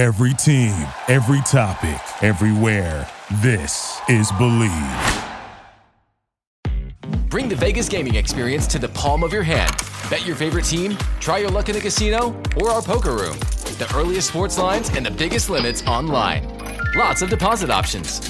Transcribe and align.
Every 0.00 0.32
team, 0.32 0.88
every 1.08 1.42
topic, 1.42 2.00
everywhere. 2.24 3.06
This 3.42 4.00
is 4.08 4.32
Believe. 4.32 5.22
Bring 7.28 7.50
the 7.50 7.54
Vegas 7.54 7.86
gaming 7.86 8.14
experience 8.14 8.66
to 8.68 8.78
the 8.78 8.88
palm 8.88 9.22
of 9.22 9.30
your 9.30 9.42
hand. 9.42 9.70
Bet 10.08 10.24
your 10.26 10.36
favorite 10.36 10.64
team, 10.64 10.96
try 11.20 11.36
your 11.36 11.50
luck 11.50 11.68
in 11.68 11.74
the 11.74 11.82
casino, 11.82 12.34
or 12.56 12.70
our 12.70 12.80
poker 12.80 13.10
room. 13.10 13.38
The 13.76 13.86
earliest 13.94 14.28
sports 14.28 14.56
lines 14.56 14.88
and 14.96 15.04
the 15.04 15.10
biggest 15.10 15.50
limits 15.50 15.84
online. 15.86 16.48
Lots 16.96 17.20
of 17.20 17.28
deposit 17.28 17.68
options. 17.68 18.20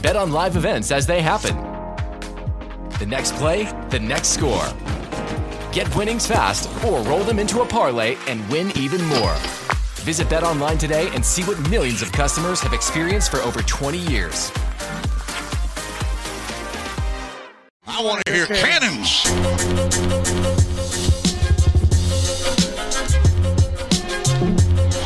Bet 0.00 0.16
on 0.16 0.32
live 0.32 0.56
events 0.56 0.90
as 0.90 1.06
they 1.06 1.20
happen. 1.20 1.54
The 2.98 3.06
next 3.06 3.34
play, 3.34 3.64
the 3.90 4.00
next 4.00 4.28
score. 4.28 4.66
Get 5.72 5.94
winnings 5.94 6.26
fast 6.26 6.70
or 6.82 7.02
roll 7.02 7.22
them 7.22 7.38
into 7.38 7.60
a 7.60 7.66
parlay 7.66 8.16
and 8.28 8.48
win 8.48 8.72
even 8.78 9.04
more. 9.04 9.36
Visit 10.08 10.28
BetOnline 10.28 10.78
today 10.78 11.10
and 11.12 11.22
see 11.22 11.42
what 11.42 11.58
millions 11.68 12.00
of 12.00 12.10
customers 12.12 12.60
have 12.60 12.72
experienced 12.72 13.30
for 13.30 13.40
over 13.40 13.60
20 13.60 13.98
years. 13.98 14.50
I 17.86 18.02
want 18.02 18.24
to 18.24 18.32
hear 18.32 18.46
cannons. 18.46 19.20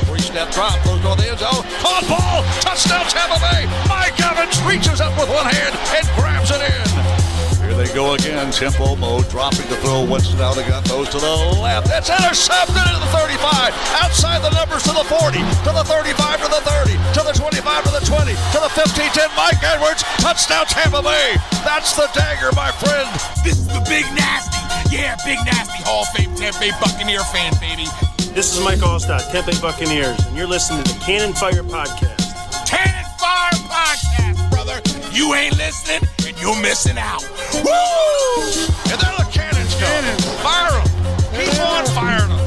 Three-step 0.06 0.52
drop, 0.52 0.84
goes 0.84 1.00
to 1.00 1.20
the 1.20 1.30
end 1.30 1.38
zone. 1.40 1.64
Caught 1.82 2.04
ball, 2.08 2.44
touchdown 2.60 3.04
Tampa 3.06 3.40
Bay. 3.40 3.66
Mike 3.88 4.20
Evans 4.20 4.62
reaches 4.62 5.00
up 5.00 5.18
with 5.18 5.28
one 5.30 5.46
hand 5.46 5.74
and 5.96 6.06
grabs 6.16 6.52
it 6.52 6.60
in. 6.62 7.21
Here 7.62 7.74
they 7.78 7.86
go 7.94 8.14
again. 8.14 8.50
Tempo 8.50 8.96
mode, 8.96 9.28
dropping 9.30 9.64
the 9.70 9.78
throw. 9.80 10.04
Winston 10.04 10.40
out 10.42 10.58
again, 10.58 10.82
throws 10.82 11.08
to 11.14 11.18
the 11.18 11.34
left. 11.62 11.86
It's 11.94 12.10
intercepted 12.10 12.74
into 12.74 12.98
the 12.98 13.12
35. 13.14 13.70
Outside 14.02 14.42
the 14.42 14.50
numbers 14.50 14.82
to 14.84 14.92
the 14.92 15.06
40, 15.06 15.38
to 15.38 15.70
the 15.70 15.86
35, 15.86 16.42
to 16.42 16.48
the 16.50 16.62
30, 16.66 16.98
to 17.14 17.22
the 17.22 17.32
25, 17.32 17.84
to 17.86 17.92
the 17.94 18.02
20, 18.02 18.34
to 18.34 18.58
the 18.58 18.72
15, 18.74 19.14
10. 19.14 19.30
Mike 19.38 19.62
Edwards, 19.62 20.02
touchdown 20.18 20.66
Tampa 20.66 21.00
Bay. 21.02 21.38
That's 21.62 21.94
the 21.94 22.10
dagger, 22.12 22.50
my 22.58 22.74
friend. 22.82 23.06
This 23.46 23.62
is 23.62 23.68
the 23.70 23.80
Big 23.86 24.04
Nasty. 24.18 24.58
Yeah, 24.90 25.16
Big 25.24 25.38
Nasty 25.46 25.80
Hall 25.86 26.02
of 26.02 26.10
Fame 26.12 26.34
Tampa 26.34 26.58
Bay 26.58 26.72
Buccaneer 26.82 27.22
fan, 27.30 27.54
baby. 27.62 27.86
This 28.34 28.52
is 28.52 28.60
Mike 28.64 28.82
Alstott, 28.82 29.30
Tampa 29.30 29.52
Bay 29.52 29.60
Buccaneers, 29.62 30.18
and 30.26 30.36
you're 30.36 30.50
listening 30.50 30.82
to 30.84 30.92
the 30.92 31.00
Cannon 31.00 31.32
Fire 31.32 31.62
Podcast. 31.62 32.26
Cannon 32.66 33.06
Fire 33.16 33.54
Podcast, 33.70 34.50
brother. 34.50 34.91
You 35.12 35.34
ain't 35.34 35.58
listening, 35.58 36.08
and 36.26 36.40
you're 36.40 36.58
missing 36.62 36.96
out. 36.96 37.20
Woo! 37.52 38.42
And 38.90 38.98
there 38.98 39.12
the 39.18 39.28
cannons 39.30 39.74
go. 39.74 39.80
Cannons. 39.84 40.24
Fire 40.40 40.70
them. 40.72 40.88
Keep 41.36 41.60
on 41.60 41.84
firing 41.86 42.30
them. 42.30 42.40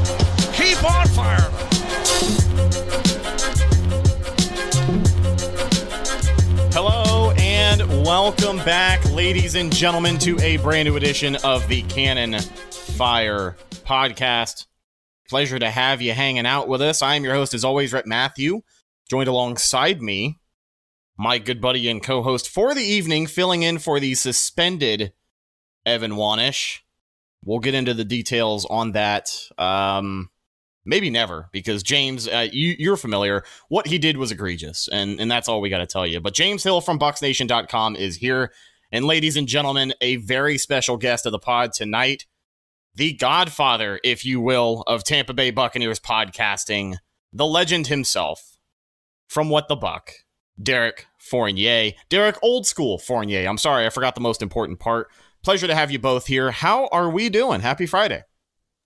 Keep 0.51 0.83
on 0.83 1.07
firing 1.09 1.51
them. 1.53 1.65
Hello 6.73 7.33
and 7.37 7.87
welcome 8.03 8.57
back, 8.57 9.05
ladies 9.11 9.53
and 9.53 9.71
gentlemen, 9.71 10.17
to 10.17 10.39
a 10.39 10.57
brand 10.57 10.87
new 10.87 10.95
edition 10.95 11.35
of 11.43 11.67
the 11.67 11.83
Cannon 11.83 12.39
Fire 12.41 13.57
Podcast. 13.85 14.65
Pleasure 15.29 15.59
to 15.59 15.69
have 15.69 16.01
you 16.01 16.13
hanging 16.13 16.47
out 16.47 16.67
with 16.67 16.81
us. 16.81 17.03
I 17.03 17.13
am 17.13 17.23
your 17.23 17.35
host, 17.35 17.53
as 17.53 17.63
always, 17.63 17.93
Rhett 17.93 18.07
Matthew, 18.07 18.61
joined 19.07 19.29
alongside 19.29 20.01
me, 20.01 20.39
my 21.17 21.37
good 21.37 21.61
buddy 21.61 21.89
and 21.89 22.03
co 22.03 22.21
host 22.21 22.49
for 22.49 22.73
the 22.73 22.83
evening, 22.83 23.27
filling 23.27 23.63
in 23.63 23.79
for 23.79 23.99
the 23.99 24.15
suspended 24.15 25.13
Evan 25.85 26.13
Wanish. 26.13 26.79
We'll 27.43 27.59
get 27.59 27.75
into 27.75 27.93
the 27.93 28.05
details 28.05 28.65
on 28.65 28.93
that. 28.93 29.29
Um, 29.57 30.29
maybe 30.83 31.09
never, 31.09 31.49
because 31.51 31.83
James, 31.83 32.27
uh, 32.27 32.47
you, 32.51 32.75
you're 32.79 32.97
familiar. 32.97 33.43
What 33.69 33.87
he 33.87 33.97
did 33.97 34.17
was 34.17 34.31
egregious, 34.31 34.89
and, 34.91 35.19
and 35.19 35.29
that's 35.29 35.47
all 35.47 35.61
we 35.61 35.69
got 35.69 35.79
to 35.79 35.85
tell 35.85 36.07
you. 36.07 36.19
But 36.19 36.33
James 36.33 36.63
Hill 36.63 36.81
from 36.81 36.99
BucksNation.com 36.99 37.95
is 37.95 38.17
here. 38.17 38.51
And 38.91 39.05
ladies 39.05 39.35
and 39.35 39.47
gentlemen, 39.47 39.93
a 40.01 40.17
very 40.17 40.57
special 40.57 40.97
guest 40.97 41.25
of 41.25 41.31
the 41.31 41.39
pod 41.39 41.73
tonight 41.73 42.25
the 42.95 43.13
godfather, 43.13 43.99
if 44.03 44.25
you 44.25 44.39
will, 44.39 44.83
of 44.87 45.03
Tampa 45.03 45.33
Bay 45.33 45.51
Buccaneers 45.51 45.99
podcasting, 45.99 46.95
the 47.33 47.45
legend 47.45 47.87
himself, 47.87 48.57
from 49.27 49.49
What 49.49 49.67
the 49.67 49.75
Buck, 49.75 50.11
Derek 50.61 51.07
Fournier. 51.17 51.91
Derek, 52.09 52.37
old 52.41 52.65
school 52.67 52.97
Fournier. 52.97 53.47
I'm 53.47 53.57
sorry, 53.57 53.85
I 53.85 53.89
forgot 53.89 54.15
the 54.15 54.21
most 54.21 54.41
important 54.41 54.79
part. 54.79 55.09
Pleasure 55.43 55.67
to 55.67 55.75
have 55.75 55.91
you 55.91 55.99
both 55.99 56.27
here. 56.27 56.51
How 56.51 56.87
are 56.91 57.09
we 57.09 57.29
doing? 57.29 57.61
Happy 57.61 57.85
Friday. 57.85 58.23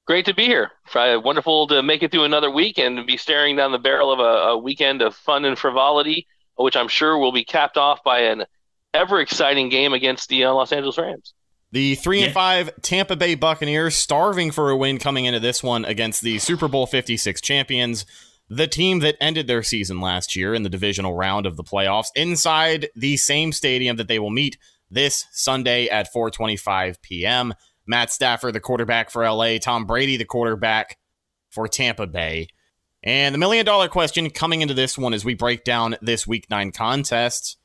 Great 0.05 0.25
to 0.25 0.33
be 0.33 0.45
here. 0.45 0.71
Wonderful 0.95 1.67
to 1.67 1.83
make 1.83 2.01
it 2.01 2.11
through 2.11 2.23
another 2.23 2.49
week 2.49 2.79
and 2.79 3.05
be 3.05 3.15
staring 3.15 3.55
down 3.55 3.71
the 3.71 3.77
barrel 3.77 4.11
of 4.11 4.19
a, 4.19 4.49
a 4.49 4.57
weekend 4.57 5.01
of 5.01 5.15
fun 5.15 5.45
and 5.45 5.57
frivolity, 5.57 6.27
which 6.55 6.75
I'm 6.75 6.87
sure 6.87 7.17
will 7.17 7.31
be 7.31 7.43
capped 7.43 7.77
off 7.77 8.03
by 8.03 8.21
an 8.21 8.45
ever 8.93 9.21
exciting 9.21 9.69
game 9.69 9.93
against 9.93 10.29
the 10.29 10.45
uh, 10.45 10.53
Los 10.53 10.71
Angeles 10.71 10.97
Rams. 10.97 11.33
The 11.71 11.93
three 11.93 12.23
and 12.23 12.33
five 12.33 12.71
Tampa 12.81 13.15
Bay 13.15 13.35
Buccaneers 13.35 13.95
starving 13.95 14.49
for 14.49 14.71
a 14.71 14.75
win 14.75 14.97
coming 14.97 15.25
into 15.25 15.39
this 15.39 15.61
one 15.61 15.85
against 15.85 16.23
the 16.23 16.39
Super 16.39 16.67
Bowl 16.67 16.87
56 16.87 17.39
champions, 17.41 18.07
the 18.49 18.67
team 18.67 18.99
that 18.99 19.17
ended 19.21 19.47
their 19.47 19.63
season 19.63 20.01
last 20.01 20.35
year 20.35 20.53
in 20.53 20.63
the 20.63 20.69
divisional 20.69 21.13
round 21.13 21.45
of 21.45 21.55
the 21.55 21.63
playoffs 21.63 22.09
inside 22.15 22.89
the 22.95 23.15
same 23.17 23.51
stadium 23.51 23.97
that 23.97 24.07
they 24.07 24.19
will 24.19 24.31
meet 24.31 24.57
this 24.89 25.25
Sunday 25.31 25.87
at 25.87 26.11
4:25 26.11 27.01
p.m. 27.01 27.53
Matt 27.85 28.11
Stafford, 28.11 28.53
the 28.53 28.59
quarterback 28.59 29.09
for 29.09 29.27
LA, 29.29 29.57
Tom 29.57 29.85
Brady, 29.85 30.17
the 30.17 30.25
quarterback 30.25 30.97
for 31.49 31.67
Tampa 31.67 32.07
Bay. 32.07 32.47
And 33.03 33.33
the 33.33 33.39
million 33.39 33.65
dollar 33.65 33.87
question 33.87 34.29
coming 34.29 34.61
into 34.61 34.73
this 34.73 34.97
one 34.97 35.13
as 35.13 35.23
we 35.23 35.33
break 35.35 35.63
down 35.63 35.95
this 36.01 36.27
week 36.27 36.47
9 36.49 36.71
contest 36.71 37.58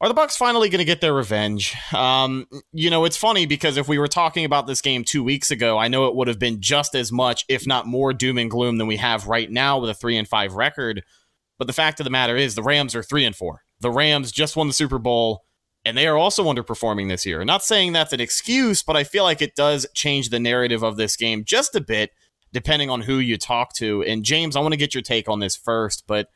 are 0.00 0.08
the 0.08 0.14
Bucks 0.14 0.36
finally 0.36 0.68
going 0.68 0.80
to 0.80 0.84
get 0.84 1.00
their 1.00 1.14
revenge? 1.14 1.74
Um, 1.94 2.46
you 2.72 2.90
know, 2.90 3.04
it's 3.04 3.16
funny 3.16 3.46
because 3.46 3.76
if 3.76 3.88
we 3.88 3.98
were 3.98 4.08
talking 4.08 4.44
about 4.44 4.66
this 4.66 4.80
game 4.80 5.04
two 5.04 5.22
weeks 5.22 5.50
ago, 5.50 5.78
I 5.78 5.88
know 5.88 6.06
it 6.06 6.14
would 6.14 6.28
have 6.28 6.38
been 6.38 6.60
just 6.60 6.94
as 6.94 7.12
much, 7.12 7.44
if 7.48 7.66
not 7.66 7.86
more, 7.86 8.12
doom 8.12 8.38
and 8.38 8.50
gloom 8.50 8.78
than 8.78 8.86
we 8.86 8.96
have 8.96 9.26
right 9.26 9.50
now 9.50 9.78
with 9.78 9.90
a 9.90 9.94
three 9.94 10.16
and 10.16 10.28
five 10.28 10.54
record. 10.54 11.02
But 11.58 11.68
the 11.68 11.72
fact 11.72 12.00
of 12.00 12.04
the 12.04 12.10
matter 12.10 12.36
is, 12.36 12.54
the 12.54 12.62
Rams 12.62 12.94
are 12.94 13.02
three 13.02 13.24
and 13.24 13.36
four. 13.36 13.62
The 13.80 13.90
Rams 13.90 14.32
just 14.32 14.56
won 14.56 14.66
the 14.66 14.74
Super 14.74 14.98
Bowl, 14.98 15.44
and 15.84 15.96
they 15.96 16.06
are 16.06 16.18
also 16.18 16.44
underperforming 16.44 17.08
this 17.08 17.24
year. 17.24 17.44
Not 17.44 17.62
saying 17.62 17.92
that's 17.92 18.12
an 18.12 18.20
excuse, 18.20 18.82
but 18.82 18.96
I 18.96 19.04
feel 19.04 19.24
like 19.24 19.40
it 19.40 19.54
does 19.54 19.86
change 19.94 20.30
the 20.30 20.40
narrative 20.40 20.82
of 20.82 20.96
this 20.96 21.16
game 21.16 21.44
just 21.44 21.76
a 21.76 21.80
bit, 21.80 22.10
depending 22.52 22.90
on 22.90 23.02
who 23.02 23.18
you 23.18 23.38
talk 23.38 23.72
to. 23.74 24.02
And 24.02 24.24
James, 24.24 24.56
I 24.56 24.60
want 24.60 24.72
to 24.72 24.78
get 24.78 24.94
your 24.94 25.02
take 25.02 25.28
on 25.28 25.38
this 25.38 25.54
first, 25.54 26.04
but 26.08 26.28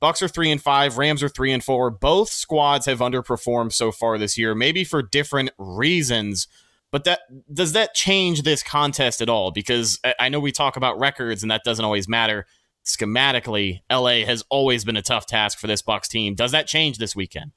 Bucks 0.00 0.22
are 0.22 0.28
three 0.28 0.50
and 0.50 0.62
five, 0.62 0.96
Rams 0.96 1.22
are 1.22 1.28
three 1.28 1.52
and 1.52 1.62
four. 1.62 1.90
Both 1.90 2.30
squads 2.30 2.86
have 2.86 3.00
underperformed 3.00 3.72
so 3.72 3.90
far 3.90 4.16
this 4.16 4.38
year, 4.38 4.54
maybe 4.54 4.84
for 4.84 5.02
different 5.02 5.50
reasons. 5.58 6.46
But 6.90 7.04
that 7.04 7.20
does 7.52 7.72
that 7.72 7.94
change 7.94 8.42
this 8.42 8.62
contest 8.62 9.20
at 9.20 9.28
all? 9.28 9.50
Because 9.50 9.98
I 10.18 10.28
know 10.28 10.40
we 10.40 10.52
talk 10.52 10.76
about 10.76 10.98
records, 10.98 11.42
and 11.42 11.50
that 11.50 11.64
doesn't 11.64 11.84
always 11.84 12.08
matter. 12.08 12.46
Schematically, 12.86 13.80
LA 13.90 14.24
has 14.24 14.42
always 14.48 14.84
been 14.84 14.96
a 14.96 15.02
tough 15.02 15.26
task 15.26 15.58
for 15.58 15.66
this 15.66 15.82
Bucks 15.82 16.08
team. 16.08 16.34
Does 16.34 16.52
that 16.52 16.66
change 16.66 16.96
this 16.98 17.14
weekend? 17.14 17.52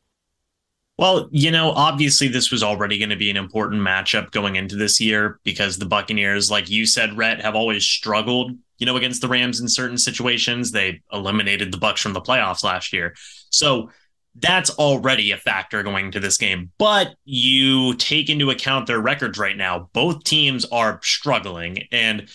Well, 0.98 1.30
you 1.32 1.50
know, 1.50 1.72
obviously 1.72 2.28
this 2.28 2.52
was 2.52 2.62
already 2.62 3.00
going 3.00 3.10
to 3.10 3.16
be 3.16 3.32
an 3.32 3.38
important 3.38 3.82
matchup 3.82 4.32
going 4.32 4.56
into 4.56 4.76
this 4.76 5.02
year 5.02 5.40
because 5.44 5.78
the 5.78 5.86
Buccaneers, 5.86 6.52
like 6.52 6.70
you 6.70 6.86
said, 6.86 7.18
Rhett, 7.18 7.42
have 7.42 7.56
always 7.56 7.86
struggled 7.86 8.52
you 8.82 8.88
know, 8.88 8.98
against 8.98 9.22
the 9.22 9.28
Rams 9.28 9.62
in 9.62 9.68
certain 9.68 9.98
situations. 9.98 10.72
They 10.72 11.02
eliminated 11.14 11.72
the 11.72 11.78
Bucks 11.78 12.02
from 12.02 12.14
the 12.14 12.20
playoffs 12.20 12.64
last 12.64 12.92
year. 12.92 13.14
So 13.52 13.92
that's 14.34 14.72
already 14.72 15.32
a 15.32 15.38
factor 15.38 15.84
going 15.84 16.12
to 16.14 16.20
this 16.20 16.38
game. 16.38 16.72
But 16.80 17.14
you 17.24 17.94
take 17.94 18.28
into 18.28 18.50
account 18.50 18.88
their 18.88 19.00
records 19.00 19.38
right 19.38 19.56
now. 19.56 19.92
Both 19.94 20.24
teams 20.24 20.66
are 20.66 21.00
struggling. 21.04 21.84
And 21.92 22.28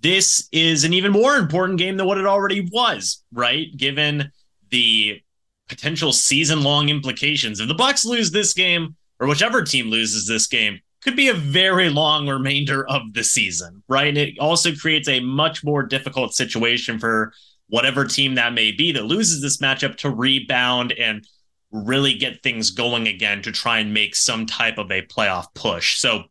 this 0.00 0.48
is 0.50 0.82
an 0.82 0.92
even 0.92 1.12
more 1.12 1.36
important 1.36 1.78
game 1.78 1.96
than 1.96 2.06
what 2.08 2.18
it 2.18 2.26
already 2.26 2.68
was, 2.72 3.22
right? 3.32 3.68
Given 3.76 4.32
the 4.70 5.22
potential 5.68 6.12
season 6.12 6.62
long 6.62 6.88
implications. 6.88 7.60
If 7.60 7.68
the 7.68 7.74
Bucks 7.74 8.04
lose 8.04 8.30
this 8.30 8.52
game, 8.52 8.96
or 9.18 9.26
whichever 9.26 9.62
team 9.62 9.86
loses 9.86 10.26
this 10.26 10.46
game, 10.46 10.80
could 11.02 11.16
be 11.16 11.28
a 11.28 11.34
very 11.34 11.88
long 11.88 12.28
remainder 12.28 12.86
of 12.88 13.14
the 13.14 13.22
season, 13.22 13.82
right? 13.88 14.08
And 14.08 14.18
it 14.18 14.38
also 14.38 14.74
creates 14.74 15.08
a 15.08 15.20
much 15.20 15.62
more 15.62 15.82
difficult 15.82 16.34
situation 16.34 16.98
for 16.98 17.32
whatever 17.68 18.04
team 18.04 18.34
that 18.34 18.52
may 18.52 18.72
be 18.72 18.92
that 18.92 19.04
loses 19.04 19.40
this 19.40 19.58
matchup 19.58 19.96
to 19.98 20.10
rebound 20.10 20.92
and 20.92 21.26
really 21.70 22.14
get 22.14 22.42
things 22.42 22.70
going 22.70 23.08
again 23.08 23.42
to 23.42 23.52
try 23.52 23.78
and 23.78 23.92
make 23.92 24.14
some 24.14 24.46
type 24.46 24.78
of 24.78 24.90
a 24.90 25.02
playoff 25.02 25.46
push. 25.54 25.98
So 25.98 26.24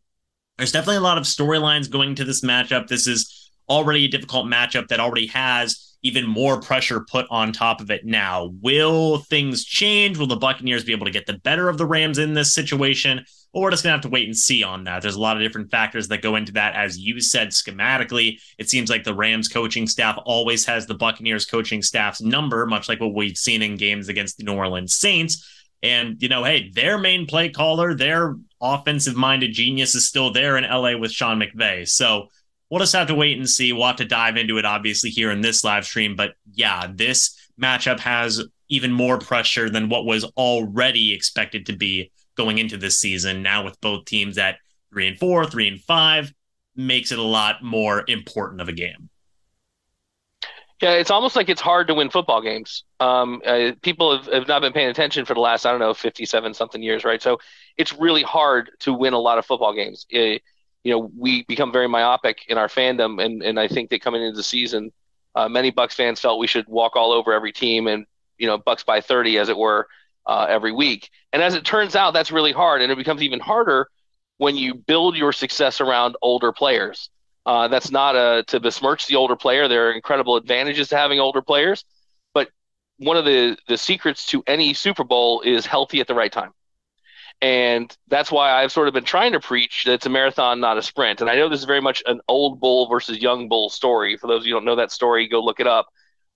there's 0.58 0.72
definitely 0.72 0.98
a 0.98 1.02
lot 1.02 1.18
of 1.18 1.26
storylines 1.26 1.90
going 1.90 2.16
to 2.16 2.24
this 2.24 2.42
matchup. 2.42 2.88
This 2.88 3.08
is 3.08 3.52
already 3.70 4.06
a 4.06 4.10
difficult 4.10 4.46
matchup 4.46 4.88
that 4.88 5.00
already 5.00 5.28
has 5.28 5.95
even 6.06 6.28
more 6.28 6.62
pressure 6.62 7.04
put 7.10 7.26
on 7.32 7.52
top 7.52 7.82
of 7.82 7.90
it 7.90 8.06
now. 8.06 8.52
Will 8.62 9.18
things 9.18 9.66
change? 9.66 10.20
Will 10.20 10.28
the 10.28 10.36
Buccaneers 10.36 10.84
be 10.84 10.92
able 10.92 11.08
to 11.08 11.12
get 11.12 11.26
the 11.26 11.40
better 11.40 11.68
of 11.68 11.80
the 11.80 11.86
Rams 11.88 12.20
in 12.20 12.36
this 12.36 12.54
situation? 12.54 13.26
Or 13.54 13.64
we're 13.64 13.72
just 13.72 13.84
going 13.84 13.90
to 13.90 13.96
have 13.96 14.04
to 14.04 14.10
wait 14.10 14.28
and 14.28 14.38
see 14.38 14.62
on 14.62 14.84
that. 14.84 15.02
There's 15.02 15.16
a 15.16 15.20
lot 15.20 15.36
of 15.36 15.42
different 15.42 15.72
factors 15.72 16.08
that 16.10 16.22
go 16.22 16.36
into 16.36 16.52
that. 16.52 16.76
As 16.76 17.00
you 17.00 17.20
said, 17.20 17.48
schematically, 17.50 18.38
it 18.60 18.70
seems 18.70 18.88
like 18.88 19.04
the 19.04 19.16
Rams 19.16 19.48
coaching 19.48 19.88
staff 19.88 20.20
always 20.26 20.64
has 20.68 20.86
the 20.86 20.94
Buccaneers 20.94 21.48
coaching 21.48 21.82
staff's 21.82 22.22
number, 22.22 22.68
much 22.68 22.88
like 22.88 23.00
what 23.00 23.16
we've 23.16 23.36
seen 23.36 23.64
in 23.64 23.76
games 23.76 24.08
against 24.08 24.38
the 24.38 24.44
New 24.44 24.54
Orleans 24.54 24.94
Saints. 24.94 25.50
And, 25.82 26.22
you 26.22 26.30
know, 26.30 26.44
hey, 26.44 26.70
their 26.70 27.00
main 27.00 27.26
play 27.26 27.50
caller, 27.50 27.96
their 27.96 28.36
offensive 28.62 29.16
minded 29.16 29.54
genius 29.54 29.96
is 29.96 30.08
still 30.08 30.32
there 30.32 30.56
in 30.58 30.66
LA 30.66 30.98
with 30.98 31.12
Sean 31.12 31.40
McVay. 31.40 31.88
So 31.88 32.30
we'll 32.70 32.80
just 32.80 32.94
have 32.94 33.08
to 33.08 33.16
wait 33.16 33.38
and 33.38 33.50
see. 33.50 33.74
We'll 33.74 33.88
have 33.88 33.96
to 33.98 34.06
dive 34.06 34.38
into 34.38 34.58
it, 34.58 34.66
obviously, 34.66 35.10
here 35.10 35.32
in 35.32 35.42
this 35.42 35.64
live 35.64 35.86
stream. 35.86 36.16
But 36.16 36.34
yeah, 36.54 36.88
this 36.94 37.36
matchup 37.62 38.00
has 38.00 38.44
even 38.70 38.92
more 38.92 39.20
pressure 39.20 39.70
than 39.70 39.90
what 39.90 40.06
was 40.06 40.24
already 40.38 41.14
expected 41.14 41.68
to 41.68 41.76
be 41.76 42.12
going 42.36 42.58
into 42.58 42.78
this 42.78 43.00
season. 43.00 43.42
Now 43.44 43.64
with 43.64 43.80
both 43.82 44.06
teams 44.06 44.38
at 44.38 44.58
three 44.92 45.08
and 45.08 45.18
four, 45.18 45.46
three 45.46 45.68
and 45.68 45.80
five, 45.82 46.34
makes 46.76 47.12
it 47.12 47.20
a 47.20 47.24
lot 47.24 47.64
more 47.64 48.04
important 48.08 48.62
of 48.62 48.68
a 48.68 48.74
game. 48.74 49.10
Yeah, 50.82 50.92
it's 50.92 51.10
almost 51.10 51.38
like 51.38 51.48
it's 51.48 51.62
hard 51.62 51.88
to 51.88 51.94
win 51.94 52.10
football 52.10 52.42
games. 52.42 52.84
Um, 53.00 53.42
uh, 53.46 53.72
people 53.82 54.18
have, 54.18 54.32
have 54.32 54.48
not 54.48 54.62
been 54.62 54.74
paying 54.74 54.90
attention 54.90 55.24
for 55.24 55.34
the 55.34 55.40
last, 55.40 55.66
I 55.66 55.72
don't 55.72 55.80
know, 55.80 55.94
57 55.94 56.54
something 56.54 56.84
years, 56.84 57.06
right? 57.06 57.22
So 57.22 57.40
it's 57.78 57.94
really 57.94 58.24
hard 58.24 58.72
to 58.80 58.92
win 58.92 59.14
a 59.14 59.20
lot 59.20 59.38
of 59.38 59.46
football 59.46 59.74
games. 59.74 60.06
It, 60.10 60.42
you 60.86 60.92
know, 60.92 61.12
we 61.18 61.44
become 61.46 61.72
very 61.72 61.88
myopic 61.88 62.46
in 62.48 62.60
our 62.60 62.68
fandom, 62.68 63.22
and, 63.22 63.42
and 63.42 63.60
I 63.60 63.68
think 63.68 63.90
that 63.90 64.02
coming 64.02 64.22
into 64.22 64.38
the 64.38 64.44
season, 64.44 64.92
uh, 65.34 65.50
many 65.50 65.72
Bucks 65.72 65.96
fans 65.96 66.20
felt 66.20 66.40
we 66.40 66.46
should 66.46 66.68
walk 66.68 66.96
all 66.96 67.12
over 67.12 67.34
every 67.34 67.52
team 67.52 67.88
and, 67.88 68.06
you 68.38 68.46
know, 68.46 68.60
Bucks 68.60 68.84
by 68.84 69.02
30, 69.02 69.40
as 69.40 69.50
it 69.50 69.58
were, 69.58 69.88
uh, 70.28 70.46
every 70.48 70.72
week. 70.72 71.10
And 71.34 71.42
as 71.42 71.56
it 71.56 71.66
turns 71.66 71.96
out, 71.96 72.14
that's 72.14 72.32
really 72.32 72.52
hard. 72.52 72.84
And 72.84 72.92
it 72.92 72.98
becomes 73.00 73.24
even 73.24 73.40
harder 73.40 73.88
when 74.38 74.56
you 74.56 74.76
build 74.76 75.18
your 75.18 75.34
success 75.34 75.82
around 75.82 76.18
older 76.22 76.52
players. 76.52 77.10
Uh, 77.48 77.68
that's 77.68 77.90
not 77.90 78.16
a, 78.16 78.44
to 78.48 78.60
besmirch 78.60 79.08
the 79.08 79.16
older 79.16 79.36
player. 79.36 79.68
There 79.68 79.90
are 79.90 79.92
incredible 79.92 80.36
advantages 80.36 80.90
to 80.90 80.98
having 80.98 81.20
older 81.20 81.42
players. 81.42 81.84
But 82.32 82.50
one 82.98 83.18
of 83.18 83.26
the, 83.26 83.58
the 83.68 83.78
secrets 83.80 84.28
to 84.28 84.44
any 84.46 84.76
Super 84.76 85.04
Bowl 85.04 85.42
is 85.42 85.66
healthy 85.66 86.00
at 86.00 86.06
the 86.06 86.16
right 86.16 86.32
time. 86.32 86.52
And 87.46 87.96
that's 88.08 88.32
why 88.32 88.52
I've 88.52 88.72
sort 88.72 88.88
of 88.88 88.96
been 88.96 89.04
trying 89.04 89.34
to 89.34 89.40
preach 89.40 89.84
that 89.84 89.94
it's 89.94 90.08
a 90.08 90.10
marathon, 90.10 90.60
not 90.60 90.80
a 90.80 90.82
sprint. 90.82 91.22
And 91.22 91.30
I 91.30 91.36
know 91.36 91.48
this 91.48 91.60
is 91.60 91.66
very 91.66 91.80
much 91.80 92.02
an 92.08 92.20
old 92.28 92.60
bull 92.60 92.90
versus 92.90 93.22
young 93.22 93.50
bull 93.50 93.70
story. 93.70 94.18
For 94.18 94.26
those 94.26 94.42
of 94.42 94.48
you 94.48 94.56
who 94.56 94.62
don't 94.62 94.66
know 94.66 94.78
that 94.78 94.92
story, 94.92 95.28
go 95.28 95.42
look 95.42 95.60
it 95.60 95.68
up. 95.68 95.86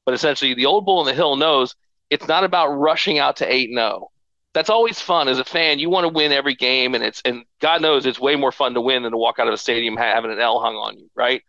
But 0.05 0.13
essentially, 0.13 0.53
the 0.53 0.67
old 0.67 0.85
bull 0.85 0.99
in 0.99 1.07
the 1.07 1.15
hill 1.15 1.35
knows 1.35 1.73
it's 2.11 2.27
not 2.27 2.43
about 2.43 2.67
rushing 2.67 3.17
out 3.17 3.37
to 3.37 3.51
8 3.51 3.71
0. 3.73 4.11
That's 4.53 4.69
always 4.69 5.01
fun 5.01 5.27
as 5.27 5.39
a 5.39 5.43
fan. 5.43 5.79
You 5.79 5.89
want 5.89 6.03
to 6.03 6.13
win 6.13 6.31
every 6.31 6.53
game, 6.53 6.93
and 6.93 7.03
it's 7.03 7.23
and 7.25 7.43
God 7.59 7.81
knows 7.81 8.05
it's 8.05 8.19
way 8.19 8.35
more 8.35 8.51
fun 8.51 8.75
to 8.75 8.81
win 8.81 9.01
than 9.01 9.11
to 9.11 9.17
walk 9.17 9.39
out 9.39 9.47
of 9.47 9.53
a 9.55 9.57
stadium 9.57 9.97
having 9.97 10.29
an 10.29 10.39
L 10.39 10.59
hung 10.59 10.75
on 10.75 10.99
you, 10.99 11.09
right? 11.15 11.41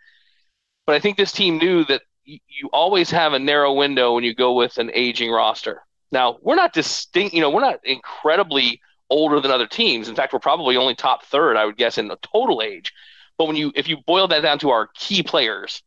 But 0.86 0.94
I 0.94 1.00
think 1.00 1.18
this 1.18 1.32
team 1.32 1.58
knew 1.58 1.84
that 1.84 2.00
you 2.24 2.70
always 2.72 3.10
have 3.10 3.34
a 3.34 3.38
narrow 3.38 3.74
window 3.74 4.14
when 4.14 4.24
you 4.24 4.34
go 4.34 4.54
with 4.54 4.78
an 4.78 4.90
aging 4.94 5.30
roster. 5.30 5.82
Now, 6.12 6.38
we're 6.40 6.56
not 6.56 6.72
distinct, 6.72 7.34
you 7.34 7.42
know, 7.42 7.50
we're 7.50 7.60
not 7.60 7.80
incredibly 7.84 8.80
older 9.10 9.40
than 9.40 9.50
other 9.50 9.66
teams. 9.66 10.08
In 10.08 10.14
fact, 10.14 10.32
we're 10.32 10.38
probably 10.38 10.76
only 10.76 10.94
top 10.94 11.24
third, 11.24 11.56
I 11.56 11.66
would 11.66 11.76
guess, 11.76 11.98
in 11.98 12.08
the 12.08 12.18
total 12.22 12.62
age. 12.62 12.92
But 13.36 13.46
when 13.46 13.56
you 13.56 13.72
if 13.74 13.88
you 13.88 13.98
boil 14.06 14.28
that 14.28 14.40
down 14.40 14.58
to 14.60 14.70
our 14.70 14.88
key 14.94 15.22
players, 15.22 15.82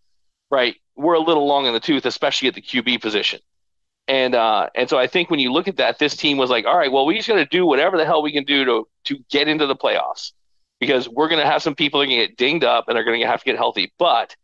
right, 0.52 0.76
we're 0.96 1.14
a 1.16 1.20
little 1.20 1.48
long 1.48 1.66
in 1.66 1.74
the 1.74 1.80
tooth, 1.80 2.06
especially 2.06 2.48
at 2.48 2.56
the 2.56 2.62
QB 2.62 3.02
position. 3.02 3.40
And 4.08 4.36
uh, 4.36 4.70
and 4.76 4.90
so 4.90 4.98
I 4.98 5.08
think 5.08 5.30
when 5.30 5.40
you 5.40 5.52
look 5.52 5.68
at 5.68 5.78
that, 5.78 6.00
this 6.00 6.16
team 6.16 6.38
was 6.38 6.50
like, 6.50 6.66
all 6.66 6.78
right, 6.78 6.92
well, 6.92 7.06
we 7.06 7.16
just 7.16 7.28
got 7.28 7.36
to 7.36 7.46
do 7.46 7.66
whatever 7.66 7.98
the 7.98 8.06
hell 8.06 8.22
we 8.22 8.34
can 8.34 8.44
do 8.44 8.66
to 8.66 8.88
to 9.06 9.20
get 9.30 9.48
into 9.48 9.66
the 9.66 9.76
playoffs 9.76 10.34
because 10.80 11.08
we're 11.08 11.30
going 11.30 11.40
to 11.40 11.50
have 11.50 11.62
some 11.62 11.76
people 11.76 12.00
that 12.02 12.08
can 12.08 12.18
get 12.18 12.36
dinged 12.36 12.66
up 12.66 12.90
and 12.90 12.98
are 12.98 13.04
going 13.04 13.20
to 13.22 13.28
have 13.28 13.40
to 13.40 13.46
get 13.46 13.56
healthy. 13.56 13.94
But 13.98 14.36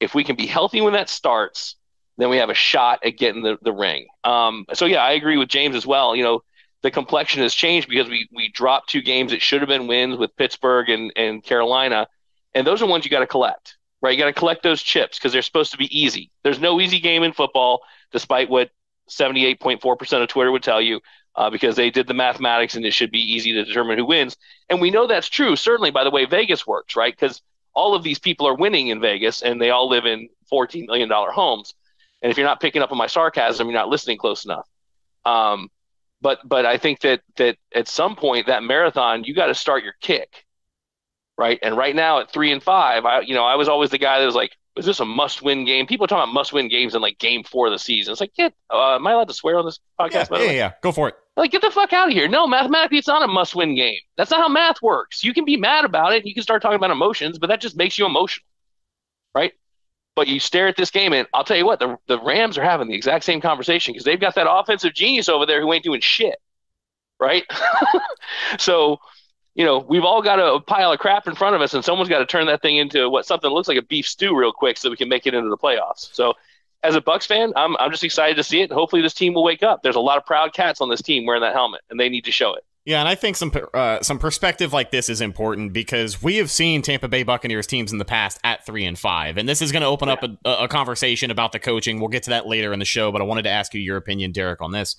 if 0.00 0.14
we 0.14 0.24
can 0.24 0.36
be 0.36 0.46
healthy 0.46 0.80
when 0.80 0.92
that 0.92 1.08
starts, 1.08 1.76
then 2.18 2.28
we 2.28 2.36
have 2.36 2.50
a 2.50 2.54
shot 2.54 3.00
at 3.04 3.16
getting 3.16 3.42
the, 3.42 3.56
the 3.62 3.72
ring. 3.72 4.06
Um, 4.24 4.66
so 4.74 4.84
yeah, 4.84 5.02
I 5.02 5.12
agree 5.12 5.38
with 5.38 5.48
James 5.48 5.74
as 5.74 5.86
well. 5.86 6.14
You 6.14 6.24
know, 6.24 6.42
the 6.82 6.90
complexion 6.90 7.42
has 7.42 7.54
changed 7.54 7.88
because 7.88 8.08
we 8.08 8.28
we 8.32 8.48
dropped 8.48 8.90
two 8.90 9.02
games 9.02 9.32
that 9.32 9.42
should 9.42 9.60
have 9.60 9.68
been 9.68 9.86
wins 9.86 10.16
with 10.16 10.36
Pittsburgh 10.36 10.88
and, 10.88 11.12
and 11.16 11.42
Carolina, 11.42 12.06
and 12.54 12.66
those 12.66 12.82
are 12.82 12.86
ones 12.86 13.04
you 13.04 13.10
got 13.10 13.20
to 13.20 13.26
collect, 13.26 13.76
right? 14.00 14.12
You 14.12 14.18
got 14.18 14.26
to 14.26 14.32
collect 14.32 14.62
those 14.62 14.82
chips 14.82 15.18
because 15.18 15.32
they're 15.32 15.42
supposed 15.42 15.72
to 15.72 15.78
be 15.78 15.98
easy. 15.98 16.30
There's 16.44 16.60
no 16.60 16.80
easy 16.80 17.00
game 17.00 17.22
in 17.22 17.32
football, 17.32 17.82
despite 18.12 18.48
what 18.48 18.70
78.4% 19.08 20.22
of 20.22 20.28
Twitter 20.28 20.52
would 20.52 20.62
tell 20.62 20.80
you 20.80 21.00
uh, 21.34 21.50
because 21.50 21.76
they 21.76 21.90
did 21.90 22.06
the 22.06 22.14
mathematics 22.14 22.74
and 22.74 22.84
it 22.84 22.92
should 22.92 23.10
be 23.10 23.20
easy 23.20 23.52
to 23.52 23.64
determine 23.64 23.98
who 23.98 24.04
wins. 24.04 24.36
And 24.68 24.80
we 24.80 24.90
know 24.90 25.06
that's 25.06 25.28
true, 25.28 25.56
certainly 25.56 25.90
by 25.90 26.04
the 26.04 26.10
way 26.10 26.24
Vegas 26.24 26.66
works, 26.66 26.96
right? 26.96 27.14
Because 27.14 27.42
all 27.74 27.94
of 27.94 28.02
these 28.02 28.18
people 28.18 28.46
are 28.46 28.54
winning 28.54 28.88
in 28.88 29.00
Vegas 29.00 29.42
and 29.42 29.60
they 29.60 29.70
all 29.70 29.88
live 29.88 30.04
in 30.04 30.28
$14 30.52 30.86
million 30.86 31.08
homes. 31.10 31.74
And 32.22 32.30
if 32.30 32.36
you're 32.36 32.46
not 32.46 32.60
picking 32.60 32.82
up 32.82 32.90
on 32.90 32.98
my 32.98 33.06
sarcasm, 33.06 33.68
you're 33.68 33.78
not 33.78 33.88
listening 33.88 34.18
close 34.18 34.44
enough. 34.44 34.68
Um, 35.24 35.68
but 36.20 36.40
but 36.44 36.66
I 36.66 36.78
think 36.78 37.00
that 37.00 37.20
that 37.36 37.56
at 37.74 37.88
some 37.88 38.16
point 38.16 38.46
that 38.46 38.62
marathon 38.62 39.24
you 39.24 39.34
got 39.34 39.46
to 39.46 39.54
start 39.54 39.84
your 39.84 39.94
kick, 40.00 40.44
right? 41.36 41.58
And 41.62 41.76
right 41.76 41.94
now 41.94 42.20
at 42.20 42.30
three 42.30 42.52
and 42.52 42.62
five, 42.62 43.04
I 43.04 43.20
you 43.20 43.34
know 43.34 43.44
I 43.44 43.56
was 43.56 43.68
always 43.68 43.90
the 43.90 43.98
guy 43.98 44.20
that 44.20 44.26
was 44.26 44.34
like, 44.34 44.52
is 44.76 44.86
this 44.86 45.00
a 45.00 45.04
must-win 45.04 45.64
game? 45.64 45.86
People 45.86 46.04
are 46.04 46.06
talking 46.06 46.22
about 46.22 46.32
must-win 46.32 46.68
games 46.68 46.94
in 46.94 47.02
like 47.02 47.18
game 47.18 47.42
four 47.42 47.66
of 47.66 47.72
the 47.72 47.78
season. 47.78 48.12
It's 48.12 48.20
like, 48.20 48.34
get, 48.34 48.54
uh, 48.72 48.94
am 48.94 49.06
I 49.06 49.12
allowed 49.12 49.28
to 49.28 49.34
swear 49.34 49.58
on 49.58 49.64
this 49.64 49.80
podcast? 49.98 50.30
Yeah, 50.30 50.44
yeah, 50.44 50.50
yeah, 50.52 50.72
go 50.82 50.92
for 50.92 51.08
it. 51.08 51.16
Like, 51.36 51.50
get 51.50 51.62
the 51.62 51.70
fuck 51.70 51.92
out 51.92 52.08
of 52.08 52.14
here. 52.14 52.28
No, 52.28 52.46
mathematically, 52.46 52.98
it's 52.98 53.08
not 53.08 53.22
a 53.22 53.28
must-win 53.28 53.74
game. 53.74 53.98
That's 54.16 54.30
not 54.30 54.40
how 54.40 54.48
math 54.48 54.80
works. 54.82 55.24
You 55.24 55.34
can 55.34 55.44
be 55.44 55.56
mad 55.56 55.84
about 55.84 56.12
it. 56.12 56.26
You 56.26 56.34
can 56.34 56.42
start 56.42 56.62
talking 56.62 56.76
about 56.76 56.90
emotions, 56.90 57.38
but 57.38 57.48
that 57.48 57.60
just 57.60 57.76
makes 57.76 57.98
you 57.98 58.06
emotional, 58.06 58.46
right? 59.34 59.52
But 60.18 60.26
you 60.26 60.40
stare 60.40 60.66
at 60.66 60.76
this 60.76 60.90
game, 60.90 61.12
and 61.12 61.28
I'll 61.32 61.44
tell 61.44 61.56
you 61.56 61.64
what, 61.64 61.78
the, 61.78 61.96
the 62.08 62.18
Rams 62.20 62.58
are 62.58 62.64
having 62.64 62.88
the 62.88 62.94
exact 62.96 63.24
same 63.24 63.40
conversation 63.40 63.92
because 63.92 64.04
they've 64.04 64.18
got 64.18 64.34
that 64.34 64.50
offensive 64.50 64.92
genius 64.92 65.28
over 65.28 65.46
there 65.46 65.60
who 65.60 65.72
ain't 65.72 65.84
doing 65.84 66.00
shit, 66.00 66.34
right? 67.20 67.44
so 68.58 68.98
you 69.54 69.64
know, 69.64 69.78
we've 69.78 70.02
all 70.02 70.20
got 70.20 70.40
a 70.40 70.58
pile 70.58 70.90
of 70.90 70.98
crap 70.98 71.28
in 71.28 71.36
front 71.36 71.54
of 71.54 71.62
us, 71.62 71.72
and 71.72 71.84
someone's 71.84 72.08
got 72.08 72.18
to 72.18 72.26
turn 72.26 72.46
that 72.46 72.62
thing 72.62 72.78
into 72.78 73.08
what 73.08 73.26
something 73.26 73.48
looks 73.48 73.68
like 73.68 73.78
a 73.78 73.82
beef 73.82 74.08
stew 74.08 74.36
real 74.36 74.50
quick, 74.50 74.76
so 74.76 74.90
we 74.90 74.96
can 74.96 75.08
make 75.08 75.24
it 75.24 75.34
into 75.34 75.50
the 75.50 75.56
playoffs. 75.56 76.12
So, 76.12 76.34
as 76.82 76.96
a 76.96 77.00
Bucks 77.00 77.26
fan, 77.26 77.52
I'm 77.54 77.76
I'm 77.76 77.92
just 77.92 78.02
excited 78.02 78.36
to 78.38 78.42
see 78.42 78.60
it. 78.60 78.72
Hopefully, 78.72 79.02
this 79.02 79.14
team 79.14 79.34
will 79.34 79.44
wake 79.44 79.62
up. 79.62 79.84
There's 79.84 79.94
a 79.94 80.00
lot 80.00 80.18
of 80.18 80.26
proud 80.26 80.52
cats 80.52 80.80
on 80.80 80.88
this 80.88 81.00
team 81.00 81.26
wearing 81.26 81.42
that 81.42 81.54
helmet, 81.54 81.82
and 81.90 82.00
they 82.00 82.08
need 82.08 82.24
to 82.24 82.32
show 82.32 82.54
it. 82.54 82.64
Yeah, 82.88 83.00
and 83.00 83.08
I 83.08 83.16
think 83.16 83.36
some 83.36 83.52
uh, 83.74 84.00
some 84.00 84.18
perspective 84.18 84.72
like 84.72 84.90
this 84.90 85.10
is 85.10 85.20
important 85.20 85.74
because 85.74 86.22
we 86.22 86.36
have 86.36 86.50
seen 86.50 86.80
Tampa 86.80 87.06
Bay 87.06 87.22
Buccaneers 87.22 87.66
teams 87.66 87.92
in 87.92 87.98
the 87.98 88.04
past 88.06 88.40
at 88.44 88.64
three 88.64 88.86
and 88.86 88.98
five, 88.98 89.36
and 89.36 89.46
this 89.46 89.60
is 89.60 89.72
going 89.72 89.82
to 89.82 89.88
open 89.88 90.08
yeah. 90.08 90.14
up 90.14 90.24
a, 90.24 90.64
a 90.64 90.68
conversation 90.68 91.30
about 91.30 91.52
the 91.52 91.58
coaching. 91.58 92.00
We'll 92.00 92.08
get 92.08 92.22
to 92.22 92.30
that 92.30 92.46
later 92.46 92.72
in 92.72 92.78
the 92.78 92.86
show, 92.86 93.12
but 93.12 93.20
I 93.20 93.24
wanted 93.24 93.42
to 93.42 93.50
ask 93.50 93.74
you 93.74 93.80
your 93.82 93.98
opinion, 93.98 94.32
Derek, 94.32 94.62
on 94.62 94.72
this. 94.72 94.96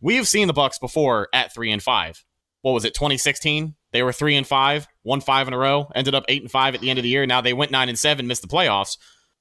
We 0.00 0.14
have 0.14 0.28
seen 0.28 0.46
the 0.46 0.52
Bucks 0.52 0.78
before 0.78 1.26
at 1.32 1.52
three 1.52 1.72
and 1.72 1.82
five. 1.82 2.24
What 2.62 2.70
was 2.70 2.84
it, 2.84 2.94
2016? 2.94 3.74
They 3.90 4.04
were 4.04 4.12
three 4.12 4.36
and 4.36 4.46
five, 4.46 4.86
won 5.02 5.20
five 5.20 5.48
in 5.48 5.54
a 5.54 5.58
row, 5.58 5.90
ended 5.92 6.14
up 6.14 6.26
eight 6.28 6.42
and 6.42 6.50
five 6.52 6.76
at 6.76 6.82
the 6.82 6.90
end 6.90 7.00
of 7.00 7.02
the 7.02 7.08
year. 7.08 7.26
Now 7.26 7.40
they 7.40 7.52
went 7.52 7.72
nine 7.72 7.88
and 7.88 7.98
seven, 7.98 8.28
missed 8.28 8.42
the 8.42 8.48
playoffs. 8.48 8.96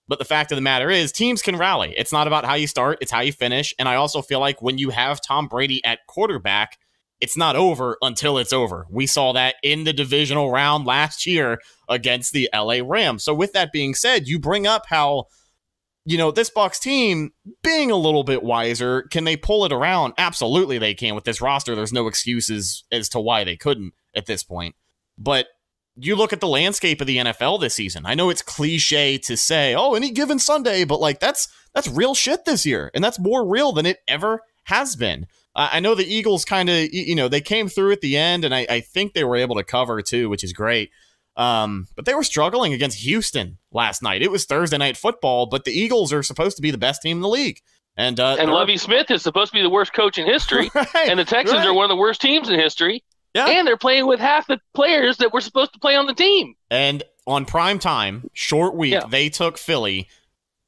But 0.07 0.17
the 0.17 0.25
fact 0.25 0.51
of 0.51 0.55
the 0.55 0.63
matter 0.63 0.89
is, 0.89 1.11
teams 1.11 1.43
can 1.43 1.57
rally. 1.57 1.93
It's 1.95 2.11
not 2.11 2.25
about 2.25 2.43
how 2.43 2.55
you 2.55 2.65
start, 2.65 2.97
it's 3.01 3.11
how 3.11 3.21
you 3.21 3.31
finish. 3.31 3.71
And 3.77 3.87
I 3.87 3.97
also 3.97 4.23
feel 4.23 4.39
like 4.39 4.63
when 4.63 4.79
you 4.79 4.89
have 4.89 5.21
Tom 5.21 5.47
Brady 5.47 5.85
at 5.85 5.99
quarterback, 6.07 6.79
it's 7.23 7.37
not 7.37 7.55
over 7.55 7.97
until 8.01 8.37
it's 8.37 8.51
over. 8.51 8.85
We 8.89 9.07
saw 9.07 9.31
that 9.31 9.55
in 9.63 9.85
the 9.85 9.93
divisional 9.93 10.51
round 10.51 10.85
last 10.85 11.25
year 11.25 11.61
against 11.87 12.33
the 12.33 12.49
LA 12.53 12.79
Rams. 12.83 13.23
So, 13.23 13.33
with 13.33 13.53
that 13.53 13.71
being 13.71 13.93
said, 13.95 14.27
you 14.27 14.39
bring 14.39 14.67
up 14.67 14.83
how 14.89 15.27
you 16.05 16.17
know, 16.17 16.31
this 16.31 16.49
Bucks 16.49 16.79
team 16.79 17.31
being 17.63 17.89
a 17.89 17.95
little 17.95 18.25
bit 18.25 18.43
wiser, 18.43 19.03
can 19.03 19.23
they 19.23 19.37
pull 19.37 19.63
it 19.63 19.71
around? 19.71 20.13
Absolutely 20.17 20.77
they 20.77 20.93
can 20.93 21.15
with 21.15 21.23
this 21.23 21.39
roster. 21.39 21.75
There's 21.75 21.93
no 21.93 22.07
excuses 22.07 22.83
as 22.91 23.07
to 23.09 23.21
why 23.21 23.45
they 23.45 23.55
couldn't 23.55 23.93
at 24.13 24.25
this 24.25 24.43
point. 24.43 24.75
But 25.17 25.47
you 25.95 26.17
look 26.17 26.33
at 26.33 26.41
the 26.41 26.47
landscape 26.49 26.99
of 26.99 27.07
the 27.07 27.19
NFL 27.19 27.61
this 27.61 27.75
season. 27.75 28.05
I 28.05 28.15
know 28.15 28.29
it's 28.29 28.41
cliche 28.41 29.17
to 29.19 29.37
say, 29.37 29.75
"Oh, 29.75 29.93
any 29.93 30.11
given 30.11 30.39
Sunday," 30.39 30.83
but 30.83 30.99
like 30.99 31.21
that's 31.21 31.47
that's 31.73 31.87
real 31.87 32.15
shit 32.15 32.43
this 32.43 32.65
year, 32.65 32.91
and 32.93 33.01
that's 33.01 33.17
more 33.17 33.47
real 33.47 33.71
than 33.71 33.85
it 33.85 33.99
ever 34.05 34.41
has 34.65 34.97
been. 34.97 35.25
I 35.55 35.79
know 35.81 35.93
the 35.93 36.05
Eagles 36.05 36.45
kind 36.45 36.69
of, 36.69 36.91
you 36.91 37.15
know, 37.15 37.27
they 37.27 37.41
came 37.41 37.67
through 37.69 37.91
at 37.91 38.01
the 38.01 38.17
end, 38.17 38.43
and 38.43 38.55
I, 38.55 38.65
I 38.69 38.79
think 38.79 39.13
they 39.13 39.23
were 39.23 39.35
able 39.35 39.55
to 39.57 39.63
cover 39.63 40.01
too, 40.01 40.29
which 40.29 40.43
is 40.43 40.51
great. 40.51 40.89
Um, 41.35 41.87
but 41.95 42.05
they 42.05 42.13
were 42.13 42.23
struggling 42.23 42.73
against 42.73 42.99
Houston 42.99 43.57
last 43.71 44.01
night. 44.01 44.21
It 44.21 44.31
was 44.31 44.45
Thursday 44.45 44.77
night 44.77 44.97
football, 44.97 45.45
but 45.45 45.63
the 45.63 45.71
Eagles 45.71 46.11
are 46.13 46.23
supposed 46.23 46.55
to 46.57 46.61
be 46.61 46.71
the 46.71 46.77
best 46.77 47.01
team 47.01 47.17
in 47.17 47.21
the 47.21 47.29
league. 47.29 47.59
And 47.95 48.19
uh, 48.19 48.37
and 48.39 48.51
Lovie 48.51 48.77
Smith 48.77 49.11
is 49.11 49.21
supposed 49.21 49.51
to 49.51 49.57
be 49.57 49.61
the 49.61 49.69
worst 49.69 49.93
coach 49.93 50.17
in 50.17 50.25
history, 50.25 50.71
right, 50.75 50.87
and 50.95 51.19
the 51.19 51.25
Texans 51.25 51.59
right. 51.59 51.67
are 51.67 51.73
one 51.73 51.85
of 51.85 51.89
the 51.89 51.95
worst 51.95 52.21
teams 52.21 52.49
in 52.49 52.59
history. 52.59 53.03
Yeah. 53.35 53.47
And 53.47 53.67
they're 53.67 53.77
playing 53.77 54.07
with 54.07 54.19
half 54.19 54.47
the 54.47 54.59
players 54.73 55.17
that 55.17 55.33
were 55.33 55.41
supposed 55.41 55.73
to 55.73 55.79
play 55.79 55.95
on 55.95 56.05
the 56.05 56.13
team. 56.13 56.55
And 56.69 57.03
on 57.25 57.45
prime 57.45 57.79
time, 57.79 58.29
short 58.33 58.75
week, 58.75 58.93
yeah. 58.93 59.05
they 59.07 59.29
took 59.29 59.57
Philly 59.57 60.07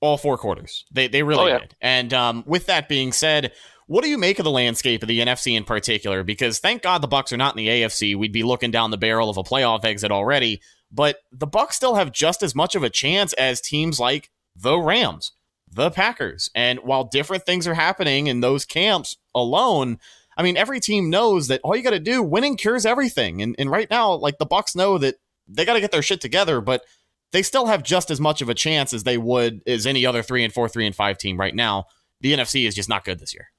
all 0.01 0.17
four 0.17 0.37
quarters. 0.37 0.85
They 0.91 1.07
they 1.07 1.23
really 1.23 1.43
oh, 1.43 1.47
yeah. 1.47 1.59
did. 1.59 1.75
And 1.81 2.13
um, 2.13 2.43
with 2.45 2.67
that 2.67 2.87
being 2.87 3.11
said, 3.11 3.51
what 3.87 4.03
do 4.03 4.09
you 4.09 4.17
make 4.17 4.39
of 4.39 4.45
the 4.45 4.51
landscape 4.51 5.03
of 5.03 5.07
the 5.07 5.19
NFC 5.19 5.55
in 5.55 5.63
particular? 5.63 6.23
Because 6.23 6.59
thank 6.59 6.81
God 6.81 7.01
the 7.01 7.07
Bucks 7.07 7.31
are 7.31 7.37
not 7.37 7.55
in 7.55 7.63
the 7.63 7.67
AFC. 7.67 8.15
We'd 8.15 8.31
be 8.31 8.43
looking 8.43 8.71
down 8.71 8.91
the 8.91 8.97
barrel 8.97 9.29
of 9.29 9.37
a 9.37 9.43
playoff 9.43 9.85
exit 9.85 10.11
already. 10.11 10.61
But 10.91 11.17
the 11.31 11.47
Bucks 11.47 11.75
still 11.75 11.95
have 11.95 12.11
just 12.11 12.41
as 12.41 12.55
much 12.55 12.75
of 12.75 12.83
a 12.83 12.89
chance 12.89 13.33
as 13.33 13.61
teams 13.61 13.99
like 13.99 14.29
the 14.55 14.77
Rams, 14.77 15.33
the 15.71 15.91
Packers. 15.91 16.49
And 16.55 16.79
while 16.79 17.03
different 17.03 17.45
things 17.45 17.67
are 17.67 17.73
happening 17.75 18.27
in 18.27 18.39
those 18.39 18.65
camps 18.65 19.17
alone, 19.35 19.99
I 20.37 20.43
mean, 20.43 20.57
every 20.57 20.79
team 20.79 21.09
knows 21.09 21.47
that 21.47 21.61
all 21.63 21.75
you 21.75 21.83
got 21.83 21.91
to 21.91 21.99
do, 21.99 22.23
winning 22.23 22.57
cures 22.57 22.85
everything. 22.85 23.41
And, 23.41 23.55
and 23.59 23.69
right 23.69 23.89
now, 23.89 24.13
like 24.13 24.37
the 24.39 24.45
Bucks 24.45 24.75
know 24.75 24.97
that 24.97 25.15
they 25.47 25.63
got 25.63 25.73
to 25.73 25.81
get 25.81 25.91
their 25.91 26.01
shit 26.01 26.21
together, 26.21 26.59
but 26.59 26.83
they 27.31 27.43
still 27.43 27.67
have 27.67 27.83
just 27.83 28.09
as 28.09 28.19
much 28.19 28.41
of 28.41 28.49
a 28.49 28.55
chance 28.55 28.93
as 28.93 29.03
they 29.03 29.17
would 29.17 29.61
as 29.67 29.85
any 29.85 30.05
other 30.05 30.23
three 30.23 30.43
and 30.43 30.53
four, 30.53 30.67
three 30.67 30.87
and 30.87 30.95
five 30.95 31.17
team 31.17 31.39
right 31.39 31.53
now. 31.53 31.85
The 32.21 32.33
NFC 32.33 32.67
is 32.67 32.73
just 32.73 32.89
not 32.89 33.03
good 33.03 33.19
this 33.19 33.33
year. 33.33 33.49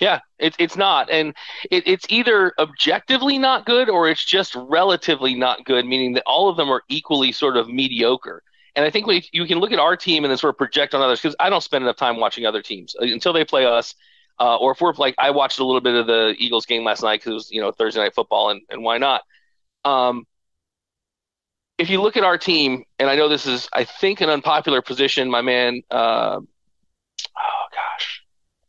Yeah, 0.00 0.20
it, 0.38 0.54
it's 0.58 0.76
not. 0.76 1.10
And 1.10 1.34
it, 1.70 1.86
it's 1.86 2.06
either 2.08 2.52
objectively 2.58 3.38
not 3.38 3.66
good 3.66 3.88
or 3.88 4.08
it's 4.08 4.24
just 4.24 4.54
relatively 4.54 5.34
not 5.34 5.64
good, 5.64 5.86
meaning 5.86 6.14
that 6.14 6.22
all 6.26 6.48
of 6.48 6.56
them 6.56 6.70
are 6.70 6.82
equally 6.88 7.32
sort 7.32 7.56
of 7.56 7.68
mediocre. 7.68 8.42
And 8.76 8.84
I 8.84 8.90
think 8.90 9.06
we, 9.06 9.28
you 9.32 9.46
can 9.46 9.58
look 9.58 9.72
at 9.72 9.78
our 9.78 9.96
team 9.96 10.24
and 10.24 10.30
then 10.30 10.38
sort 10.38 10.54
of 10.54 10.58
project 10.58 10.94
on 10.94 11.02
others 11.02 11.20
because 11.20 11.36
I 11.38 11.48
don't 11.50 11.62
spend 11.62 11.84
enough 11.84 11.96
time 11.96 12.18
watching 12.18 12.44
other 12.46 12.62
teams 12.62 12.96
uh, 13.00 13.04
until 13.04 13.32
they 13.32 13.44
play 13.44 13.66
us. 13.66 13.94
Uh, 14.40 14.56
or 14.56 14.72
if 14.72 14.80
we're 14.80 14.92
like, 14.94 15.14
I 15.16 15.30
watched 15.30 15.60
a 15.60 15.64
little 15.64 15.80
bit 15.80 15.94
of 15.94 16.08
the 16.08 16.34
Eagles 16.38 16.66
game 16.66 16.82
last 16.82 17.02
night 17.02 17.20
because 17.20 17.30
it 17.30 17.34
was, 17.34 17.50
you 17.52 17.60
know, 17.60 17.70
Thursday 17.70 18.00
night 18.00 18.14
football 18.14 18.50
and, 18.50 18.62
and 18.68 18.82
why 18.82 18.98
not? 18.98 19.22
Um, 19.84 20.26
if 21.78 21.90
you 21.90 22.00
look 22.00 22.16
at 22.16 22.24
our 22.24 22.38
team, 22.38 22.84
and 22.98 23.10
I 23.10 23.16
know 23.16 23.28
this 23.28 23.46
is, 23.46 23.68
I 23.72 23.84
think, 23.84 24.20
an 24.20 24.30
unpopular 24.30 24.80
position, 24.82 25.30
my 25.30 25.42
man, 25.42 25.82
uh, 25.90 26.40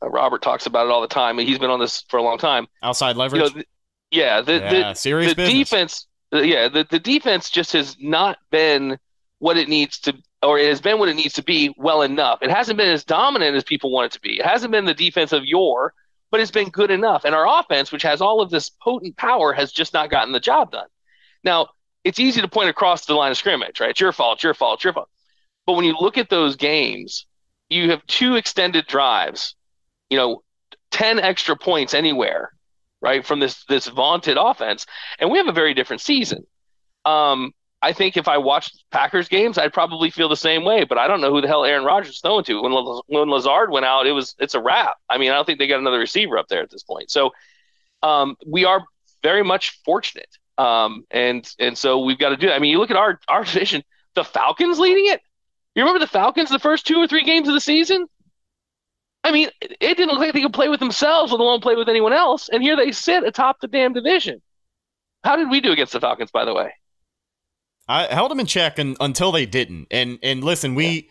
uh, 0.05 0.09
Robert 0.09 0.41
talks 0.41 0.65
about 0.65 0.85
it 0.85 0.91
all 0.91 1.01
the 1.01 1.07
time. 1.07 1.39
And 1.39 1.47
he's 1.47 1.59
been 1.59 1.69
on 1.69 1.79
this 1.79 2.03
for 2.09 2.17
a 2.17 2.23
long 2.23 2.37
time. 2.37 2.67
Outside 2.83 3.15
leverage. 3.15 3.41
You 3.41 3.47
know, 3.47 3.53
th- 3.53 3.67
yeah, 4.11 4.41
the, 4.41 4.53
yeah, 4.53 4.93
the, 4.93 5.33
the 5.33 5.35
defense. 5.35 6.07
Yeah, 6.31 6.69
the, 6.69 6.85
the 6.89 6.99
defense 6.99 7.49
just 7.49 7.73
has 7.73 7.97
not 7.99 8.37
been 8.51 8.97
what 9.39 9.57
it 9.57 9.69
needs 9.69 9.99
to, 9.99 10.13
or 10.41 10.57
it 10.57 10.67
has 10.67 10.81
been 10.81 10.99
what 10.99 11.09
it 11.09 11.15
needs 11.15 11.33
to 11.35 11.43
be 11.43 11.73
well 11.77 12.01
enough. 12.01 12.39
It 12.41 12.49
hasn't 12.49 12.77
been 12.77 12.89
as 12.89 13.03
dominant 13.03 13.55
as 13.55 13.63
people 13.63 13.91
want 13.91 14.07
it 14.07 14.11
to 14.13 14.21
be. 14.21 14.39
It 14.39 14.45
hasn't 14.45 14.71
been 14.71 14.85
the 14.85 14.93
defense 14.93 15.31
of 15.33 15.45
yore, 15.45 15.93
but 16.31 16.39
it's 16.39 16.51
been 16.51 16.69
good 16.69 16.91
enough. 16.91 17.25
And 17.25 17.35
our 17.35 17.59
offense, 17.59 17.91
which 17.91 18.03
has 18.03 18.21
all 18.21 18.41
of 18.41 18.49
this 18.49 18.69
potent 18.69 19.17
power, 19.17 19.53
has 19.53 19.71
just 19.71 19.93
not 19.93 20.09
gotten 20.09 20.33
the 20.33 20.39
job 20.39 20.71
done. 20.71 20.87
Now, 21.43 21.69
it's 22.03 22.19
easy 22.19 22.41
to 22.41 22.47
point 22.47 22.69
across 22.69 23.05
the 23.05 23.13
line 23.13 23.31
of 23.31 23.37
scrimmage, 23.37 23.79
right? 23.79 23.91
It's 23.91 23.99
your 23.99 24.11
fault, 24.11 24.43
your 24.43 24.53
fault, 24.53 24.83
your 24.83 24.93
fault. 24.93 25.09
But 25.65 25.73
when 25.73 25.85
you 25.85 25.95
look 25.99 26.17
at 26.17 26.29
those 26.29 26.55
games, 26.55 27.25
you 27.69 27.91
have 27.91 28.05
two 28.07 28.35
extended 28.35 28.87
drives, 28.87 29.55
you 30.09 30.17
know, 30.17 30.43
10 30.91 31.19
extra 31.19 31.55
points 31.55 31.93
anywhere, 31.93 32.51
right, 33.01 33.25
from 33.25 33.39
this 33.39 33.63
this 33.65 33.87
vaunted 33.87 34.37
offense, 34.37 34.85
and 35.19 35.29
we 35.29 35.37
have 35.37 35.47
a 35.47 35.53
very 35.53 35.73
different 35.73 36.01
season. 36.01 36.45
Um, 37.03 37.53
I 37.81 37.93
think 37.93 38.17
if 38.17 38.27
I 38.27 38.39
watched 38.39 38.83
Packers 38.89 39.27
games, 39.27 39.57
I'd 39.57 39.73
probably 39.73 40.09
feel 40.09 40.27
the 40.27 40.35
same 40.35 40.63
way, 40.63 40.85
but 40.85 40.97
I 40.97 41.07
don't 41.07 41.21
know 41.21 41.31
who 41.31 41.41
the 41.41 41.47
hell 41.47 41.65
Aaron 41.65 41.85
Rodgers 41.85 42.15
is 42.15 42.21
throwing 42.21 42.43
to. 42.45 42.61
When 42.61 42.73
when 43.07 43.29
Lazard 43.29 43.69
went 43.69 43.85
out, 43.85 44.07
it 44.07 44.11
was 44.11 44.35
it's 44.39 44.55
a 44.55 44.61
wrap. 44.61 44.95
I 45.09 45.17
mean, 45.17 45.29
I 45.31 45.35
don't 45.35 45.45
think 45.45 45.59
they 45.59 45.67
got 45.67 45.79
another 45.79 45.99
receiver 45.99 46.37
up 46.37 46.47
there 46.47 46.61
at 46.61 46.71
this 46.71 46.83
point. 46.83 47.11
So 47.11 47.31
um, 48.01 48.37
we 48.47 48.65
are 48.65 48.83
very 49.21 49.43
much 49.43 49.79
fortunate. 49.85 50.29
Um, 50.57 51.05
and 51.11 51.47
and 51.59 51.77
so 51.77 51.99
we've 51.99 52.17
got 52.17 52.29
to 52.29 52.37
do. 52.37 52.47
That. 52.47 52.55
I 52.55 52.59
mean, 52.59 52.71
you 52.71 52.79
look 52.79 52.91
at 52.91 52.97
our 52.97 53.19
our 53.27 53.43
division. 53.43 53.83
The 54.15 54.23
Falcons 54.23 54.79
leading 54.79 55.07
it. 55.07 55.21
You 55.75 55.83
remember 55.83 55.99
the 55.99 56.07
Falcons 56.07 56.49
the 56.49 56.57
first 56.57 56.87
two 56.87 56.97
or 56.97 57.07
three 57.07 57.23
games 57.23 57.49
of 57.49 57.53
the 57.53 57.59
season? 57.59 58.07
I 59.25 59.31
mean, 59.31 59.49
it 59.59 59.97
didn't 59.97 60.09
look 60.09 60.19
like 60.19 60.33
they 60.33 60.41
could 60.43 60.53
play 60.53 60.69
with 60.69 60.79
themselves, 60.79 61.31
let 61.31 61.41
alone 61.41 61.59
play 61.59 61.75
with 61.75 61.89
anyone 61.89 62.13
else. 62.13 62.47
And 62.47 62.61
here 62.61 62.75
they 62.75 62.91
sit 62.91 63.23
atop 63.23 63.59
the 63.59 63.67
damn 63.67 63.91
division. 63.91 64.39
How 65.23 65.35
did 65.35 65.49
we 65.49 65.61
do 65.61 65.71
against 65.71 65.93
the 65.93 65.99
Falcons, 65.99 66.29
by 66.29 66.45
the 66.45 66.53
way? 66.53 66.71
I 67.87 68.03
held 68.03 68.29
them 68.29 68.39
in 68.39 68.45
check 68.45 68.77
and, 68.77 68.95
until 68.99 69.31
they 69.31 69.47
didn't. 69.47 69.87
And 69.89 70.19
and 70.21 70.43
listen, 70.43 70.75
we 70.75 71.09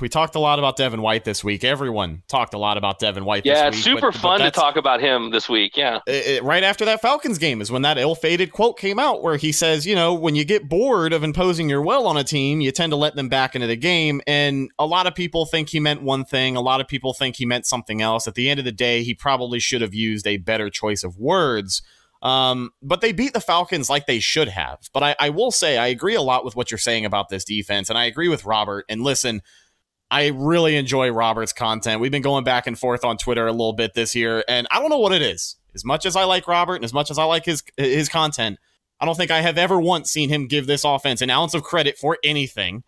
we 0.00 0.08
talked 0.08 0.34
a 0.34 0.38
lot 0.38 0.58
about 0.58 0.76
Devin 0.76 1.02
White 1.02 1.24
this 1.24 1.44
week. 1.44 1.64
Everyone 1.64 2.22
talked 2.28 2.54
a 2.54 2.58
lot 2.58 2.76
about 2.76 2.98
Devin 2.98 3.24
White. 3.24 3.44
Yeah, 3.46 3.70
this 3.70 3.76
it's 3.76 3.84
super 3.84 4.10
but, 4.12 4.20
fun 4.20 4.38
but 4.40 4.44
to 4.46 4.50
talk 4.50 4.76
about 4.76 5.00
him 5.00 5.30
this 5.30 5.48
week. 5.48 5.76
Yeah, 5.76 6.00
it, 6.06 6.26
it, 6.26 6.42
right 6.42 6.62
after 6.62 6.84
that 6.86 7.00
Falcons 7.00 7.38
game 7.38 7.60
is 7.60 7.70
when 7.70 7.82
that 7.82 7.98
ill-fated 7.98 8.52
quote 8.52 8.78
came 8.78 8.98
out, 8.98 9.22
where 9.22 9.36
he 9.36 9.52
says, 9.52 9.86
you 9.86 9.94
know, 9.94 10.14
when 10.14 10.34
you 10.34 10.44
get 10.44 10.68
bored 10.68 11.12
of 11.12 11.22
imposing 11.22 11.68
your 11.68 11.82
will 11.82 12.06
on 12.06 12.16
a 12.16 12.24
team, 12.24 12.60
you 12.60 12.72
tend 12.72 12.92
to 12.92 12.96
let 12.96 13.14
them 13.14 13.28
back 13.28 13.54
into 13.54 13.66
the 13.66 13.76
game. 13.76 14.20
And 14.26 14.70
a 14.78 14.86
lot 14.86 15.06
of 15.06 15.14
people 15.14 15.46
think 15.46 15.68
he 15.68 15.80
meant 15.80 16.02
one 16.02 16.24
thing. 16.24 16.56
A 16.56 16.60
lot 16.60 16.80
of 16.80 16.88
people 16.88 17.14
think 17.14 17.36
he 17.36 17.46
meant 17.46 17.66
something 17.66 18.02
else. 18.02 18.26
At 18.26 18.34
the 18.34 18.50
end 18.50 18.58
of 18.58 18.64
the 18.64 18.72
day, 18.72 19.02
he 19.02 19.14
probably 19.14 19.60
should 19.60 19.80
have 19.80 19.94
used 19.94 20.26
a 20.26 20.38
better 20.38 20.70
choice 20.70 21.04
of 21.04 21.18
words. 21.18 21.82
Um, 22.22 22.70
but 22.82 23.00
they 23.00 23.12
beat 23.12 23.32
the 23.32 23.40
Falcons 23.40 23.88
like 23.88 24.06
they 24.06 24.20
should 24.20 24.48
have. 24.48 24.90
But 24.92 25.02
I, 25.02 25.16
I 25.18 25.30
will 25.30 25.50
say 25.50 25.78
I 25.78 25.86
agree 25.86 26.14
a 26.14 26.22
lot 26.22 26.44
with 26.44 26.54
what 26.54 26.70
you're 26.70 26.78
saying 26.78 27.04
about 27.04 27.28
this 27.28 27.44
defense, 27.44 27.88
and 27.88 27.98
I 27.98 28.04
agree 28.04 28.28
with 28.28 28.44
Robert. 28.44 28.84
And 28.88 29.02
listen, 29.02 29.40
I 30.10 30.28
really 30.28 30.76
enjoy 30.76 31.10
Robert's 31.10 31.52
content. 31.52 32.00
We've 32.00 32.10
been 32.10 32.22
going 32.22 32.44
back 32.44 32.66
and 32.66 32.78
forth 32.78 33.04
on 33.04 33.16
Twitter 33.16 33.46
a 33.46 33.52
little 33.52 33.72
bit 33.72 33.94
this 33.94 34.14
year, 34.14 34.44
and 34.48 34.66
I 34.70 34.80
don't 34.80 34.90
know 34.90 34.98
what 34.98 35.12
it 35.12 35.22
is. 35.22 35.56
As 35.74 35.84
much 35.84 36.04
as 36.04 36.16
I 36.16 36.24
like 36.24 36.48
Robert 36.48 36.74
and 36.74 36.84
as 36.84 36.92
much 36.92 37.10
as 37.10 37.18
I 37.18 37.24
like 37.24 37.44
his 37.44 37.62
his 37.76 38.08
content, 38.08 38.58
I 39.00 39.06
don't 39.06 39.16
think 39.16 39.30
I 39.30 39.40
have 39.40 39.56
ever 39.56 39.80
once 39.80 40.10
seen 40.10 40.28
him 40.28 40.46
give 40.46 40.66
this 40.66 40.84
offense 40.84 41.22
an 41.22 41.30
ounce 41.30 41.54
of 41.54 41.62
credit 41.62 41.96
for 41.96 42.18
anything. 42.24 42.82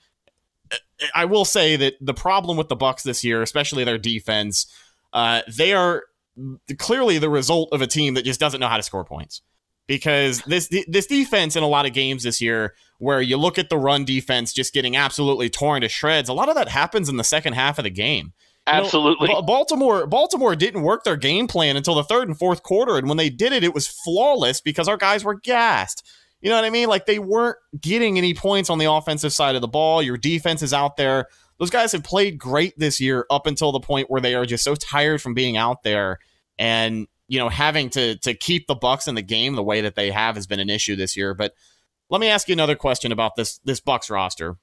I 1.14 1.24
will 1.24 1.44
say 1.44 1.76
that 1.76 1.94
the 2.00 2.14
problem 2.14 2.56
with 2.56 2.68
the 2.68 2.76
Bucks 2.76 3.02
this 3.02 3.24
year, 3.24 3.40
especially 3.40 3.84
their 3.84 3.98
defense, 3.98 4.66
uh, 5.12 5.42
they 5.48 5.72
are 5.72 6.04
clearly 6.78 7.18
the 7.18 7.30
result 7.30 7.70
of 7.72 7.82
a 7.82 7.86
team 7.86 8.14
that 8.14 8.24
just 8.24 8.40
doesn't 8.40 8.60
know 8.60 8.68
how 8.68 8.76
to 8.76 8.82
score 8.82 9.04
points. 9.04 9.42
Because 9.88 10.42
this 10.42 10.70
this 10.86 11.06
defense 11.06 11.56
in 11.56 11.62
a 11.62 11.68
lot 11.68 11.86
of 11.86 11.92
games 11.92 12.22
this 12.22 12.40
year, 12.40 12.74
where 12.98 13.20
you 13.20 13.36
look 13.36 13.58
at 13.58 13.68
the 13.68 13.76
run 13.76 14.04
defense 14.04 14.52
just 14.52 14.72
getting 14.72 14.96
absolutely 14.96 15.50
torn 15.50 15.82
to 15.82 15.88
shreds, 15.88 16.28
a 16.28 16.32
lot 16.32 16.48
of 16.48 16.54
that 16.54 16.68
happens 16.68 17.08
in 17.08 17.16
the 17.16 17.24
second 17.24 17.54
half 17.54 17.78
of 17.78 17.84
the 17.84 17.90
game. 17.90 18.32
You 18.68 18.74
Absolutely. 18.74 19.28
know, 19.28 19.42
Baltimore 19.42 20.06
Baltimore 20.06 20.54
didn't 20.54 20.82
work 20.82 21.02
their 21.02 21.16
game 21.16 21.48
plan 21.48 21.76
until 21.76 21.96
the 21.96 22.04
third 22.04 22.28
and 22.28 22.38
fourth 22.38 22.62
quarter, 22.62 22.96
and 22.96 23.08
when 23.08 23.16
they 23.16 23.28
did 23.28 23.52
it, 23.52 23.64
it 23.64 23.74
was 23.74 23.88
flawless 23.88 24.60
because 24.60 24.86
our 24.86 24.96
guys 24.96 25.24
were 25.24 25.34
gassed. 25.34 26.08
You 26.40 26.50
know 26.50 26.56
what 26.56 26.64
I 26.64 26.70
mean? 26.70 26.88
Like 26.88 27.06
they 27.06 27.18
weren't 27.18 27.56
getting 27.80 28.18
any 28.18 28.34
points 28.34 28.70
on 28.70 28.78
the 28.78 28.90
offensive 28.90 29.32
side 29.32 29.56
of 29.56 29.62
the 29.62 29.68
ball. 29.68 30.00
Your 30.00 30.16
defense 30.16 30.62
is 30.62 30.72
out 30.72 30.96
there. 30.96 31.26
Those 31.62 31.70
guys 31.70 31.92
have 31.92 32.02
played 32.02 32.38
great 32.38 32.76
this 32.76 33.00
year 33.00 33.24
up 33.30 33.46
until 33.46 33.70
the 33.70 33.78
point 33.78 34.10
where 34.10 34.20
they 34.20 34.34
are 34.34 34.44
just 34.44 34.64
so 34.64 34.74
tired 34.74 35.22
from 35.22 35.32
being 35.32 35.56
out 35.56 35.84
there 35.84 36.18
and 36.58 37.06
you 37.28 37.38
know 37.38 37.48
having 37.48 37.88
to 37.90 38.18
to 38.18 38.34
keep 38.34 38.66
the 38.66 38.74
Bucks 38.74 39.06
in 39.06 39.14
the 39.14 39.22
game 39.22 39.54
the 39.54 39.62
way 39.62 39.82
that 39.82 39.94
they 39.94 40.10
have 40.10 40.34
has 40.34 40.48
been 40.48 40.58
an 40.58 40.68
issue 40.68 40.96
this 40.96 41.16
year. 41.16 41.34
But 41.34 41.54
let 42.10 42.20
me 42.20 42.26
ask 42.26 42.48
you 42.48 42.52
another 42.54 42.74
question 42.74 43.12
about 43.12 43.36
this 43.36 43.58
this 43.58 43.78
Bucks 43.78 44.10
roster. 44.10 44.56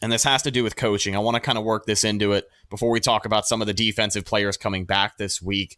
And 0.00 0.12
this 0.12 0.22
has 0.22 0.42
to 0.42 0.52
do 0.52 0.62
with 0.62 0.76
coaching. 0.76 1.16
I 1.16 1.18
want 1.18 1.34
to 1.34 1.40
kind 1.40 1.58
of 1.58 1.64
work 1.64 1.86
this 1.86 2.04
into 2.04 2.34
it 2.34 2.44
before 2.70 2.92
we 2.92 3.00
talk 3.00 3.26
about 3.26 3.48
some 3.48 3.60
of 3.60 3.66
the 3.66 3.74
defensive 3.74 4.24
players 4.24 4.56
coming 4.56 4.84
back 4.84 5.16
this 5.16 5.42
week. 5.42 5.76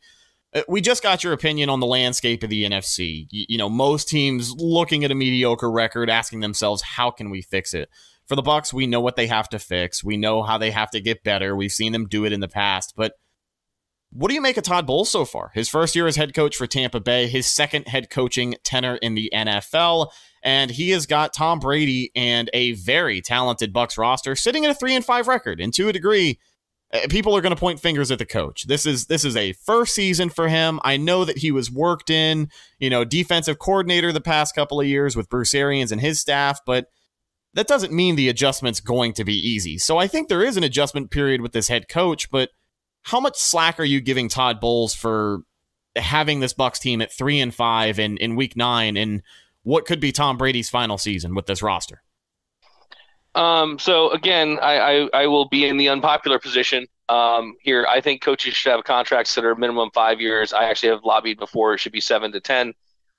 Uh, 0.55 0.61
We 0.69 0.83
just 0.83 1.03
got 1.03 1.25
your 1.25 1.33
opinion 1.33 1.71
on 1.71 1.81
the 1.81 1.87
landscape 1.87 2.43
of 2.43 2.51
the 2.51 2.65
NFC. 2.65 3.29
You, 3.31 3.47
you 3.49 3.57
know, 3.57 3.71
most 3.71 4.11
teams 4.11 4.53
looking 4.53 5.05
at 5.05 5.11
a 5.11 5.15
mediocre 5.15 5.71
record, 5.71 6.11
asking 6.11 6.41
themselves, 6.41 6.83
"How 6.83 7.11
can 7.11 7.31
we 7.31 7.41
fix 7.41 7.73
it?" 7.73 7.89
For 8.27 8.37
the 8.37 8.43
Bucks, 8.43 8.73
we 8.73 8.87
know 8.87 9.01
what 9.01 9.17
they 9.17 9.27
have 9.27 9.49
to 9.51 9.59
fix. 9.59 10.03
We 10.03 10.17
know 10.17 10.43
how 10.43 10.57
they 10.57 10.71
have 10.71 10.91
to 10.93 11.01
get 11.01 11.25
better. 11.25 11.55
We've 11.55 11.73
seen 11.73 11.93
them 11.93 12.07
do 12.07 12.25
it 12.25 12.33
in 12.33 12.41
the 12.41 12.49
past. 12.49 12.95
But 12.97 13.15
what 14.15 14.29
do 14.29 14.35
you 14.35 14.41
make 14.41 14.57
of 14.57 14.65
Todd 14.65 14.87
Bowles 14.87 15.11
so 15.11 15.25
far? 15.25 15.51
His 15.55 15.69
first 15.69 15.97
year 15.97 16.07
as 16.07 16.17
head 16.17 16.35
coach 16.35 16.57
for 16.57 16.67
Tampa 16.67 17.01
Bay, 17.01 17.27
his 17.27 17.47
second 17.47 17.89
head 17.89 18.11
coaching 18.11 18.55
tenor 18.63 18.97
in 18.97 19.15
the 19.15 19.31
NFL, 19.35 20.11
and 20.43 20.71
he 20.71 20.91
has 20.91 21.05
got 21.07 21.33
Tom 21.33 21.59
Brady 21.59 22.13
and 22.15 22.49
a 22.55 22.73
very 22.73 23.21
talented 23.21 23.73
Bucks 23.73 23.99
roster 23.99 24.37
sitting 24.37 24.65
at 24.65 24.71
a 24.71 24.75
three 24.75 24.95
and 24.95 25.05
five 25.05 25.27
record. 25.27 25.61
And 25.61 25.75
to 25.75 25.89
a 25.89 25.93
degree, 25.93 26.39
uh, 26.93 27.01
people 27.11 27.37
are 27.37 27.41
going 27.41 27.55
to 27.55 27.61
point 27.61 27.81
fingers 27.81 28.13
at 28.13 28.21
the 28.21 28.25
coach. 28.25 28.69
This 28.69 28.87
is 28.87 29.07
this 29.07 29.25
is 29.25 29.37
a 29.37 29.53
first 29.53 29.95
season 29.95 30.31
for 30.31 30.49
him. 30.49 30.79
I 30.85 30.97
know 30.97 31.25
that 31.25 31.39
he 31.39 31.51
was 31.51 31.71
worked 31.71 32.09
in, 32.09 32.51
you 32.79 32.91
know, 32.91 33.05
defensive 33.05 33.59
coordinator 33.59 34.13
the 34.13 34.21
past 34.21 34.55
couple 34.55 34.81
of 34.81 34.87
years 34.87 35.17
with 35.17 35.29
Bruce 35.29 35.55
Arians 35.55 35.91
and 35.91 36.01
his 36.01 36.21
staff, 36.21 36.61
but 36.65 36.87
that 37.55 37.67
doesn't 37.67 37.93
mean 37.93 38.17
the 38.17 38.29
adjustment's 38.29 38.81
going 38.81 39.13
to 39.15 39.25
be 39.25 39.35
easy. 39.35 39.79
So 39.79 39.97
I 39.97 40.07
think 40.07 40.29
there 40.29 40.43
is 40.43 40.57
an 40.57 40.65
adjustment 40.65 41.11
period 41.11 41.41
with 41.41 41.53
this 41.53 41.69
head 41.69 41.89
coach, 41.89 42.31
but 42.31 42.51
how 43.03 43.21
much 43.21 43.39
slack 43.39 43.79
are 43.79 43.85
you 43.85 44.01
giving 44.01 44.29
Todd 44.29 44.61
Bowles 44.61 44.95
for 44.95 45.41
having 45.97 46.41
this 46.41 46.53
Bucks 46.53 46.79
team 46.79 47.01
at 47.01 47.13
three 47.13 47.41
and 47.41 47.55
five 47.55 47.99
in, 47.99 48.17
in 48.17 48.37
week 48.37 48.57
nine 48.57 48.97
and 48.97 49.23
what 49.63 49.87
could 49.87 50.01
be 50.01 50.13
Tom 50.13 50.37
Brady's 50.37 50.69
final 50.69 50.99
season 50.99 51.35
with 51.35 51.47
this 51.47 51.63
roster? 51.63 52.03
Um, 53.35 53.79
so 53.79 54.11
again, 54.11 54.59
I, 54.61 54.79
I, 54.79 55.09
I 55.23 55.27
will 55.27 55.49
be 55.49 55.67
in 55.67 55.77
the 55.77 55.89
unpopular 55.89 56.39
position 56.39 56.87
um, 57.09 57.57
here. 57.61 57.87
I 57.89 58.01
think 58.01 58.23
coaches 58.23 58.55
should 58.55 58.71
have 58.71 58.85
contracts 58.85 59.35
that 59.35 59.45
are 59.45 59.55
minimum 59.55 59.91
five 59.93 60.21
years. 60.21 60.53
I 60.53 60.65
actually 60.65 60.91
have 60.91 61.05
lobbied 61.05 61.39
before; 61.39 61.75
it 61.75 61.79
should 61.79 61.93
be 61.93 62.01
seven 62.01 62.31
to 62.33 62.41
ten. 62.41 62.75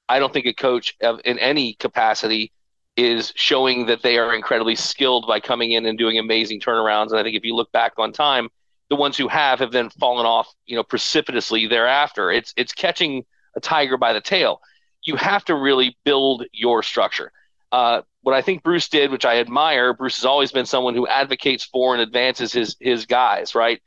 I 0.08 0.20
don't 0.20 0.32
think 0.32 0.46
a 0.46 0.54
coach 0.54 0.96
in 1.01 1.39
any 1.39 1.74
capacity 1.74 2.51
is 2.97 3.33
showing 3.35 3.87
that 3.87 4.01
they 4.01 4.17
are 4.17 4.33
incredibly 4.33 4.75
skilled 4.75 5.27
by 5.27 5.39
coming 5.39 5.71
in 5.71 5.85
and 5.85 5.97
doing 5.97 6.17
amazing 6.17 6.59
turnarounds. 6.59 7.09
And 7.09 7.19
I 7.19 7.23
think 7.23 7.35
if 7.35 7.43
you 7.43 7.55
look 7.55 7.71
back 7.71 7.93
on 7.97 8.13
time, 8.13 8.49
the 8.89 8.95
ones 8.95 9.17
who 9.17 9.27
have 9.27 9.59
have 9.59 9.71
then 9.71 9.89
fallen 9.89 10.25
off, 10.25 10.47
you 10.65 10.75
know, 10.75 10.83
precipitously 10.83 11.67
thereafter. 11.67 12.31
It's 12.31 12.53
it's 12.55 12.73
catching 12.73 13.25
a 13.55 13.59
tiger 13.59 13.97
by 13.97 14.13
the 14.13 14.21
tail. 14.21 14.61
You 15.03 15.15
have 15.17 15.43
to 15.45 15.55
really 15.55 15.97
build 16.03 16.45
your 16.51 16.83
structure. 16.83 17.31
Uh, 17.71 18.01
what 18.21 18.35
I 18.35 18.41
think 18.41 18.63
Bruce 18.63 18.87
did, 18.87 19.11
which 19.11 19.25
I 19.25 19.39
admire, 19.39 19.93
Bruce 19.93 20.17
has 20.17 20.25
always 20.25 20.51
been 20.51 20.65
someone 20.65 20.95
who 20.95 21.07
advocates 21.07 21.63
for 21.65 21.93
and 21.93 22.01
advances 22.01 22.53
his 22.53 22.77
his 22.79 23.05
guys. 23.05 23.55
Right, 23.55 23.81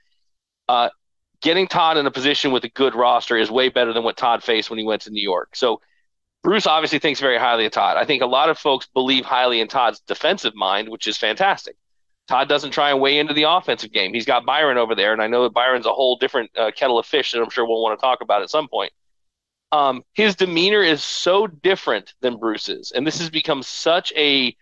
uh, 0.68 0.90
getting 1.40 1.66
Todd 1.68 1.96
in 1.96 2.06
a 2.06 2.10
position 2.10 2.52
with 2.52 2.64
a 2.64 2.68
good 2.68 2.94
roster 2.94 3.36
is 3.36 3.50
way 3.50 3.68
better 3.68 3.92
than 3.92 4.04
what 4.04 4.16
Todd 4.16 4.42
faced 4.42 4.68
when 4.68 4.78
he 4.78 4.84
went 4.84 5.02
to 5.02 5.10
New 5.10 5.22
York. 5.22 5.54
So 5.54 5.80
Bruce 6.42 6.66
obviously 6.66 6.98
thinks 6.98 7.20
very 7.20 7.38
highly 7.38 7.66
of 7.66 7.72
Todd. 7.72 7.96
I 7.96 8.04
think 8.04 8.22
a 8.22 8.26
lot 8.26 8.48
of 8.48 8.58
folks 8.58 8.86
believe 8.94 9.24
highly 9.24 9.60
in 9.60 9.68
Todd's 9.68 10.00
defensive 10.00 10.54
mind, 10.54 10.88
which 10.88 11.06
is 11.06 11.16
fantastic. 11.16 11.76
Todd 12.28 12.48
doesn't 12.48 12.70
try 12.72 12.90
and 12.90 13.00
weigh 13.00 13.18
into 13.18 13.34
the 13.34 13.44
offensive 13.44 13.90
game. 13.90 14.12
He's 14.12 14.26
got 14.26 14.46
Byron 14.46 14.78
over 14.78 14.94
there, 14.94 15.12
and 15.12 15.22
I 15.22 15.26
know 15.26 15.44
that 15.44 15.54
Byron's 15.54 15.86
a 15.86 15.92
whole 15.92 16.16
different 16.16 16.50
uh, 16.56 16.70
kettle 16.70 16.98
of 16.98 17.06
fish 17.06 17.32
that 17.32 17.42
I'm 17.42 17.50
sure 17.50 17.66
we'll 17.66 17.82
want 17.82 17.98
to 17.98 18.02
talk 18.02 18.20
about 18.20 18.42
at 18.42 18.50
some 18.50 18.68
point. 18.68 18.92
Um, 19.72 20.02
his 20.14 20.36
demeanor 20.36 20.82
is 20.82 21.02
so 21.02 21.46
different 21.46 22.14
than 22.20 22.38
Bruce's, 22.38 22.92
and 22.94 23.06
this 23.06 23.18
has 23.18 23.30
become 23.30 23.62
such 23.62 24.12
a 24.14 24.54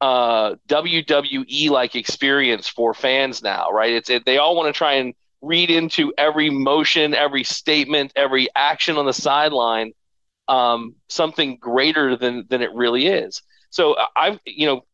uh, 0.00 0.56
WWE 0.68 1.70
like 1.70 1.94
experience 1.94 2.68
for 2.68 2.94
fans 2.94 3.42
now, 3.42 3.70
right? 3.70 3.92
It's 3.92 4.10
it, 4.10 4.24
they 4.24 4.38
all 4.38 4.56
want 4.56 4.72
to 4.72 4.76
try 4.76 4.94
and 4.94 5.14
read 5.40 5.70
into 5.70 6.12
every 6.18 6.50
motion, 6.50 7.14
every 7.14 7.44
statement, 7.44 8.12
every 8.16 8.48
action 8.54 8.96
on 8.96 9.06
the 9.06 9.12
sideline 9.12 9.92
um, 10.48 10.94
something 11.08 11.56
greater 11.58 12.16
than 12.16 12.46
than 12.48 12.62
it 12.62 12.72
really 12.74 13.06
is. 13.06 13.42
So 13.70 13.96
I've 14.16 14.38
you 14.44 14.66
know 14.66 14.84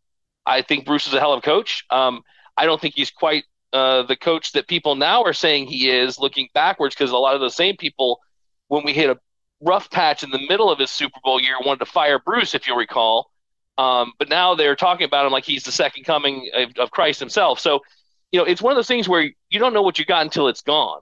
I 0.46 0.62
think 0.62 0.86
Bruce 0.86 1.06
is 1.06 1.14
a 1.14 1.20
hell 1.20 1.32
of 1.32 1.38
a 1.38 1.42
coach. 1.42 1.84
Um, 1.90 2.22
I 2.56 2.66
don't 2.66 2.80
think 2.80 2.94
he's 2.94 3.10
quite 3.10 3.44
uh, 3.72 4.02
the 4.02 4.16
coach 4.16 4.52
that 4.52 4.68
people 4.68 4.96
now 4.96 5.22
are 5.22 5.32
saying 5.32 5.66
he 5.66 5.90
is, 5.90 6.18
looking 6.18 6.48
backwards, 6.54 6.94
because 6.94 7.10
a 7.10 7.16
lot 7.16 7.34
of 7.34 7.40
the 7.40 7.50
same 7.50 7.76
people, 7.76 8.20
when 8.68 8.84
we 8.84 8.92
hit 8.92 9.10
a 9.10 9.18
rough 9.60 9.90
patch 9.90 10.22
in 10.22 10.30
the 10.30 10.44
middle 10.48 10.70
of 10.70 10.78
his 10.78 10.90
Super 10.90 11.20
Bowl 11.22 11.40
year, 11.40 11.54
wanted 11.64 11.80
to 11.80 11.86
fire 11.86 12.18
Bruce, 12.18 12.54
if 12.54 12.66
you'll 12.66 12.76
recall. 12.76 13.30
Um, 13.78 14.12
but 14.18 14.28
now 14.28 14.54
they're 14.54 14.76
talking 14.76 15.04
about 15.04 15.24
him 15.24 15.32
like 15.32 15.44
he's 15.44 15.62
the 15.62 15.72
second 15.72 16.04
coming 16.04 16.50
of, 16.54 16.70
of, 16.78 16.90
Christ 16.90 17.20
himself. 17.20 17.60
So, 17.60 17.80
you 18.30 18.38
know, 18.38 18.44
it's 18.44 18.60
one 18.60 18.72
of 18.72 18.76
those 18.76 18.88
things 18.88 19.08
where 19.08 19.30
you 19.48 19.58
don't 19.58 19.72
know 19.72 19.82
what 19.82 19.98
you 19.98 20.04
got 20.04 20.22
until 20.22 20.48
it's 20.48 20.60
gone. 20.60 21.00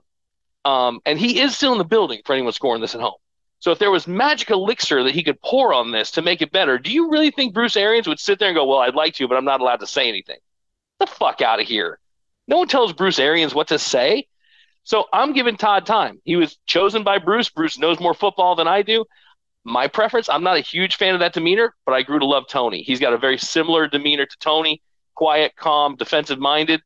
Um, 0.63 1.01
and 1.05 1.19
he 1.19 1.41
is 1.41 1.57
still 1.57 1.73
in 1.73 1.77
the 1.77 1.83
building 1.83 2.21
for 2.25 2.33
anyone 2.33 2.53
scoring 2.53 2.81
this 2.81 2.95
at 2.95 3.01
home. 3.01 3.17
So 3.59 3.71
if 3.71 3.79
there 3.79 3.91
was 3.91 4.07
magic 4.07 4.49
elixir 4.49 5.03
that 5.03 5.13
he 5.13 5.23
could 5.23 5.41
pour 5.41 5.73
on 5.73 5.91
this 5.91 6.11
to 6.11 6.21
make 6.21 6.41
it 6.41 6.51
better, 6.51 6.77
do 6.77 6.91
you 6.91 7.11
really 7.11 7.29
think 7.29 7.53
Bruce 7.53 7.75
Arians 7.75 8.07
would 8.07 8.19
sit 8.19 8.39
there 8.39 8.47
and 8.47 8.55
go, 8.55 8.65
"Well, 8.65 8.79
I'd 8.79 8.95
like 8.95 9.15
to, 9.15 9.27
but 9.27 9.35
I'm 9.35 9.45
not 9.45 9.59
allowed 9.59 9.81
to 9.81 9.87
say 9.87 10.07
anything"? 10.07 10.39
the 10.99 11.07
fuck 11.07 11.41
out 11.41 11.61
of 11.61 11.67
here! 11.67 11.99
No 12.47 12.57
one 12.57 12.67
tells 12.67 12.93
Bruce 12.93 13.19
Arians 13.19 13.53
what 13.53 13.67
to 13.67 13.79
say. 13.79 14.27
So 14.83 15.05
I'm 15.13 15.33
giving 15.33 15.55
Todd 15.57 15.85
time. 15.85 16.21
He 16.23 16.35
was 16.35 16.57
chosen 16.65 17.03
by 17.03 17.19
Bruce. 17.19 17.49
Bruce 17.49 17.77
knows 17.77 17.99
more 17.99 18.13
football 18.13 18.55
than 18.55 18.67
I 18.67 18.81
do. 18.81 19.05
My 19.63 19.87
preference, 19.87 20.29
I'm 20.29 20.43
not 20.43 20.57
a 20.57 20.61
huge 20.61 20.95
fan 20.95 21.13
of 21.13 21.19
that 21.19 21.33
demeanor, 21.33 21.75
but 21.85 21.93
I 21.93 22.01
grew 22.01 22.19
to 22.19 22.25
love 22.25 22.47
Tony. 22.47 22.81
He's 22.81 22.99
got 22.99 23.13
a 23.13 23.17
very 23.17 23.37
similar 23.37 23.87
demeanor 23.87 24.25
to 24.25 24.37
Tony, 24.39 24.81
quiet, 25.15 25.55
calm, 25.55 25.95
defensive 25.95 26.39
minded. 26.39 26.81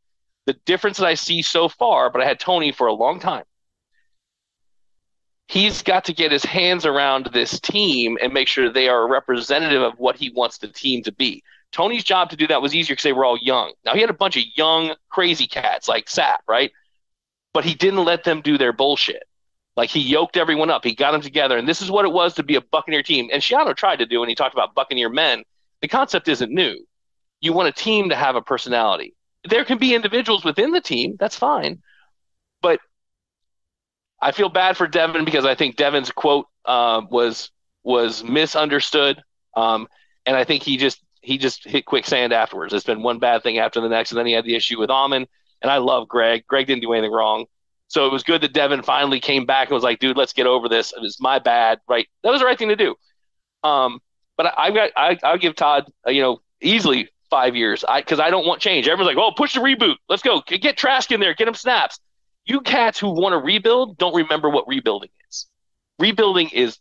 The 0.47 0.53
difference 0.65 0.97
that 0.97 1.07
I 1.07 1.13
see 1.13 1.41
so 1.41 1.69
far, 1.69 2.09
but 2.09 2.21
I 2.21 2.25
had 2.25 2.39
Tony 2.39 2.71
for 2.71 2.87
a 2.87 2.93
long 2.93 3.19
time 3.19 3.45
he's 5.47 5.81
got 5.81 6.05
to 6.05 6.13
get 6.13 6.31
his 6.31 6.43
hands 6.43 6.85
around 6.85 7.29
this 7.33 7.59
team 7.59 8.17
and 8.21 8.33
make 8.33 8.47
sure 8.47 8.71
they 8.71 8.89
are 8.89 9.07
representative 9.07 9.81
of 9.81 9.99
what 9.99 10.15
he 10.15 10.29
wants 10.29 10.57
the 10.57 10.67
team 10.67 11.03
to 11.03 11.11
be. 11.11 11.43
Tony's 11.71 12.03
job 12.03 12.29
to 12.29 12.35
do 12.35 12.47
that 12.47 12.61
was 12.61 12.75
easier 12.75 12.93
because 12.93 13.03
they 13.03 13.13
were 13.13 13.25
all 13.25 13.37
young. 13.37 13.73
Now 13.83 13.93
he 13.93 14.01
had 14.01 14.09
a 14.09 14.13
bunch 14.13 14.37
of 14.37 14.43
young 14.55 14.95
crazy 15.09 15.47
cats 15.47 15.87
like 15.87 16.05
Sapp, 16.05 16.37
right? 16.47 16.71
But 17.51 17.65
he 17.65 17.73
didn't 17.73 18.05
let 18.05 18.23
them 18.23 18.41
do 18.41 18.57
their 18.57 18.73
bullshit. 18.73 19.23
Like 19.75 19.89
he 19.89 19.99
yoked 19.99 20.37
everyone 20.37 20.69
up. 20.69 20.83
He 20.83 20.93
got 20.93 21.11
them 21.11 21.21
together, 21.21 21.57
and 21.57 21.67
this 21.67 21.81
is 21.81 21.89
what 21.89 22.05
it 22.05 22.11
was 22.11 22.35
to 22.35 22.43
be 22.43 22.55
a 22.55 22.61
Buccaneer 22.61 23.01
team. 23.01 23.29
And 23.33 23.41
Schiano 23.41 23.75
tried 23.75 23.99
to 23.99 24.05
do 24.05 24.19
when 24.19 24.29
he 24.29 24.35
talked 24.35 24.53
about 24.53 24.75
Buccaneer 24.75 25.09
men. 25.09 25.43
The 25.81 25.87
concept 25.87 26.27
isn't 26.27 26.51
new. 26.51 26.77
You 27.41 27.53
want 27.53 27.69
a 27.69 27.71
team 27.71 28.09
to 28.09 28.15
have 28.15 28.35
a 28.35 28.41
personality. 28.41 29.15
There 29.49 29.65
can 29.65 29.79
be 29.79 29.95
individuals 29.95 30.45
within 30.45 30.71
the 30.71 30.79
team. 30.79 31.15
That's 31.19 31.35
fine, 31.35 31.81
but 32.61 32.79
I 34.23 34.31
feel 34.31 34.49
bad 34.49 34.77
for 34.77 34.87
Devin 34.87 35.25
because 35.25 35.45
I 35.45 35.53
think 35.53 35.75
Devin's 35.75 36.09
quote 36.09 36.47
uh, 36.65 37.01
was 37.09 37.51
was 37.83 38.23
misunderstood, 38.23 39.21
um, 39.55 39.87
and 40.25 40.37
I 40.37 40.45
think 40.45 40.63
he 40.63 40.77
just 40.77 41.01
he 41.21 41.37
just 41.37 41.65
hit 41.65 41.85
quicksand 41.85 42.31
afterwards. 42.31 42.73
It's 42.73 42.85
been 42.85 43.03
one 43.03 43.19
bad 43.19 43.43
thing 43.43 43.57
after 43.57 43.81
the 43.81 43.89
next, 43.89 44.11
and 44.11 44.17
then 44.17 44.25
he 44.25 44.31
had 44.31 44.45
the 44.45 44.55
issue 44.55 44.79
with 44.79 44.89
Auman. 44.89 45.27
And 45.61 45.71
I 45.71 45.77
love 45.77 46.07
Greg. 46.07 46.45
Greg 46.47 46.67
didn't 46.67 46.81
do 46.81 46.93
anything 46.93 47.11
wrong, 47.11 47.45
so 47.87 48.05
it 48.05 48.13
was 48.13 48.23
good 48.23 48.41
that 48.41 48.53
Devin 48.53 48.83
finally 48.83 49.19
came 49.19 49.45
back 49.45 49.67
and 49.67 49.75
was 49.75 49.83
like, 49.83 49.99
"Dude, 49.99 50.17
let's 50.17 50.33
get 50.33 50.47
over 50.47 50.69
this. 50.69 50.93
It's 50.97 51.19
my 51.19 51.39
bad." 51.39 51.79
Right? 51.87 52.07
That 52.23 52.31
was 52.31 52.39
the 52.39 52.45
right 52.45 52.57
thing 52.57 52.69
to 52.69 52.77
do. 52.77 52.95
Um, 53.63 53.99
but 54.37 54.47
I, 54.47 54.53
I've 54.57 54.73
got 54.73 54.91
I, 54.95 55.17
I'll 55.23 55.37
give 55.37 55.55
Todd, 55.55 55.91
uh, 56.07 56.11
you 56.11 56.21
know, 56.21 56.39
easily 56.61 57.09
five 57.29 57.57
years. 57.57 57.83
I 57.87 57.99
because 57.99 58.21
I 58.21 58.29
don't 58.29 58.45
want 58.45 58.61
change. 58.61 58.87
Everyone's 58.87 59.15
like, 59.15 59.21
"Oh, 59.21 59.33
push 59.35 59.53
the 59.53 59.59
reboot. 59.59 59.95
Let's 60.07 60.23
go. 60.23 60.41
Get 60.45 60.77
Trask 60.77 61.11
in 61.11 61.19
there. 61.19 61.33
Get 61.33 61.47
him 61.49 61.55
snaps." 61.55 61.99
You 62.45 62.61
cats 62.61 62.99
who 62.99 63.09
want 63.09 63.33
to 63.33 63.37
rebuild 63.37 63.97
don't 63.97 64.15
remember 64.15 64.49
what 64.49 64.67
rebuilding 64.67 65.09
is. 65.29 65.47
Rebuilding 65.99 66.49
is 66.49 66.77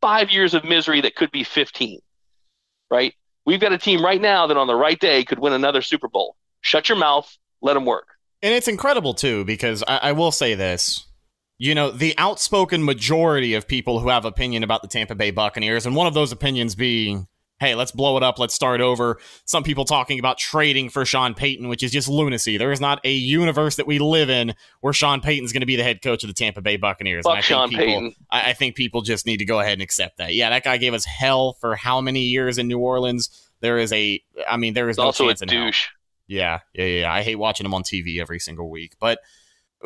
five 0.00 0.30
years 0.30 0.54
of 0.54 0.64
misery 0.64 1.00
that 1.02 1.14
could 1.14 1.30
be 1.30 1.44
15, 1.44 2.00
right? 2.90 3.14
We've 3.44 3.60
got 3.60 3.72
a 3.72 3.78
team 3.78 4.04
right 4.04 4.20
now 4.20 4.46
that 4.48 4.56
on 4.56 4.66
the 4.66 4.74
right 4.74 4.98
day 4.98 5.24
could 5.24 5.38
win 5.38 5.52
another 5.52 5.82
Super 5.82 6.08
Bowl. 6.08 6.36
Shut 6.60 6.88
your 6.88 6.98
mouth, 6.98 7.34
let 7.62 7.74
them 7.74 7.84
work. 7.84 8.08
And 8.42 8.54
it's 8.54 8.68
incredible, 8.68 9.14
too, 9.14 9.44
because 9.44 9.82
I, 9.86 9.98
I 9.98 10.12
will 10.12 10.32
say 10.32 10.54
this. 10.54 11.06
You 11.58 11.74
know, 11.74 11.90
the 11.90 12.14
outspoken 12.18 12.84
majority 12.84 13.54
of 13.54 13.66
people 13.66 13.98
who 13.98 14.08
have 14.10 14.24
opinion 14.24 14.62
about 14.62 14.82
the 14.82 14.88
Tampa 14.88 15.14
Bay 15.14 15.32
Buccaneers, 15.32 15.86
and 15.86 15.96
one 15.96 16.06
of 16.06 16.14
those 16.14 16.30
opinions 16.30 16.74
being 16.74 17.26
hey, 17.60 17.74
let's 17.74 17.90
blow 17.90 18.16
it 18.16 18.22
up, 18.22 18.38
let's 18.38 18.54
start 18.54 18.80
over. 18.80 19.18
Some 19.44 19.62
people 19.62 19.84
talking 19.84 20.18
about 20.18 20.38
trading 20.38 20.88
for 20.88 21.04
Sean 21.04 21.34
Payton, 21.34 21.68
which 21.68 21.82
is 21.82 21.90
just 21.90 22.08
lunacy. 22.08 22.56
There 22.56 22.72
is 22.72 22.80
not 22.80 23.00
a 23.04 23.12
universe 23.12 23.76
that 23.76 23.86
we 23.86 23.98
live 23.98 24.30
in 24.30 24.54
where 24.80 24.92
Sean 24.92 25.20
Payton's 25.20 25.52
going 25.52 25.62
to 25.62 25.66
be 25.66 25.76
the 25.76 25.82
head 25.82 26.00
coach 26.00 26.22
of 26.22 26.28
the 26.28 26.34
Tampa 26.34 26.60
Bay 26.60 26.76
Buccaneers. 26.76 27.24
Fuck 27.24 27.42
Sean 27.42 27.68
people, 27.68 27.84
Payton. 27.84 28.14
I, 28.30 28.50
I, 28.50 28.52
think 28.52 28.76
people 28.76 29.02
just 29.02 29.26
need 29.26 29.38
to 29.38 29.44
go 29.44 29.58
ahead 29.60 29.74
and 29.74 29.82
accept 29.82 30.18
that. 30.18 30.34
Yeah, 30.34 30.50
that 30.50 30.64
guy 30.64 30.76
gave 30.76 30.94
us 30.94 31.04
hell 31.04 31.54
for 31.60 31.74
how 31.74 32.00
many 32.00 32.22
years 32.22 32.58
in 32.58 32.68
New 32.68 32.78
Orleans? 32.78 33.30
There 33.60 33.78
is 33.78 33.92
a, 33.92 34.22
I 34.48 34.56
mean, 34.56 34.74
there 34.74 34.88
is 34.88 34.98
no 34.98 35.04
also 35.04 35.26
chance 35.26 35.40
a 35.40 35.44
in 35.44 35.48
douche. 35.48 35.88
Yeah, 36.28 36.60
yeah, 36.74 36.84
yeah. 36.84 37.12
I 37.12 37.22
hate 37.22 37.36
watching 37.36 37.66
him 37.66 37.74
on 37.74 37.82
TV 37.82 38.20
every 38.20 38.38
single 38.38 38.70
week, 38.70 38.94
but 39.00 39.18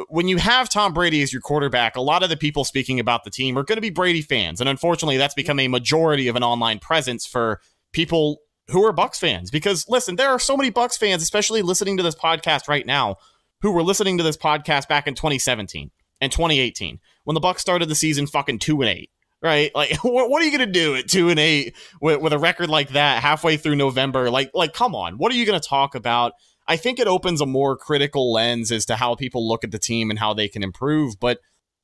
when 0.09 0.29
you 0.29 0.39
have 0.39 0.69
Tom 0.69 0.93
Brady 0.93 1.23
as 1.23 1.33
your 1.33 1.43
quarterback, 1.43 1.97
a 1.97 2.01
lot 2.01 2.23
of 2.23 2.31
the 2.31 2.37
people 2.37 2.65
speaking 2.65 2.99
about 2.99 3.25
the 3.25 3.31
team 3.31 3.59
are 3.59 3.63
going 3.63 3.77
to 3.77 3.83
be 3.83 3.91
Brady 3.91 4.23
fans. 4.23 4.61
And 4.61 4.69
unfortunately, 4.69 5.17
that's 5.17 5.35
become 5.35 5.61
a 5.61 5.69
majority 5.69 6.29
of 6.29 6.37
an 6.37 6.43
online 6.43 6.79
presence 6.79 7.27
for 7.27 7.61
people 7.93 8.39
who 8.69 8.85
are 8.85 8.93
Bucks 8.93 9.19
fans. 9.19 9.51
Because 9.51 9.87
listen, 9.89 10.17
there 10.17 10.31
are 10.31 10.39
so 10.39 10.57
many 10.57 10.71
Bucks 10.71 10.97
fans, 10.97 11.23
especially 11.23 11.63
listening 11.63 11.97
to 11.99 12.03
this 12.03 12.15
podcast 12.15 12.69
right 12.69 12.87
now, 12.87 13.17
who 13.61 13.73
were 13.73 13.83
listening 13.83 14.19
to 14.19 14.25
this 14.25 14.37
podcast 14.37 14.89
back 14.89 15.07
in 15.07 15.15
2017 15.15 15.91
and 16.21 16.33
2018 16.33 16.99
when 17.25 17.35
the 17.35 17.41
Bucks 17.41 17.61
started 17.61 17.89
the 17.89 17.95
season 17.95 18.27
fucking 18.27 18.59
two 18.59 18.81
and 18.81 18.91
eight. 18.91 19.11
Right, 19.43 19.73
like 19.75 19.97
what, 20.05 20.41
are 20.41 20.45
you 20.45 20.53
gonna 20.53 20.71
do 20.71 20.95
at 20.95 21.09
two 21.09 21.29
and 21.29 21.39
eight 21.41 21.77
with, 22.01 22.21
with 22.21 22.33
a 22.33 22.39
record 22.39 22.71
like 22.71 22.91
that 22.91 23.23
halfway 23.23 23.57
through 23.57 23.75
November? 23.75 24.31
Like, 24.31 24.53
like 24.55 24.73
come 24.73 24.95
on, 24.95 25.15
what 25.15 25.33
are 25.33 25.35
you 25.35 25.45
gonna 25.45 25.61
talk 25.61 25.97
about? 25.97 26.35
I 26.69 26.77
think 26.77 26.99
it 26.99 27.07
opens 27.07 27.41
a 27.41 27.47
more 27.47 27.77
critical 27.77 28.33
lens 28.33 28.71
as 28.71 28.87
to 28.87 28.97
how 28.97 29.15
people 29.15 29.47
look 29.47 29.65
at 29.65 29.71
the 29.71 29.79
team 29.79 30.11
and 30.11 30.19
how 30.19 30.33
they 30.35 30.49
can 30.49 30.63
improve. 30.63 31.19
But 31.19 31.41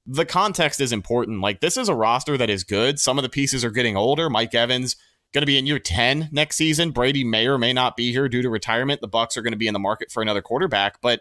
the 0.06 0.24
context 0.24 0.80
is 0.80 0.92
important. 0.92 1.40
Like 1.40 1.60
this 1.60 1.76
is 1.76 1.88
a 1.88 1.94
roster 1.94 2.36
that 2.38 2.50
is 2.50 2.64
good. 2.64 2.98
Some 2.98 3.18
of 3.18 3.22
the 3.22 3.28
pieces 3.28 3.64
are 3.64 3.70
getting 3.70 3.96
older. 3.96 4.30
Mike 4.30 4.54
Evans 4.54 4.96
going 5.34 5.42
to 5.42 5.46
be 5.46 5.58
in 5.58 5.66
year 5.66 5.78
10 5.78 6.30
next 6.32 6.56
season. 6.56 6.90
Brady 6.90 7.24
may 7.24 7.46
or 7.46 7.58
may 7.58 7.72
not 7.72 7.96
be 7.96 8.12
here 8.12 8.28
due 8.28 8.42
to 8.42 8.48
retirement. 8.48 9.00
The 9.00 9.08
Bucks 9.08 9.36
are 9.36 9.42
going 9.42 9.52
to 9.52 9.58
be 9.58 9.66
in 9.66 9.74
the 9.74 9.78
market 9.78 10.10
for 10.10 10.22
another 10.22 10.40
quarterback, 10.40 11.00
but 11.02 11.20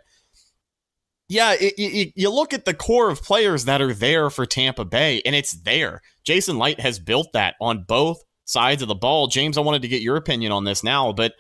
yeah, 1.29 1.53
it, 1.59 1.73
it, 1.77 2.13
you 2.15 2.29
look 2.29 2.53
at 2.53 2.63
the 2.63 2.73
core 2.73 3.09
of 3.09 3.21
players 3.21 3.65
that 3.65 3.81
are 3.81 3.93
there 3.93 4.29
for 4.29 4.45
Tampa 4.45 4.85
Bay, 4.85 5.21
and 5.25 5.35
it's 5.35 5.51
there. 5.51 6.01
Jason 6.23 6.57
Licht 6.57 6.79
has 6.79 6.99
built 6.99 7.33
that 7.33 7.55
on 7.59 7.83
both 7.83 8.23
sides 8.45 8.81
of 8.81 8.87
the 8.87 8.95
ball. 8.95 9.27
James, 9.27 9.57
I 9.57 9.61
wanted 9.61 9.81
to 9.81 9.89
get 9.89 10.01
your 10.01 10.15
opinion 10.15 10.53
on 10.53 10.63
this 10.63 10.83
now, 10.83 11.11
but 11.11 11.33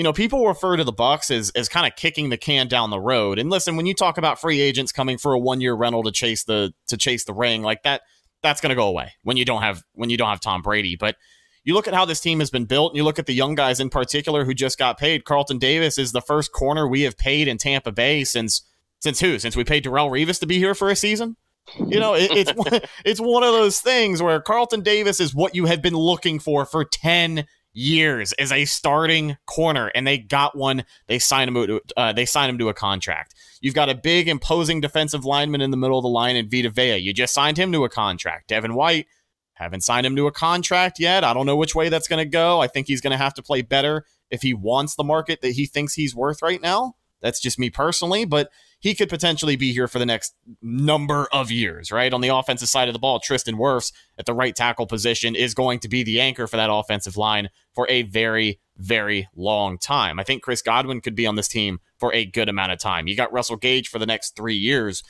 you 0.00 0.04
know, 0.04 0.14
people 0.14 0.46
refer 0.46 0.78
to 0.78 0.82
the 0.82 0.92
Bucks 0.92 1.30
as 1.30 1.50
as 1.50 1.68
kind 1.68 1.86
of 1.86 1.94
kicking 1.94 2.30
the 2.30 2.38
can 2.38 2.68
down 2.68 2.88
the 2.88 2.98
road. 2.98 3.38
And 3.38 3.50
listen, 3.50 3.76
when 3.76 3.84
you 3.84 3.92
talk 3.92 4.16
about 4.16 4.40
free 4.40 4.58
agents 4.58 4.92
coming 4.92 5.18
for 5.18 5.34
a 5.34 5.38
one 5.38 5.60
year 5.60 5.74
rental 5.74 6.02
to 6.04 6.10
chase 6.10 6.44
the 6.44 6.72
to 6.86 6.96
chase 6.96 7.24
the 7.24 7.34
ring, 7.34 7.60
like 7.60 7.82
that, 7.82 8.00
that's 8.42 8.62
going 8.62 8.70
to 8.70 8.74
go 8.74 8.86
away 8.88 9.12
when 9.24 9.36
you 9.36 9.44
don't 9.44 9.60
have 9.60 9.82
when 9.92 10.08
you 10.08 10.16
don't 10.16 10.30
have 10.30 10.40
Tom 10.40 10.62
Brady. 10.62 10.96
But 10.96 11.16
you 11.64 11.74
look 11.74 11.86
at 11.86 11.92
how 11.92 12.06
this 12.06 12.18
team 12.18 12.38
has 12.38 12.48
been 12.48 12.64
built, 12.64 12.92
and 12.92 12.96
you 12.96 13.04
look 13.04 13.18
at 13.18 13.26
the 13.26 13.34
young 13.34 13.54
guys 13.54 13.78
in 13.78 13.90
particular 13.90 14.46
who 14.46 14.54
just 14.54 14.78
got 14.78 14.98
paid. 14.98 15.26
Carlton 15.26 15.58
Davis 15.58 15.98
is 15.98 16.12
the 16.12 16.22
first 16.22 16.50
corner 16.50 16.88
we 16.88 17.02
have 17.02 17.18
paid 17.18 17.46
in 17.46 17.58
Tampa 17.58 17.92
Bay 17.92 18.24
since 18.24 18.62
since 19.00 19.20
who? 19.20 19.38
Since 19.38 19.54
we 19.54 19.64
paid 19.64 19.84
Darrelle 19.84 20.10
Revis 20.10 20.40
to 20.40 20.46
be 20.46 20.56
here 20.56 20.74
for 20.74 20.88
a 20.88 20.96
season. 20.96 21.36
You 21.76 22.00
know, 22.00 22.14
it, 22.14 22.30
it's 22.32 22.52
it's 23.04 23.20
one 23.20 23.42
of 23.42 23.52
those 23.52 23.82
things 23.82 24.22
where 24.22 24.40
Carlton 24.40 24.80
Davis 24.80 25.20
is 25.20 25.34
what 25.34 25.54
you 25.54 25.66
have 25.66 25.82
been 25.82 25.92
looking 25.92 26.38
for 26.38 26.64
for 26.64 26.86
ten 26.86 27.44
years 27.72 28.32
as 28.34 28.52
a 28.52 28.64
starting 28.64 29.36
corner, 29.46 29.90
and 29.94 30.06
they 30.06 30.18
got 30.18 30.56
one. 30.56 30.84
They 31.06 31.18
signed 31.18 31.48
him. 31.48 31.54
To, 31.54 31.80
uh, 31.96 32.12
they 32.12 32.26
signed 32.26 32.50
him 32.50 32.58
to 32.58 32.68
a 32.68 32.74
contract. 32.74 33.34
You've 33.60 33.74
got 33.74 33.88
a 33.88 33.94
big, 33.94 34.28
imposing 34.28 34.80
defensive 34.80 35.24
lineman 35.24 35.60
in 35.60 35.70
the 35.70 35.76
middle 35.76 35.98
of 35.98 36.02
the 36.02 36.08
line 36.08 36.36
in 36.36 36.50
Vita 36.50 36.70
Vea. 36.70 36.96
You 36.96 37.12
just 37.12 37.34
signed 37.34 37.58
him 37.58 37.72
to 37.72 37.84
a 37.84 37.88
contract. 37.88 38.48
Devin 38.48 38.74
White 38.74 39.06
haven't 39.54 39.84
signed 39.84 40.06
him 40.06 40.16
to 40.16 40.26
a 40.26 40.32
contract 40.32 40.98
yet. 40.98 41.22
I 41.22 41.34
don't 41.34 41.46
know 41.46 41.56
which 41.56 41.74
way 41.74 41.88
that's 41.88 42.08
going 42.08 42.24
to 42.24 42.30
go. 42.30 42.60
I 42.60 42.66
think 42.66 42.86
he's 42.86 43.02
going 43.02 43.12
to 43.12 43.16
have 43.16 43.34
to 43.34 43.42
play 43.42 43.62
better 43.62 44.04
if 44.30 44.42
he 44.42 44.54
wants 44.54 44.94
the 44.94 45.04
market 45.04 45.42
that 45.42 45.52
he 45.52 45.66
thinks 45.66 45.94
he's 45.94 46.14
worth 46.14 46.40
right 46.42 46.62
now. 46.62 46.94
That's 47.20 47.40
just 47.40 47.58
me 47.58 47.68
personally, 47.68 48.24
but 48.24 48.50
he 48.80 48.94
could 48.94 49.10
potentially 49.10 49.56
be 49.56 49.72
here 49.72 49.86
for 49.86 49.98
the 49.98 50.06
next 50.06 50.34
number 50.62 51.28
of 51.32 51.50
years, 51.50 51.92
right? 51.92 52.12
On 52.12 52.22
the 52.22 52.28
offensive 52.28 52.68
side 52.68 52.88
of 52.88 52.94
the 52.94 52.98
ball, 52.98 53.20
Tristan 53.20 53.56
Wirfs 53.56 53.92
at 54.18 54.24
the 54.24 54.34
right 54.34 54.56
tackle 54.56 54.86
position 54.86 55.34
is 55.34 55.54
going 55.54 55.78
to 55.80 55.88
be 55.88 56.02
the 56.02 56.20
anchor 56.20 56.46
for 56.46 56.56
that 56.56 56.72
offensive 56.72 57.18
line 57.18 57.50
for 57.74 57.86
a 57.90 58.02
very, 58.02 58.58
very 58.78 59.28
long 59.36 59.76
time. 59.78 60.18
I 60.18 60.24
think 60.24 60.42
Chris 60.42 60.62
Godwin 60.62 61.02
could 61.02 61.14
be 61.14 61.26
on 61.26 61.36
this 61.36 61.48
team 61.48 61.78
for 61.98 62.12
a 62.14 62.24
good 62.24 62.48
amount 62.48 62.72
of 62.72 62.78
time. 62.78 63.06
You 63.06 63.14
got 63.14 63.32
Russell 63.32 63.56
Gage 63.56 63.88
for 63.88 63.98
the 63.98 64.06
next 64.06 64.34
three 64.34 64.56
years. 64.56 65.02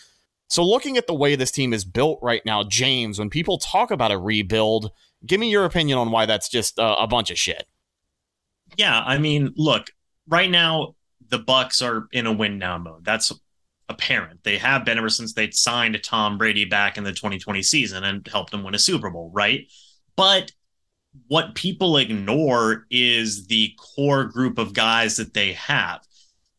So, 0.48 0.64
looking 0.64 0.96
at 0.96 1.06
the 1.06 1.14
way 1.14 1.36
this 1.36 1.52
team 1.52 1.72
is 1.72 1.84
built 1.84 2.18
right 2.22 2.44
now, 2.44 2.64
James, 2.64 3.20
when 3.20 3.30
people 3.30 3.56
talk 3.56 3.92
about 3.92 4.10
a 4.10 4.18
rebuild, 4.18 4.90
give 5.24 5.38
me 5.38 5.48
your 5.48 5.64
opinion 5.64 5.96
on 5.96 6.10
why 6.10 6.26
that's 6.26 6.48
just 6.48 6.74
a 6.76 7.06
bunch 7.06 7.30
of 7.30 7.38
shit. 7.38 7.66
Yeah, 8.76 9.00
I 9.00 9.18
mean, 9.18 9.52
look, 9.56 9.92
right 10.26 10.50
now 10.50 10.96
the 11.28 11.38
Bucks 11.38 11.80
are 11.80 12.08
in 12.10 12.26
a 12.26 12.32
win 12.32 12.58
now 12.58 12.78
mode. 12.78 13.04
That's 13.04 13.32
apparent. 13.90 14.42
They 14.44 14.56
have 14.56 14.84
been 14.86 14.96
ever 14.96 15.10
since 15.10 15.34
they 15.34 15.50
signed 15.50 16.00
Tom 16.02 16.38
Brady 16.38 16.64
back 16.64 16.96
in 16.96 17.04
the 17.04 17.12
2020 17.12 17.62
season 17.62 18.04
and 18.04 18.26
helped 18.26 18.50
them 18.50 18.62
win 18.62 18.74
a 18.74 18.78
Super 18.78 19.10
Bowl, 19.10 19.30
right? 19.34 19.70
But 20.16 20.52
what 21.26 21.54
people 21.54 21.96
ignore 21.96 22.86
is 22.90 23.46
the 23.48 23.76
core 23.78 24.24
group 24.24 24.58
of 24.58 24.72
guys 24.72 25.16
that 25.16 25.34
they 25.34 25.52
have. 25.54 26.00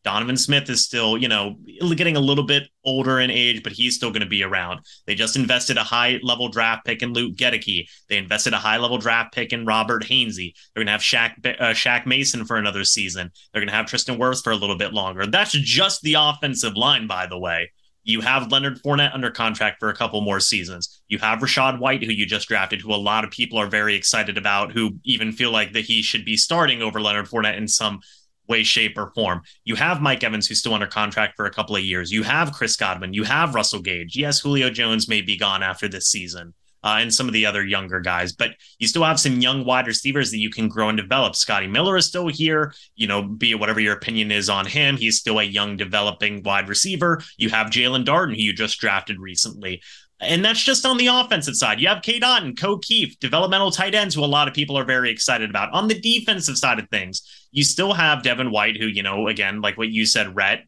Donovan 0.04 0.36
Smith 0.36 0.68
is 0.68 0.84
still, 0.84 1.16
you 1.16 1.28
know, 1.28 1.56
getting 1.94 2.16
a 2.16 2.20
little 2.20 2.44
bit 2.44 2.64
older 2.84 3.20
in 3.20 3.30
age, 3.30 3.62
but 3.62 3.72
he's 3.72 3.94
still 3.94 4.10
going 4.10 4.22
to 4.22 4.28
be 4.28 4.42
around. 4.42 4.80
They 5.06 5.14
just 5.14 5.36
invested 5.36 5.76
a 5.76 5.84
high 5.84 6.18
level 6.22 6.48
draft 6.48 6.84
pick 6.84 7.02
in 7.02 7.12
Luke 7.12 7.36
Goedeke. 7.36 7.88
They 8.08 8.16
invested 8.16 8.52
a 8.52 8.58
high 8.58 8.78
level 8.78 8.98
draft 8.98 9.32
pick 9.32 9.52
in 9.52 9.64
Robert 9.64 10.04
Hainsey. 10.04 10.54
They're 10.74 10.84
going 10.84 10.86
to 10.86 10.92
have 10.92 11.00
Shaq, 11.00 11.46
uh, 11.46 11.72
Shaq 11.72 12.06
Mason 12.06 12.44
for 12.44 12.56
another 12.56 12.84
season. 12.84 13.30
They're 13.52 13.60
going 13.60 13.68
to 13.68 13.74
have 13.74 13.86
Tristan 13.86 14.18
Wirfs 14.18 14.42
for 14.42 14.52
a 14.52 14.56
little 14.56 14.76
bit 14.76 14.92
longer. 14.92 15.26
That's 15.26 15.52
just 15.52 16.02
the 16.02 16.16
offensive 16.18 16.76
line, 16.76 17.06
by 17.06 17.26
the 17.26 17.38
way. 17.38 17.70
You 18.04 18.20
have 18.20 18.50
Leonard 18.50 18.82
Fournette 18.82 19.14
under 19.14 19.30
contract 19.30 19.78
for 19.78 19.88
a 19.88 19.94
couple 19.94 20.20
more 20.22 20.40
seasons. 20.40 21.02
You 21.06 21.18
have 21.18 21.38
Rachaad 21.38 21.78
White, 21.78 22.02
who 22.02 22.10
you 22.10 22.26
just 22.26 22.48
drafted, 22.48 22.80
who 22.80 22.92
a 22.92 22.96
lot 22.96 23.22
of 23.22 23.30
people 23.30 23.58
are 23.58 23.68
very 23.68 23.94
excited 23.94 24.36
about, 24.36 24.72
who 24.72 24.96
even 25.04 25.30
feel 25.30 25.52
like 25.52 25.72
that 25.74 25.84
he 25.84 26.02
should 26.02 26.24
be 26.24 26.36
starting 26.36 26.82
over 26.82 27.00
Leonard 27.00 27.26
Fournette 27.26 27.56
in 27.56 27.68
some 27.68 28.00
way, 28.48 28.62
shape, 28.62 28.98
or 28.98 29.12
form. 29.14 29.42
You 29.64 29.74
have 29.76 30.02
Mike 30.02 30.24
Evans, 30.24 30.46
who's 30.46 30.58
still 30.58 30.74
under 30.74 30.86
contract 30.86 31.34
for 31.36 31.46
a 31.46 31.50
couple 31.50 31.76
of 31.76 31.82
years. 31.82 32.10
You 32.10 32.22
have 32.22 32.52
Chris 32.52 32.76
Godwin. 32.76 33.14
You 33.14 33.24
have 33.24 33.54
Russell 33.54 33.80
Gage. 33.80 34.16
Yes, 34.16 34.40
Julio 34.40 34.70
Jones 34.70 35.08
may 35.08 35.20
be 35.20 35.36
gone 35.36 35.62
after 35.62 35.88
this 35.88 36.08
season. 36.08 36.54
Uh, 36.84 36.98
and 36.98 37.14
some 37.14 37.28
of 37.28 37.32
the 37.32 37.46
other 37.46 37.64
younger 37.64 38.00
guys, 38.00 38.32
but 38.32 38.56
you 38.80 38.88
still 38.88 39.04
have 39.04 39.20
some 39.20 39.40
young 39.40 39.64
wide 39.64 39.86
receivers 39.86 40.32
that 40.32 40.40
you 40.40 40.50
can 40.50 40.68
grow 40.68 40.88
and 40.88 40.98
develop. 40.98 41.36
Scotty 41.36 41.68
Miller 41.68 41.96
is 41.96 42.06
still 42.06 42.26
here, 42.26 42.74
you 42.96 43.06
know, 43.06 43.22
be 43.22 43.52
it 43.52 43.60
whatever 43.60 43.78
your 43.78 43.94
opinion 43.94 44.32
is 44.32 44.50
on 44.50 44.66
him. 44.66 44.96
He's 44.96 45.16
still 45.16 45.38
a 45.38 45.44
young 45.44 45.76
developing 45.76 46.42
wide 46.42 46.68
receiver. 46.68 47.22
You 47.36 47.50
have 47.50 47.68
Jaelon 47.68 48.04
Darden, 48.04 48.34
who 48.34 48.42
you 48.42 48.52
just 48.52 48.80
drafted 48.80 49.20
recently. 49.20 49.80
And 50.22 50.44
that's 50.44 50.62
just 50.62 50.86
on 50.86 50.98
the 50.98 51.08
offensive 51.08 51.56
side. 51.56 51.80
You 51.80 51.88
have 51.88 52.02
Cade 52.02 52.22
Otton, 52.22 52.58
Ko 52.58 52.78
Kieft, 52.78 53.18
developmental 53.18 53.70
tight 53.70 53.94
ends, 53.94 54.14
who 54.14 54.24
a 54.24 54.26
lot 54.26 54.48
of 54.48 54.54
people 54.54 54.78
are 54.78 54.84
very 54.84 55.10
excited 55.10 55.50
about. 55.50 55.72
On 55.72 55.88
the 55.88 55.98
defensive 55.98 56.56
side 56.56 56.78
of 56.78 56.88
things, 56.90 57.22
you 57.50 57.64
still 57.64 57.92
have 57.92 58.22
Devin 58.22 58.50
White, 58.50 58.76
who, 58.76 58.86
you 58.86 59.02
know, 59.02 59.28
again, 59.28 59.60
like 59.60 59.76
what 59.76 59.88
you 59.88 60.06
said, 60.06 60.36
Rhett, 60.36 60.64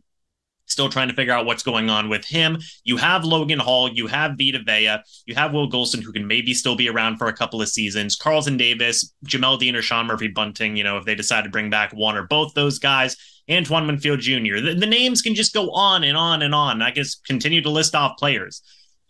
still 0.66 0.88
trying 0.88 1.08
to 1.08 1.14
figure 1.14 1.32
out 1.32 1.46
what's 1.46 1.62
going 1.62 1.88
on 1.88 2.08
with 2.08 2.24
him. 2.24 2.58
You 2.84 2.96
have 2.96 3.24
Logan 3.24 3.58
Hall, 3.58 3.88
you 3.88 4.06
have 4.06 4.32
Vita 4.38 4.60
Vea, 4.66 4.98
you 5.26 5.34
have 5.34 5.52
Will 5.52 5.70
Gholston, 5.70 6.02
who 6.02 6.12
can 6.12 6.26
maybe 6.26 6.52
still 6.52 6.74
be 6.74 6.88
around 6.88 7.18
for 7.18 7.28
a 7.28 7.36
couple 7.36 7.62
of 7.62 7.68
seasons. 7.68 8.16
Carlton 8.16 8.56
Davis, 8.56 9.14
Jamel 9.26 9.58
Dean, 9.58 9.76
or 9.76 9.82
Sean 9.82 10.06
Murphy 10.06 10.28
Bunting, 10.28 10.76
you 10.76 10.84
know, 10.84 10.96
if 10.96 11.04
they 11.04 11.14
decide 11.14 11.44
to 11.44 11.50
bring 11.50 11.70
back 11.70 11.92
one 11.92 12.16
or 12.16 12.24
both 12.24 12.54
those 12.54 12.78
guys. 12.78 13.16
Antoine 13.48 13.86
Winfield 13.86 14.20
Jr. 14.20 14.60
The, 14.60 14.74
the 14.78 14.86
names 14.86 15.20
can 15.20 15.34
just 15.34 15.52
go 15.52 15.70
on 15.70 16.02
and 16.02 16.16
on 16.16 16.40
and 16.40 16.54
on. 16.54 16.80
I 16.80 16.90
guess 16.90 17.14
continue 17.14 17.60
to 17.60 17.70
list 17.70 17.94
off 17.94 18.16
players 18.18 18.62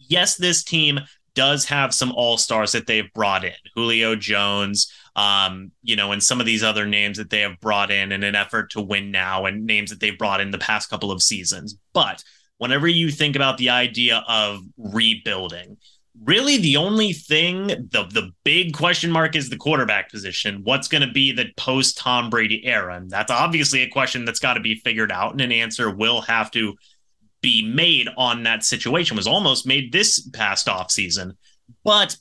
yes, 0.09 0.37
this 0.37 0.65
team 0.65 1.01
does 1.35 1.65
have 1.65 1.93
some 1.93 2.13
all 2.13 2.39
stars 2.39 2.73
that 2.73 2.87
they've 2.87 3.13
brought 3.13 3.45
in 3.45 3.53
Julio 3.75 4.15
Jones, 4.15 4.93
um, 5.17 5.73
you 5.83 5.97
know, 5.97 6.13
and 6.13 6.23
some 6.23 6.41
of 6.41 6.47
these 6.47 6.63
other 6.63 6.87
names 6.87 7.19
that 7.19 7.31
they 7.31 7.41
have 7.41 7.61
brought 7.61 7.91
in 7.91 8.13
in 8.13 8.23
an 8.23 8.35
effort 8.35 8.71
to 8.71 8.81
win 8.81 9.11
now 9.11 9.47
and 9.47 9.67
names 9.67 9.91
that 9.91 10.01
they've 10.01 10.19
brought 10.19 10.41
in 10.41 10.51
the 10.51 10.59
past 10.59 10.91
couple 10.91 11.11
of 11.11 11.23
seasons. 11.23 11.77
But 11.93 12.23
whenever 12.59 12.87
you 12.87 13.11
think 13.11 13.37
about 13.37 13.59
the 13.59 13.71
idea 13.71 14.25
of 14.29 14.61
rebuilding, 14.77 15.77
really 16.23 16.59
the 16.59 16.77
only 16.77 17.13
thing, 17.13 17.67
the, 17.67 18.07
the 18.13 18.31
big 18.45 18.73
question 18.73 19.11
mark 19.11 19.35
is 19.35 19.51
the 19.51 19.57
quarterback 19.57 20.11
position. 20.11 20.61
What's 20.63 20.89
going 20.89 21.07
to 21.07 21.13
be 21.13 21.33
the 21.33 21.47
post 21.57 21.99
Tom 21.99 22.31
Brady 22.31 22.65
era? 22.65 22.97
And 22.97 23.11
that's 23.11 23.33
obviously 23.33 23.83
a 23.83 23.89
question 23.89 24.25
that's 24.25 24.39
got 24.39 24.55
to 24.55 24.61
be 24.61 24.77
figured 24.77 25.11
out, 25.11 25.33
and 25.33 25.41
an 25.41 25.51
answer 25.51 25.91
will 25.91 26.21
have 26.23 26.53
to 26.53 26.77
be 27.45 27.63
made 27.63 28.09
on 28.17 28.43
that 28.45 28.65
situation 28.65 29.19
was 29.19 29.27
almost 29.27 29.67
made 29.67 29.93
this 29.93 30.27
past 30.33 30.67
off 30.67 30.91
season. 30.91 31.35
But 31.85 32.17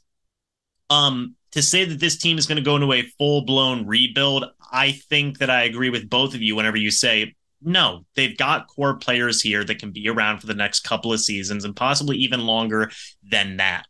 um, 0.90 1.36
to 1.54 1.62
say 1.62 1.86
that 1.86 2.02
this 2.02 2.18
team 2.18 2.38
is 2.38 2.46
going 2.46 2.58
to 2.58 2.62
go 2.62 2.76
into 2.76 2.92
a 2.92 3.04
full 3.18 3.46
blown 3.46 3.88
rebuild, 3.88 4.44
I 4.70 4.92
think 4.92 5.38
that 5.38 5.50
I 5.50 5.64
agree 5.64 5.90
with 5.90 6.10
both 6.10 6.36
of 6.36 6.42
you 6.42 6.58
whenever 6.58 6.76
you 6.76 6.92
say 6.92 7.36
no, 7.66 8.06
they've 8.18 8.38
got 8.38 8.68
core 8.68 8.98
players 8.98 9.42
here 9.42 9.64
that 9.64 9.80
can 9.80 9.92
be 9.92 10.10
around 10.10 10.40
for 10.40 10.48
the 10.48 10.54
next 10.54 10.82
couple 10.82 11.14
of 11.14 11.22
seasons 11.22 11.64
and 11.64 11.74
possibly 11.74 12.18
even 12.18 12.42
longer 12.42 12.92
than 13.24 13.56
that. 13.56 13.86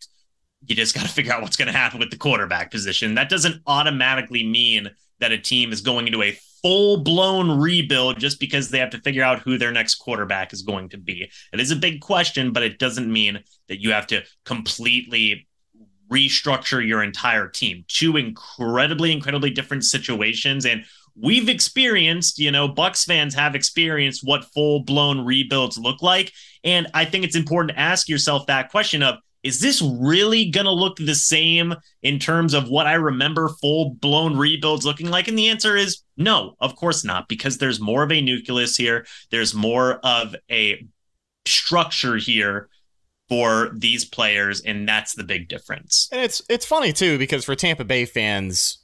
You 0.67 0.75
just 0.75 0.93
got 0.93 1.01
to 1.01 1.09
figure 1.11 1.33
out 1.33 1.41
what's 1.41 1.57
going 1.57 1.71
to 1.71 1.77
happen 1.77 1.99
with 1.99 2.11
the 2.11 2.17
quarterback 2.17 2.69
position. 2.69 3.15
That 3.15 3.29
doesn't 3.29 3.63
automatically 3.65 4.45
mean 4.45 4.91
that 5.19 5.31
a 5.31 5.39
team 5.39 5.73
is 5.73 5.81
going 5.81 6.05
into 6.05 6.21
a 6.21 6.37
full 6.63 7.03
blown 7.03 7.59
rebuild 7.59 8.19
just 8.19 8.39
because 8.39 8.69
they 8.69 8.79
have 8.79 8.89
to 8.89 9.01
figure 9.01 9.23
out 9.23 9.39
who 9.39 9.57
their 9.57 9.71
next 9.71 9.95
quarterback 9.95 10.53
is 10.53 10.63
going 10.63 10.89
to 10.89 10.97
be. 10.97 11.29
It 11.51 11.59
is 11.59 11.71
a 11.71 11.75
big 11.75 12.01
question, 12.01 12.53
but 12.53 12.63
it 12.63 12.79
doesn't 12.79 13.11
mean 13.11 13.43
that 13.67 13.81
you 13.81 13.91
have 13.91 14.07
to 14.07 14.23
completely 14.45 15.47
restructure 16.11 16.85
your 16.85 17.03
entire 17.03 17.47
team. 17.47 17.83
Two 17.87 18.17
incredibly, 18.17 19.11
incredibly 19.11 19.49
different 19.49 19.83
situations. 19.83 20.65
And 20.65 20.85
we've 21.15 21.49
experienced, 21.49 22.39
you 22.39 22.51
know, 22.51 22.67
Bucks 22.67 23.03
fans 23.03 23.35
have 23.35 23.55
experienced 23.55 24.21
what 24.23 24.45
full 24.45 24.83
blown 24.83 25.25
rebuilds 25.25 25.77
look 25.77 26.01
like. 26.01 26.31
And 26.63 26.87
I 26.93 27.05
think 27.05 27.25
it's 27.25 27.35
important 27.35 27.71
to 27.71 27.79
ask 27.79 28.07
yourself 28.07 28.47
that 28.47 28.71
question 28.71 29.03
of 29.03 29.15
is 29.43 29.59
this 29.59 29.81
really 29.81 30.49
going 30.49 30.65
to 30.65 30.71
look 30.71 30.97
the 30.97 31.15
same 31.15 31.75
in 32.01 32.17
terms 32.17 32.53
of 32.53 32.69
what 32.69 32.87
I 32.87 32.93
remember 32.93 33.49
full 33.61 33.91
blown 33.95 34.37
rebuilds 34.37 34.85
looking 34.85 35.09
like? 35.09 35.27
And 35.27 35.37
the 35.37 35.49
answer 35.49 35.75
is 35.75 36.01
no, 36.15 36.55
of 36.59 36.75
course 36.75 37.03
not, 37.03 37.27
because 37.27 37.57
there's 37.57 37.79
more 37.79 38.03
of 38.03 38.11
a 38.11 38.21
nucleus 38.21 38.77
here. 38.77 39.05
There's 39.31 39.53
more 39.53 39.99
of 40.05 40.35
a 40.49 40.85
structure 41.45 42.15
here 42.15 42.69
for 43.29 43.71
these 43.73 44.05
players, 44.05 44.61
and 44.61 44.87
that's 44.87 45.15
the 45.15 45.23
big 45.23 45.49
difference. 45.49 46.07
And 46.11 46.21
it's 46.21 46.41
it's 46.49 46.65
funny 46.65 46.93
too 46.93 47.17
because 47.17 47.45
for 47.45 47.55
Tampa 47.55 47.83
Bay 47.83 48.05
fans, 48.05 48.79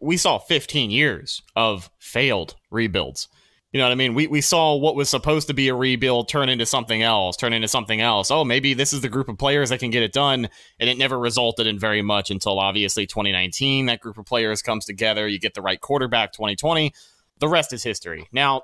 we 0.00 0.16
saw 0.16 0.38
15 0.38 0.90
years 0.90 1.42
of 1.56 1.90
failed 1.98 2.54
rebuilds. 2.70 3.28
You 3.74 3.78
know 3.78 3.86
what 3.86 3.92
I 3.92 3.96
mean? 3.96 4.14
We 4.14 4.28
we 4.28 4.40
saw 4.40 4.76
what 4.76 4.94
was 4.94 5.10
supposed 5.10 5.48
to 5.48 5.52
be 5.52 5.66
a 5.66 5.74
rebuild 5.74 6.28
turn 6.28 6.48
into 6.48 6.64
something 6.64 7.02
else, 7.02 7.36
turn 7.36 7.52
into 7.52 7.66
something 7.66 8.00
else. 8.00 8.30
Oh, 8.30 8.44
maybe 8.44 8.72
this 8.72 8.92
is 8.92 9.00
the 9.00 9.08
group 9.08 9.28
of 9.28 9.36
players 9.36 9.70
that 9.70 9.80
can 9.80 9.90
get 9.90 10.04
it 10.04 10.12
done, 10.12 10.48
and 10.78 10.88
it 10.88 10.96
never 10.96 11.18
resulted 11.18 11.66
in 11.66 11.76
very 11.76 12.00
much 12.00 12.30
until 12.30 12.60
obviously 12.60 13.04
2019. 13.04 13.86
That 13.86 13.98
group 13.98 14.16
of 14.16 14.26
players 14.26 14.62
comes 14.62 14.84
together. 14.84 15.26
You 15.26 15.40
get 15.40 15.54
the 15.54 15.60
right 15.60 15.80
quarterback. 15.80 16.32
2020. 16.32 16.92
The 17.40 17.48
rest 17.48 17.72
is 17.72 17.82
history. 17.82 18.28
Now, 18.30 18.62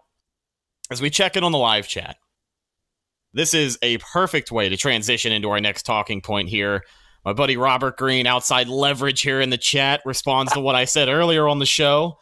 as 0.93 1.03
we 1.03 1.11
check 1.11 1.37
in 1.37 1.43
on 1.43 1.51
the 1.51 1.59
live 1.59 1.89
chat, 1.89 2.17
this 3.33 3.53
is 3.53 3.79
a 3.83 3.99
perfect 3.99 4.53
way 4.53 4.69
to 4.69 4.77
transition 4.77 5.33
into 5.33 5.51
our 5.51 5.61
next 5.61 5.83
talking 5.83 6.21
point 6.21 6.51
here. 6.51 6.85
My 7.25 7.33
buddy 7.33 7.57
Robert 7.57 7.97
Green, 7.97 8.29
outside 8.29 8.69
leverage 8.69 9.23
here 9.23 9.41
in 9.41 9.51
the 9.51 9.59
chat, 9.59 10.03
responds 10.05 10.53
to 10.53 10.61
what 10.61 10.77
I 10.77 10.85
said 10.85 11.09
earlier 11.09 11.49
on 11.49 11.59
the 11.59 11.67
show. 11.67 12.17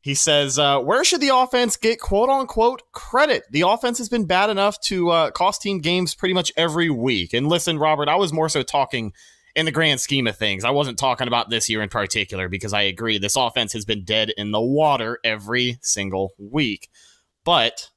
He 0.00 0.14
says, 0.14 0.58
uh, 0.58 0.80
Where 0.80 1.04
should 1.04 1.20
the 1.20 1.34
offense 1.34 1.76
get 1.76 2.00
quote 2.00 2.28
unquote 2.28 2.82
credit? 2.92 3.44
The 3.50 3.62
offense 3.62 3.98
has 3.98 4.08
been 4.08 4.26
bad 4.26 4.50
enough 4.50 4.80
to 4.82 5.10
uh, 5.10 5.30
cost 5.30 5.62
team 5.62 5.80
games 5.80 6.14
pretty 6.14 6.34
much 6.34 6.52
every 6.56 6.90
week. 6.90 7.32
And 7.32 7.48
listen, 7.48 7.78
Robert, 7.78 8.08
I 8.08 8.16
was 8.16 8.32
more 8.32 8.48
so 8.48 8.62
talking 8.62 9.12
in 9.56 9.66
the 9.66 9.72
grand 9.72 10.00
scheme 10.00 10.26
of 10.28 10.36
things. 10.36 10.64
I 10.64 10.70
wasn't 10.70 10.98
talking 10.98 11.26
about 11.26 11.50
this 11.50 11.68
year 11.68 11.82
in 11.82 11.88
particular 11.88 12.48
because 12.48 12.72
I 12.72 12.82
agree 12.82 13.18
this 13.18 13.36
offense 13.36 13.72
has 13.72 13.84
been 13.84 14.04
dead 14.04 14.32
in 14.36 14.52
the 14.52 14.60
water 14.60 15.18
every 15.24 15.78
single 15.82 16.32
week. 16.38 16.88
But 17.44 17.90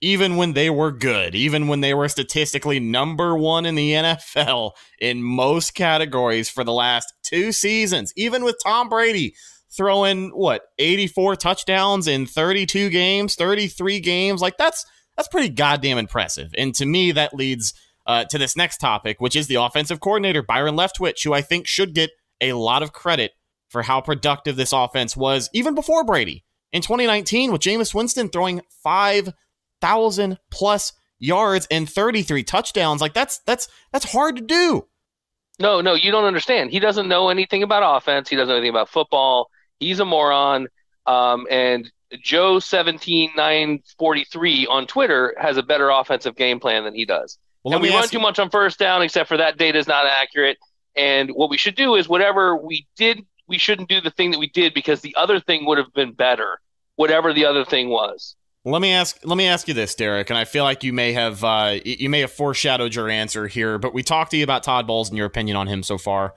even 0.00 0.36
when 0.36 0.52
they 0.52 0.68
were 0.68 0.92
good, 0.92 1.34
even 1.34 1.68
when 1.68 1.80
they 1.80 1.94
were 1.94 2.08
statistically 2.08 2.78
number 2.78 3.36
one 3.36 3.66
in 3.66 3.74
the 3.74 3.92
NFL 3.92 4.72
in 5.00 5.22
most 5.22 5.74
categories 5.74 6.48
for 6.48 6.62
the 6.62 6.72
last 6.72 7.12
two 7.22 7.52
seasons, 7.52 8.12
even 8.16 8.44
with 8.44 8.60
Tom 8.62 8.88
Brady 8.88 9.34
throwing 9.76 10.30
what 10.30 10.62
84 10.78 11.36
touchdowns 11.36 12.06
in 12.06 12.26
32 12.26 12.90
games, 12.90 13.34
33 13.34 14.00
games. 14.00 14.40
Like 14.40 14.56
that's 14.56 14.84
that's 15.16 15.28
pretty 15.28 15.48
goddamn 15.48 15.98
impressive. 15.98 16.54
And 16.56 16.74
to 16.76 16.86
me, 16.86 17.12
that 17.12 17.34
leads 17.34 17.74
uh, 18.06 18.24
to 18.24 18.38
this 18.38 18.56
next 18.56 18.78
topic, 18.78 19.20
which 19.20 19.36
is 19.36 19.46
the 19.46 19.56
offensive 19.56 20.00
coordinator 20.00 20.42
Byron 20.42 20.76
Leftwich, 20.76 21.24
who 21.24 21.32
I 21.32 21.42
think 21.42 21.66
should 21.66 21.94
get 21.94 22.10
a 22.40 22.54
lot 22.54 22.82
of 22.82 22.92
credit 22.92 23.32
for 23.68 23.82
how 23.82 24.00
productive 24.00 24.56
this 24.56 24.72
offense 24.72 25.16
was 25.16 25.48
even 25.52 25.74
before 25.74 26.04
Brady 26.04 26.44
in 26.72 26.82
2019 26.82 27.52
with 27.52 27.62
Jameis 27.62 27.94
Winston 27.94 28.28
throwing 28.28 28.60
5,000 28.82 30.38
plus 30.50 30.92
yards 31.18 31.66
and 31.70 31.88
33 31.88 32.42
touchdowns. 32.42 33.00
Like 33.00 33.14
that's 33.14 33.38
that's 33.46 33.68
that's 33.92 34.10
hard 34.12 34.36
to 34.36 34.42
do. 34.42 34.86
No, 35.58 35.80
no, 35.80 35.94
you 35.94 36.10
don't 36.10 36.24
understand. 36.24 36.70
He 36.70 36.80
doesn't 36.80 37.08
know 37.08 37.28
anything 37.28 37.62
about 37.62 37.96
offense. 37.96 38.28
He 38.28 38.36
doesn't 38.36 38.48
know 38.48 38.56
anything 38.56 38.70
about 38.70 38.88
football. 38.88 39.48
He's 39.82 40.00
a 40.00 40.04
moron. 40.04 40.68
Um, 41.06 41.46
and 41.50 41.90
Joe 42.22 42.58
seventeen 42.58 43.30
nine 43.36 43.82
forty 43.98 44.24
three 44.24 44.66
on 44.66 44.86
Twitter 44.86 45.34
has 45.38 45.56
a 45.56 45.62
better 45.62 45.90
offensive 45.90 46.36
game 46.36 46.60
plan 46.60 46.84
than 46.84 46.94
he 46.94 47.04
does. 47.04 47.38
Well, 47.64 47.74
and 47.74 47.82
we 47.82 47.90
run 47.90 48.08
too 48.08 48.18
much 48.18 48.38
on 48.38 48.50
first 48.50 48.78
down, 48.78 49.02
except 49.02 49.28
for 49.28 49.36
that 49.36 49.56
data 49.56 49.78
is 49.78 49.86
not 49.86 50.06
accurate. 50.06 50.58
And 50.96 51.30
what 51.30 51.48
we 51.48 51.56
should 51.56 51.74
do 51.74 51.94
is 51.94 52.08
whatever 52.08 52.56
we 52.56 52.86
did, 52.96 53.24
we 53.48 53.56
shouldn't 53.56 53.88
do 53.88 54.00
the 54.00 54.10
thing 54.10 54.30
that 54.32 54.38
we 54.38 54.48
did 54.48 54.74
because 54.74 55.00
the 55.00 55.14
other 55.16 55.40
thing 55.40 55.64
would 55.66 55.78
have 55.78 55.92
been 55.94 56.12
better, 56.12 56.60
whatever 56.96 57.32
the 57.32 57.46
other 57.46 57.64
thing 57.64 57.88
was. 57.88 58.36
Let 58.64 58.82
me 58.82 58.92
ask. 58.92 59.18
Let 59.24 59.36
me 59.36 59.46
ask 59.46 59.66
you 59.66 59.74
this, 59.74 59.94
Derek, 59.94 60.30
and 60.30 60.38
I 60.38 60.44
feel 60.44 60.62
like 60.64 60.84
you 60.84 60.92
may 60.92 61.12
have 61.14 61.42
uh, 61.42 61.78
you 61.84 62.08
may 62.08 62.20
have 62.20 62.30
foreshadowed 62.30 62.94
your 62.94 63.08
answer 63.08 63.48
here, 63.48 63.78
but 63.78 63.92
we 63.92 64.02
talked 64.02 64.30
to 64.32 64.36
you 64.36 64.44
about 64.44 64.62
Todd 64.62 64.86
Bowles 64.86 65.08
and 65.08 65.16
your 65.16 65.26
opinion 65.26 65.56
on 65.56 65.66
him 65.66 65.82
so 65.82 65.98
far. 65.98 66.34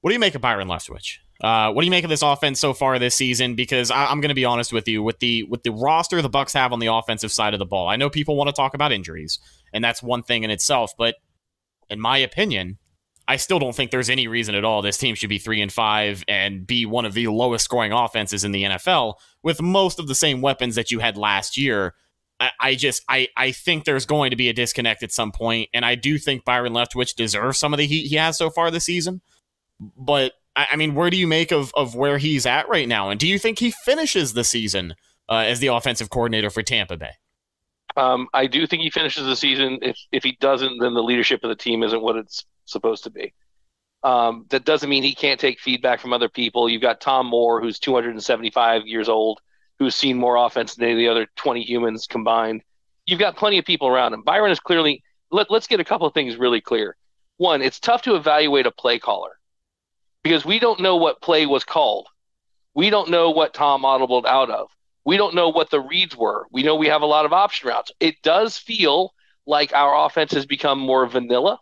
What 0.00 0.10
do 0.10 0.14
you 0.14 0.20
make 0.20 0.34
of 0.34 0.42
Byron 0.42 0.68
Leftwich? 0.68 1.18
Uh, 1.40 1.72
what 1.72 1.82
do 1.82 1.86
you 1.86 1.90
make 1.90 2.04
of 2.04 2.10
this 2.10 2.22
offense 2.22 2.60
so 2.60 2.72
far 2.72 2.98
this 2.98 3.14
season? 3.14 3.54
Because 3.54 3.90
I, 3.90 4.10
am 4.10 4.20
going 4.20 4.28
to 4.28 4.34
be 4.34 4.44
honest 4.44 4.72
with 4.72 4.86
you, 4.86 5.02
with 5.02 5.18
the 5.18 5.42
with 5.44 5.62
the 5.62 5.72
roster 5.72 6.22
the 6.22 6.28
Bucks 6.28 6.52
have 6.52 6.72
on 6.72 6.78
the 6.78 6.86
offensive 6.86 7.32
side 7.32 7.54
of 7.54 7.58
the 7.58 7.66
ball, 7.66 7.88
I 7.88 7.96
know 7.96 8.08
people 8.08 8.36
want 8.36 8.48
to 8.48 8.52
talk 8.52 8.74
about 8.74 8.92
injuries, 8.92 9.40
and 9.72 9.82
that's 9.82 10.02
one 10.02 10.22
thing 10.22 10.44
in 10.44 10.50
itself. 10.50 10.92
But 10.96 11.16
in 11.90 12.00
my 12.00 12.18
opinion, 12.18 12.78
I 13.26 13.36
still 13.36 13.58
don't 13.58 13.74
think 13.74 13.90
there's 13.90 14.10
any 14.10 14.28
reason 14.28 14.54
at 14.54 14.64
all 14.64 14.82
this 14.82 14.98
team 14.98 15.14
should 15.14 15.28
be 15.28 15.38
three 15.38 15.60
and 15.60 15.72
five 15.72 16.24
and 16.28 16.66
be 16.66 16.86
one 16.86 17.04
of 17.04 17.14
the 17.14 17.28
lowest 17.28 17.64
scoring 17.64 17.92
offenses 17.92 18.44
in 18.44 18.52
the 18.52 18.64
NFL 18.64 19.14
with 19.42 19.62
most 19.62 19.98
of 19.98 20.08
the 20.08 20.14
same 20.14 20.40
weapons 20.40 20.74
that 20.74 20.90
you 20.90 21.00
had 21.00 21.16
last 21.16 21.56
year. 21.56 21.94
I, 22.38 22.50
I 22.60 22.74
just 22.74 23.02
I 23.08 23.28
I 23.36 23.52
think 23.52 23.84
there's 23.84 24.06
going 24.06 24.30
to 24.30 24.36
be 24.36 24.48
a 24.48 24.52
disconnect 24.52 25.02
at 25.02 25.12
some 25.12 25.32
point, 25.32 25.70
and 25.74 25.84
I 25.84 25.94
do 25.94 26.16
think 26.16 26.44
Byron 26.44 26.72
Leftwich 26.72 27.16
deserves 27.16 27.58
some 27.58 27.72
of 27.72 27.78
the 27.78 27.86
heat 27.86 28.06
he 28.06 28.16
has 28.16 28.38
so 28.38 28.50
far 28.50 28.70
this 28.70 28.84
season. 28.84 29.20
But 29.96 30.32
I, 30.56 30.68
I 30.72 30.76
mean, 30.76 30.94
where 30.94 31.10
do 31.10 31.16
you 31.16 31.26
make 31.26 31.52
of 31.52 31.72
of 31.74 31.94
where 31.94 32.18
he's 32.18 32.46
at 32.46 32.68
right 32.68 32.88
now, 32.88 33.10
and 33.10 33.18
do 33.18 33.26
you 33.26 33.38
think 33.38 33.58
he 33.58 33.70
finishes 33.70 34.32
the 34.32 34.44
season 34.44 34.94
uh, 35.28 35.44
as 35.46 35.60
the 35.60 35.68
offensive 35.68 36.10
coordinator 36.10 36.50
for 36.50 36.62
Tampa 36.62 36.96
Bay? 36.96 37.12
Um, 37.96 38.28
I 38.34 38.46
do 38.46 38.66
think 38.66 38.82
he 38.82 38.90
finishes 38.90 39.26
the 39.26 39.36
season. 39.36 39.78
If 39.82 39.98
if 40.12 40.24
he 40.24 40.36
doesn't, 40.40 40.78
then 40.78 40.94
the 40.94 41.02
leadership 41.02 41.44
of 41.44 41.48
the 41.48 41.56
team 41.56 41.82
isn't 41.82 42.02
what 42.02 42.16
it's 42.16 42.44
supposed 42.64 43.04
to 43.04 43.10
be. 43.10 43.32
Um, 44.02 44.46
that 44.50 44.64
doesn't 44.64 44.90
mean 44.90 45.02
he 45.02 45.14
can't 45.14 45.40
take 45.40 45.60
feedback 45.60 46.00
from 46.00 46.12
other 46.12 46.28
people. 46.28 46.68
You've 46.68 46.82
got 46.82 47.00
Tom 47.00 47.26
Moore, 47.26 47.62
who's 47.62 47.78
275 47.78 48.86
years 48.86 49.08
old, 49.08 49.40
who's 49.78 49.94
seen 49.94 50.18
more 50.18 50.36
offense 50.36 50.74
than 50.74 50.84
any 50.84 50.92
of 50.92 50.98
the 50.98 51.08
other 51.08 51.26
20 51.36 51.62
humans 51.62 52.06
combined. 52.06 52.62
You've 53.06 53.18
got 53.18 53.36
plenty 53.36 53.58
of 53.58 53.64
people 53.64 53.88
around 53.88 54.12
him. 54.12 54.22
Byron 54.22 54.50
is 54.50 54.60
clearly. 54.60 55.02
Let, 55.30 55.50
let's 55.50 55.66
get 55.66 55.80
a 55.80 55.84
couple 55.84 56.06
of 56.06 56.14
things 56.14 56.36
really 56.36 56.60
clear. 56.60 56.96
One, 57.38 57.62
it's 57.62 57.80
tough 57.80 58.02
to 58.02 58.14
evaluate 58.14 58.66
a 58.66 58.70
play 58.70 58.98
caller 58.98 59.38
because 60.24 60.44
we 60.44 60.58
don't 60.58 60.80
know 60.80 60.96
what 60.96 61.20
play 61.20 61.46
was 61.46 61.62
called. 61.62 62.08
We 62.74 62.90
don't 62.90 63.10
know 63.10 63.30
what 63.30 63.54
Tom 63.54 63.82
audibled 63.82 64.24
out 64.24 64.50
of. 64.50 64.70
We 65.04 65.16
don't 65.18 65.34
know 65.34 65.50
what 65.50 65.70
the 65.70 65.80
reads 65.80 66.16
were. 66.16 66.46
We 66.50 66.62
know 66.64 66.74
we 66.74 66.88
have 66.88 67.02
a 67.02 67.06
lot 67.06 67.26
of 67.26 67.32
option 67.32 67.68
routes. 67.68 67.92
It 68.00 68.16
does 68.22 68.56
feel 68.56 69.12
like 69.46 69.74
our 69.74 70.06
offense 70.06 70.32
has 70.32 70.46
become 70.46 70.80
more 70.80 71.06
vanilla 71.06 71.60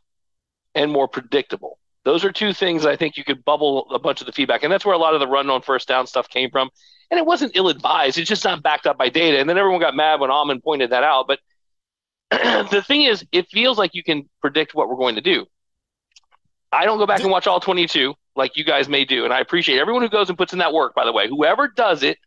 and 0.77 0.91
more 0.91 1.09
predictable. 1.09 1.79
Those 2.05 2.25
are 2.25 2.33
two 2.33 2.53
things 2.53 2.87
I 2.87 2.97
think 2.97 3.17
you 3.17 3.25
could 3.25 3.45
bubble 3.45 3.91
a 3.91 3.99
bunch 3.99 4.21
of 4.21 4.27
the 4.27 4.33
feedback. 4.33 4.63
And 4.63 4.73
that's 4.73 4.85
where 4.85 4.95
a 4.95 4.99
lot 4.99 5.15
of 5.15 5.21
the 5.21 5.27
run 5.27 5.51
on 5.51 5.63
first 5.63 5.89
down 5.89 6.07
stuff 6.07 6.29
came 6.29 6.51
from. 6.51 6.71
And 7.11 7.19
it 7.19 7.27
wasn't 7.27 7.57
ill 7.57 7.69
advised, 7.69 8.17
it's 8.17 8.29
just 8.29 8.45
not 8.45 8.63
backed 8.63 8.87
up 8.87 8.97
by 8.97 9.09
data. 9.09 9.39
And 9.39 9.51
then 9.51 9.59
everyone 9.59 9.81
got 9.81 9.95
mad 9.95 10.21
when 10.21 10.31
Auman 10.31 10.63
pointed 10.63 10.91
that 10.91 11.03
out. 11.03 11.27
But 11.27 11.41
the 12.71 12.83
thing 12.87 13.03
is, 13.03 13.25
it 13.33 13.51
feels 13.51 13.77
like 13.77 13.95
you 13.95 14.05
can 14.05 14.29
predict 14.41 14.75
what 14.75 14.89
we're 14.89 14.97
going 14.97 15.17
to 15.17 15.21
do. 15.21 15.47
I 16.71 16.87
don't 16.87 16.99
go 16.99 17.07
back 17.07 17.21
and 17.21 17.31
watch 17.31 17.47
all 17.47 17.61
22 17.61 18.15
like 18.37 18.57
you 18.57 18.65
guys 18.65 18.89
may 18.89 19.05
do. 19.05 19.25
And 19.25 19.33
I 19.33 19.41
appreciate 19.41 19.79
everyone 19.79 20.03
who 20.03 20.09
goes 20.09 20.29
and 20.29 20.39
puts 20.39 20.53
in 20.53 20.59
that 20.61 20.73
work, 20.73 20.95
by 20.95 21.05
the 21.05 21.13
way. 21.13 21.29
Whoever 21.29 21.69
does 21.69 22.03
it, 22.03 22.19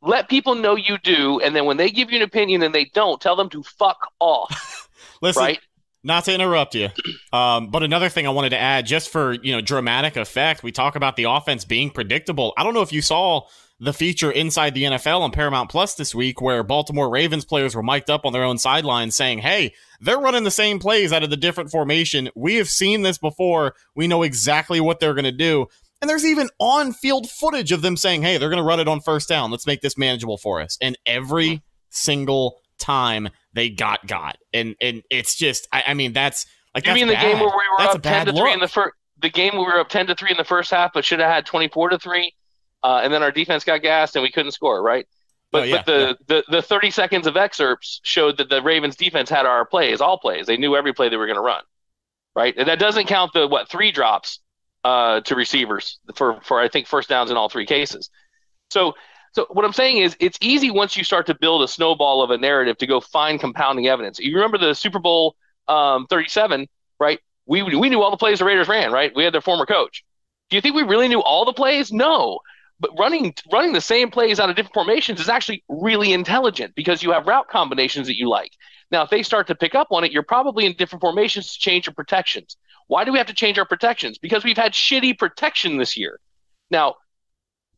let 0.00 0.28
people 0.28 0.54
know 0.54 0.76
you 0.76 0.98
do. 0.98 1.40
And 1.40 1.54
then 1.54 1.64
when 1.64 1.76
they 1.76 1.90
give 1.90 2.10
you 2.10 2.16
an 2.16 2.22
opinion 2.22 2.62
and 2.62 2.74
they 2.74 2.86
don't, 2.86 3.20
tell 3.20 3.36
them 3.36 3.48
to 3.50 3.62
fuck 3.62 4.08
off. 4.18 4.88
Listen, 5.22 5.42
right? 5.42 5.60
Not 6.04 6.24
to 6.24 6.34
interrupt 6.34 6.74
you, 6.74 6.88
um, 7.32 7.68
but 7.68 7.82
another 7.82 8.08
thing 8.08 8.26
I 8.26 8.30
wanted 8.30 8.50
to 8.50 8.58
add, 8.58 8.86
just 8.86 9.10
for 9.10 9.32
you 9.32 9.52
know 9.52 9.60
dramatic 9.60 10.16
effect, 10.16 10.62
we 10.62 10.72
talk 10.72 10.96
about 10.96 11.16
the 11.16 11.24
offense 11.24 11.64
being 11.64 11.90
predictable. 11.90 12.52
I 12.56 12.64
don't 12.64 12.74
know 12.74 12.82
if 12.82 12.92
you 12.92 13.02
saw 13.02 13.42
the 13.78 13.92
feature 13.92 14.30
inside 14.30 14.74
the 14.74 14.84
NFL 14.84 15.22
on 15.22 15.32
Paramount 15.32 15.68
Plus 15.68 15.94
this 15.94 16.14
week, 16.14 16.40
where 16.40 16.62
Baltimore 16.62 17.10
Ravens 17.10 17.44
players 17.44 17.74
were 17.74 17.82
mic'd 17.82 18.10
up 18.10 18.24
on 18.24 18.32
their 18.32 18.44
own 18.44 18.58
sidelines 18.58 19.16
saying, 19.16 19.38
"Hey, 19.40 19.74
they're 20.00 20.18
running 20.18 20.44
the 20.44 20.50
same 20.50 20.78
plays 20.78 21.12
out 21.12 21.22
of 21.22 21.30
the 21.30 21.36
different 21.36 21.70
formation. 21.70 22.30
We 22.34 22.56
have 22.56 22.68
seen 22.68 23.02
this 23.02 23.18
before. 23.18 23.74
We 23.94 24.06
know 24.06 24.22
exactly 24.22 24.80
what 24.80 25.00
they're 25.00 25.14
going 25.14 25.24
to 25.24 25.32
do." 25.32 25.66
And 26.00 26.08
there's 26.08 26.24
even 26.24 26.48
on-field 26.58 27.30
footage 27.30 27.70
of 27.70 27.82
them 27.82 27.96
saying, 27.96 28.22
"Hey, 28.22 28.38
they're 28.38 28.50
going 28.50 28.56
to 28.62 28.64
run 28.64 28.80
it 28.80 28.88
on 28.88 29.00
first 29.00 29.28
down. 29.28 29.50
Let's 29.50 29.66
make 29.66 29.82
this 29.82 29.98
manageable 29.98 30.38
for 30.38 30.60
us." 30.60 30.78
And 30.80 30.98
every 31.06 31.62
single 31.90 32.60
time 32.78 33.28
they 33.54 33.70
got 33.70 34.06
got, 34.06 34.36
and 34.52 34.74
and 34.80 35.02
it's 35.10 35.36
just, 35.36 35.68
I, 35.72 35.84
I 35.88 35.94
mean, 35.94 36.12
that's 36.12 36.46
like 36.74 36.86
you 36.86 36.94
mean 36.94 37.08
the 37.08 37.14
game 37.14 37.38
where 37.38 37.48
we 37.48 37.48
were 37.48 37.78
that's 37.78 37.94
up 37.96 38.02
ten 38.02 38.26
to 38.26 38.32
look. 38.32 38.42
three 38.42 38.52
in 38.52 38.60
the 38.60 38.68
first, 38.68 38.94
the 39.20 39.30
game 39.30 39.54
where 39.54 39.66
we 39.66 39.72
were 39.72 39.80
up 39.80 39.88
ten 39.88 40.06
to 40.06 40.14
three 40.14 40.30
in 40.30 40.36
the 40.36 40.44
first 40.44 40.70
half, 40.70 40.92
but 40.92 41.04
should 41.04 41.20
have 41.20 41.30
had 41.30 41.46
twenty 41.46 41.68
four 41.68 41.88
to 41.88 41.98
three, 41.98 42.34
uh, 42.82 43.00
and 43.02 43.12
then 43.12 43.22
our 43.22 43.30
defense 43.30 43.64
got 43.64 43.82
gassed 43.82 44.16
and 44.16 44.22
we 44.22 44.30
couldn't 44.30 44.52
score, 44.52 44.82
right? 44.82 45.06
But, 45.50 45.62
oh, 45.62 45.64
yeah, 45.64 45.76
but 45.76 45.86
the, 45.86 45.98
yeah. 45.98 46.14
the, 46.26 46.44
the 46.50 46.62
30 46.62 46.90
seconds 46.90 47.26
of 47.26 47.36
excerpts 47.36 48.00
showed 48.02 48.38
that 48.38 48.48
the 48.48 48.62
Ravens 48.62 48.96
defense 48.96 49.28
had 49.28 49.44
our 49.44 49.66
plays, 49.66 50.00
all 50.00 50.18
plays. 50.18 50.46
They 50.46 50.56
knew 50.56 50.74
every 50.74 50.94
play 50.94 51.10
they 51.10 51.18
were 51.18 51.26
going 51.26 51.36
to 51.36 51.42
run, 51.42 51.62
right? 52.34 52.54
And 52.56 52.68
that 52.68 52.78
doesn't 52.78 53.06
count 53.06 53.34
the 53.34 53.46
what 53.46 53.68
three 53.68 53.92
drops 53.92 54.40
uh, 54.82 55.20
to 55.20 55.34
receivers 55.36 56.00
for 56.16 56.40
for 56.42 56.60
I 56.60 56.68
think 56.68 56.86
first 56.86 57.08
downs 57.08 57.30
in 57.30 57.36
all 57.36 57.48
three 57.48 57.66
cases. 57.66 58.10
So 58.70 58.94
so 59.32 59.46
what 59.50 59.64
I'm 59.64 59.72
saying 59.72 59.98
is, 59.98 60.14
it's 60.20 60.38
easy 60.42 60.70
once 60.70 60.96
you 60.96 61.04
start 61.04 61.26
to 61.26 61.34
build 61.34 61.62
a 61.62 61.68
snowball 61.68 62.22
of 62.22 62.30
a 62.30 62.38
narrative 62.38 62.76
to 62.78 62.86
go 62.86 63.00
find 63.00 63.40
compounding 63.40 63.88
evidence. 63.88 64.18
You 64.18 64.34
remember 64.34 64.58
the 64.58 64.74
Super 64.74 64.98
Bowl 64.98 65.36
um, 65.68 66.06
37, 66.08 66.68
right? 67.00 67.18
We 67.46 67.62
we 67.62 67.88
knew 67.88 68.02
all 68.02 68.10
the 68.10 68.16
plays 68.16 68.38
the 68.38 68.44
Raiders 68.44 68.68
ran, 68.68 68.92
right? 68.92 69.12
We 69.14 69.24
had 69.24 69.34
their 69.34 69.40
former 69.40 69.66
coach. 69.66 70.04
Do 70.50 70.56
you 70.56 70.60
think 70.60 70.76
we 70.76 70.82
really 70.82 71.08
knew 71.08 71.22
all 71.22 71.44
the 71.44 71.52
plays? 71.52 71.90
No. 71.90 72.40
But 72.78 72.90
running 72.98 73.34
running 73.50 73.72
the 73.72 73.80
same 73.80 74.10
plays 74.10 74.38
out 74.38 74.50
of 74.50 74.56
different 74.56 74.74
formations 74.74 75.18
is 75.18 75.28
actually 75.28 75.64
really 75.68 76.12
intelligent 76.12 76.74
because 76.74 77.02
you 77.02 77.12
have 77.12 77.26
route 77.26 77.48
combinations 77.48 78.08
that 78.08 78.18
you 78.18 78.28
like. 78.28 78.52
Now, 78.90 79.02
if 79.02 79.10
they 79.10 79.22
start 79.22 79.46
to 79.46 79.54
pick 79.54 79.74
up 79.74 79.88
on 79.90 80.04
it, 80.04 80.12
you're 80.12 80.22
probably 80.22 80.66
in 80.66 80.74
different 80.74 81.00
formations 81.00 81.54
to 81.54 81.58
change 81.58 81.86
your 81.86 81.94
protections. 81.94 82.58
Why 82.88 83.04
do 83.04 83.12
we 83.12 83.18
have 83.18 83.28
to 83.28 83.34
change 83.34 83.58
our 83.58 83.64
protections? 83.64 84.18
Because 84.18 84.44
we've 84.44 84.58
had 84.58 84.72
shitty 84.72 85.18
protection 85.18 85.78
this 85.78 85.96
year. 85.96 86.20
Now, 86.70 86.96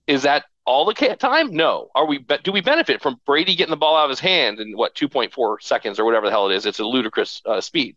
is 0.09 0.23
that 0.23 0.45
all 0.67 0.85
the 0.85 0.95
time? 0.95 1.51
No. 1.51 1.91
Are 1.95 2.07
we? 2.07 2.25
Do 2.43 2.53
we 2.53 2.61
benefit 2.61 3.03
from 3.03 3.21
Brady 3.27 3.55
getting 3.55 3.71
the 3.71 3.77
ball 3.77 3.97
out 3.97 4.05
of 4.05 4.11
his 4.11 4.21
hand 4.21 4.61
in 4.61 4.77
what 4.77 4.95
2.4 4.95 5.63
seconds 5.63 5.99
or 5.99 6.05
whatever 6.05 6.27
the 6.27 6.33
hell 6.33 6.51
it 6.51 6.55
is? 6.55 6.67
It's 6.67 6.79
a 6.79 6.85
ludicrous 6.85 7.43
uh, 7.47 7.61
speed. 7.61 7.97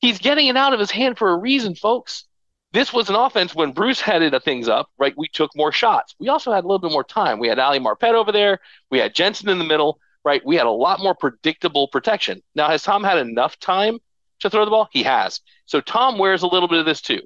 He's 0.00 0.18
getting 0.18 0.46
it 0.48 0.56
out 0.56 0.72
of 0.72 0.80
his 0.80 0.90
hand 0.90 1.18
for 1.18 1.30
a 1.30 1.36
reason, 1.36 1.74
folks. 1.74 2.24
This 2.72 2.92
was 2.92 3.10
an 3.10 3.14
offense 3.14 3.54
when 3.54 3.72
Bruce 3.72 4.00
headed 4.00 4.34
things 4.42 4.68
up, 4.68 4.90
right? 4.98 5.14
We 5.16 5.28
took 5.28 5.54
more 5.54 5.72
shots. 5.72 6.14
We 6.18 6.28
also 6.28 6.52
had 6.52 6.64
a 6.64 6.66
little 6.66 6.78
bit 6.78 6.90
more 6.90 7.04
time. 7.04 7.38
We 7.38 7.48
had 7.48 7.58
Ali 7.58 7.78
Marpet 7.78 8.14
over 8.14 8.32
there. 8.32 8.60
We 8.90 8.98
had 8.98 9.14
Jensen 9.14 9.50
in 9.50 9.58
the 9.58 9.64
middle, 9.64 10.00
right? 10.24 10.44
We 10.44 10.56
had 10.56 10.66
a 10.66 10.70
lot 10.70 11.00
more 11.00 11.14
predictable 11.14 11.86
protection. 11.88 12.42
Now, 12.54 12.68
has 12.68 12.82
Tom 12.82 13.04
had 13.04 13.18
enough 13.18 13.58
time 13.60 13.98
to 14.40 14.48
throw 14.48 14.64
the 14.64 14.70
ball? 14.70 14.88
He 14.90 15.02
has. 15.02 15.40
So 15.66 15.82
Tom 15.82 16.18
wears 16.18 16.42
a 16.42 16.46
little 16.46 16.68
bit 16.68 16.78
of 16.78 16.86
this 16.86 17.02
too. 17.02 17.20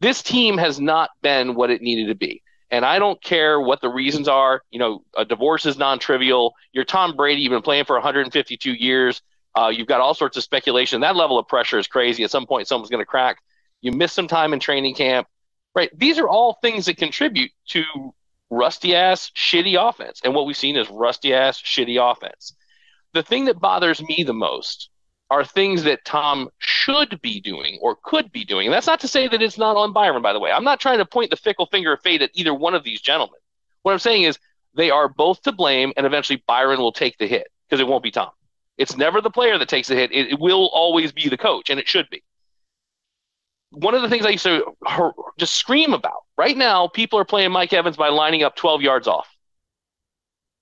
This 0.00 0.22
team 0.22 0.58
has 0.58 0.78
not 0.78 1.10
been 1.22 1.54
what 1.54 1.70
it 1.70 1.80
needed 1.80 2.08
to 2.08 2.14
be. 2.14 2.42
And 2.70 2.84
I 2.84 2.98
don't 2.98 3.22
care 3.22 3.60
what 3.60 3.80
the 3.80 3.88
reasons 3.88 4.28
are. 4.28 4.62
You 4.70 4.78
know, 4.78 5.04
a 5.16 5.24
divorce 5.24 5.64
is 5.66 5.78
non-trivial. 5.78 6.54
You're 6.72 6.84
Tom 6.84 7.16
Brady. 7.16 7.40
You've 7.40 7.50
been 7.52 7.62
playing 7.62 7.86
for 7.86 7.96
152 7.96 8.72
years. 8.72 9.22
Uh, 9.54 9.68
you've 9.68 9.88
got 9.88 10.00
all 10.00 10.14
sorts 10.14 10.36
of 10.36 10.42
speculation. 10.42 11.00
That 11.00 11.16
level 11.16 11.38
of 11.38 11.48
pressure 11.48 11.78
is 11.78 11.86
crazy. 11.86 12.24
At 12.24 12.30
some 12.30 12.46
point, 12.46 12.68
someone's 12.68 12.90
going 12.90 13.02
to 13.02 13.06
crack. 13.06 13.38
You 13.80 13.92
miss 13.92 14.12
some 14.12 14.28
time 14.28 14.52
in 14.52 14.60
training 14.60 14.94
camp. 14.94 15.26
Right. 15.74 15.90
These 15.96 16.18
are 16.18 16.28
all 16.28 16.58
things 16.60 16.86
that 16.86 16.96
contribute 16.96 17.50
to 17.68 17.82
rusty 18.50 18.94
ass, 18.94 19.30
shitty 19.34 19.76
offense. 19.88 20.20
And 20.24 20.34
what 20.34 20.46
we've 20.46 20.56
seen 20.56 20.76
is 20.76 20.88
rusty 20.90 21.34
ass, 21.34 21.60
shitty 21.60 21.98
offense. 22.00 22.54
The 23.14 23.22
thing 23.22 23.46
that 23.46 23.60
bothers 23.60 24.02
me 24.02 24.24
the 24.24 24.34
most 24.34 24.90
are 25.30 25.44
things 25.44 25.82
that 25.84 26.04
Tom 26.04 26.48
should 26.58 27.20
be 27.20 27.40
doing 27.40 27.78
or 27.82 27.96
could 28.02 28.32
be 28.32 28.44
doing. 28.44 28.66
And 28.66 28.74
that's 28.74 28.86
not 28.86 29.00
to 29.00 29.08
say 29.08 29.28
that 29.28 29.42
it's 29.42 29.58
not 29.58 29.76
on 29.76 29.92
Byron, 29.92 30.22
by 30.22 30.32
the 30.32 30.40
way. 30.40 30.50
I'm 30.50 30.64
not 30.64 30.80
trying 30.80 30.98
to 30.98 31.04
point 31.04 31.30
the 31.30 31.36
fickle 31.36 31.66
finger 31.66 31.92
of 31.92 32.00
fate 32.00 32.22
at 32.22 32.30
either 32.34 32.54
one 32.54 32.74
of 32.74 32.82
these 32.82 33.00
gentlemen. 33.00 33.38
What 33.82 33.92
I'm 33.92 33.98
saying 33.98 34.22
is 34.22 34.38
they 34.74 34.90
are 34.90 35.08
both 35.08 35.42
to 35.42 35.52
blame, 35.52 35.92
and 35.96 36.06
eventually 36.06 36.42
Byron 36.46 36.80
will 36.80 36.92
take 36.92 37.18
the 37.18 37.26
hit 37.26 37.48
because 37.68 37.80
it 37.80 37.86
won't 37.86 38.02
be 38.02 38.10
Tom. 38.10 38.30
It's 38.78 38.96
never 38.96 39.20
the 39.20 39.30
player 39.30 39.58
that 39.58 39.68
takes 39.68 39.88
the 39.88 39.94
hit. 39.94 40.12
It, 40.12 40.32
it, 40.32 40.40
will 40.40 40.70
always 40.72 41.12
be 41.12 41.28
the 41.28 41.36
coach, 41.36 41.68
and 41.68 41.80
it 41.80 41.88
should 41.88 42.08
be. 42.10 42.22
One 43.70 43.94
of 43.94 44.02
the 44.02 44.08
things 44.08 44.24
I 44.24 44.30
used 44.30 44.44
to 44.44 44.72
just 45.38 45.54
scream 45.54 45.92
about 45.92 46.22
right 46.38 46.56
now, 46.56 46.88
people 46.88 47.18
are 47.18 47.24
playing 47.24 47.50
Mike 47.50 47.72
Evans 47.72 47.96
by 47.96 48.08
lining 48.08 48.42
up 48.42 48.56
12 48.56 48.80
yards 48.80 49.06
off. 49.06 49.28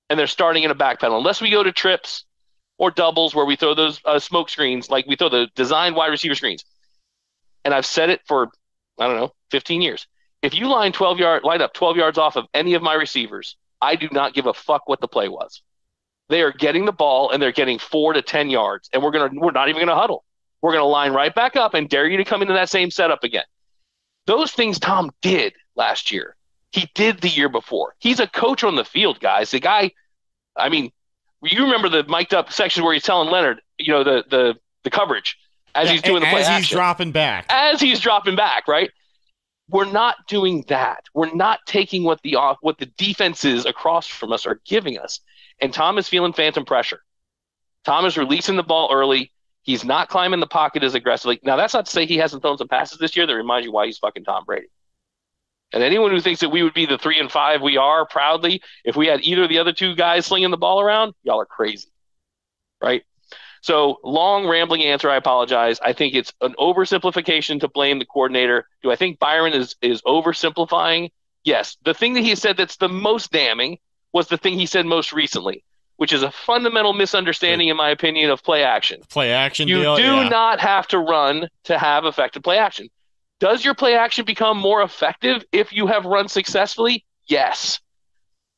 And 0.08 0.18
they're 0.18 0.26
starting 0.26 0.62
in 0.62 0.70
a 0.70 0.74
back 0.74 1.00
pedal. 1.00 1.18
Unless 1.18 1.40
we 1.40 1.50
go 1.50 1.62
to 1.62 1.72
trips 1.72 2.24
or 2.78 2.90
doubles 2.90 3.34
where 3.34 3.46
we 3.46 3.56
throw 3.56 3.74
those 3.74 4.00
uh, 4.04 4.18
smoke 4.18 4.48
screens, 4.48 4.90
like 4.90 5.06
we 5.06 5.16
throw 5.16 5.28
the 5.28 5.48
designed 5.54 5.96
wide 5.96 6.08
receiver 6.08 6.34
screens. 6.34 6.64
And 7.64 7.72
I've 7.72 7.86
said 7.86 8.10
it 8.10 8.20
for, 8.26 8.50
I 8.98 9.06
don't 9.06 9.16
know, 9.16 9.32
15 9.50 9.82
years. 9.82 10.06
If 10.42 10.54
you 10.54 10.68
line 10.68 10.92
12 10.92 11.18
yard, 11.18 11.44
line 11.44 11.62
up 11.62 11.72
12 11.72 11.96
yards 11.96 12.18
off 12.18 12.36
of 12.36 12.46
any 12.54 12.74
of 12.74 12.82
my 12.82 12.94
receivers, 12.94 13.56
I 13.80 13.96
do 13.96 14.08
not 14.12 14.34
give 14.34 14.46
a 14.46 14.54
fuck 14.54 14.88
what 14.88 15.00
the 15.00 15.08
play 15.08 15.28
was. 15.28 15.62
They 16.28 16.42
are 16.42 16.52
getting 16.52 16.84
the 16.84 16.92
ball 16.92 17.30
and 17.30 17.42
they're 17.42 17.52
getting 17.52 17.78
four 17.78 18.12
to 18.12 18.22
10 18.22 18.50
yards, 18.50 18.90
and 18.92 19.02
we're 19.02 19.10
gonna 19.12 19.30
we're 19.32 19.52
not 19.52 19.68
even 19.68 19.80
gonna 19.80 19.98
huddle. 19.98 20.24
We're 20.60 20.72
gonna 20.72 20.84
line 20.84 21.12
right 21.12 21.34
back 21.34 21.56
up 21.56 21.74
and 21.74 21.88
dare 21.88 22.06
you 22.06 22.16
to 22.16 22.24
come 22.24 22.42
into 22.42 22.54
that 22.54 22.68
same 22.68 22.90
setup 22.90 23.24
again. 23.24 23.44
Those 24.26 24.50
things 24.50 24.78
Tom 24.78 25.12
did 25.22 25.54
last 25.76 26.10
year. 26.10 26.36
He 26.72 26.90
did 26.94 27.20
the 27.20 27.28
year 27.28 27.48
before. 27.48 27.94
He's 27.98 28.20
a 28.20 28.26
coach 28.26 28.64
on 28.64 28.74
the 28.74 28.84
field, 28.84 29.20
guys. 29.20 29.52
The 29.52 29.60
guy, 29.60 29.92
I 30.56 30.68
mean, 30.68 30.90
you 31.52 31.64
remember 31.64 31.88
the 31.88 32.04
mic'd 32.04 32.34
up 32.34 32.52
section 32.52 32.84
where 32.84 32.94
he's 32.94 33.02
telling 33.02 33.30
Leonard, 33.30 33.60
you 33.78 33.92
know, 33.92 34.04
the 34.04 34.24
the 34.28 34.54
the 34.84 34.90
coverage 34.90 35.36
as 35.74 35.86
yeah, 35.86 35.92
he's 35.92 36.02
doing 36.02 36.20
the 36.20 36.26
play 36.26 36.40
as 36.40 36.48
action. 36.48 36.62
he's 36.62 36.70
dropping 36.70 37.12
back. 37.12 37.46
As 37.50 37.80
he's 37.80 38.00
dropping 38.00 38.36
back, 38.36 38.66
right? 38.66 38.90
We're 39.68 39.90
not 39.90 40.16
doing 40.28 40.64
that. 40.68 41.04
We're 41.12 41.34
not 41.34 41.60
taking 41.66 42.04
what 42.04 42.22
the 42.22 42.36
off 42.36 42.58
what 42.60 42.78
the 42.78 42.86
defenses 42.86 43.66
across 43.66 44.06
from 44.06 44.32
us 44.32 44.46
are 44.46 44.60
giving 44.64 44.98
us. 44.98 45.20
And 45.60 45.72
Tom 45.72 45.98
is 45.98 46.08
feeling 46.08 46.32
phantom 46.32 46.64
pressure. 46.64 47.00
Tom 47.84 48.04
is 48.04 48.16
releasing 48.16 48.56
the 48.56 48.62
ball 48.62 48.90
early. 48.92 49.32
He's 49.62 49.84
not 49.84 50.08
climbing 50.08 50.40
the 50.40 50.46
pocket 50.46 50.84
as 50.84 50.94
aggressively. 50.94 51.40
Now, 51.42 51.56
that's 51.56 51.74
not 51.74 51.86
to 51.86 51.90
say 51.90 52.06
he 52.06 52.18
hasn't 52.18 52.42
thrown 52.42 52.58
some 52.58 52.68
passes 52.68 52.98
this 52.98 53.16
year 53.16 53.26
that 53.26 53.34
remind 53.34 53.64
you 53.64 53.72
why 53.72 53.86
he's 53.86 53.98
fucking 53.98 54.24
Tom 54.24 54.44
Brady. 54.44 54.68
And 55.76 55.84
anyone 55.84 56.10
who 56.10 56.22
thinks 56.22 56.40
that 56.40 56.48
we 56.48 56.62
would 56.62 56.72
be 56.72 56.86
the 56.86 56.96
three 56.96 57.20
and 57.20 57.30
five 57.30 57.60
we 57.60 57.76
are 57.76 58.06
proudly 58.06 58.62
if 58.82 58.96
we 58.96 59.08
had 59.08 59.20
either 59.20 59.42
of 59.42 59.50
the 59.50 59.58
other 59.58 59.74
two 59.74 59.94
guys 59.94 60.24
slinging 60.24 60.50
the 60.50 60.56
ball 60.56 60.80
around, 60.80 61.12
y'all 61.22 61.38
are 61.38 61.44
crazy. 61.44 61.88
Right? 62.80 63.04
So, 63.60 63.98
long, 64.02 64.48
rambling 64.48 64.84
answer. 64.84 65.10
I 65.10 65.16
apologize. 65.16 65.78
I 65.80 65.92
think 65.92 66.14
it's 66.14 66.32
an 66.40 66.54
oversimplification 66.58 67.60
to 67.60 67.68
blame 67.68 67.98
the 67.98 68.06
coordinator. 68.06 68.66
Do 68.82 68.90
I 68.90 68.96
think 68.96 69.18
Byron 69.18 69.52
is, 69.52 69.76
is 69.82 70.00
oversimplifying? 70.00 71.10
Yes. 71.44 71.76
The 71.84 71.92
thing 71.92 72.14
that 72.14 72.22
he 72.22 72.34
said 72.36 72.56
that's 72.56 72.76
the 72.76 72.88
most 72.88 73.30
damning 73.30 73.76
was 74.14 74.28
the 74.28 74.38
thing 74.38 74.58
he 74.58 74.64
said 74.64 74.86
most 74.86 75.12
recently, 75.12 75.62
which 75.96 76.14
is 76.14 76.22
a 76.22 76.30
fundamental 76.30 76.94
misunderstanding, 76.94 77.68
in 77.68 77.76
my 77.76 77.90
opinion, 77.90 78.30
of 78.30 78.42
play 78.42 78.64
action. 78.64 79.02
Play 79.10 79.30
action. 79.30 79.68
You 79.68 79.82
deal, 79.82 79.96
do 79.96 80.02
yeah. 80.02 80.28
not 80.30 80.58
have 80.58 80.88
to 80.88 80.98
run 80.98 81.50
to 81.64 81.78
have 81.78 82.06
effective 82.06 82.42
play 82.42 82.56
action. 82.56 82.88
Does 83.38 83.64
your 83.64 83.74
play 83.74 83.94
action 83.94 84.24
become 84.24 84.56
more 84.56 84.82
effective 84.82 85.44
if 85.52 85.72
you 85.72 85.86
have 85.86 86.04
run 86.04 86.28
successfully? 86.28 87.04
Yes. 87.26 87.80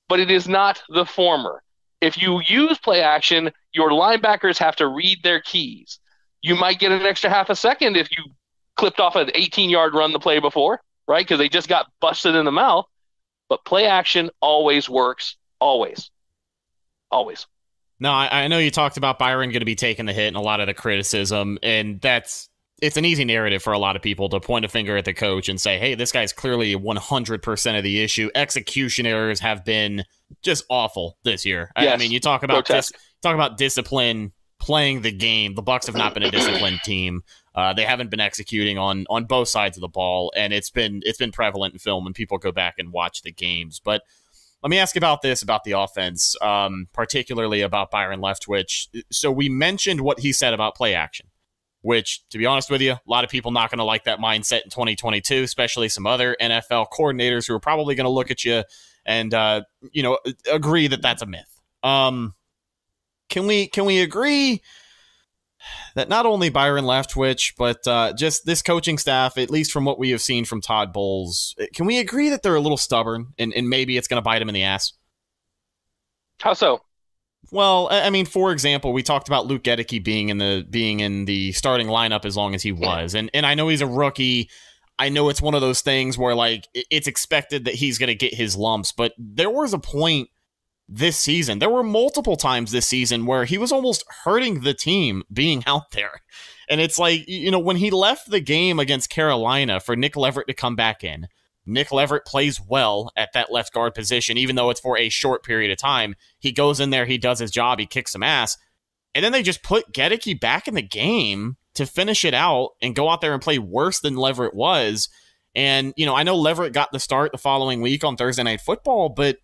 But 0.08 0.20
it 0.20 0.30
is 0.30 0.48
not 0.48 0.82
the 0.88 1.04
former. 1.04 1.62
If 2.00 2.20
you 2.20 2.40
use 2.46 2.78
play 2.78 3.02
action, 3.02 3.50
your 3.72 3.90
linebackers 3.90 4.58
have 4.58 4.76
to 4.76 4.86
read 4.86 5.18
their 5.22 5.40
keys. 5.40 5.98
You 6.40 6.54
might 6.54 6.78
get 6.78 6.92
an 6.92 7.02
extra 7.02 7.28
half 7.28 7.50
a 7.50 7.56
second 7.56 7.96
if 7.96 8.08
you 8.16 8.24
clipped 8.76 9.00
off 9.00 9.16
an 9.16 9.30
18 9.34 9.68
yard 9.68 9.94
run 9.94 10.12
the 10.12 10.20
play 10.20 10.38
before, 10.38 10.80
right? 11.08 11.26
Because 11.26 11.38
they 11.38 11.48
just 11.48 11.68
got 11.68 11.90
busted 12.00 12.36
in 12.36 12.44
the 12.44 12.52
mouth. 12.52 12.86
But 13.48 13.64
play 13.64 13.86
action 13.86 14.30
always 14.40 14.88
works, 14.88 15.36
always. 15.58 16.10
Always. 17.10 17.46
No, 17.98 18.12
I, 18.12 18.44
I 18.44 18.48
know 18.48 18.58
you 18.58 18.70
talked 18.70 18.96
about 18.96 19.18
Byron 19.18 19.50
going 19.50 19.60
to 19.60 19.66
be 19.66 19.74
taking 19.74 20.06
the 20.06 20.12
hit 20.12 20.28
and 20.28 20.36
a 20.36 20.40
lot 20.40 20.60
of 20.60 20.66
the 20.68 20.74
criticism, 20.74 21.58
and 21.62 22.00
that's 22.00 22.47
it's 22.80 22.96
an 22.96 23.04
easy 23.04 23.24
narrative 23.24 23.62
for 23.62 23.72
a 23.72 23.78
lot 23.78 23.96
of 23.96 24.02
people 24.02 24.28
to 24.28 24.40
point 24.40 24.64
a 24.64 24.68
finger 24.68 24.96
at 24.96 25.04
the 25.04 25.14
coach 25.14 25.48
and 25.48 25.60
say, 25.60 25.78
"Hey, 25.78 25.94
this 25.94 26.12
guy's 26.12 26.32
clearly 26.32 26.74
100% 26.74 27.76
of 27.76 27.82
the 27.82 28.00
issue. 28.00 28.30
Execution 28.34 29.06
errors 29.06 29.40
have 29.40 29.64
been 29.64 30.04
just 30.42 30.64
awful 30.70 31.18
this 31.24 31.44
year." 31.44 31.72
Yes. 31.76 31.90
I, 31.90 31.94
I, 31.94 31.96
mean, 31.96 32.10
you 32.10 32.20
talk 32.20 32.42
about 32.42 32.66
dis- 32.66 32.92
talk 33.22 33.34
about 33.34 33.56
discipline, 33.58 34.32
playing 34.58 35.02
the 35.02 35.12
game. 35.12 35.54
The 35.54 35.62
Bucks 35.62 35.86
have 35.86 35.96
not 35.96 36.14
been 36.14 36.22
a 36.22 36.30
disciplined 36.30 36.80
team. 36.84 37.22
Uh, 37.54 37.72
they 37.72 37.84
haven't 37.84 38.10
been 38.10 38.20
executing 38.20 38.78
on 38.78 39.06
on 39.10 39.24
both 39.24 39.48
sides 39.48 39.76
of 39.76 39.80
the 39.80 39.88
ball, 39.88 40.32
and 40.36 40.52
it's 40.52 40.70
been 40.70 41.02
it's 41.04 41.18
been 41.18 41.32
prevalent 41.32 41.74
in 41.74 41.78
film 41.78 42.04
when 42.04 42.12
people 42.12 42.38
go 42.38 42.52
back 42.52 42.74
and 42.78 42.92
watch 42.92 43.22
the 43.22 43.32
games. 43.32 43.80
But 43.84 44.02
let 44.62 44.70
me 44.70 44.78
ask 44.78 44.96
about 44.96 45.22
this 45.22 45.42
about 45.42 45.64
the 45.64 45.72
offense, 45.72 46.36
um, 46.42 46.88
particularly 46.92 47.62
about 47.62 47.90
Byron 47.90 48.20
Leftwich. 48.20 48.88
So 49.10 49.30
we 49.30 49.48
mentioned 49.48 50.00
what 50.00 50.20
he 50.20 50.32
said 50.32 50.52
about 50.54 50.76
play 50.76 50.94
action 50.94 51.27
which, 51.88 52.20
to 52.29 52.37
be 52.37 52.44
honest 52.44 52.70
with 52.70 52.83
you, 52.83 52.92
a 52.92 53.01
lot 53.07 53.24
of 53.24 53.31
people 53.31 53.51
not 53.51 53.70
going 53.70 53.79
to 53.79 53.85
like 53.85 54.05
that 54.05 54.18
mindset 54.18 54.62
in 54.62 54.68
2022, 54.68 55.42
especially 55.42 55.88
some 55.88 56.07
other 56.07 56.37
NFL 56.38 56.88
coordinators 56.92 57.48
who 57.48 57.55
are 57.55 57.61
probably 57.61 57.94
going 57.94 58.05
to 58.05 58.11
look 58.11 58.31
at 58.31 58.44
you 58.44 58.62
and, 59.07 59.33
uh, 59.33 59.62
you 59.90 60.03
know, 60.03 60.18
agree 60.53 60.87
that 60.88 61.01
that's 61.01 61.22
a 61.22 61.27
myth. 61.27 61.48
Um, 61.83 62.35
can 63.31 63.46
we 63.46 63.68
can 63.68 63.87
we 63.87 64.03
agree 64.03 64.61
that 65.94 66.11
not 66.11 66.27
only 66.27 66.51
Byron 66.51 66.85
Leftwich, 66.85 67.55
but 67.57 67.79
uh, 67.87 68.12
just 68.12 68.44
this 68.44 68.61
coaching 68.61 68.98
staff, 68.98 69.38
at 69.38 69.51
least 69.51 69.72
from 69.72 69.87
what 69.87 69.98
we 69.98 70.11
have 70.11 70.20
seen 70.20 70.44
from 70.44 70.61
Todd 70.61 70.92
Bowles, 70.92 71.57
can 71.72 71.87
we 71.87 72.01
agree 72.01 72.29
that 72.29 72.42
they're 72.42 72.55
a 72.55 72.61
little 72.61 72.77
stubborn 72.77 73.29
and, 73.38 73.55
and 73.55 73.66
maybe 73.66 73.96
it's 73.96 74.09
going 74.09 74.18
to 74.18 74.22
bite 74.22 74.40
them 74.40 74.51
in 74.51 74.55
the 74.55 74.64
ass? 74.64 74.92
How 76.38 76.53
so? 76.53 76.83
Well, 77.50 77.88
I 77.90 78.11
mean, 78.11 78.26
for 78.26 78.52
example, 78.52 78.92
we 78.92 79.02
talked 79.02 79.28
about 79.28 79.46
Luke 79.46 79.62
Goedeke 79.62 80.04
being 80.04 80.28
in 80.28 80.38
the 80.38 80.66
being 80.68 81.00
in 81.00 81.24
the 81.24 81.52
starting 81.52 81.87
lineup 81.87 82.24
as 82.24 82.37
long 82.37 82.54
as 82.54 82.62
he 82.62 82.72
was, 82.72 83.14
and 83.14 83.30
and 83.32 83.46
I 83.46 83.54
know 83.54 83.68
he's 83.68 83.80
a 83.80 83.87
rookie. 83.87 84.50
I 84.98 85.08
know 85.08 85.28
it's 85.28 85.40
one 85.40 85.54
of 85.54 85.61
those 85.61 85.80
things 85.80 86.18
where 86.18 86.34
like 86.34 86.68
it's 86.74 87.06
expected 87.06 87.64
that 87.64 87.74
he's 87.74 87.98
going 87.98 88.08
to 88.08 88.14
get 88.14 88.34
his 88.34 88.56
lumps, 88.56 88.92
but 88.92 89.12
there 89.16 89.50
was 89.50 89.72
a 89.72 89.78
point 89.78 90.28
this 90.88 91.16
season. 91.16 91.58
There 91.58 91.70
were 91.70 91.82
multiple 91.82 92.37
times 92.37 92.72
this 92.72 92.88
season 92.88 93.26
where 93.26 93.44
he 93.44 93.58
was 93.58 93.70
almost 93.70 94.04
hurting 94.24 94.61
the 94.61 94.74
team 94.74 95.22
being 95.32 95.62
out 95.66 95.90
there. 95.92 96.22
And 96.68 96.80
it's 96.80 96.98
like, 96.98 97.28
you 97.28 97.50
know, 97.50 97.58
when 97.58 97.76
he 97.76 97.90
left 97.90 98.30
the 98.30 98.40
game 98.40 98.78
against 98.78 99.11
Carolina 99.11 99.80
for 99.80 99.96
Nick 99.96 100.16
Leverett 100.16 100.48
to 100.48 100.54
come 100.54 100.76
back 100.76 101.04
in, 101.04 101.28
Nick 101.68 101.92
Leverett 101.92 102.24
plays 102.24 102.61
well 102.61 103.12
at 103.16 103.33
that 103.35 103.52
left 103.52 103.72
guard 103.72 103.94
position, 103.94 104.38
even 104.38 104.57
though 104.57 104.70
it's 104.70 104.81
for 104.81 104.98
a 104.98 105.09
short 105.09 105.44
period 105.44 105.70
of 105.70 105.78
time. 105.78 106.14
He 106.38 106.50
goes 106.50 106.81
in 106.81 106.90
there, 106.90 107.04
he 107.04 107.18
does 107.18 107.38
his 107.38 107.50
job, 107.50 107.78
he 107.78 107.87
kicks 107.87 108.12
some 108.12 108.22
ass. 108.22 108.57
And 109.14 109.24
then 109.24 109.33
they 109.33 109.42
just 109.42 109.62
put 109.62 109.92
Goedeke 109.92 110.40
back 110.40 110.68
in 110.68 110.74
the 110.74 110.83
game 110.83 111.57
to 111.74 111.87
finish 111.87 112.24
it 112.24 112.35
out 112.35 112.70
and 112.83 112.94
go 112.94 113.09
out 113.09 113.20
there 113.20 113.33
and 113.33 113.42
play 113.42 113.59
worse 113.59 114.00
than 114.00 114.16
Leverett 114.16 114.54
was. 114.54 115.09
And, 115.54 115.92
you 115.96 116.07
know, 116.07 116.14
I 116.14 116.22
know 116.22 116.37
Leverett 116.37 116.72
got 116.72 116.92
the 116.92 117.00
start 117.00 117.33
the 117.33 117.38
following 117.38 117.81
week 117.81 118.04
on 118.04 118.16
Thursday 118.16 118.42
Night 118.42 118.61
Football, 118.61 119.11
but 119.11 119.38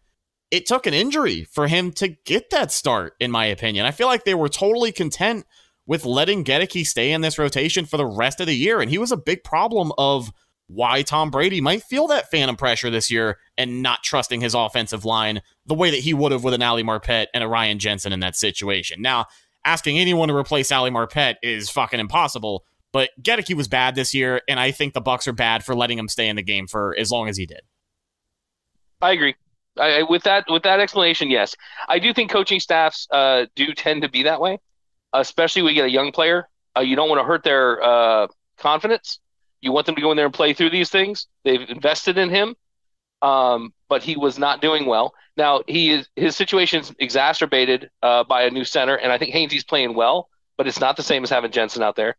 it 0.51 0.67
took 0.67 0.87
an 0.87 0.95
injury 0.95 1.45
for 1.45 1.67
him 1.67 1.93
to 1.93 2.09
get 2.09 2.51
that 2.51 2.71
start, 2.71 3.15
in 3.21 3.31
my 3.31 3.47
opinion. 3.47 3.87
I 3.87 3.91
feel 3.91 4.07
like 4.07 4.25
they 4.25 4.35
were 4.35 4.49
totally 4.49 4.93
content 4.93 5.47
with 5.87 6.05
letting 6.05 6.45
Goedeke 6.45 6.87
stay 6.87 7.13
in 7.13 7.21
this 7.21 7.39
rotation 7.39 7.85
for 7.85 7.97
the 7.97 8.07
rest 8.07 8.41
of 8.41 8.47
the 8.47 8.57
year. 8.57 8.81
And 8.81 8.91
he 8.91 8.99
was 8.99 9.13
a 9.13 9.17
big 9.17 9.45
problem 9.45 9.93
of 9.99 10.31
why 10.67 11.03
Tom 11.03 11.31
Brady 11.31 11.61
might 11.61 11.83
feel 11.83 12.07
that 12.09 12.31
phantom 12.31 12.57
pressure 12.57 12.91
this 12.91 13.11
year 13.11 13.39
and 13.59 13.83
not 13.83 14.03
trusting 14.03 14.41
his 14.41 14.55
offensive 14.55 15.05
line 15.05 15.43
the 15.67 15.75
way 15.75 15.91
that 15.91 16.01
he 16.01 16.15
would 16.15 16.33
have 16.33 16.45
with 16.45 16.55
an 16.55 16.63
Ali 16.63 16.83
Marpet 16.83 17.27
and 17.35 17.45
a 17.45 17.49
Ryan 17.49 17.79
Jensen 17.79 18.13
in 18.13 18.21
that 18.21 18.37
situation. 18.37 19.03
Now, 19.03 19.27
asking 19.65 19.99
anyone 19.99 20.29
to 20.29 20.37
replace 20.37 20.73
Ali 20.73 20.91
Marpet 20.91 21.37
is 21.43 21.69
fucking 21.71 22.01
impossible, 22.01 22.65
but 22.93 23.11
Goedeke 23.21 23.55
was 23.55 23.69
bad 23.69 23.95
this 23.95 24.15
year, 24.15 24.41
and 24.49 24.59
I 24.59 24.71
think 24.71 24.95
the 24.95 25.01
Bucks 25.01 25.29
are 25.29 25.33
bad 25.33 25.65
for 25.65 25.75
letting 25.75 25.99
him 25.99 26.09
stay 26.09 26.29
in 26.29 26.37
the 26.37 26.43
game 26.43 26.67
for 26.67 26.95
as 26.99 27.11
long 27.11 27.29
as 27.29 27.37
he 27.37 27.47
did. 27.47 27.61
I 29.03 29.13
agree. 29.13 29.35
I, 29.79 30.05
with 30.05 30.23
that 30.23 30.45
with 30.49 30.63
that 30.63 30.79
explanation, 30.79 31.31
yes, 31.31 31.57
I 31.89 31.99
do 31.99 32.15
think 32.15 32.31
coaching 32.31 32.61
staffs 32.61 33.09
uh, 33.11 33.47
do 33.57 33.73
tend 33.75 34.03
to 34.03 34.09
be 34.09 34.23
that 34.23 34.41
way, 34.41 34.61
especially 35.13 35.63
when 35.63 35.75
you 35.75 35.83
get 35.83 35.87
a 35.87 35.93
young 35.93 36.13
player. 36.13 36.49
Uh, 36.77 36.81
you 36.81 36.95
don't 36.95 37.09
want 37.09 37.21
to 37.21 37.25
hurt 37.25 37.43
their 37.43 37.83
uh, 37.83 38.29
confidence 38.57 39.19
you 39.65 39.73
want 39.73 39.87
them 39.87 39.95
to 39.95 40.01
go 40.03 40.11
in 40.11 40.17
there 40.17 40.27
and 40.27 40.35
play 40.35 40.53
through 40.53 40.71
these 40.71 40.91
things. 40.91 41.27
They've 41.43 41.69
invested 41.69 42.19
in 42.19 42.29
him, 42.29 42.55
um, 43.23 43.73
but 43.89 44.03
he 44.03 44.17
was 44.17 44.39
not 44.39 44.61
doing 44.61 44.85
well. 44.85 45.15
Now 45.39 45.63
he 45.67 45.91
is 45.91 46.09
his 46.15 46.37
situation's 46.37 46.93
exacerbated 46.99 47.91
uh, 48.03 48.25
by 48.25 48.43
a 48.43 48.51
new 48.51 48.65
center, 48.65 48.97
and 48.97 49.11
I 49.11 49.19
think 49.19 49.33
Hainsey's 49.33 49.65
playing 49.65 49.95
well, 49.95 50.29
but 50.59 50.69
it's 50.69 50.81
not 50.81 50.97
the 50.97 51.03
same 51.03 51.25
as 51.25 51.31
having 51.31 51.51
Jensen 51.51 51.83
out 51.83 51.97
there. 51.97 52.17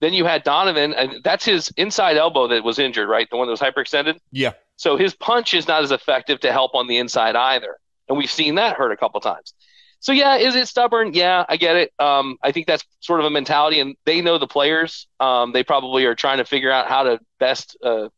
Then 0.00 0.14
you 0.14 0.24
had 0.24 0.44
Donovan, 0.44 0.94
and 0.94 1.22
that's 1.22 1.44
his 1.44 1.72
inside 1.76 2.16
elbow 2.16 2.48
that 2.48 2.64
was 2.64 2.78
injured, 2.78 3.08
right? 3.08 3.28
The 3.28 3.36
one 3.36 3.48
that 3.48 3.50
was 3.50 3.60
hyperextended. 3.60 4.18
Yeah. 4.32 4.52
So 4.76 4.96
his 4.96 5.14
punch 5.14 5.54
is 5.54 5.68
not 5.68 5.82
as 5.82 5.90
effective 5.90 6.40
to 6.40 6.52
help 6.52 6.74
on 6.74 6.86
the 6.86 6.96
inside 6.96 7.36
either, 7.36 7.76
and 8.08 8.16
we've 8.16 8.30
seen 8.30 8.54
that 8.54 8.76
hurt 8.76 8.92
a 8.92 8.96
couple 8.96 9.20
times. 9.20 9.52
So 10.00 10.12
yeah, 10.12 10.36
is 10.36 10.54
it 10.54 10.68
stubborn? 10.68 11.12
Yeah, 11.14 11.44
I 11.48 11.56
get 11.56 11.76
it. 11.76 11.92
Um, 11.98 12.36
I 12.42 12.52
think 12.52 12.66
that's 12.66 12.84
sort 13.00 13.20
of 13.20 13.26
a 13.26 13.30
mentality, 13.30 13.80
and 13.80 13.96
they 14.04 14.20
know 14.20 14.38
the 14.38 14.46
players. 14.46 15.08
Um, 15.18 15.52
they 15.52 15.64
probably 15.64 16.04
are 16.04 16.14
trying 16.14 16.38
to 16.38 16.44
figure 16.44 16.70
out 16.70 16.88
how 16.88 17.04
to 17.04 17.20
best 17.40 17.76
uh, 17.82 18.08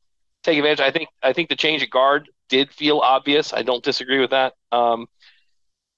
take 0.43 0.59
advantage. 0.59 0.81
I 0.81 0.91
think 0.91 1.09
I 1.22 1.33
think 1.33 1.49
the 1.49 1.57
change 1.57 1.83
of 1.83 1.91
guard 1.91 2.28
did 2.49 2.72
feel 2.72 2.99
obvious. 2.99 3.53
I 3.53 3.62
don't 3.62 3.83
disagree 3.83 4.20
with 4.20 4.31
that. 4.31 4.55
Um, 4.72 5.07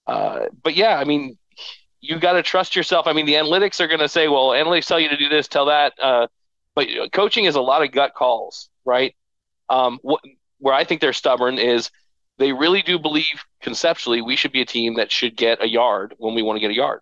uh, 0.07 0.47
but 0.62 0.76
yeah, 0.76 0.97
I 0.97 1.05
mean, 1.05 1.37
you 2.01 2.18
got 2.18 2.33
to 2.35 2.43
trust 2.43 2.76
yourself. 2.76 3.07
I 3.07 3.12
mean, 3.12 3.26
the 3.26 3.35
analytics 3.35 3.80
are 3.80 3.89
going 3.89 4.01
to 4.01 4.09
say, 4.09 4.28
well, 4.28 4.49
analytics 4.49 4.87
tell 4.87 5.01
you 5.01 5.09
to 5.09 5.16
do 5.16 5.28
this, 5.28 5.49
tell 5.49 5.66
that. 5.66 5.95
Uh, 6.01 6.26
but 6.74 6.89
coaching 7.12 7.45
is 7.45 7.55
a 7.55 7.61
lot 7.61 7.83
of 7.83 7.93
gut 7.93 8.14
calls, 8.14 8.68
right? 8.85 9.14
Um, 9.68 9.99
what, 10.03 10.20
where 10.59 10.74
I 10.74 10.85
think 10.85 11.01
they're 11.01 11.12
stubborn 11.12 11.59
is 11.59 11.91
they 12.43 12.53
really 12.53 12.82
do 12.82 12.99
believe 12.99 13.45
conceptually 13.61 14.20
we 14.20 14.36
should 14.36 14.53
be 14.53 14.61
a 14.61 14.66
team 14.66 14.95
that 14.97 15.12
should 15.12 15.36
get 15.36 15.62
a 15.62 15.68
yard 15.68 16.14
when 16.18 16.34
we 16.34 16.43
want 16.43 16.57
to 16.57 16.61
get 16.61 16.70
a 16.70 16.76
yard. 16.76 17.01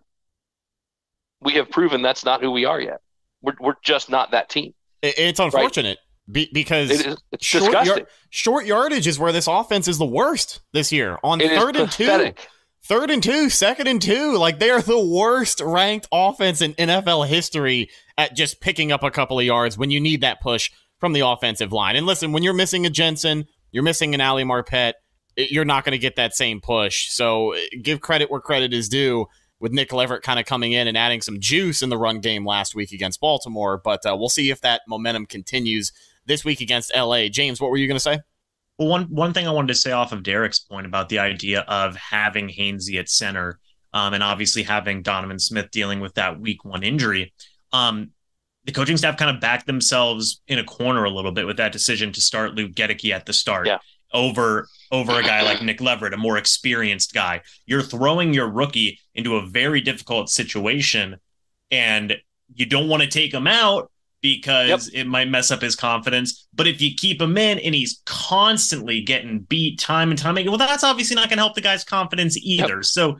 We 1.41 1.53
have 1.53 1.69
proven 1.71 2.01
that's 2.01 2.23
not 2.23 2.41
who 2.41 2.51
we 2.51 2.65
are 2.65 2.79
yet. 2.79 3.01
We're, 3.41 3.55
we're 3.59 3.75
just 3.83 4.09
not 4.09 4.31
that 4.31 4.49
team. 4.49 4.73
It's 5.01 5.39
unfortunate 5.39 5.97
right? 6.27 6.33
be, 6.33 6.49
because 6.53 6.91
it 6.91 7.05
is, 7.07 7.17
it's 7.31 7.43
short, 7.43 7.71
disgusting. 7.71 8.05
short 8.29 8.65
yardage 8.65 9.07
is 9.07 9.17
where 9.17 9.31
this 9.31 9.47
offense 9.47 9.87
is 9.87 9.97
the 9.97 10.05
worst 10.05 10.61
this 10.73 10.91
year. 10.91 11.17
On 11.23 11.41
It 11.41 11.49
third 11.59 11.75
and 11.75 11.89
pathetic. 11.89 12.37
two, 12.37 12.43
third 12.83 13.09
and 13.09 13.23
two, 13.23 13.49
second 13.49 13.87
and 13.87 13.99
two, 13.99 14.37
like 14.37 14.59
they 14.59 14.69
are 14.69 14.81
the 14.81 15.03
worst 15.03 15.59
ranked 15.59 16.07
offense 16.11 16.61
in 16.61 16.75
NFL 16.75 17.27
history 17.27 17.89
at 18.15 18.35
just 18.35 18.61
picking 18.61 18.91
up 18.91 19.01
a 19.01 19.09
couple 19.09 19.39
of 19.39 19.45
yards 19.45 19.75
when 19.75 19.89
you 19.89 19.99
need 19.99 20.21
that 20.21 20.39
push 20.39 20.69
from 20.99 21.13
the 21.13 21.21
offensive 21.21 21.71
line. 21.71 21.95
And 21.95 22.05
listen, 22.05 22.31
when 22.31 22.43
you're 22.43 22.53
missing 22.53 22.85
a 22.85 22.91
Jensen, 22.91 23.47
you're 23.71 23.83
missing 23.83 24.13
an 24.13 24.21
Ali 24.21 24.43
Marpet, 24.43 24.93
it- 25.35 25.51
you're 25.51 25.65
not 25.65 25.83
going 25.85 25.91
to 25.93 25.97
get 25.99 26.15
that 26.15 26.35
same 26.35 26.61
push. 26.61 27.09
So 27.09 27.53
uh, 27.55 27.59
give 27.81 28.01
credit 28.01 28.29
where 28.31 28.41
credit 28.41 28.73
is 28.73 28.89
due 28.89 29.27
with 29.59 29.71
Nick 29.71 29.93
Leverett 29.93 30.23
kind 30.23 30.39
of 30.39 30.45
coming 30.45 30.71
in 30.71 30.87
and 30.87 30.97
adding 30.97 31.21
some 31.21 31.39
juice 31.39 31.81
in 31.81 31.89
the 31.89 31.97
run 31.97 32.19
game 32.19 32.45
last 32.45 32.73
week 32.75 32.91
against 32.91 33.19
Baltimore. 33.21 33.77
But 33.83 34.05
uh, 34.05 34.15
we'll 34.17 34.29
see 34.29 34.49
if 34.49 34.61
that 34.61 34.81
momentum 34.87 35.25
continues 35.27 35.91
this 36.25 36.43
week 36.43 36.61
against 36.61 36.91
LA. 36.95 37.27
James, 37.27 37.61
what 37.61 37.69
were 37.71 37.77
you 37.77 37.87
going 37.87 37.95
to 37.95 37.99
say? 37.99 38.19
Well, 38.79 38.87
one 38.87 39.03
one 39.05 39.33
thing 39.33 39.47
I 39.47 39.51
wanted 39.51 39.67
to 39.67 39.75
say 39.75 39.91
off 39.91 40.11
of 40.11 40.23
Derek's 40.23 40.59
point 40.59 40.87
about 40.87 41.09
the 41.09 41.19
idea 41.19 41.61
of 41.61 41.95
having 41.95 42.49
Hainsey 42.49 42.97
at 42.99 43.09
center, 43.09 43.59
um, 43.93 44.13
and 44.15 44.23
obviously 44.23 44.63
having 44.63 45.03
Donovan 45.03 45.37
Smith 45.37 45.69
dealing 45.71 45.99
with 45.99 46.15
that 46.15 46.39
week 46.39 46.65
one 46.65 46.81
injury, 46.81 47.31
um, 47.73 48.09
the 48.65 48.71
coaching 48.71 48.97
staff 48.97 49.17
kind 49.17 49.35
of 49.35 49.39
backed 49.41 49.67
themselves 49.67 50.41
in 50.47 50.57
a 50.57 50.63
corner 50.63 51.03
a 51.03 51.09
little 51.11 51.31
bit 51.31 51.45
with 51.45 51.57
that 51.57 51.71
decision 51.71 52.11
to 52.13 52.21
start 52.21 52.55
Luke 52.55 52.71
Goedeke 52.71 53.11
at 53.13 53.25
the 53.27 53.33
start 53.33 53.67
Yeah. 53.67 53.77
Over 54.13 54.67
over 54.91 55.19
a 55.19 55.23
guy 55.23 55.41
like 55.41 55.61
Nick 55.61 55.81
Leverett, 55.81 56.13
a 56.13 56.17
more 56.17 56.37
experienced 56.37 57.13
guy. 57.13 57.41
You're 57.65 57.81
throwing 57.81 58.33
your 58.33 58.49
rookie 58.49 58.99
into 59.15 59.37
a 59.37 59.45
very 59.45 59.81
difficult 59.81 60.29
situation, 60.29 61.17
and 61.69 62.17
you 62.53 62.65
don't 62.65 62.89
want 62.89 63.03
to 63.03 63.09
take 63.09 63.33
him 63.33 63.47
out 63.47 63.91
because 64.21 64.89
it 64.93 65.05
might 65.05 65.29
mess 65.29 65.49
up 65.51 65.61
his 65.61 65.75
confidence. 65.75 66.47
But 66.53 66.67
if 66.67 66.79
you 66.81 66.93
keep 66.95 67.21
him 67.21 67.37
in 67.37 67.59
and 67.59 67.73
he's 67.73 68.01
constantly 68.05 69.01
getting 69.01 69.39
beat 69.39 69.79
time 69.79 70.09
and 70.09 70.19
time 70.19 70.37
again, 70.37 70.51
well, 70.51 70.59
that's 70.59 70.83
obviously 70.83 71.15
not 71.15 71.29
going 71.29 71.37
to 71.37 71.43
help 71.43 71.55
the 71.55 71.61
guy's 71.61 71.83
confidence 71.83 72.37
either. 72.37 72.83
So, 72.83 73.17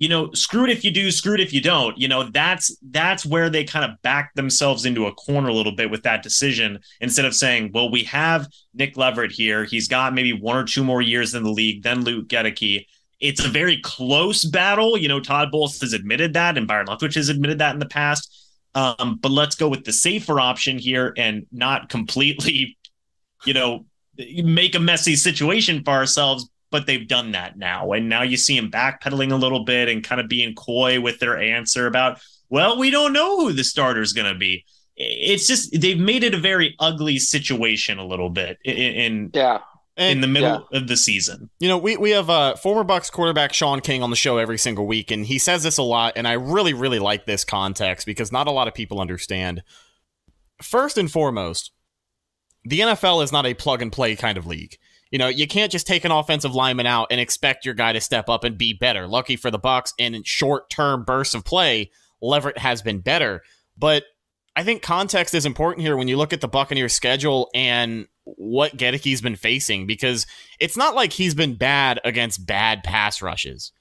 you 0.00 0.08
know, 0.08 0.32
screwed 0.32 0.70
if 0.70 0.82
you 0.82 0.90
do, 0.90 1.10
screwed 1.10 1.40
if 1.40 1.52
you 1.52 1.60
don't. 1.60 1.96
You 1.98 2.08
know, 2.08 2.22
that's 2.22 2.74
that's 2.90 3.26
where 3.26 3.50
they 3.50 3.64
kind 3.64 3.84
of 3.84 4.00
back 4.00 4.34
themselves 4.34 4.86
into 4.86 5.06
a 5.06 5.12
corner 5.12 5.50
a 5.50 5.52
little 5.52 5.76
bit 5.76 5.90
with 5.90 6.02
that 6.04 6.22
decision 6.22 6.80
instead 7.02 7.26
of 7.26 7.34
saying, 7.34 7.70
well, 7.74 7.90
we 7.90 8.04
have 8.04 8.48
Nick 8.72 8.96
Leverett 8.96 9.30
here. 9.30 9.64
He's 9.64 9.88
got 9.88 10.14
maybe 10.14 10.32
one 10.32 10.56
or 10.56 10.64
two 10.64 10.82
more 10.82 11.02
years 11.02 11.34
in 11.34 11.42
the 11.42 11.50
league 11.50 11.82
than 11.82 12.02
Luke 12.02 12.28
Goedeke. 12.28 12.86
It's 13.20 13.44
a 13.44 13.48
very 13.48 13.78
close 13.82 14.42
battle. 14.42 14.96
You 14.96 15.08
know, 15.08 15.20
Todd 15.20 15.50
Bowles 15.52 15.78
has 15.82 15.92
admitted 15.92 16.32
that, 16.32 16.56
and 16.56 16.66
Byron 16.66 16.86
Leftwich 16.86 17.16
has 17.16 17.28
admitted 17.28 17.58
that 17.58 17.74
in 17.74 17.78
the 17.78 17.86
past. 17.86 18.34
Um, 18.74 19.18
but 19.20 19.30
let's 19.30 19.54
go 19.54 19.68
with 19.68 19.84
the 19.84 19.92
safer 19.92 20.40
option 20.40 20.78
here 20.78 21.12
and 21.18 21.44
not 21.52 21.90
completely, 21.90 22.78
you 23.44 23.52
know, 23.52 23.84
make 24.16 24.74
a 24.74 24.80
messy 24.80 25.14
situation 25.14 25.84
for 25.84 25.90
ourselves. 25.90 26.48
But 26.70 26.86
they've 26.86 27.06
done 27.06 27.32
that 27.32 27.58
now. 27.58 27.92
And 27.92 28.08
now 28.08 28.22
you 28.22 28.36
see 28.36 28.58
them 28.58 28.70
backpedaling 28.70 29.32
a 29.32 29.36
little 29.36 29.64
bit 29.64 29.88
and 29.88 30.04
kind 30.04 30.20
of 30.20 30.28
being 30.28 30.54
coy 30.54 31.00
with 31.00 31.18
their 31.18 31.38
answer 31.38 31.86
about, 31.86 32.20
well, 32.48 32.78
we 32.78 32.90
don't 32.90 33.12
know 33.12 33.40
who 33.40 33.52
the 33.52 33.64
starter 33.64 34.00
is 34.00 34.12
going 34.12 34.32
to 34.32 34.38
be. 34.38 34.64
It's 34.96 35.46
just 35.46 35.80
they've 35.80 35.98
made 35.98 36.24
it 36.24 36.34
a 36.34 36.38
very 36.38 36.76
ugly 36.78 37.18
situation 37.18 37.98
a 37.98 38.06
little 38.06 38.30
bit 38.30 38.58
in 38.64 38.74
in, 38.76 39.30
Yeah. 39.32 39.60
And, 39.96 40.12
in 40.12 40.20
the 40.22 40.28
middle 40.28 40.66
of 40.72 40.88
the 40.88 40.96
season. 40.96 41.50
You 41.58 41.68
know, 41.68 41.76
we, 41.76 41.96
we 41.98 42.10
have 42.10 42.30
uh, 42.30 42.56
former 42.56 42.84
Bucks 42.84 43.10
quarterback 43.10 43.52
Shaun 43.52 43.80
King 43.80 44.02
on 44.02 44.08
the 44.08 44.16
show 44.16 44.38
every 44.38 44.56
single 44.56 44.86
week, 44.86 45.10
and 45.10 45.26
he 45.26 45.38
says 45.38 45.62
this 45.62 45.76
a 45.76 45.82
lot, 45.82 46.14
and 46.16 46.26
I 46.26 46.34
really, 46.34 46.72
really 46.72 46.98
like 46.98 47.26
this 47.26 47.44
context 47.44 48.06
because 48.06 48.32
not 48.32 48.46
a 48.46 48.50
lot 48.50 48.66
of 48.66 48.72
people 48.72 48.98
understand. 48.98 49.62
First 50.62 50.96
and 50.96 51.10
foremost, 51.10 51.72
the 52.64 52.80
NFL 52.80 53.22
is 53.22 53.32
not 53.32 53.44
a 53.44 53.52
plug 53.52 53.82
and 53.82 53.92
play 53.92 54.16
kind 54.16 54.38
of 54.38 54.46
league. 54.46 54.78
You 55.10 55.18
know, 55.18 55.28
you 55.28 55.46
can't 55.46 55.72
just 55.72 55.86
take 55.86 56.04
an 56.04 56.12
offensive 56.12 56.54
lineman 56.54 56.86
out 56.86 57.08
and 57.10 57.20
expect 57.20 57.64
your 57.64 57.74
guy 57.74 57.92
to 57.92 58.00
step 58.00 58.28
up 58.28 58.44
and 58.44 58.56
be 58.56 58.72
better. 58.72 59.08
Lucky 59.08 59.36
for 59.36 59.50
the 59.50 59.58
Bucks, 59.58 59.92
in 59.98 60.22
short 60.24 60.70
term 60.70 61.04
bursts 61.04 61.34
of 61.34 61.44
play, 61.44 61.90
Leverett 62.22 62.58
has 62.58 62.80
been 62.82 63.00
better. 63.00 63.42
But 63.76 64.04
I 64.54 64.62
think 64.62 64.82
context 64.82 65.34
is 65.34 65.46
important 65.46 65.84
here 65.84 65.96
when 65.96 66.08
you 66.08 66.16
look 66.16 66.32
at 66.32 66.40
the 66.40 66.48
Buccaneers 66.48 66.94
schedule 66.94 67.50
and 67.54 68.06
what 68.24 68.76
Goedeke's 68.76 69.20
been 69.20 69.36
facing 69.36 69.86
because 69.86 70.26
it's 70.60 70.76
not 70.76 70.94
like 70.94 71.12
he's 71.12 71.34
been 71.34 71.56
bad 71.56 72.00
against 72.04 72.46
bad 72.46 72.84
pass 72.84 73.22
rushes. 73.22 73.72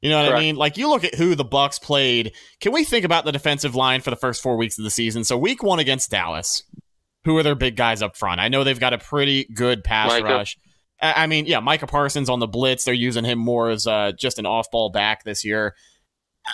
You 0.00 0.10
know 0.10 0.22
what 0.22 0.34
I 0.34 0.38
mean? 0.38 0.54
Like 0.54 0.76
you 0.76 0.88
look 0.88 1.02
at 1.02 1.16
who 1.16 1.34
the 1.34 1.44
Bucks 1.44 1.78
played. 1.78 2.32
Can 2.60 2.72
we 2.72 2.84
think 2.84 3.04
about 3.04 3.24
the 3.24 3.32
defensive 3.32 3.74
line 3.74 4.00
for 4.00 4.10
the 4.10 4.16
first 4.16 4.42
four 4.42 4.56
weeks 4.56 4.78
of 4.78 4.84
the 4.84 4.90
season? 4.90 5.24
So 5.24 5.36
week 5.36 5.62
one 5.62 5.80
against 5.80 6.10
Dallas, 6.10 6.62
who 7.24 7.36
are 7.36 7.42
their 7.42 7.56
big 7.56 7.74
guys 7.74 8.00
up 8.00 8.16
front? 8.16 8.40
I 8.40 8.48
know 8.48 8.62
they've 8.62 8.78
got 8.78 8.92
a 8.92 8.98
pretty 8.98 9.48
good 9.52 9.82
pass 9.82 10.10
Micah. 10.10 10.24
rush. 10.24 10.56
I 11.00 11.26
mean, 11.26 11.46
yeah, 11.46 11.60
Micah 11.60 11.86
Parsons 11.86 12.28
on 12.28 12.40
the 12.40 12.48
blitz. 12.48 12.84
They're 12.84 12.94
using 12.94 13.24
him 13.24 13.38
more 13.38 13.70
as 13.70 13.86
uh, 13.86 14.12
just 14.12 14.38
an 14.38 14.46
off-ball 14.46 14.90
back 14.90 15.24
this 15.24 15.44
year. 15.44 15.74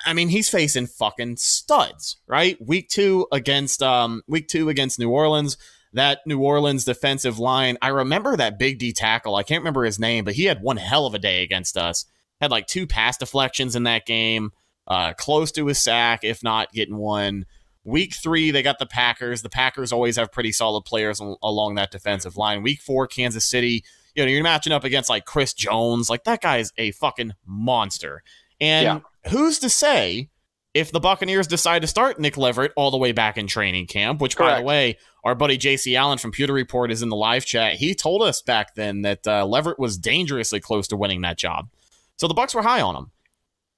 I 0.04 0.12
mean, 0.12 0.28
he's 0.28 0.48
facing 0.48 0.86
fucking 0.86 1.36
studs, 1.36 2.16
right? 2.26 2.58
Week 2.60 2.88
two 2.88 3.26
against 3.32 3.82
um, 3.82 4.22
week 4.26 4.48
two 4.48 4.68
against 4.68 4.98
New 4.98 5.10
Orleans. 5.10 5.56
That 5.92 6.18
New 6.26 6.40
Orleans 6.40 6.84
defensive 6.84 7.38
line. 7.38 7.78
I 7.80 7.88
remember 7.88 8.36
that 8.36 8.58
big 8.58 8.78
D 8.78 8.92
tackle. 8.92 9.36
I 9.36 9.44
can't 9.44 9.60
remember 9.60 9.84
his 9.84 10.00
name, 10.00 10.24
but 10.24 10.34
he 10.34 10.44
had 10.44 10.60
one 10.60 10.76
hell 10.76 11.06
of 11.06 11.14
a 11.14 11.18
day 11.20 11.42
against 11.42 11.76
us. 11.76 12.04
Had 12.40 12.50
like 12.50 12.66
two 12.66 12.86
pass 12.86 13.16
deflections 13.16 13.76
in 13.76 13.84
that 13.84 14.04
game. 14.04 14.50
Uh, 14.86 15.14
close 15.14 15.52
to 15.52 15.68
a 15.68 15.74
sack, 15.74 16.24
if 16.24 16.42
not 16.42 16.72
getting 16.72 16.96
one. 16.96 17.46
Week 17.84 18.12
three, 18.14 18.50
they 18.50 18.62
got 18.62 18.78
the 18.78 18.86
Packers. 18.86 19.42
The 19.42 19.48
Packers 19.48 19.92
always 19.92 20.16
have 20.16 20.32
pretty 20.32 20.52
solid 20.52 20.84
players 20.84 21.20
al- 21.20 21.38
along 21.42 21.76
that 21.76 21.92
defensive 21.92 22.36
line. 22.36 22.62
Week 22.62 22.80
four, 22.80 23.06
Kansas 23.06 23.48
City. 23.48 23.84
You 24.14 24.24
know, 24.24 24.30
you're 24.30 24.42
matching 24.42 24.72
up 24.72 24.84
against 24.84 25.08
like 25.10 25.24
Chris 25.24 25.52
Jones. 25.54 26.08
Like 26.08 26.24
that 26.24 26.40
guy 26.40 26.58
is 26.58 26.72
a 26.78 26.92
fucking 26.92 27.32
monster. 27.46 28.22
And 28.60 28.84
Yeah. 29.24 29.30
who's 29.30 29.58
to 29.60 29.68
say 29.68 30.28
if 30.72 30.90
the 30.90 31.00
Buccaneers 31.00 31.46
decide 31.46 31.82
to 31.82 31.88
start 31.88 32.18
Nick 32.18 32.36
Leverett 32.36 32.72
all 32.76 32.90
the 32.90 32.96
way 32.96 33.12
back 33.12 33.38
in 33.38 33.46
training 33.46 33.86
camp, 33.86 34.20
which, 34.20 34.36
by 34.36 34.56
the 34.58 34.62
way, 34.64 34.98
our 35.22 35.34
buddy 35.36 35.56
JC 35.56 35.96
Allen 35.96 36.18
from 36.18 36.32
Pewter 36.32 36.52
Report 36.52 36.90
is 36.90 37.00
in 37.00 37.08
the 37.10 37.16
live 37.16 37.44
chat. 37.44 37.74
He 37.74 37.94
told 37.94 38.22
us 38.22 38.42
back 38.42 38.74
then 38.74 39.02
that 39.02 39.24
uh, 39.26 39.46
Leverett 39.46 39.78
was 39.78 39.96
dangerously 39.96 40.58
close 40.60 40.88
to 40.88 40.96
winning 40.96 41.20
that 41.20 41.38
job. 41.38 41.68
So 42.16 42.26
the 42.26 42.34
Bucks 42.34 42.54
were 42.54 42.62
high 42.62 42.80
on 42.80 42.96
him. 42.96 43.10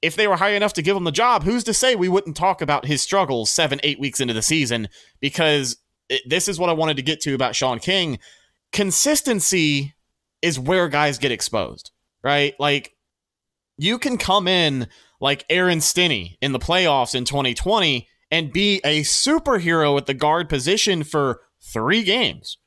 If 0.02 0.16
they 0.16 0.26
were 0.26 0.36
high 0.36 0.50
enough 0.50 0.72
to 0.74 0.82
give 0.82 0.96
him 0.96 1.04
the 1.04 1.12
job, 1.12 1.42
who's 1.42 1.64
to 1.64 1.74
say 1.74 1.96
we 1.96 2.08
wouldn't 2.08 2.36
talk 2.36 2.62
about 2.62 2.86
his 2.86 3.02
struggles 3.02 3.50
seven, 3.50 3.78
eight 3.82 3.98
weeks 4.00 4.20
into 4.20 4.34
the 4.34 4.42
season? 4.42 4.88
Because 5.20 5.76
it, 6.08 6.22
this 6.26 6.48
is 6.48 6.58
what 6.58 6.70
I 6.70 6.74
wanted 6.74 6.96
to 6.96 7.02
get 7.02 7.20
to 7.22 7.34
about 7.34 7.56
Shaun 7.56 7.78
King. 7.78 8.18
Consistency 8.72 9.94
is 10.42 10.58
where 10.58 10.88
guys 10.88 11.18
get 11.18 11.32
exposed, 11.32 11.90
right? 12.22 12.54
Like 12.58 12.94
you 13.78 13.98
can 13.98 14.18
come 14.18 14.48
in 14.48 14.88
like 15.20 15.44
Aaron 15.48 15.80
Stinnie 15.80 16.38
in 16.40 16.52
the 16.52 16.58
playoffs 16.58 17.14
in 17.14 17.24
2020 17.24 18.08
and 18.30 18.52
be 18.52 18.80
a 18.84 19.02
superhero 19.02 19.96
at 19.96 20.06
the 20.06 20.14
guard 20.14 20.48
position 20.48 21.04
for 21.04 21.42
three 21.60 22.02
games. 22.02 22.58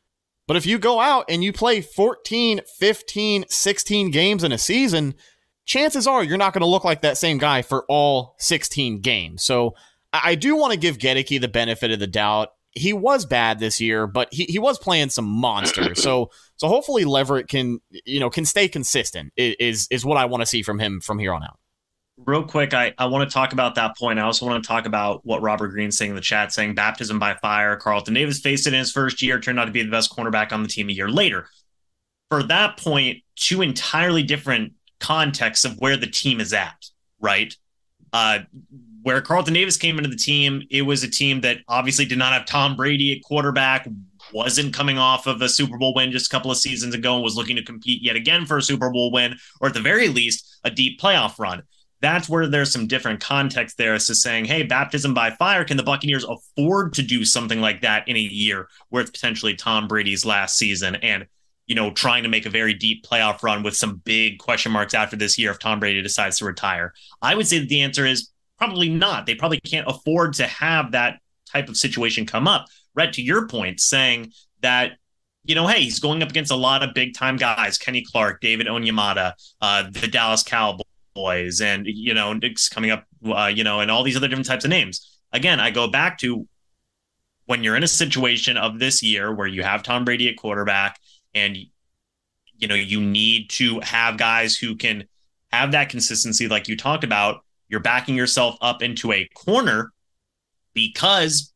But 0.47 0.57
if 0.57 0.65
you 0.65 0.79
go 0.79 0.99
out 0.99 1.25
and 1.29 1.43
you 1.43 1.53
play 1.53 1.81
14, 1.81 2.61
15, 2.79 3.45
16 3.47 4.11
games 4.11 4.43
in 4.43 4.51
a 4.51 4.57
season, 4.57 5.13
chances 5.65 6.07
are 6.07 6.23
you're 6.23 6.37
not 6.37 6.53
going 6.53 6.61
to 6.61 6.67
look 6.67 6.83
like 6.83 7.01
that 7.01 7.17
same 7.17 7.37
guy 7.37 7.61
for 7.61 7.85
all 7.87 8.35
16 8.39 9.01
games. 9.01 9.43
So 9.43 9.75
I 10.11 10.33
do 10.33 10.55
want 10.55 10.73
to 10.73 10.79
give 10.79 10.97
Goedeke 10.97 11.39
the 11.39 11.47
benefit 11.47 11.91
of 11.91 11.99
the 11.99 12.07
doubt. 12.07 12.49
He 12.73 12.93
was 12.93 13.25
bad 13.25 13.59
this 13.59 13.81
year, 13.81 14.07
but 14.07 14.29
he, 14.31 14.45
he 14.45 14.59
was 14.59 14.77
playing 14.77 15.09
some 15.09 15.25
monsters. 15.25 16.01
so 16.03 16.29
so 16.55 16.67
hopefully 16.67 17.05
Leverett 17.05 17.47
can 17.47 17.79
you 18.05 18.19
know 18.19 18.29
can 18.29 18.45
stay 18.45 18.67
consistent 18.67 19.33
is 19.37 19.87
is 19.89 20.05
what 20.05 20.17
I 20.17 20.25
want 20.25 20.41
to 20.41 20.45
see 20.45 20.61
from 20.61 20.79
him 20.79 21.01
from 21.01 21.19
here 21.19 21.33
on 21.33 21.43
out. 21.43 21.59
Real 22.25 22.43
quick, 22.43 22.73
I, 22.73 22.93
I 22.97 23.05
want 23.05 23.29
to 23.29 23.33
talk 23.33 23.53
about 23.53 23.75
that 23.75 23.97
point. 23.97 24.19
I 24.19 24.23
also 24.23 24.45
want 24.45 24.61
to 24.61 24.67
talk 24.67 24.85
about 24.85 25.25
what 25.25 25.41
Robert 25.41 25.69
Green's 25.69 25.97
saying 25.97 26.09
in 26.09 26.15
the 26.15 26.21
chat, 26.21 26.51
saying 26.51 26.75
baptism 26.75 27.17
by 27.17 27.35
fire. 27.35 27.77
Carlton 27.77 28.13
Davis 28.13 28.41
faced 28.41 28.67
it 28.67 28.73
in 28.73 28.79
his 28.79 28.91
first 28.91 29.21
year, 29.21 29.39
turned 29.39 29.57
out 29.57 29.65
to 29.65 29.71
be 29.71 29.83
the 29.83 29.91
best 29.91 30.13
cornerback 30.13 30.51
on 30.51 30.61
the 30.61 30.67
team 30.67 30.89
a 30.89 30.91
year 30.91 31.09
later. 31.09 31.47
For 32.29 32.43
that 32.43 32.77
point, 32.77 33.23
two 33.35 33.61
entirely 33.61 34.21
different 34.21 34.73
contexts 34.99 35.63
of 35.63 35.77
where 35.79 35.95
the 35.95 36.07
team 36.07 36.41
is 36.41 36.53
at, 36.53 36.75
right? 37.21 37.55
Uh, 38.11 38.39
where 39.03 39.21
Carlton 39.21 39.53
Davis 39.53 39.77
came 39.77 39.97
into 39.97 40.09
the 40.09 40.15
team, 40.15 40.63
it 40.69 40.81
was 40.81 41.03
a 41.03 41.09
team 41.09 41.41
that 41.41 41.59
obviously 41.67 42.05
did 42.05 42.17
not 42.17 42.33
have 42.33 42.45
Tom 42.45 42.75
Brady 42.75 43.13
at 43.13 43.23
quarterback, 43.23 43.87
wasn't 44.33 44.73
coming 44.73 44.97
off 44.97 45.27
of 45.27 45.41
a 45.41 45.49
Super 45.49 45.77
Bowl 45.77 45.93
win 45.95 46.11
just 46.11 46.27
a 46.27 46.29
couple 46.29 46.51
of 46.51 46.57
seasons 46.57 46.93
ago, 46.93 47.15
and 47.15 47.23
was 47.23 47.35
looking 47.35 47.55
to 47.55 47.63
compete 47.63 48.03
yet 48.03 48.15
again 48.15 48.45
for 48.45 48.57
a 48.57 48.61
Super 48.61 48.89
Bowl 48.89 49.11
win, 49.11 49.35
or 49.61 49.69
at 49.69 49.73
the 49.73 49.81
very 49.81 50.07
least, 50.09 50.59
a 50.63 50.71
deep 50.71 50.99
playoff 50.99 51.39
run. 51.39 51.63
That's 52.01 52.29
where 52.29 52.47
there's 52.47 52.71
some 52.71 52.87
different 52.87 53.19
context 53.19 53.77
there 53.77 53.93
as 53.93 54.07
to 54.07 54.15
saying, 54.15 54.45
hey, 54.45 54.63
baptism 54.63 55.13
by 55.13 55.31
fire, 55.31 55.65
can 55.65 55.75
the 55.75 55.83
Buccaneers 55.83 56.25
afford 56.25 56.93
to 56.93 57.01
do 57.01 57.25
something 57.25 57.59
like 57.59 57.81
that 57.81 58.07
in 58.07 58.15
a 58.15 58.19
year 58.19 58.69
where 58.89 59.01
it's 59.01 59.11
potentially 59.11 59.55
Tom 59.55 59.87
Brady's 59.87 60.25
last 60.25 60.57
season 60.57 60.95
and 60.95 61.25
you 61.69 61.75
know, 61.75 61.91
trying 61.91 62.23
to 62.23 62.29
make 62.29 62.47
a 62.47 62.49
very 62.49 62.73
deep 62.73 63.05
playoff 63.05 63.43
run 63.43 63.61
with 63.61 63.75
some 63.75 64.01
big 64.03 64.39
question 64.39 64.71
marks 64.71 64.95
after 64.95 65.15
this 65.15 65.37
year 65.37 65.51
if 65.51 65.59
Tom 65.59 65.79
Brady 65.79 66.01
decides 66.01 66.39
to 66.39 66.45
retire? 66.45 66.93
I 67.21 67.35
would 67.35 67.47
say 67.47 67.59
that 67.59 67.69
the 67.69 67.81
answer 67.81 68.07
is 68.07 68.31
probably 68.59 68.89
not. 68.89 69.25
They 69.25 69.35
probably 69.35 69.59
can't 69.61 69.87
afford 69.87 70.33
to 70.33 70.45
have 70.45 70.91
that 70.91 71.19
type 71.51 71.69
of 71.69 71.77
situation 71.77 72.25
come 72.25 72.47
up. 72.47 72.67
Rhett, 72.93 73.13
to 73.13 73.21
your 73.21 73.47
point, 73.47 73.79
saying 73.79 74.33
that 74.61 74.93
you 75.45 75.55
know, 75.55 75.65
hey, 75.65 75.81
he's 75.81 75.99
going 75.99 76.21
up 76.21 76.29
against 76.29 76.51
a 76.51 76.55
lot 76.55 76.83
of 76.83 76.93
big 76.93 77.15
time 77.15 77.37
guys: 77.37 77.77
Kenny 77.77 78.03
Clark, 78.03 78.41
David 78.41 78.67
Onyemata, 78.67 79.33
uh, 79.61 79.89
the 79.89 80.07
Dallas 80.07 80.43
Cowboys, 80.43 81.61
and 81.61 81.87
you 81.87 82.13
know, 82.13 82.37
it's 82.41 82.69
coming 82.69 82.91
up, 82.91 83.05
uh, 83.25 83.51
you 83.53 83.63
know, 83.63 83.79
and 83.79 83.89
all 83.89 84.03
these 84.03 84.17
other 84.17 84.27
different 84.27 84.47
types 84.47 84.65
of 84.65 84.69
names. 84.69 85.19
Again, 85.31 85.59
I 85.59 85.71
go 85.71 85.87
back 85.87 86.19
to 86.19 86.47
when 87.45 87.63
you're 87.63 87.75
in 87.75 87.83
a 87.83 87.87
situation 87.87 88.57
of 88.57 88.77
this 88.77 89.01
year 89.01 89.33
where 89.33 89.47
you 89.47 89.63
have 89.63 89.81
Tom 89.81 90.05
Brady 90.05 90.29
at 90.29 90.37
quarterback, 90.37 90.99
and 91.33 91.57
you 92.57 92.67
know 92.67 92.75
you 92.75 92.99
need 92.99 93.49
to 93.51 93.79
have 93.79 94.17
guys 94.17 94.55
who 94.57 94.75
can 94.75 95.05
have 95.51 95.71
that 95.71 95.89
consistency, 95.89 96.47
like 96.47 96.67
you 96.67 96.77
talked 96.77 97.03
about 97.03 97.43
you're 97.69 97.79
backing 97.79 98.15
yourself 98.15 98.57
up 98.61 98.81
into 98.81 99.13
a 99.13 99.27
corner 99.35 99.93
because 100.73 101.53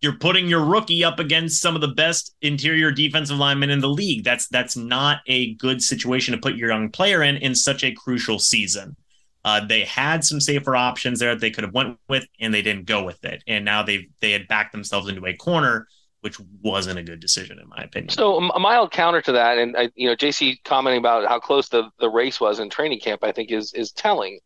you're 0.00 0.16
putting 0.18 0.46
your 0.46 0.64
rookie 0.64 1.04
up 1.04 1.18
against 1.18 1.60
some 1.60 1.74
of 1.74 1.80
the 1.80 1.88
best 1.88 2.34
interior 2.42 2.90
defensive 2.90 3.36
linemen 3.36 3.70
in 3.70 3.80
the 3.80 3.88
league. 3.88 4.24
That's 4.24 4.46
that's 4.48 4.76
not 4.76 5.18
a 5.26 5.54
good 5.54 5.82
situation 5.82 6.32
to 6.32 6.40
put 6.40 6.56
your 6.56 6.70
young 6.70 6.90
player 6.90 7.22
in 7.22 7.36
in 7.36 7.54
such 7.54 7.82
a 7.82 7.92
crucial 7.92 8.38
season. 8.38 8.96
Uh, 9.44 9.64
they 9.64 9.84
had 9.84 10.24
some 10.24 10.40
safer 10.40 10.74
options 10.74 11.20
there 11.20 11.34
that 11.34 11.40
they 11.40 11.50
could 11.50 11.62
have 11.62 11.72
went 11.72 11.96
with, 12.08 12.26
and 12.40 12.52
they 12.52 12.62
didn't 12.62 12.86
go 12.86 13.04
with 13.04 13.24
it. 13.24 13.42
And 13.46 13.64
now 13.64 13.82
they 13.82 14.08
they 14.20 14.32
had 14.32 14.48
backed 14.48 14.72
themselves 14.72 15.08
into 15.08 15.24
a 15.26 15.34
corner, 15.34 15.86
which 16.20 16.38
wasn't 16.62 16.98
a 16.98 17.02
good 17.02 17.20
decision 17.20 17.58
in 17.58 17.68
my 17.68 17.82
opinion. 17.84 18.10
So 18.10 18.38
a 18.38 18.58
mild 18.58 18.90
counter 18.90 19.22
to 19.22 19.32
that, 19.32 19.58
and 19.58 19.76
I, 19.76 19.90
you 19.94 20.08
know, 20.08 20.16
JC 20.16 20.62
commenting 20.64 20.98
about 20.98 21.26
how 21.28 21.40
close 21.40 21.68
the, 21.68 21.90
the 22.00 22.10
race 22.10 22.40
was 22.40 22.58
in 22.58 22.68
training 22.68 23.00
camp, 23.00 23.24
I 23.24 23.32
think 23.32 23.50
is 23.50 23.72
is 23.72 23.92
telling 23.92 24.40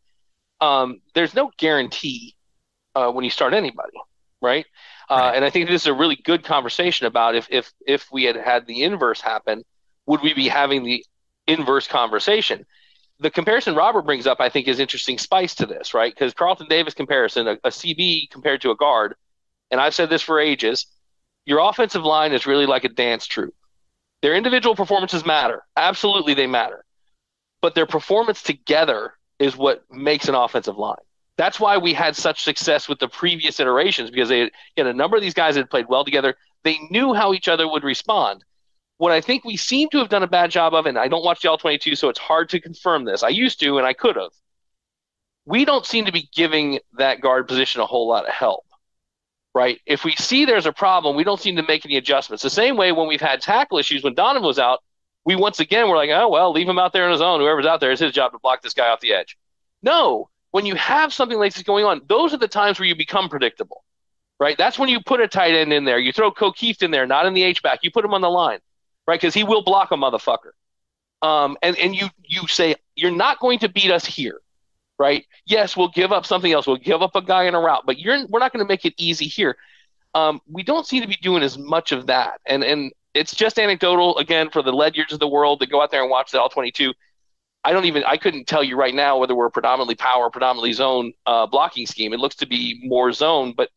um, 0.61 1.01
there's 1.13 1.33
no 1.33 1.51
guarantee 1.57 2.35
uh, 2.95 3.11
when 3.11 3.25
you 3.25 3.31
start 3.31 3.53
anybody, 3.53 3.97
right? 4.41 4.65
Uh, 5.09 5.15
right? 5.15 5.35
And 5.35 5.43
I 5.43 5.49
think 5.49 5.67
this 5.67 5.81
is 5.81 5.87
a 5.87 5.93
really 5.93 6.15
good 6.15 6.43
conversation 6.43 7.07
about 7.07 7.35
if 7.35 7.47
if 7.49 7.73
if 7.85 8.07
we 8.11 8.23
had 8.23 8.35
had 8.35 8.67
the 8.67 8.83
inverse 8.83 9.19
happen, 9.19 9.63
would 10.05 10.21
we 10.21 10.33
be 10.33 10.47
having 10.47 10.83
the 10.83 11.03
inverse 11.47 11.87
conversation? 11.87 12.65
The 13.19 13.29
comparison 13.29 13.75
Robert 13.75 14.03
brings 14.03 14.25
up, 14.25 14.39
I 14.39 14.49
think, 14.49 14.67
is 14.67 14.79
interesting 14.79 15.17
spice 15.17 15.53
to 15.55 15.65
this, 15.65 15.93
right? 15.93 16.13
Because 16.13 16.33
Carlton 16.33 16.67
Davis 16.67 16.93
comparison, 16.93 17.47
a, 17.47 17.51
a 17.63 17.69
CB 17.69 18.31
compared 18.31 18.61
to 18.61 18.71
a 18.71 18.75
guard, 18.75 19.15
and 19.69 19.79
I've 19.79 19.93
said 19.93 20.09
this 20.09 20.21
for 20.21 20.39
ages. 20.39 20.87
Your 21.45 21.59
offensive 21.59 22.03
line 22.03 22.33
is 22.33 22.45
really 22.45 22.65
like 22.67 22.83
a 22.83 22.89
dance 22.89 23.25
troupe. 23.25 23.55
Their 24.21 24.35
individual 24.35 24.75
performances 24.75 25.25
matter, 25.25 25.63
absolutely, 25.75 26.35
they 26.35 26.45
matter, 26.45 26.85
but 27.61 27.73
their 27.73 27.87
performance 27.87 28.43
together 28.43 29.15
is 29.41 29.57
what 29.57 29.83
makes 29.89 30.27
an 30.27 30.35
offensive 30.35 30.77
line. 30.77 31.01
That's 31.35 31.59
why 31.59 31.77
we 31.77 31.93
had 31.93 32.15
such 32.15 32.43
success 32.43 32.87
with 32.87 32.99
the 32.99 33.07
previous 33.07 33.59
iterations 33.59 34.11
because 34.11 34.29
they 34.29 34.51
had, 34.77 34.87
a 34.87 34.93
number 34.93 35.17
of 35.17 35.23
these 35.23 35.33
guys 35.33 35.55
had 35.55 35.69
played 35.69 35.87
well 35.89 36.05
together. 36.05 36.35
They 36.63 36.77
knew 36.91 37.13
how 37.13 37.33
each 37.33 37.47
other 37.47 37.67
would 37.67 37.83
respond. 37.83 38.43
What 38.97 39.11
I 39.11 39.19
think 39.19 39.43
we 39.43 39.57
seem 39.57 39.89
to 39.89 39.97
have 39.97 40.09
done 40.09 40.21
a 40.21 40.27
bad 40.27 40.51
job 40.51 40.75
of, 40.75 40.85
and 40.85 40.95
I 40.95 41.07
don't 41.07 41.25
watch 41.25 41.41
the 41.41 41.49
All 41.49 41.57
22, 41.57 41.95
so 41.95 42.09
it's 42.09 42.19
hard 42.19 42.49
to 42.49 42.59
confirm 42.59 43.03
this. 43.03 43.23
I 43.23 43.29
used 43.29 43.59
to, 43.61 43.79
and 43.79 43.87
I 43.87 43.93
could 43.93 44.15
have. 44.15 44.31
We 45.45 45.65
don't 45.65 45.87
seem 45.87 46.05
to 46.05 46.11
be 46.11 46.29
giving 46.31 46.79
that 46.99 47.19
guard 47.19 47.47
position 47.47 47.81
a 47.81 47.87
whole 47.87 48.07
lot 48.07 48.27
of 48.27 48.31
help, 48.31 48.65
right? 49.55 49.79
If 49.87 50.03
we 50.03 50.11
see 50.11 50.45
there's 50.45 50.67
a 50.67 50.71
problem, 50.71 51.15
we 51.15 51.23
don't 51.23 51.41
seem 51.41 51.55
to 51.55 51.63
make 51.63 51.83
any 51.83 51.97
adjustments. 51.97 52.43
The 52.43 52.51
same 52.51 52.77
way 52.77 52.91
when 52.91 53.07
we've 53.07 53.19
had 53.19 53.41
tackle 53.41 53.79
issues 53.79 54.03
when 54.03 54.13
Donovan 54.13 54.45
was 54.45 54.59
out, 54.59 54.83
we 55.25 55.35
once 55.35 55.59
again 55.59 55.89
were 55.89 55.95
like, 55.95 56.09
oh 56.11 56.29
well, 56.29 56.51
leave 56.51 56.67
him 56.67 56.79
out 56.79 56.93
there 56.93 57.05
on 57.05 57.11
his 57.11 57.21
own. 57.21 57.39
Whoever's 57.39 57.65
out 57.65 57.79
there, 57.79 57.91
it's 57.91 58.01
his 58.01 58.13
job 58.13 58.31
to 58.31 58.39
block 58.39 58.61
this 58.61 58.73
guy 58.73 58.89
off 58.89 58.99
the 58.99 59.13
edge. 59.13 59.37
No, 59.83 60.29
when 60.51 60.65
you 60.65 60.75
have 60.75 61.13
something 61.13 61.37
like 61.37 61.53
this 61.53 61.63
going 61.63 61.85
on, 61.85 62.01
those 62.07 62.33
are 62.33 62.37
the 62.37 62.47
times 62.47 62.79
where 62.79 62.87
you 62.87 62.95
become 62.95 63.29
predictable, 63.29 63.83
right? 64.39 64.57
That's 64.57 64.77
when 64.77 64.89
you 64.89 64.99
put 65.01 65.21
a 65.21 65.27
tight 65.27 65.53
end 65.53 65.73
in 65.73 65.85
there. 65.85 65.99
You 65.99 66.11
throw 66.11 66.31
Kieft 66.31 66.83
in 66.83 66.91
there, 66.91 67.07
not 67.07 67.25
in 67.25 67.33
the 67.33 67.43
H 67.43 67.61
back. 67.63 67.79
You 67.83 67.91
put 67.91 68.05
him 68.05 68.13
on 68.13 68.21
the 68.21 68.29
line, 68.29 68.59
right? 69.07 69.19
Because 69.19 69.33
he 69.33 69.43
will 69.43 69.63
block 69.63 69.91
a 69.91 69.95
motherfucker. 69.95 70.51
Um, 71.21 71.57
and 71.61 71.77
and 71.77 71.95
you 71.95 72.07
you 72.23 72.47
say 72.47 72.75
you're 72.95 73.11
not 73.11 73.39
going 73.39 73.59
to 73.59 73.69
beat 73.69 73.91
us 73.91 74.05
here, 74.05 74.39
right? 74.97 75.25
Yes, 75.45 75.77
we'll 75.77 75.89
give 75.89 76.11
up 76.11 76.25
something 76.25 76.51
else. 76.51 76.65
We'll 76.65 76.77
give 76.77 77.01
up 77.01 77.15
a 77.15 77.21
guy 77.21 77.43
in 77.43 77.53
a 77.53 77.59
route, 77.59 77.83
but 77.85 77.99
you're 77.99 78.25
we're 78.27 78.39
not 78.39 78.51
going 78.51 78.65
to 78.65 78.67
make 78.67 78.85
it 78.85 78.95
easy 78.97 79.25
here. 79.25 79.55
Um, 80.13 80.41
we 80.49 80.63
don't 80.63 80.85
seem 80.85 81.03
to 81.03 81.07
be 81.07 81.17
doing 81.21 81.43
as 81.43 81.57
much 81.57 81.91
of 81.91 82.07
that, 82.07 82.41
and 82.45 82.63
and 82.63 82.91
it's 83.13 83.35
just 83.35 83.59
anecdotal 83.59 84.17
again 84.17 84.49
for 84.49 84.61
the 84.61 84.71
Ledyards 84.71 85.13
of 85.13 85.19
the 85.19 85.27
world 85.27 85.59
to 85.59 85.67
go 85.67 85.81
out 85.81 85.91
there 85.91 86.01
and 86.01 86.09
watch 86.09 86.31
the 86.31 86.41
all 86.41 86.49
22. 86.49 86.93
I 87.63 87.73
don't 87.73 87.85
even 87.85 88.03
I 88.05 88.17
couldn't 88.17 88.47
tell 88.47 88.63
you 88.63 88.75
right 88.75 88.93
now 88.93 89.17
whether 89.19 89.35
we're 89.35 89.49
predominantly 89.49 89.95
power, 89.95 90.29
predominantly 90.29 90.73
zone 90.73 91.13
uh, 91.25 91.45
blocking 91.45 91.85
scheme. 91.85 92.13
It 92.13 92.19
looks 92.19 92.35
to 92.37 92.47
be 92.47 92.81
more 92.83 93.11
zone, 93.11 93.53
but 93.55 93.69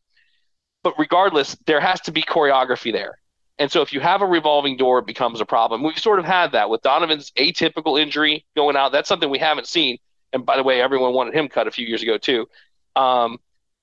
but 0.83 0.93
regardless, 0.97 1.55
there 1.65 1.79
has 1.79 1.99
to 2.01 2.11
be 2.11 2.21
choreography 2.21 2.91
there. 2.91 3.19
And 3.57 3.71
so 3.71 3.81
if 3.81 3.93
you 3.93 4.01
have 4.01 4.21
a 4.21 4.25
revolving 4.25 4.77
door, 4.77 4.99
it 4.99 5.07
becomes 5.07 5.39
a 5.39 5.45
problem. 5.45 5.81
We've 5.81 5.97
sort 5.97 6.19
of 6.19 6.25
had 6.25 6.51
that 6.51 6.69
with 6.69 6.81
Donovan's 6.81 7.31
atypical 7.31 7.99
injury 7.99 8.45
going 8.55 8.75
out. 8.75 8.91
That's 8.91 9.07
something 9.07 9.29
we 9.29 9.39
haven't 9.39 9.67
seen. 9.67 9.97
And 10.33 10.45
by 10.45 10.57
the 10.57 10.63
way, 10.63 10.81
everyone 10.81 11.13
wanted 11.13 11.33
him 11.33 11.47
cut 11.47 11.67
a 11.67 11.71
few 11.71 11.87
years 11.87 12.03
ago 12.03 12.17
too. 12.17 12.47
Um, 12.95 13.39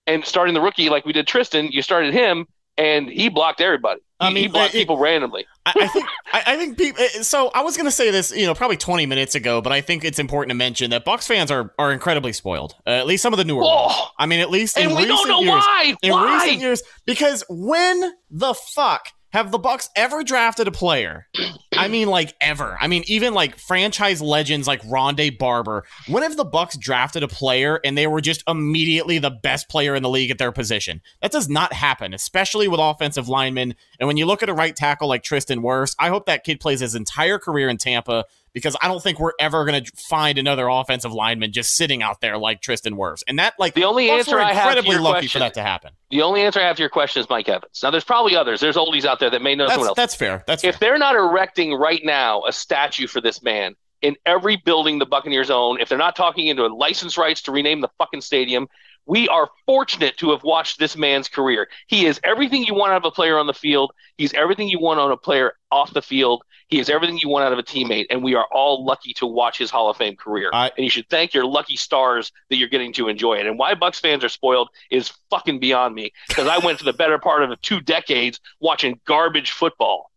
and 0.07 0.25
starting 0.25 0.55
the 0.55 0.61
rookie 0.61 0.91
like 0.91 1.07
we 1.07 1.13
did 1.13 1.27
Tristan, 1.27 1.69
you 1.73 1.81
started 1.81 2.13
him 2.13 2.47
and 2.77 3.09
he 3.09 3.29
blocked 3.29 3.61
everybody. 3.61 4.01
I 4.23 4.31
mean, 4.31 4.45
he 4.45 4.49
blocked 4.49 4.75
it, 4.75 4.79
people 4.79 4.99
randomly. 4.99 5.47
I, 5.67 5.73
I 5.81 5.89
think. 5.89 6.07
I, 6.33 6.43
I 6.47 6.57
think 6.57 6.79
people. 6.79 7.03
Eh, 7.03 7.23
so 7.23 7.51
I 7.55 7.63
was 7.63 7.77
going 7.77 7.87
to 7.87 7.93
say 7.93 8.11
this, 8.11 8.31
you 8.35 8.47
know, 8.47 8.55
probably 8.55 8.77
20 8.77 9.07
minutes 9.07 9.35
ago, 9.35 9.61
but 9.61 9.73
I 9.73 9.81
think 9.81 10.05
it's 10.05 10.19
important 10.19 10.51
to 10.51 10.55
mention 10.55 10.91
that 10.91 11.05
Bucs 11.05 11.27
fans 11.27 11.51
are 11.51 11.75
are 11.79 11.93
incredibly 11.93 12.33
spoiled. 12.33 12.75
Uh, 12.87 12.91
at 12.91 13.07
least 13.07 13.23
some 13.23 13.33
of 13.33 13.39
the 13.39 13.45
newer 13.45 13.63
oh, 13.65 13.87
ones. 13.87 13.95
I 14.19 14.27
mean, 14.27 14.41
at 14.41 14.51
least 14.51 14.77
in 14.77 14.89
and 14.89 14.97
we 14.97 15.03
recent 15.03 15.29
don't 15.29 15.29
know 15.29 15.41
years, 15.41 15.65
why. 15.65 15.95
In 16.03 16.13
why? 16.13 16.43
recent 16.43 16.61
years, 16.61 16.83
because 17.07 17.45
when 17.49 18.13
the 18.31 18.55
fuck 18.55 19.09
have 19.33 19.51
the 19.51 19.59
Bucks 19.59 19.91
ever 19.97 20.23
drafted 20.23 20.69
a 20.69 20.73
player? 20.73 21.27
I 21.73 21.89
mean, 21.89 22.09
like 22.09 22.35
ever. 22.41 22.77
I 22.81 22.87
mean, 22.87 23.03
even 23.07 23.33
like 23.33 23.59
franchise 23.59 24.21
legends 24.21 24.67
like 24.67 24.83
Rondé 24.83 25.37
Barber. 25.37 25.85
When 26.07 26.23
have 26.23 26.37
the 26.37 26.45
Bucks 26.45 26.77
drafted 26.77 27.23
a 27.23 27.29
player 27.29 27.81
and 27.85 27.97
they 27.97 28.07
were 28.07 28.21
just 28.21 28.45
immediately 28.47 29.19
the 29.19 29.31
best 29.31 29.69
player 29.69 29.95
in 29.95 30.03
the 30.03 30.11
league 30.11 30.31
at 30.31 30.39
their 30.39 30.53
position? 30.53 31.01
That 31.23 31.33
does 31.33 31.49
not 31.49 31.73
happen, 31.73 32.13
especially 32.13 32.69
with 32.69 32.81
offensive 32.81 33.29
linemen. 33.29 33.75
And 33.99 34.07
when 34.07 34.17
you 34.19 34.27
look 34.27 34.43
at 34.43 34.51
a 34.51 34.55
right 34.55 34.77
tackle 34.77 35.09
like 35.09 35.23
Tristan 35.23 35.63
Wirfs, 35.63 35.97
I 35.99 36.09
hope 36.09 36.27
that 36.27 36.45
kid 36.45 36.61
plays 36.61 36.81
his 36.81 36.95
entire 36.95 37.39
career 37.39 37.69
in 37.69 37.79
Tampa 37.79 38.27
because 38.53 38.77
I 38.83 38.89
don't 38.89 39.03
think 39.03 39.19
we're 39.19 39.33
ever 39.41 39.65
going 39.65 39.83
to 39.85 39.93
find 40.09 40.39
another 40.39 40.69
offensive 40.69 41.13
lineman 41.13 41.53
just 41.53 41.75
sitting 41.75 42.03
out 42.03 42.21
there 42.21 42.37
like 42.37 42.61
Tristan 42.61 42.97
Wirfs. 42.97 43.23
And 43.27 43.39
that, 43.39 43.55
like, 43.59 43.75
the 43.75 43.85
only 43.85 44.11
answer 44.11 44.39
I 44.39 44.53
have 44.53 44.69
incredibly 44.69 44.99
lucky 44.99 45.21
question, 45.21 45.29
for 45.29 45.39
that 45.41 45.55
to 45.55 45.63
happen. 45.63 45.93
The 46.11 46.23
only 46.23 46.43
answer 46.43 46.61
I 46.61 46.65
have 46.65 46.77
to 46.77 46.83
your 46.83 46.91
question 46.91 47.21
is 47.21 47.29
Mike 47.29 47.49
Evans. 47.49 47.81
Now, 47.83 47.91
there's 47.91 48.05
probably 48.05 48.37
others. 48.37 48.61
There's 48.61 48.77
oldies 48.77 49.05
out 49.05 49.21
there 49.21 49.31
that 49.31 49.43
may 49.43 49.55
know 49.55 49.65
that's, 49.65 49.75
someone 49.75 49.89
else. 49.89 49.97
That's 49.97 50.15
fair. 50.15 50.45
That's 50.47 50.65
if 50.65 50.77
fair. 50.77 50.91
they're 50.91 50.99
not 50.99 51.17
erecting 51.17 51.75
right 51.75 52.03
now 52.05 52.43
a 52.45 52.53
statue 52.53 53.07
for 53.07 53.21
this 53.21 53.43
man 53.43 53.75
in 54.03 54.17
every 54.27 54.57
building 54.57 54.99
the 54.99 55.07
Buccaneers 55.07 55.51
own, 55.51 55.81
if 55.81 55.89
they're 55.89 55.97
not 55.97 56.17
talking 56.17 56.49
into 56.49 56.67
license 56.67 57.17
rights 57.17 57.41
to 57.43 57.53
rename 57.53 57.81
the 57.81 57.89
fucking 57.99 58.21
stadium, 58.21 58.69
we 59.07 59.29
are 59.29 59.49
fortunate 59.67 60.17
to 60.19 60.31
have 60.31 60.43
watched 60.45 60.79
this 60.79 60.97
man's 60.97 61.29
career. 61.29 61.69
He 61.87 62.07
is 62.07 62.21
everything 62.23 62.65
you 62.65 62.75
want 62.75 62.93
out 62.93 62.99
of 62.99 63.05
a 63.05 63.11
player 63.11 63.39
on 63.39 63.47
the 63.47 63.55
field. 63.55 63.93
He's 64.17 64.33
everything 64.35 64.69
you 64.69 64.79
want 64.79 65.01
on 65.01 65.11
a 65.11 65.17
player 65.17 65.55
off 65.71 65.93
the 65.93 66.03
field. 66.03 66.43
He 66.73 66.79
is 66.79 66.89
everything 66.89 67.19
you 67.19 67.29
want 67.29 67.45
out 67.45 67.53
of 67.53 67.59
a 67.59 67.63
teammate, 67.63 68.07
and 68.09 68.25
we 68.25 68.35
are 68.35 68.47
all 68.51 68.83
lucky 68.83 69.13
to 69.15 69.27
watch 69.27 69.59
his 69.59 69.71
Hall 69.71 69.91
of 69.91 69.99
Fame 69.99 70.17
career. 70.17 70.49
I, 70.55 70.71
and 70.75 70.83
you 70.85 70.89
should 70.89 71.07
thank 71.11 71.35
your 71.35 71.45
lucky 71.45 71.77
stars 71.77 72.33
that 72.49 72.57
you're 72.57 72.71
getting 72.71 72.95
to 72.95 73.09
enjoy 73.09 73.35
it. 73.35 73.47
And 73.47 73.59
why 73.59 73.75
Bucks 73.75 74.01
fans 74.01 74.25
are 74.25 74.31
spoiled 74.31 74.71
is 74.91 75.13
fucking 75.29 75.61
beyond 75.61 75.95
me 75.95 76.13
because 76.29 76.47
I 76.47 76.65
went 76.65 76.79
for 76.79 76.87
the 76.87 76.95
better 76.95 77.19
part 77.19 77.43
of 77.43 77.61
two 77.61 77.83
decades 77.83 78.41
watching 78.59 78.99
garbage 79.05 79.51
football. 79.51 80.11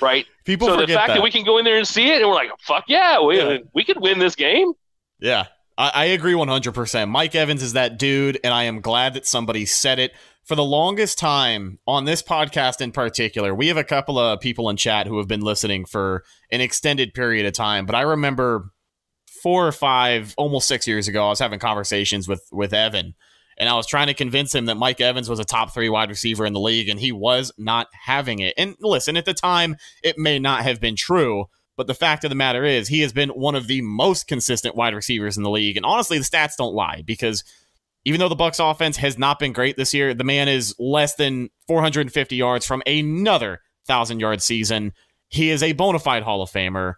Right? 0.00 0.24
People 0.46 0.68
so 0.68 0.76
the 0.76 0.86
fact 0.86 1.08
that. 1.08 1.14
that. 1.16 1.22
we 1.22 1.30
can 1.30 1.44
go 1.44 1.58
in 1.58 1.66
there 1.66 1.76
and 1.76 1.86
see 1.86 2.08
it, 2.10 2.22
and 2.22 2.26
we're 2.26 2.34
like, 2.34 2.52
"Fuck 2.60 2.84
yeah, 2.88 3.22
we 3.22 3.36
yeah. 3.36 3.58
we 3.74 3.84
could 3.84 4.00
win 4.00 4.18
this 4.18 4.34
game." 4.34 4.72
Yeah, 5.20 5.48
I, 5.76 5.90
I 5.94 6.04
agree 6.06 6.32
100%. 6.32 7.10
Mike 7.10 7.34
Evans 7.34 7.62
is 7.62 7.74
that 7.74 7.98
dude, 7.98 8.40
and 8.42 8.54
I 8.54 8.64
am 8.64 8.80
glad 8.80 9.12
that 9.12 9.26
somebody 9.26 9.66
said 9.66 9.98
it 9.98 10.12
for 10.48 10.54
the 10.54 10.64
longest 10.64 11.18
time 11.18 11.78
on 11.86 12.06
this 12.06 12.22
podcast 12.22 12.80
in 12.80 12.90
particular, 12.90 13.54
we 13.54 13.68
have 13.68 13.76
a 13.76 13.84
couple 13.84 14.18
of 14.18 14.40
people 14.40 14.70
in 14.70 14.76
chat 14.78 15.06
who 15.06 15.18
have 15.18 15.28
been 15.28 15.42
listening 15.42 15.84
for 15.84 16.24
an 16.50 16.62
extended 16.62 17.12
period 17.12 17.44
of 17.44 17.52
time. 17.52 17.84
But 17.84 17.94
I 17.94 18.00
remember 18.00 18.70
four 19.42 19.68
or 19.68 19.72
five, 19.72 20.34
almost 20.38 20.66
six 20.66 20.88
years 20.88 21.06
ago, 21.06 21.26
I 21.26 21.28
was 21.28 21.38
having 21.38 21.58
conversations 21.58 22.26
with 22.26 22.42
with 22.50 22.72
Evan 22.72 23.14
and 23.58 23.68
I 23.68 23.74
was 23.74 23.86
trying 23.86 24.06
to 24.06 24.14
convince 24.14 24.54
him 24.54 24.66
that 24.66 24.76
Mike 24.76 25.00
Evans 25.00 25.28
was 25.28 25.40
a 25.40 25.44
top 25.44 25.74
three 25.74 25.88
wide 25.88 26.08
receiver 26.08 26.46
in 26.46 26.52
the 26.52 26.60
league, 26.60 26.88
and 26.88 26.98
he 26.98 27.12
was 27.12 27.52
not 27.58 27.88
having 27.92 28.38
it. 28.38 28.54
And 28.56 28.76
listen, 28.80 29.16
at 29.16 29.24
the 29.24 29.34
time, 29.34 29.76
it 30.02 30.16
may 30.16 30.38
not 30.38 30.62
have 30.62 30.80
been 30.80 30.94
true, 30.94 31.46
but 31.76 31.88
the 31.88 31.94
fact 31.94 32.24
of 32.24 32.30
the 32.30 32.36
matter 32.36 32.64
is, 32.64 32.88
he 32.88 33.00
has 33.00 33.12
been 33.12 33.30
one 33.30 33.56
of 33.56 33.66
the 33.66 33.82
most 33.82 34.28
consistent 34.28 34.76
wide 34.76 34.94
receivers 34.94 35.36
in 35.36 35.42
the 35.42 35.50
league. 35.50 35.76
And 35.76 35.84
honestly, 35.84 36.18
the 36.18 36.24
stats 36.24 36.56
don't 36.56 36.74
lie 36.74 37.02
because 37.04 37.42
even 38.08 38.20
though 38.20 38.30
the 38.30 38.34
Bucks 38.34 38.58
offense 38.58 38.96
has 38.96 39.18
not 39.18 39.38
been 39.38 39.52
great 39.52 39.76
this 39.76 39.92
year, 39.92 40.14
the 40.14 40.24
man 40.24 40.48
is 40.48 40.74
less 40.78 41.16
than 41.16 41.50
450 41.66 42.36
yards 42.36 42.64
from 42.64 42.82
another 42.86 43.60
thousand 43.86 44.20
yard 44.20 44.40
season. 44.40 44.94
He 45.28 45.50
is 45.50 45.62
a 45.62 45.74
bona 45.74 45.98
fide 45.98 46.22
Hall 46.22 46.40
of 46.40 46.50
Famer. 46.50 46.94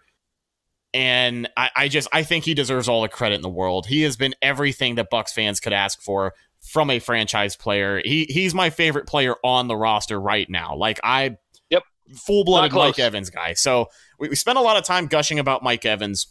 And 0.94 1.48
I, 1.56 1.70
I, 1.74 1.88
just 1.88 2.06
I 2.12 2.22
think 2.22 2.44
he 2.44 2.54
deserves 2.54 2.88
all 2.88 3.02
the 3.02 3.08
credit 3.08 3.34
in 3.34 3.42
the 3.42 3.48
world. 3.48 3.86
He 3.86 4.02
has 4.02 4.16
been 4.16 4.36
everything 4.40 4.94
that 4.94 5.11
Bucks 5.11 5.32
fans 5.32 5.58
could 5.58 5.72
ask 5.72 6.00
for 6.00 6.32
from 6.61 6.90
a 6.90 7.00
franchise 7.00 7.56
player. 7.56 8.00
He 8.04 8.26
he's 8.26 8.54
my 8.54 8.70
favorite 8.70 9.08
player 9.08 9.34
on 9.42 9.66
the 9.66 9.76
roster 9.76 10.20
right 10.20 10.48
now. 10.48 10.76
Like 10.76 11.00
I 11.02 11.38
Yep. 11.70 11.82
Full 12.14 12.44
blooded 12.44 12.72
Mike 12.72 13.00
Evans 13.00 13.30
guy. 13.30 13.54
So 13.54 13.88
we, 14.20 14.28
we 14.28 14.36
spent 14.36 14.58
a 14.58 14.62
lot 14.62 14.76
of 14.76 14.84
time 14.84 15.08
gushing 15.08 15.40
about 15.40 15.64
Mike 15.64 15.84
Evans. 15.84 16.28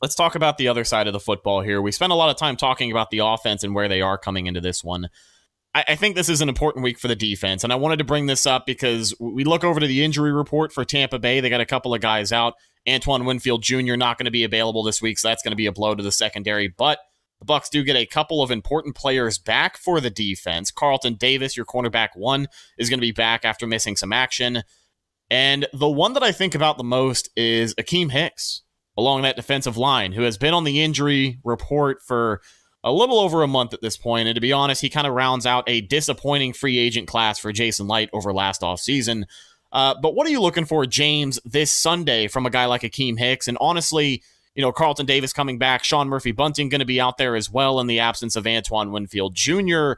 Let's 0.00 0.14
talk 0.14 0.34
about 0.36 0.58
the 0.58 0.68
other 0.68 0.84
side 0.84 1.08
of 1.08 1.12
the 1.12 1.20
football 1.20 1.60
here. 1.60 1.82
We 1.82 1.90
spent 1.90 2.12
a 2.12 2.16
lot 2.16 2.30
of 2.30 2.36
time 2.36 2.56
talking 2.56 2.92
about 2.92 3.10
the 3.10 3.18
offense 3.18 3.64
and 3.64 3.74
where 3.74 3.88
they 3.88 4.00
are 4.00 4.16
coming 4.16 4.46
into 4.46 4.60
this 4.60 4.84
one. 4.84 5.08
I, 5.74 5.84
I 5.88 5.94
think 5.96 6.14
this 6.14 6.28
is 6.28 6.40
an 6.40 6.48
important 6.48 6.84
week 6.84 6.98
for 6.98 7.08
the 7.08 7.16
defense, 7.16 7.64
and 7.64 7.72
I 7.72 7.76
wanted 7.76 7.98
to 7.98 8.04
bring 8.04 8.26
this 8.26 8.46
up 8.46 8.64
because 8.64 9.12
we 9.18 9.44
look 9.44 9.64
over 9.64 9.80
to 9.80 9.86
the 9.86 10.04
injury 10.04 10.32
report 10.32 10.72
for 10.72 10.84
Tampa 10.84 11.18
Bay. 11.18 11.40
They 11.40 11.50
got 11.50 11.60
a 11.60 11.66
couple 11.66 11.94
of 11.94 12.00
guys 12.00 12.32
out. 12.32 12.54
Antoine 12.88 13.24
Winfield 13.24 13.62
Jr. 13.62 13.96
not 13.96 14.18
going 14.18 14.26
to 14.26 14.30
be 14.30 14.44
available 14.44 14.82
this 14.82 15.02
week, 15.02 15.18
so 15.18 15.28
that's 15.28 15.42
going 15.42 15.52
to 15.52 15.56
be 15.56 15.66
a 15.66 15.72
blow 15.72 15.94
to 15.94 16.02
the 16.02 16.12
secondary. 16.12 16.68
But 16.68 17.00
the 17.40 17.44
Bucks 17.44 17.68
do 17.68 17.82
get 17.82 17.96
a 17.96 18.06
couple 18.06 18.42
of 18.42 18.50
important 18.50 18.94
players 18.94 19.38
back 19.38 19.76
for 19.76 20.00
the 20.00 20.10
defense. 20.10 20.70
Carlton 20.70 21.14
Davis, 21.14 21.56
your 21.56 21.66
cornerback 21.66 22.10
one, 22.14 22.46
is 22.78 22.88
going 22.88 22.98
to 22.98 23.06
be 23.06 23.12
back 23.12 23.44
after 23.44 23.66
missing 23.66 23.96
some 23.96 24.12
action. 24.12 24.62
And 25.30 25.66
the 25.72 25.88
one 25.88 26.14
that 26.14 26.22
I 26.22 26.32
think 26.32 26.54
about 26.54 26.78
the 26.78 26.84
most 26.84 27.28
is 27.36 27.74
Akiem 27.74 28.10
Hicks 28.10 28.62
along 28.98 29.22
that 29.22 29.36
defensive 29.36 29.76
line, 29.76 30.10
who 30.10 30.22
has 30.22 30.36
been 30.36 30.52
on 30.52 30.64
the 30.64 30.82
injury 30.82 31.38
report 31.44 32.02
for 32.02 32.42
a 32.82 32.92
little 32.92 33.20
over 33.20 33.44
a 33.44 33.48
month 33.48 33.72
at 33.72 33.80
this 33.80 33.96
point. 33.96 34.26
And 34.26 34.34
to 34.34 34.40
be 34.40 34.52
honest, 34.52 34.82
he 34.82 34.90
kind 34.90 35.06
of 35.06 35.14
rounds 35.14 35.46
out 35.46 35.62
a 35.68 35.80
disappointing 35.80 36.52
free 36.52 36.78
agent 36.78 37.06
class 37.06 37.38
for 37.38 37.52
Jason 37.52 37.86
Licht 37.86 38.10
over 38.12 38.32
last 38.32 38.60
offseason. 38.60 39.24
Uh, 39.70 39.94
but 40.02 40.16
what 40.16 40.26
are 40.26 40.30
you 40.30 40.40
looking 40.40 40.64
for, 40.64 40.84
James, 40.84 41.38
this 41.44 41.70
Sunday 41.70 42.26
from 42.26 42.44
a 42.44 42.50
guy 42.50 42.64
like 42.64 42.82
Akiem 42.82 43.16
Hicks? 43.18 43.46
And 43.46 43.56
honestly, 43.60 44.20
you 44.56 44.62
know, 44.62 44.72
Carlton 44.72 45.06
Davis 45.06 45.32
coming 45.32 45.58
back, 45.58 45.84
Sean 45.84 46.08
Murphy 46.08 46.32
Bunting 46.32 46.68
going 46.68 46.80
to 46.80 46.84
be 46.84 47.00
out 47.00 47.18
there 47.18 47.36
as 47.36 47.48
well 47.48 47.78
in 47.78 47.86
the 47.86 48.00
absence 48.00 48.34
of 48.34 48.48
Antoine 48.48 48.90
Winfield 48.90 49.36
Jr. 49.36 49.92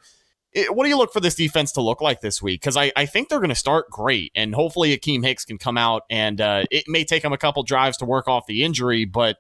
It, 0.53 0.75
what 0.75 0.85
do 0.85 0.91
you 0.91 0.99
look 0.99 1.13
for 1.13 1.21
this 1.21 1.35
defense 1.35 1.73
to 1.73 1.81
look 1.81 2.01
like 2.01 2.21
this 2.21 2.43
week? 2.43 2.61
Because 2.61 2.77
I, 2.77 2.91
I 2.97 3.07
think 3.07 3.29
they're 3.29 3.39
going 3.39 3.51
to 3.51 3.55
start 3.55 3.89
great, 3.91 4.33
and 4.35 4.55
hopefully 4.55 4.97
Akiem 4.97 5.25
Hicks 5.25 5.45
can 5.45 5.59
come 5.59 5.79
out 5.79 6.03
and 6.11 6.41
uh, 6.41 6.65
it 6.71 6.85
may 6.89 7.05
take 7.05 7.25
him 7.25 7.33
a 7.33 7.39
couple 7.39 7.63
drives 7.63 7.97
to 7.99 8.05
work 8.05 8.27
off 8.27 8.47
the 8.47 8.65
injury, 8.65 9.05
but 9.05 9.37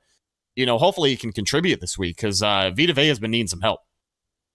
you 0.56 0.66
know, 0.66 0.78
hopefully 0.78 1.11
he 1.11 1.16
can 1.16 1.32
contribute 1.32 1.80
this 1.80 1.96
week 1.96 2.16
because 2.16 2.42
uh, 2.42 2.70
Vita 2.74 2.92
Vea 2.92 3.08
has 3.08 3.18
been 3.18 3.30
needing 3.30 3.46
some 3.46 3.61
help. 3.61 3.80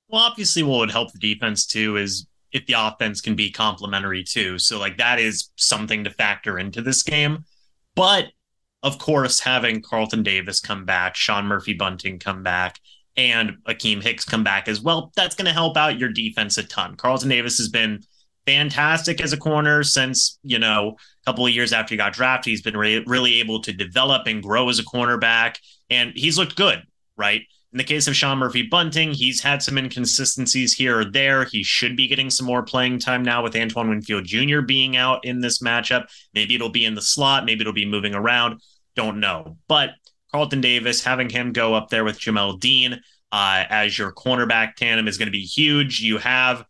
Well, 0.08 0.22
obviously, 0.22 0.64
what 0.64 0.80
would 0.80 0.92
help 0.92 1.12
the 1.12 1.20
defense 1.20 1.66
too 1.66 1.98
is 1.98 2.28
if 2.52 2.66
the 2.68 2.76
offense 2.78 3.22
can 3.22 3.36
be 3.36 3.50
complementary 3.50 4.24
too. 4.24 4.60
So, 4.60 4.80
like, 4.80 4.98
that 4.98 5.20
is 5.20 5.50
something 5.56 6.04
to 6.04 6.10
factor 6.10 6.60
into 6.60 6.82
this 6.82 7.02
game. 7.04 7.46
But 7.96 8.28
of 8.84 9.00
course, 9.00 9.40
having 9.40 9.82
Carlton 9.82 10.22
Davis 10.22 10.60
come 10.60 10.86
back, 10.86 11.16
Sean 11.16 11.48
Murphy 11.48 11.74
Bunting 11.74 12.20
come 12.20 12.44
back, 12.44 12.80
and 13.18 13.58
Akiem 13.68 14.04
Hicks 14.04 14.26
come 14.26 14.44
back 14.44 14.68
as 14.68 14.82
well, 14.82 15.12
that's 15.16 15.36
going 15.36 15.46
to 15.46 15.54
help 15.54 15.78
out 15.78 16.00
your 16.00 16.10
defense 16.10 16.58
a 16.58 16.64
ton. 16.64 16.96
Carlton 16.96 17.30
Davis 17.30 17.58
has 17.58 17.70
been 17.70 18.02
fantastic 18.46 19.22
as 19.22 19.34
a 19.34 19.38
corner 19.38 19.84
since, 19.84 20.38
you 20.44 20.60
know, 20.60 20.98
a 21.26 21.32
couple 21.32 21.46
of 21.46 21.54
years 21.54 21.74
after 21.74 21.94
he 21.94 21.98
got 21.98 22.14
drafted. 22.14 22.52
He's 22.52 22.62
been 22.62 22.78
re- 22.78 23.04
really 23.08 23.40
able 23.40 23.62
to 23.62 23.74
develop 23.74 24.28
and 24.28 24.44
grow 24.44 24.70
as 24.70 24.80
a 24.80 24.84
cornerback, 24.84 25.56
and 25.90 26.12
he's 26.16 26.38
looked 26.38 26.56
good, 26.56 26.84
right? 27.18 27.42
In 27.72 27.78
the 27.78 27.84
case 27.84 28.08
of 28.08 28.16
Sean 28.16 28.38
Murphy 28.38 28.62
Bunting, 28.62 29.12
he's 29.12 29.42
had 29.42 29.62
some 29.62 29.78
inconsistencies 29.78 30.74
here 30.74 31.00
or 31.00 31.04
there. 31.04 31.44
He 31.44 31.62
should 31.62 31.98
be 31.98 32.08
getting 32.08 32.30
some 32.30 32.46
more 32.48 32.64
playing 32.64 33.00
time 33.00 33.22
now 33.22 33.44
with 33.44 33.56
Antoine 33.56 33.90
Winfield 33.90 34.24
Jr. 34.24 34.62
being 34.62 34.96
out 34.96 35.26
in 35.26 35.42
this 35.42 35.62
matchup. 35.62 36.06
Maybe 36.34 36.56
it'll 36.56 36.70
be 36.70 36.86
in 36.86 36.96
the 36.96 37.02
slot, 37.02 37.44
maybe 37.44 37.62
it'll 37.62 37.74
be 37.74 37.86
moving 37.86 38.16
around. 38.16 38.62
Don't 38.96 39.20
know. 39.20 39.58
But 39.68 39.90
Carlton 40.36 40.60
Davis, 40.60 41.02
having 41.02 41.30
him 41.30 41.54
go 41.54 41.74
up 41.74 41.88
there 41.88 42.04
with 42.04 42.20
Jamel 42.20 42.60
Dean 42.60 43.00
uh, 43.32 43.64
as 43.70 43.98
your 43.98 44.12
cornerback 44.12 44.76
tandem 44.76 45.08
is 45.08 45.18
going 45.18 45.28
to 45.28 45.32
be 45.32 45.46
huge. 45.46 46.02
You 46.02 46.18
have 46.18 46.66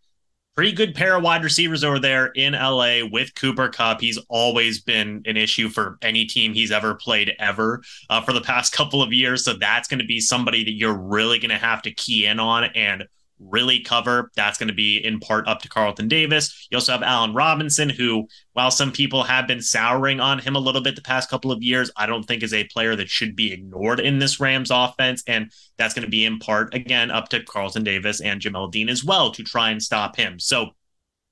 pretty 0.55 0.71
good 0.71 0.93
pair 0.93 1.15
of 1.17 1.23
wide 1.23 1.43
receivers 1.43 1.83
over 1.83 1.97
there 1.97 2.27
in 2.27 2.53
LA 2.53 2.99
with 3.11 3.33
Cooper 3.33 3.69
Kupp. 3.69 4.01
He's 4.01 4.19
always 4.29 4.83
been 4.83 5.23
an 5.25 5.35
issue 5.35 5.67
for 5.69 5.97
any 6.03 6.25
team 6.25 6.53
he's 6.53 6.71
ever 6.71 6.93
played 6.93 7.33
ever 7.39 7.81
uh, 8.11 8.21
for 8.21 8.33
the 8.33 8.41
past 8.41 8.71
couple 8.77 9.01
of 9.01 9.11
years. 9.11 9.43
So 9.43 9.53
that's 9.53 9.87
going 9.87 9.99
to 9.99 10.05
be 10.05 10.19
somebody 10.19 10.63
that 10.63 10.73
you're 10.73 10.93
really 10.93 11.39
going 11.39 11.49
to 11.49 11.57
have 11.57 11.81
to 11.81 11.91
key 11.91 12.27
in 12.27 12.39
on 12.39 12.65
and 12.65 13.07
really 13.39 13.79
cover. 13.79 14.31
That's 14.35 14.57
going 14.57 14.69
to 14.69 14.73
be 14.73 14.97
in 14.97 15.19
part 15.19 15.47
up 15.47 15.61
to 15.61 15.69
Carlton 15.69 16.07
Davis. 16.07 16.67
You 16.71 16.77
also 16.77 16.91
have 16.91 17.03
Allen 17.03 17.33
Robinson, 17.33 17.89
who, 17.89 18.27
while 18.53 18.71
some 18.71 18.91
people 18.91 19.23
have 19.23 19.47
been 19.47 19.61
souring 19.61 20.19
on 20.19 20.39
him 20.39 20.55
a 20.55 20.59
little 20.59 20.81
bit 20.81 20.95
the 20.95 21.01
past 21.01 21.29
couple 21.29 21.51
of 21.51 21.61
years, 21.61 21.91
I 21.95 22.05
don't 22.05 22.23
think 22.23 22.43
is 22.43 22.53
a 22.53 22.63
player 22.65 22.95
that 22.95 23.09
should 23.09 23.35
be 23.35 23.51
ignored 23.51 23.99
in 23.99 24.19
this 24.19 24.39
Rams 24.39 24.71
offense. 24.71 25.23
And 25.27 25.51
that's 25.77 25.93
going 25.93 26.05
to 26.05 26.11
be 26.11 26.25
in 26.25 26.39
part, 26.39 26.73
again, 26.73 27.11
up 27.11 27.29
to 27.29 27.43
Carlton 27.43 27.83
Davis 27.83 28.21
and 28.21 28.41
Jamel 28.41 28.71
Dean 28.71 28.89
as 28.89 29.03
well 29.03 29.31
to 29.31 29.43
try 29.43 29.69
and 29.71 29.83
stop 29.83 30.15
him. 30.15 30.39
So 30.39 30.69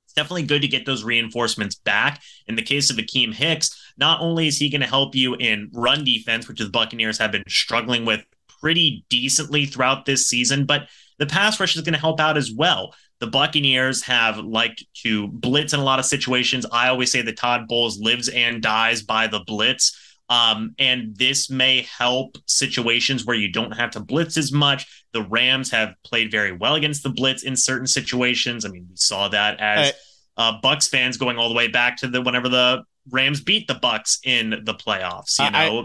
it's 0.06 0.14
definitely 0.14 0.44
good 0.44 0.62
to 0.62 0.68
get 0.68 0.86
those 0.86 1.04
reinforcements 1.04 1.76
back. 1.76 2.22
In 2.48 2.56
the 2.56 2.62
case 2.62 2.90
of 2.90 2.98
Akiem 2.98 3.34
Hicks, 3.34 3.94
not 3.98 4.22
only 4.22 4.48
is 4.48 4.58
he 4.58 4.70
going 4.70 4.82
to 4.82 4.88
help 4.88 5.16
you 5.16 5.36
in 5.36 5.72
run 5.74 6.04
defense, 6.04 6.48
which 6.48 6.60
the 6.60 6.70
Buccaneers 6.70 7.18
have 7.18 7.32
been 7.32 7.44
struggling 7.48 8.06
with 8.06 8.26
pretty 8.62 9.06
decently 9.10 9.66
throughout 9.66 10.06
this 10.06 10.28
season, 10.28 10.66
but 10.66 10.88
the 11.24 11.34
pass 11.34 11.58
rush 11.58 11.78
is 11.78 11.82
going 11.84 11.94
to 11.94 12.00
help 12.00 12.20
out 12.20 12.36
as 12.36 12.52
well. 12.52 12.94
The 13.20 13.28
Buccaneers 13.28 14.04
have 14.04 14.40
liked 14.40 14.84
to 15.04 15.30
blitz 15.30 15.72
in 15.72 15.80
a 15.80 15.84
lot 15.84 15.98
of 15.98 16.04
situations. 16.06 16.66
I 16.70 16.90
always 16.90 17.14
say 17.14 17.22
that 17.22 17.38
Todd 17.38 17.70
Bowles 17.70 17.98
lives 17.98 18.28
and 18.28 18.62
dies 18.62 19.04
by 19.04 19.28
the 19.28 19.40
blitz. 19.40 19.98
Um, 20.28 20.76
and 20.78 21.16
this 21.16 21.50
may 21.50 21.88
help 21.98 22.38
situations 22.46 23.24
where 23.24 23.38
you 23.38 23.54
don't 23.54 23.72
have 23.72 23.92
to 23.92 24.02
blitz 24.02 24.36
as 24.36 24.52
much. 24.52 25.06
The 25.14 25.22
Rams 25.22 25.72
have 25.72 25.94
played 26.04 26.30
very 26.30 26.52
well 26.52 26.76
against 26.76 27.04
the 27.04 27.10
blitz 27.10 27.44
in 27.44 27.56
certain 27.56 27.88
situations. 27.88 28.66
I 28.66 28.70
mean, 28.70 28.88
we 28.90 28.98
saw 28.98 29.30
that 29.30 29.62
as 29.62 29.94
uh, 30.36 30.60
Bucs 30.60 30.90
fans 30.90 31.16
going 31.16 31.38
all 31.38 31.48
the 31.48 31.56
way 31.56 31.70
back 31.70 31.96
to 31.98 32.10
the 32.10 32.22
whenever 32.22 32.50
the 32.50 32.84
Rams 33.10 33.40
beat 33.40 33.70
the 33.70 33.76
Bucks 33.76 34.20
in 34.26 34.50
the 34.50 34.74
playoffs. 34.74 35.40
You 35.40 35.52
know, 35.52 35.80
uh, 35.80 35.84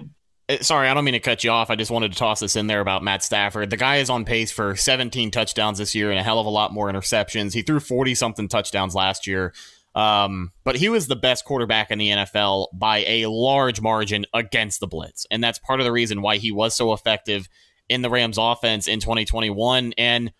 sorry, 0.60 0.88
I 0.88 0.94
don't 0.94 1.04
mean 1.04 1.12
to 1.12 1.20
cut 1.20 1.44
you 1.44 1.50
off. 1.50 1.70
I 1.70 1.76
just 1.76 1.90
wanted 1.90 2.12
to 2.12 2.18
toss 2.18 2.40
this 2.40 2.56
in 2.56 2.66
there 2.66 2.80
about 2.80 3.02
Matt 3.02 3.22
Stafford. 3.22 3.70
The 3.70 3.76
guy 3.76 3.96
is 3.96 4.10
on 4.10 4.24
pace 4.24 4.50
for 4.50 4.76
17 4.76 5.30
touchdowns 5.30 5.78
this 5.78 5.94
year 5.94 6.10
and 6.10 6.18
a 6.18 6.22
hell 6.22 6.38
of 6.38 6.46
a 6.46 6.50
lot 6.50 6.72
more 6.72 6.90
interceptions. 6.90 7.52
He 7.52 7.62
threw 7.62 7.80
40 7.80 8.14
something 8.14 8.48
touchdowns 8.48 8.94
last 8.94 9.26
year. 9.26 9.52
Um, 9.94 10.52
but 10.64 10.76
he 10.76 10.88
was 10.88 11.06
the 11.06 11.16
best 11.16 11.44
quarterback 11.44 11.90
in 11.90 11.98
the 11.98 12.10
NFL 12.10 12.68
by 12.72 12.98
a 12.98 13.26
large 13.26 13.80
margin 13.80 14.26
against 14.32 14.80
the 14.80 14.86
blitz. 14.86 15.26
And 15.30 15.42
that's 15.42 15.58
part 15.58 15.80
of 15.80 15.84
the 15.84 15.92
reason 15.92 16.22
why 16.22 16.36
he 16.36 16.52
was 16.52 16.74
so 16.74 16.92
effective 16.92 17.48
in 17.88 18.02
the 18.02 18.10
Rams 18.10 18.38
offense 18.38 18.86
in 18.86 19.00
2021. 19.00 19.94
And 19.98 20.32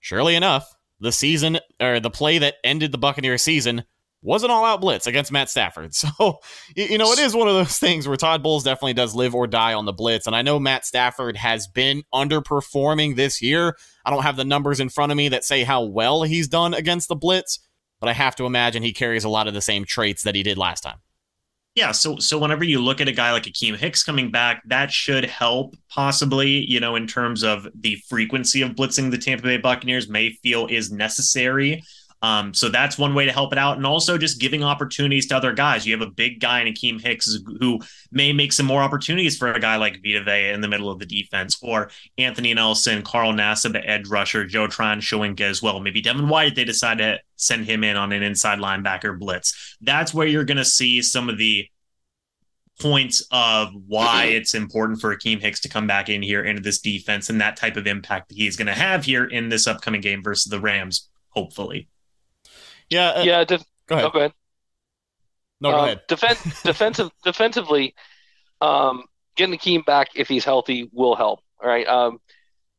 surely 0.00 0.34
enough, 0.34 0.74
the 1.00 1.12
season 1.12 1.58
or 1.80 1.98
the 1.98 2.10
play 2.10 2.38
that 2.38 2.56
ended 2.62 2.92
the 2.92 2.98
Buccaneers 2.98 3.42
season 3.42 3.84
was 4.22 4.42
an 4.44 4.50
all 4.50 4.64
out 4.64 4.80
blitz 4.80 5.06
against 5.06 5.32
Matt 5.32 5.50
Stafford. 5.50 5.92
So, 6.00 6.40
you 6.74 6.98
know, 6.98 7.12
it 7.12 7.18
is 7.18 7.34
one 7.34 7.48
of 7.48 7.54
those 7.54 7.78
things 7.78 8.06
where 8.06 8.16
Todd 8.16 8.42
Bowles 8.42 8.64
definitely 8.64 8.94
does 8.94 9.14
live 9.14 9.34
or 9.34 9.46
die 9.46 9.74
on 9.74 9.84
the 9.84 9.92
blitz. 9.92 10.26
And 10.26 10.34
I 10.34 10.42
know 10.42 10.58
Matt 10.58 10.86
Stafford 10.86 11.36
has 11.36 11.66
been 11.66 12.02
underperforming 12.12 13.16
this 13.16 13.42
year. 13.42 13.76
I 14.04 14.10
don't 14.10 14.22
have 14.22 14.36
the 14.36 14.44
numbers 14.44 14.80
in 14.80 14.88
front 14.88 15.12
of 15.12 15.16
me 15.16 15.28
that 15.28 15.44
say 15.44 15.62
how 15.62 15.84
well 15.84 16.22
he's 16.22 16.48
done 16.48 16.74
against 16.74 17.08
the 17.08 17.16
blitz, 17.16 17.60
but 18.00 18.08
I 18.08 18.12
have 18.12 18.34
to 18.36 18.46
imagine 18.46 18.82
he 18.82 18.92
carries 18.92 19.24
a 19.24 19.28
lot 19.28 19.46
of 19.46 19.54
the 19.54 19.60
same 19.60 19.84
traits 19.84 20.22
that 20.22 20.34
he 20.34 20.42
did 20.42 20.58
last 20.58 20.80
time. 20.80 20.98
Yeah, 21.76 21.92
so 21.92 22.16
so 22.16 22.38
whenever 22.38 22.64
you 22.64 22.80
look 22.80 23.00
at 23.00 23.08
a 23.08 23.12
guy 23.12 23.30
like 23.30 23.44
Akiem 23.44 23.76
Hicks 23.76 24.02
coming 24.02 24.32
back, 24.32 24.62
that 24.66 24.90
should 24.90 25.24
help 25.24 25.76
possibly, 25.88 26.68
you 26.68 26.80
know, 26.80 26.96
in 26.96 27.06
terms 27.06 27.44
of 27.44 27.68
the 27.78 27.96
frequency 28.08 28.62
of 28.62 28.72
blitzing 28.72 29.10
the 29.10 29.18
Tampa 29.18 29.44
Bay 29.44 29.56
Buccaneers 29.56 30.08
may 30.08 30.30
feel 30.42 30.66
is 30.66 30.90
necessary. 30.90 31.82
Um, 32.22 32.52
so 32.52 32.68
that's 32.68 32.98
one 32.98 33.14
way 33.14 33.24
to 33.24 33.32
help 33.32 33.52
it 33.52 33.58
out. 33.58 33.78
And 33.78 33.86
also 33.86 34.18
just 34.18 34.40
giving 34.40 34.62
opportunities 34.62 35.26
to 35.28 35.36
other 35.36 35.54
guys. 35.54 35.86
You 35.86 35.98
have 35.98 36.06
a 36.06 36.10
big 36.10 36.38
guy 36.38 36.60
in 36.60 36.72
Akiem 36.72 37.00
Hicks 37.00 37.38
who 37.60 37.80
may 38.10 38.32
make 38.32 38.52
some 38.52 38.66
more 38.66 38.82
opportunities 38.82 39.38
for 39.38 39.52
a 39.52 39.60
guy 39.60 39.76
like 39.76 40.02
Vita 40.02 40.22
Vea 40.22 40.50
in 40.50 40.60
the 40.60 40.68
middle 40.68 40.90
of 40.90 40.98
the 40.98 41.06
defense, 41.06 41.58
or 41.62 41.90
Anthony 42.18 42.52
Nelson, 42.52 43.02
Carl 43.02 43.32
Nassib, 43.32 43.72
the 43.72 43.88
edge 43.88 44.06
rusher, 44.08 44.44
Joe 44.44 44.66
Tryon-Shoyinka 44.66 45.40
as 45.40 45.62
well. 45.62 45.80
Maybe 45.80 46.00
Devin 46.00 46.28
White, 46.28 46.54
they 46.54 46.64
decide 46.64 46.98
to 46.98 47.20
send 47.36 47.64
him 47.64 47.84
in 47.84 47.96
on 47.96 48.12
an 48.12 48.22
inside 48.22 48.58
linebacker 48.58 49.18
blitz. 49.18 49.76
That's 49.80 50.12
where 50.12 50.26
you're 50.26 50.44
going 50.44 50.58
to 50.58 50.64
see 50.64 51.02
some 51.02 51.28
of 51.28 51.38
the 51.38 51.68
points 52.80 53.22
of 53.30 53.70
why 53.86 54.24
it's 54.24 54.54
important 54.54 55.00
for 55.02 55.14
Akiem 55.14 55.38
Hicks 55.38 55.60
to 55.60 55.68
come 55.68 55.86
back 55.86 56.08
in 56.08 56.22
here 56.22 56.42
into 56.42 56.62
this 56.62 56.80
defense 56.80 57.28
and 57.28 57.38
that 57.40 57.56
type 57.56 57.76
of 57.76 57.86
impact 57.86 58.28
that 58.28 58.38
he's 58.38 58.56
going 58.56 58.68
to 58.68 58.74
have 58.74 59.04
here 59.04 59.26
in 59.26 59.50
this 59.50 59.66
upcoming 59.66 60.00
game 60.00 60.22
versus 60.22 60.50
the 60.50 60.58
Rams, 60.58 61.10
hopefully. 61.28 61.89
Yeah. 62.90 63.08
Uh, 63.10 63.22
yeah. 63.22 63.44
Def- 63.44 63.64
go 63.86 63.94
ahead. 63.96 64.06
Oh, 64.06 64.10
go 64.10 64.18
ahead. 64.18 64.32
No, 65.60 65.70
go 65.70 65.78
Um, 65.78 65.84
ahead. 65.84 66.00
Defen- 66.08 66.62
defensive, 66.64 67.10
defensively, 67.24 67.94
um, 68.60 69.04
getting 69.36 69.58
Akiem 69.58 69.84
back 69.84 70.08
if 70.14 70.28
he's 70.28 70.44
healthy 70.44 70.88
will 70.92 71.14
help. 71.14 71.40
All 71.62 71.68
right. 71.68 71.86
Um, 71.86 72.20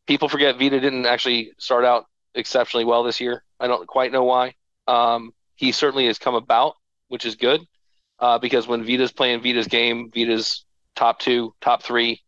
people 0.07 0.29
forget 0.29 0.57
Vita 0.57 0.79
didn't 0.79 1.05
actually 1.05 1.53
start 1.57 1.85
out 1.85 2.05
exceptionally 2.35 2.85
well 2.85 3.03
this 3.03 3.19
year. 3.21 3.43
I 3.59 3.67
don't 3.67 3.87
quite 3.87 4.11
know 4.11 4.23
why. 4.23 4.55
Um, 4.87 5.33
he 5.55 5.71
certainly 5.71 6.07
has 6.07 6.17
come 6.17 6.35
about, 6.35 6.75
which 7.07 7.25
is 7.25 7.35
good. 7.35 7.61
Uh, 8.19 8.37
because 8.37 8.67
when 8.67 8.83
Vita's 8.83 9.11
playing 9.11 9.41
Vita's 9.41 9.67
game, 9.67 10.11
Vita's 10.13 10.65
top 10.95 11.19
two, 11.19 11.53
top 11.61 11.81
three, 11.83 12.21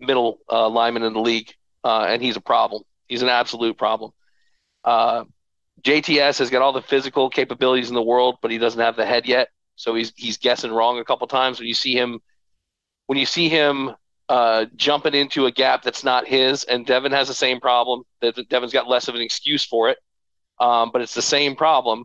middle 0.00 0.38
uh, 0.50 0.68
lineman 0.68 1.02
in 1.02 1.12
the 1.12 1.20
league, 1.20 1.52
uh, 1.82 2.06
and 2.08 2.22
he's 2.22 2.36
a 2.36 2.40
problem. 2.40 2.82
He's 3.08 3.22
an 3.22 3.28
absolute 3.28 3.76
problem. 3.76 4.12
Uh, 4.84 5.24
JTS 5.82 6.38
has 6.38 6.50
got 6.50 6.62
all 6.62 6.72
the 6.72 6.82
physical 6.82 7.28
capabilities 7.28 7.88
in 7.88 7.94
the 7.94 8.02
world, 8.02 8.38
but 8.40 8.50
he 8.50 8.58
doesn't 8.58 8.80
have 8.80 8.96
the 8.96 9.06
head 9.06 9.26
yet. 9.26 9.48
So 9.76 9.94
he's 9.94 10.12
he's 10.16 10.38
guessing 10.38 10.72
wrong 10.72 10.98
a 10.98 11.04
couple 11.04 11.26
times 11.26 11.58
when 11.58 11.68
you 11.68 11.74
see 11.74 11.96
him 11.96 12.20
when 13.06 13.18
you 13.18 13.26
see 13.26 13.48
him 13.48 13.92
uh, 14.28 14.66
jumping 14.76 15.14
into 15.14 15.46
a 15.46 15.52
gap 15.52 15.82
that's 15.82 16.04
not 16.04 16.26
his. 16.26 16.64
And 16.64 16.86
Devin 16.86 17.12
has 17.12 17.28
the 17.28 17.34
same 17.34 17.60
problem. 17.60 18.04
Devin's 18.20 18.72
got 18.72 18.88
less 18.88 19.08
of 19.08 19.14
an 19.14 19.20
excuse 19.20 19.64
for 19.64 19.90
it, 19.90 19.98
um, 20.60 20.90
but 20.92 21.02
it's 21.02 21.14
the 21.14 21.22
same 21.22 21.56
problem. 21.56 22.04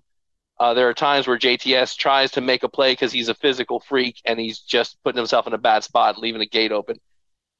Uh, 0.59 0.74
there 0.74 0.89
are 0.89 0.93
times 0.93 1.26
where 1.26 1.38
JTS 1.38 1.95
tries 1.95 2.32
to 2.32 2.41
make 2.41 2.63
a 2.63 2.70
play 2.70 2.91
because 2.91 3.13
he's 3.13 3.30
a 3.30 3.34
physical 3.34 3.80
freak 3.80 4.22
and 4.26 4.38
he's 4.38 4.59
just 4.59 4.97
putting 5.03 5.17
himself 5.17 5.47
in 5.47 5.53
a 5.53 5.57
bad 5.57 5.86
spot 5.86 6.17
leaving 6.17 6.41
a 6.41 6.45
gate 6.45 6.74
open. 6.74 6.99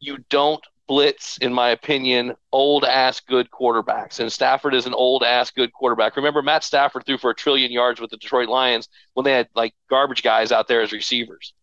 You 0.02 0.18
don't 0.30 0.66
blitz, 0.90 1.38
in 1.38 1.54
my 1.54 1.70
opinion, 1.70 2.36
old 2.52 2.84
ass 2.84 3.20
good 3.20 3.52
quarterbacks. 3.52 4.20
And 4.20 4.34
Stafford 4.34 4.74
is 4.74 4.88
an 4.88 4.96
old 4.96 5.24
ass 5.24 5.52
good 5.52 5.72
quarterback. 5.72 6.18
Remember, 6.18 6.42
Matt 6.42 6.64
Stafford 6.64 7.06
threw 7.06 7.20
for 7.20 7.30
a 7.30 7.36
trillion 7.36 7.72
yards 7.72 8.02
with 8.02 8.10
the 8.10 8.18
Detroit 8.18 8.50
Lions 8.50 8.90
when 9.14 9.24
they 9.24 9.32
had 9.32 9.48
like 9.54 9.76
garbage 9.88 10.24
guys 10.24 10.52
out 10.52 10.68
there 10.68 10.82
as 10.82 10.92
receivers. 10.92 11.54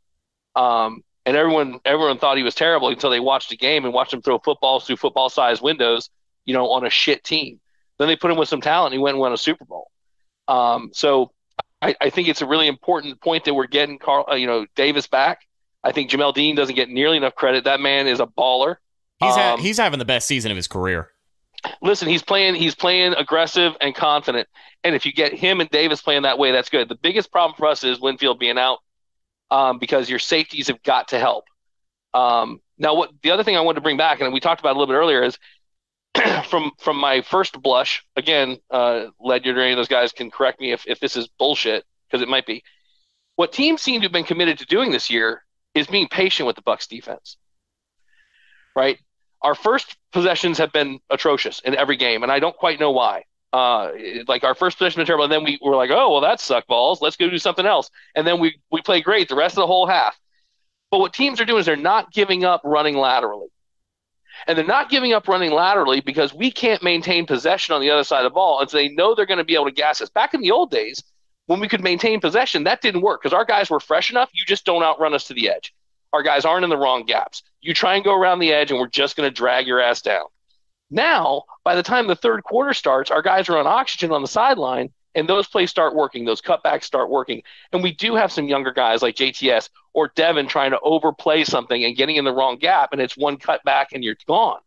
Um, 0.54 1.02
and 1.26 1.36
everyone 1.36 1.80
everyone 1.84 2.18
thought 2.18 2.36
he 2.36 2.44
was 2.44 2.54
terrible 2.54 2.88
until 2.88 3.10
they 3.10 3.18
watched 3.18 3.50
the 3.50 3.56
game 3.56 3.84
and 3.84 3.92
watched 3.92 4.14
him 4.14 4.22
throw 4.22 4.38
footballs 4.38 4.86
through 4.86 4.96
football 4.96 5.28
sized 5.28 5.60
windows, 5.60 6.08
you 6.44 6.54
know, 6.54 6.70
on 6.70 6.86
a 6.86 6.90
shit 6.90 7.24
team. 7.24 7.58
Then 7.98 8.06
they 8.06 8.14
put 8.14 8.30
him 8.30 8.38
with 8.38 8.48
some 8.48 8.60
talent 8.60 8.92
and 8.92 9.00
he 9.00 9.02
went 9.02 9.14
and 9.14 9.20
won 9.20 9.32
a 9.32 9.36
Super 9.36 9.64
Bowl. 9.64 9.90
Um, 10.46 10.90
so 10.94 11.32
I, 11.82 11.96
I, 12.00 12.10
think 12.10 12.28
it's 12.28 12.42
a 12.42 12.46
really 12.46 12.68
important 12.68 13.20
point 13.20 13.44
that 13.44 13.54
we're 13.54 13.66
getting 13.66 13.98
Carl, 13.98 14.24
uh, 14.30 14.36
you 14.36 14.46
know, 14.46 14.66
Davis 14.76 15.08
back. 15.08 15.40
I 15.82 15.90
think 15.90 16.10
Jamel 16.10 16.32
Dean 16.32 16.54
doesn't 16.54 16.76
get 16.76 16.88
nearly 16.88 17.16
enough 17.16 17.34
credit. 17.34 17.64
That 17.64 17.80
man 17.80 18.06
is 18.06 18.20
a 18.20 18.26
baller. 18.26 18.76
He's 19.20 19.34
ha- 19.34 19.54
Um, 19.54 19.60
he's 19.60 19.78
having 19.78 19.98
the 19.98 20.04
best 20.04 20.26
season 20.26 20.50
of 20.50 20.56
his 20.56 20.68
career. 20.68 21.10
listen, 21.82 22.08
he's 22.08 22.22
playing 22.22 22.54
he's 22.54 22.74
playing 22.74 23.14
aggressive 23.14 23.74
and 23.80 23.94
confident. 23.94 24.48
And 24.84 24.94
if 24.94 25.04
you 25.06 25.12
get 25.12 25.32
him 25.32 25.60
and 25.60 25.68
Davis 25.70 26.02
playing 26.02 26.22
that 26.22 26.38
way, 26.38 26.52
that's 26.52 26.68
good. 26.68 26.88
The 26.88 26.94
biggest 26.96 27.32
problem 27.32 27.56
for 27.56 27.66
us 27.66 27.82
is 27.82 27.98
Winfield 28.00 28.38
being 28.38 28.58
out 28.58 28.78
um, 29.50 29.78
because 29.78 30.08
your 30.08 30.18
safeties 30.18 30.68
have 30.68 30.82
got 30.82 31.08
to 31.08 31.18
help. 31.18 31.44
Um, 32.14 32.60
now, 32.78 32.94
what 32.94 33.10
the 33.22 33.30
other 33.30 33.42
thing 33.42 33.56
I 33.56 33.60
wanted 33.60 33.76
to 33.76 33.80
bring 33.82 33.96
back, 33.96 34.20
and 34.20 34.32
we 34.32 34.40
talked 34.40 34.60
about 34.60 34.76
a 34.76 34.78
little 34.78 34.92
bit 34.92 34.98
earlier, 34.98 35.22
is 35.22 35.38
from 36.48 36.72
from 36.78 36.98
my 36.98 37.22
first 37.22 37.60
blush. 37.60 38.04
Again, 38.16 38.58
uh, 38.70 39.06
Ledyard 39.18 39.56
or 39.56 39.62
any 39.62 39.72
of 39.72 39.76
those 39.76 39.88
guys 39.88 40.12
can 40.12 40.30
correct 40.30 40.60
me 40.60 40.72
if 40.72 40.84
if 40.86 41.00
this 41.00 41.16
is 41.16 41.26
bullshit 41.38 41.84
because 42.06 42.22
it 42.22 42.28
might 42.28 42.46
be. 42.46 42.62
What 43.36 43.52
teams 43.52 43.82
seem 43.82 44.00
to 44.00 44.06
have 44.06 44.12
been 44.12 44.24
committed 44.24 44.58
to 44.58 44.66
doing 44.66 44.90
this 44.92 45.10
year 45.10 45.42
is 45.74 45.86
being 45.86 46.08
patient 46.08 46.46
with 46.46 46.56
the 46.56 46.62
Bucks 46.62 46.86
defense. 46.86 47.36
Right, 48.74 48.98
our 49.46 49.54
first 49.54 49.96
possessions 50.12 50.58
have 50.58 50.72
been 50.72 50.98
atrocious 51.08 51.60
in 51.60 51.76
every 51.76 51.96
game, 51.96 52.24
and 52.24 52.32
I 52.32 52.40
don't 52.40 52.56
quite 52.56 52.80
know 52.80 52.90
why. 52.90 53.24
Uh, 53.52 53.92
like 54.26 54.42
our 54.42 54.56
first 54.56 54.76
possession 54.76 54.98
was 54.98 55.06
terrible, 55.06 55.22
and 55.22 55.32
then 55.32 55.44
we 55.44 55.56
were 55.62 55.76
like, 55.76 55.90
"Oh, 55.92 56.10
well, 56.10 56.20
that 56.20 56.40
sucked 56.40 56.66
balls. 56.66 57.00
Let's 57.00 57.16
go 57.16 57.30
do 57.30 57.38
something 57.38 57.64
else." 57.64 57.88
And 58.16 58.26
then 58.26 58.40
we 58.40 58.58
we 58.72 58.82
play 58.82 59.00
great 59.00 59.28
the 59.28 59.36
rest 59.36 59.56
of 59.56 59.62
the 59.62 59.68
whole 59.68 59.86
half. 59.86 60.18
But 60.90 60.98
what 60.98 61.14
teams 61.14 61.40
are 61.40 61.44
doing 61.44 61.60
is 61.60 61.66
they're 61.66 61.76
not 61.76 62.12
giving 62.12 62.44
up 62.44 62.60
running 62.64 62.96
laterally, 62.96 63.46
and 64.48 64.58
they're 64.58 64.66
not 64.66 64.90
giving 64.90 65.12
up 65.12 65.28
running 65.28 65.52
laterally 65.52 66.00
because 66.00 66.34
we 66.34 66.50
can't 66.50 66.82
maintain 66.82 67.24
possession 67.24 67.72
on 67.72 67.80
the 67.80 67.90
other 67.90 68.04
side 68.04 68.24
of 68.26 68.32
the 68.32 68.34
ball, 68.34 68.60
and 68.60 68.68
so 68.68 68.76
they 68.76 68.88
know 68.88 69.14
they're 69.14 69.26
going 69.26 69.38
to 69.38 69.44
be 69.44 69.54
able 69.54 69.66
to 69.66 69.70
gas 69.70 70.00
us. 70.00 70.10
Back 70.10 70.34
in 70.34 70.40
the 70.40 70.50
old 70.50 70.72
days, 70.72 71.04
when 71.46 71.60
we 71.60 71.68
could 71.68 71.84
maintain 71.84 72.18
possession, 72.20 72.64
that 72.64 72.82
didn't 72.82 73.02
work 73.02 73.22
because 73.22 73.32
our 73.32 73.44
guys 73.44 73.70
were 73.70 73.80
fresh 73.80 74.10
enough. 74.10 74.28
You 74.32 74.44
just 74.44 74.64
don't 74.64 74.82
outrun 74.82 75.14
us 75.14 75.28
to 75.28 75.34
the 75.34 75.48
edge. 75.50 75.72
Our 76.12 76.22
guys 76.22 76.44
aren't 76.44 76.64
in 76.64 76.70
the 76.70 76.76
wrong 76.76 77.04
gaps. 77.04 77.42
You 77.60 77.74
try 77.74 77.94
and 77.96 78.04
go 78.04 78.14
around 78.14 78.38
the 78.38 78.52
edge, 78.52 78.70
and 78.70 78.80
we're 78.80 78.88
just 78.88 79.16
going 79.16 79.28
to 79.28 79.34
drag 79.34 79.66
your 79.66 79.80
ass 79.80 80.02
down. 80.02 80.24
Now, 80.90 81.44
by 81.64 81.74
the 81.74 81.82
time 81.82 82.06
the 82.06 82.14
third 82.16 82.44
quarter 82.44 82.72
starts, 82.72 83.10
our 83.10 83.22
guys 83.22 83.48
are 83.48 83.58
on 83.58 83.66
oxygen 83.66 84.12
on 84.12 84.22
the 84.22 84.28
sideline, 84.28 84.92
and 85.14 85.28
those 85.28 85.48
plays 85.48 85.70
start 85.70 85.94
working. 85.94 86.24
Those 86.24 86.42
cutbacks 86.42 86.84
start 86.84 87.10
working. 87.10 87.42
And 87.72 87.82
we 87.82 87.92
do 87.92 88.14
have 88.14 88.30
some 88.30 88.46
younger 88.46 88.72
guys 88.72 89.02
like 89.02 89.16
JTS 89.16 89.70
or 89.94 90.12
Devin 90.14 90.46
trying 90.46 90.70
to 90.72 90.80
overplay 90.80 91.42
something 91.44 91.84
and 91.84 91.96
getting 91.96 92.16
in 92.16 92.24
the 92.24 92.34
wrong 92.34 92.58
gap, 92.58 92.92
and 92.92 93.00
it's 93.00 93.16
one 93.16 93.36
cutback 93.38 93.86
and 93.92 94.04
you're 94.04 94.16
gone. 94.28 94.60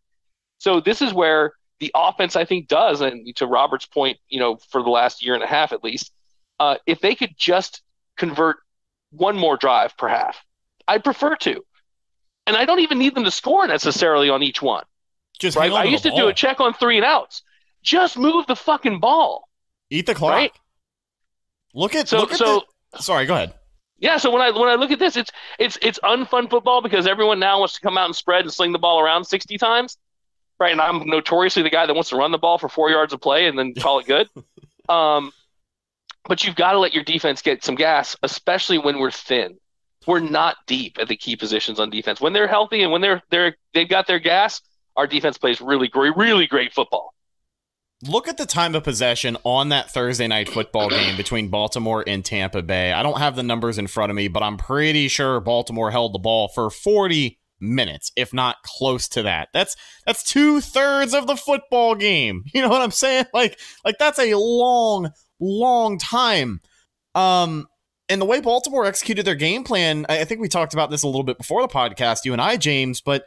So 0.58 0.80
this 0.80 1.00
is 1.00 1.14
where 1.14 1.52
the 1.78 1.90
offense, 1.94 2.36
I 2.36 2.44
think, 2.44 2.68
does, 2.68 3.00
and 3.00 3.34
to 3.36 3.46
Robert's 3.46 3.86
point, 3.86 4.18
you 4.28 4.38
know, 4.38 4.56
for 4.56 4.82
the 4.82 4.90
last 4.90 5.24
year 5.24 5.34
and 5.34 5.42
a 5.42 5.46
half 5.46 5.72
at 5.72 5.82
least, 5.82 6.12
uh, 6.58 6.76
if 6.86 7.00
they 7.00 7.14
could 7.14 7.34
just 7.38 7.82
convert 8.18 8.58
one 9.12 9.36
more 9.36 9.56
drive 9.56 9.96
per 9.96 10.08
half, 10.08 10.44
I'd 10.88 11.04
prefer 11.04 11.36
to. 11.36 11.64
And 12.46 12.56
I 12.56 12.64
don't 12.64 12.80
even 12.80 12.98
need 12.98 13.14
them 13.14 13.24
to 13.24 13.30
score 13.30 13.66
necessarily 13.66 14.28
on 14.30 14.42
each 14.42 14.60
one. 14.60 14.84
Just 15.38 15.56
right? 15.56 15.72
I 15.72 15.84
used 15.84 16.02
to 16.02 16.10
do 16.10 16.28
a 16.28 16.34
check 16.34 16.60
on 16.60 16.74
three 16.74 16.96
and 16.96 17.04
outs. 17.04 17.42
Just 17.82 18.18
move 18.18 18.46
the 18.46 18.56
fucking 18.56 19.00
ball. 19.00 19.48
Eat 19.90 20.06
the 20.06 20.14
clock. 20.14 20.32
Right? 20.32 20.52
Look 21.74 21.94
at 21.94 22.08
So 22.08 22.18
look 22.18 22.32
at 22.32 22.38
so 22.38 22.62
the, 22.92 23.02
Sorry, 23.02 23.24
go 23.26 23.34
ahead. 23.34 23.54
yeah, 23.98 24.16
so 24.16 24.30
when 24.30 24.42
I 24.42 24.50
when 24.50 24.68
I 24.68 24.74
look 24.74 24.90
at 24.90 24.98
this, 24.98 25.16
it's 25.16 25.30
it's 25.58 25.78
it's 25.80 25.98
unfun 26.00 26.50
football 26.50 26.82
because 26.82 27.06
everyone 27.06 27.38
now 27.38 27.60
wants 27.60 27.74
to 27.74 27.80
come 27.80 27.96
out 27.96 28.06
and 28.06 28.16
spread 28.16 28.42
and 28.42 28.52
sling 28.52 28.72
the 28.72 28.78
ball 28.78 29.00
around 29.00 29.24
sixty 29.24 29.56
times. 29.56 29.96
Right. 30.58 30.72
And 30.72 30.80
I'm 30.80 31.06
notoriously 31.06 31.62
the 31.62 31.70
guy 31.70 31.86
that 31.86 31.94
wants 31.94 32.10
to 32.10 32.16
run 32.16 32.32
the 32.32 32.38
ball 32.38 32.58
for 32.58 32.68
four 32.68 32.90
yards 32.90 33.12
of 33.14 33.20
play 33.20 33.46
and 33.46 33.58
then 33.58 33.72
call 33.78 34.00
it 34.00 34.06
good. 34.06 34.28
um 34.88 35.32
but 36.24 36.44
you've 36.44 36.56
got 36.56 36.72
to 36.72 36.78
let 36.78 36.92
your 36.92 37.02
defense 37.02 37.40
get 37.40 37.64
some 37.64 37.76
gas, 37.76 38.14
especially 38.22 38.76
when 38.78 38.98
we're 38.98 39.10
thin. 39.10 39.56
We're 40.06 40.20
not 40.20 40.56
deep 40.66 40.98
at 40.98 41.08
the 41.08 41.16
key 41.16 41.36
positions 41.36 41.78
on 41.78 41.90
defense. 41.90 42.20
When 42.20 42.32
they're 42.32 42.48
healthy 42.48 42.82
and 42.82 42.90
when 42.90 43.00
they're 43.00 43.22
they're 43.30 43.56
they've 43.74 43.88
got 43.88 44.06
their 44.06 44.18
gas, 44.18 44.62
our 44.96 45.06
defense 45.06 45.38
plays 45.38 45.60
really 45.60 45.88
great, 45.88 46.16
really 46.16 46.46
great 46.46 46.72
football. 46.72 47.14
Look 48.02 48.28
at 48.28 48.38
the 48.38 48.46
time 48.46 48.74
of 48.74 48.82
possession 48.82 49.36
on 49.44 49.68
that 49.68 49.90
Thursday 49.90 50.26
night 50.26 50.48
football 50.48 50.88
game 50.88 51.18
between 51.18 51.48
Baltimore 51.48 52.02
and 52.06 52.24
Tampa 52.24 52.62
Bay. 52.62 52.92
I 52.92 53.02
don't 53.02 53.18
have 53.18 53.36
the 53.36 53.42
numbers 53.42 53.76
in 53.76 53.88
front 53.88 54.08
of 54.08 54.16
me, 54.16 54.28
but 54.28 54.42
I'm 54.42 54.56
pretty 54.56 55.08
sure 55.08 55.38
Baltimore 55.38 55.90
held 55.90 56.14
the 56.14 56.18
ball 56.18 56.48
for 56.48 56.70
40 56.70 57.38
minutes, 57.60 58.10
if 58.16 58.32
not 58.32 58.56
close 58.62 59.06
to 59.08 59.22
that. 59.24 59.48
That's 59.52 59.76
that's 60.06 60.22
two 60.22 60.62
thirds 60.62 61.12
of 61.12 61.26
the 61.26 61.36
football 61.36 61.94
game. 61.94 62.44
You 62.54 62.62
know 62.62 62.68
what 62.68 62.82
I'm 62.82 62.90
saying? 62.90 63.26
Like 63.34 63.58
like 63.84 63.98
that's 63.98 64.18
a 64.18 64.34
long, 64.34 65.10
long 65.38 65.98
time. 65.98 66.60
Um, 67.14 67.66
and 68.10 68.20
the 68.20 68.26
way 68.26 68.40
Baltimore 68.40 68.84
executed 68.84 69.24
their 69.24 69.34
game 69.34 69.64
plan, 69.64 70.04
I 70.08 70.20
I 70.20 70.24
think 70.24 70.40
we 70.40 70.48
talked 70.48 70.74
about 70.74 70.90
this 70.90 71.02
a 71.02 71.06
little 71.06 71.22
bit 71.22 71.38
before 71.38 71.62
the 71.62 71.68
podcast, 71.68 72.24
you 72.24 72.32
and 72.32 72.42
I, 72.42 72.56
James, 72.56 73.00
but 73.00 73.26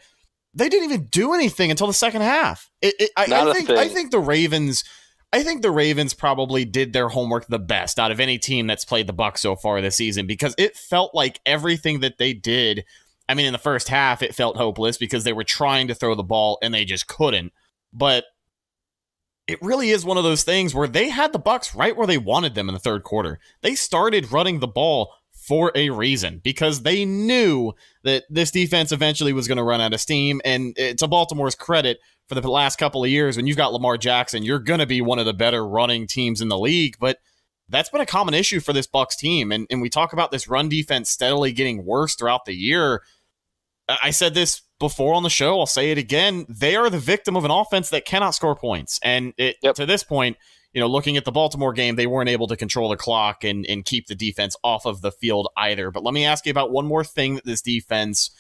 they 0.53 0.69
didn't 0.69 0.91
even 0.91 1.05
do 1.07 1.34
anything 1.34 1.71
until 1.71 1.88
the 1.88 1.93
second 1.93 2.21
half. 2.21 2.69
It, 2.81 2.95
it, 2.99 3.09
I, 3.17 3.25
Not 3.25 3.47
I 3.47 3.51
a 3.51 3.53
think. 3.53 3.69
I 3.71 3.88
think 3.88 4.11
the 4.11 4.19
Ravens. 4.19 4.84
I 5.31 5.41
think 5.41 5.63
the 5.63 5.71
Ravens 5.71 6.13
probably 6.13 6.63
did 6.63 6.93
their 6.93 7.09
homework 7.09 7.47
the 7.47 7.57
best 7.57 7.97
out 7.97 8.11
of 8.11 8.19
any 8.19 8.38
team 8.38 8.67
that's 8.67 8.86
played 8.86 9.07
the 9.07 9.13
Bucks 9.13 9.41
so 9.41 9.55
far 9.55 9.81
this 9.81 9.95
season 9.95 10.27
because 10.27 10.53
it 10.59 10.77
felt 10.77 11.15
like 11.15 11.39
everything 11.43 12.01
that 12.01 12.19
they 12.19 12.34
did. 12.34 12.86
I 13.27 13.34
mean, 13.34 13.47
in 13.47 13.53
the 13.53 13.57
first 13.57 13.88
half, 13.88 14.21
it 14.21 14.36
felt 14.36 14.57
hopeless 14.57 14.97
because 14.97 15.23
they 15.23 15.34
were 15.34 15.43
trying 15.43 15.88
to 15.88 15.95
throw 15.95 16.13
the 16.13 16.21
ball 16.21 16.59
and 16.61 16.71
they 16.71 16.86
just 16.86 17.07
couldn't. 17.07 17.51
But 17.91 18.25
it 19.47 19.61
really 19.61 19.89
is 19.89 20.05
one 20.05 20.17
of 20.17 20.23
those 20.23 20.43
things 20.43 20.73
where 20.73 20.87
they 20.87 21.09
had 21.09 21.33
the 21.33 21.39
Bucks 21.39 21.75
right 21.75 21.95
where 21.95 22.07
they 22.07 22.17
wanted 22.17 22.55
them 22.55 22.69
in 22.69 22.73
the 22.73 22.79
third 22.79 23.03
quarter. 23.03 23.39
They 23.61 23.75
started 23.75 24.31
running 24.31 24.59
the 24.59 24.67
ball 24.67 25.13
for 25.33 25.71
a 25.75 25.89
reason 25.89 26.39
because 26.41 26.83
they 26.83 27.03
knew 27.03 27.73
that 28.03 28.23
this 28.29 28.51
defense 28.51 28.93
eventually 28.93 29.33
was 29.33 29.47
going 29.47 29.57
to 29.57 29.63
run 29.63 29.81
out 29.81 29.93
of 29.93 29.99
steam. 29.99 30.41
And 30.45 30.73
eh, 30.77 30.93
to 30.93 31.07
Baltimore's 31.07 31.55
credit, 31.55 31.99
for 32.29 32.35
the 32.35 32.49
last 32.49 32.77
couple 32.77 33.03
of 33.03 33.09
years, 33.09 33.35
when 33.35 33.47
you've 33.47 33.57
got 33.57 33.73
Lamar 33.73 33.97
Jackson, 33.97 34.43
you're 34.43 34.59
going 34.59 34.79
to 34.79 34.85
be 34.85 35.01
one 35.01 35.19
of 35.19 35.25
the 35.25 35.33
better 35.33 35.67
running 35.67 36.07
teams 36.07 36.41
in 36.41 36.47
the 36.47 36.57
league. 36.57 36.95
But 36.99 37.19
that's 37.69 37.89
been 37.89 38.01
a 38.01 38.05
common 38.05 38.33
issue 38.33 38.59
for 38.59 38.73
this 38.73 38.87
Bucks 38.87 39.15
team. 39.15 39.51
And, 39.51 39.67
and 39.69 39.81
we 39.81 39.89
talk 39.89 40.13
about 40.13 40.31
this 40.31 40.47
run 40.47 40.69
defense 40.69 41.09
steadily 41.09 41.51
getting 41.51 41.85
worse 41.85 42.15
throughout 42.15 42.45
the 42.45 42.55
year. 42.55 43.01
I 44.01 44.11
said 44.11 44.33
this 44.33 44.61
before 44.79 45.13
on 45.13 45.23
the 45.23 45.29
show. 45.29 45.59
I'll 45.59 45.65
say 45.65 45.91
it 45.91 45.97
again. 45.97 46.45
They 46.49 46.75
are 46.75 46.89
the 46.89 46.99
victim 46.99 47.35
of 47.35 47.45
an 47.45 47.51
offense 47.51 47.89
that 47.89 48.05
cannot 48.05 48.31
score 48.31 48.55
points. 48.55 48.99
And 49.03 49.33
it, 49.37 49.57
Yep. 49.61 49.75
to 49.75 49.85
this 49.85 50.03
point, 50.03 50.37
you 50.73 50.81
know, 50.81 50.87
looking 50.87 51.17
at 51.17 51.25
the 51.25 51.31
Baltimore 51.31 51.71
game, 51.73 51.95
they 51.95 52.07
weren't 52.07 52.29
able 52.29 52.47
to 52.47 52.57
control 52.57 52.89
the 52.89 52.97
clock 52.97 53.43
and, 53.43 53.65
and 53.67 53.85
keep 53.85 54.07
the 54.07 54.15
defense 54.15 54.55
off 54.63 54.85
of 54.85 55.01
the 55.01 55.11
field 55.11 55.47
either. 55.55 55.91
But 55.91 56.03
let 56.03 56.13
me 56.13 56.25
ask 56.25 56.45
you 56.45 56.51
about 56.51 56.71
one 56.71 56.85
more 56.85 57.03
thing 57.03 57.35
that 57.35 57.45
this 57.45 57.61
defense. 57.61 58.31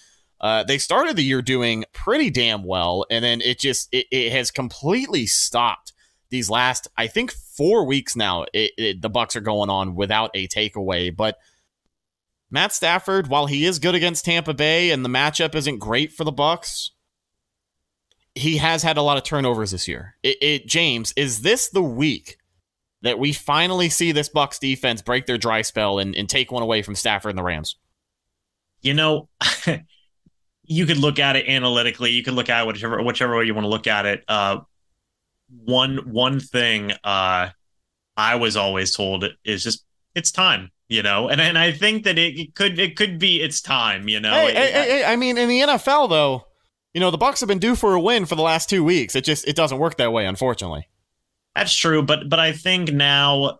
Uh, 0.41 0.61
they 0.61 0.77
started 0.77 1.15
the 1.15 1.23
year 1.23 1.41
doing 1.41 1.85
pretty 1.93 2.29
damn 2.29 2.63
well, 2.65 3.05
and 3.09 3.23
then 3.23 3.39
it 3.39 3.59
just 3.59 3.87
it, 3.93 4.07
it 4.11 4.31
has 4.33 4.51
completely 4.51 5.25
stopped 5.25 5.93
these 6.31 6.49
last 6.49 6.87
I 6.97 7.07
think 7.07 7.31
four 7.31 7.85
weeks 7.85 8.13
now. 8.15 8.45
It, 8.51 8.71
it, 8.77 9.01
the 9.01 9.09
Bucks 9.09 9.37
are 9.37 9.41
going 9.41 9.69
on 9.69 9.95
without 9.95 10.31
a 10.33 10.47
takeaway, 10.49 11.15
but 11.15 11.37
Matt 12.53 12.71
Stafford, 12.71 13.29
while 13.29 13.47
he 13.47 13.65
is 13.65 13.79
good 13.79 13.95
against 13.95 14.25
Tampa 14.25 14.53
Bay 14.53 14.91
and 14.91 15.03
the 15.03 15.09
matchup 15.09 15.55
isn't 15.55 15.79
great 15.79 16.13
for 16.13 16.23
the 16.23 16.31
Bucks, 16.31 16.91
he 18.35 18.57
has 18.57 18.83
had 18.83 18.95
a 18.95 19.01
lot 19.01 19.17
of 19.17 19.23
turnovers 19.23 19.71
this 19.71 19.87
year. 19.87 20.15
It, 20.21 20.37
it, 20.39 20.67
James, 20.67 21.13
is 21.17 21.41
this 21.41 21.69
the 21.69 21.81
week 21.81 22.37
that 23.01 23.17
we 23.17 23.33
finally 23.33 23.89
see 23.89 24.11
this 24.11 24.29
Bucks 24.29 24.59
defense 24.59 25.01
break 25.01 25.25
their 25.25 25.39
dry 25.39 25.63
spell 25.63 25.97
and, 25.97 26.15
and 26.15 26.29
take 26.29 26.51
one 26.51 26.61
away 26.61 26.83
from 26.83 26.93
Stafford 26.93 27.31
and 27.31 27.39
the 27.39 27.43
Rams? 27.43 27.75
You 28.83 28.93
know, 28.93 29.29
you 30.63 30.85
could 30.85 30.97
look 30.97 31.17
at 31.17 31.35
it 31.35 31.47
analytically. 31.47 32.11
You 32.11 32.21
could 32.21 32.35
look 32.35 32.49
at 32.49 32.67
whichever 32.67 33.01
whichever 33.01 33.35
way 33.35 33.45
you 33.45 33.55
want 33.55 33.65
to 33.65 33.69
look 33.69 33.87
at 33.87 34.05
it. 34.05 34.23
Uh, 34.27 34.59
one 35.49 35.97
one 36.05 36.39
thing 36.39 36.91
uh, 37.03 37.49
I 38.15 38.35
was 38.35 38.55
always 38.55 38.95
told 38.95 39.25
is 39.43 39.63
just 39.63 39.83
it's 40.13 40.31
time, 40.31 40.69
you 40.87 41.03
know, 41.03 41.29
and 41.29 41.39
and 41.41 41.57
I 41.57 41.71
think 41.71 42.03
that 42.03 42.17
it, 42.17 42.55
could 42.55 42.79
it 42.79 42.95
could 42.95 43.19
be 43.19 43.41
it's 43.41 43.61
time, 43.61 44.07
you 44.07 44.19
know. 44.19 44.33
Hey, 44.33 44.49
it, 44.49 44.55
hey, 44.55 44.71
hey, 44.71 44.89
hey, 44.89 45.05
I 45.05 45.15
mean, 45.15 45.37
in 45.37 45.49
the 45.49 45.59
NFL 45.61 46.09
though 46.09 46.45
you 46.93 46.99
know, 46.99 47.11
the 47.11 47.17
Bucks 47.17 47.39
have 47.39 47.47
been 47.49 47.59
due 47.59 47.75
for 47.75 47.93
a 47.93 47.99
win 47.99 48.25
for 48.25 48.35
the 48.35 48.41
last 48.41 48.69
two 48.69 48.83
weeks. 48.83 49.15
It 49.15 49.23
just 49.23 49.47
it 49.47 49.55
doesn't 49.55 49.79
work 49.79 49.97
that 49.97 50.13
way, 50.13 50.25
unfortunately. 50.25 50.87
That's 51.55 51.73
true, 51.73 52.03
but 52.03 52.29
but 52.29 52.39
I 52.39 52.51
think 52.51 52.91
now, 52.91 53.59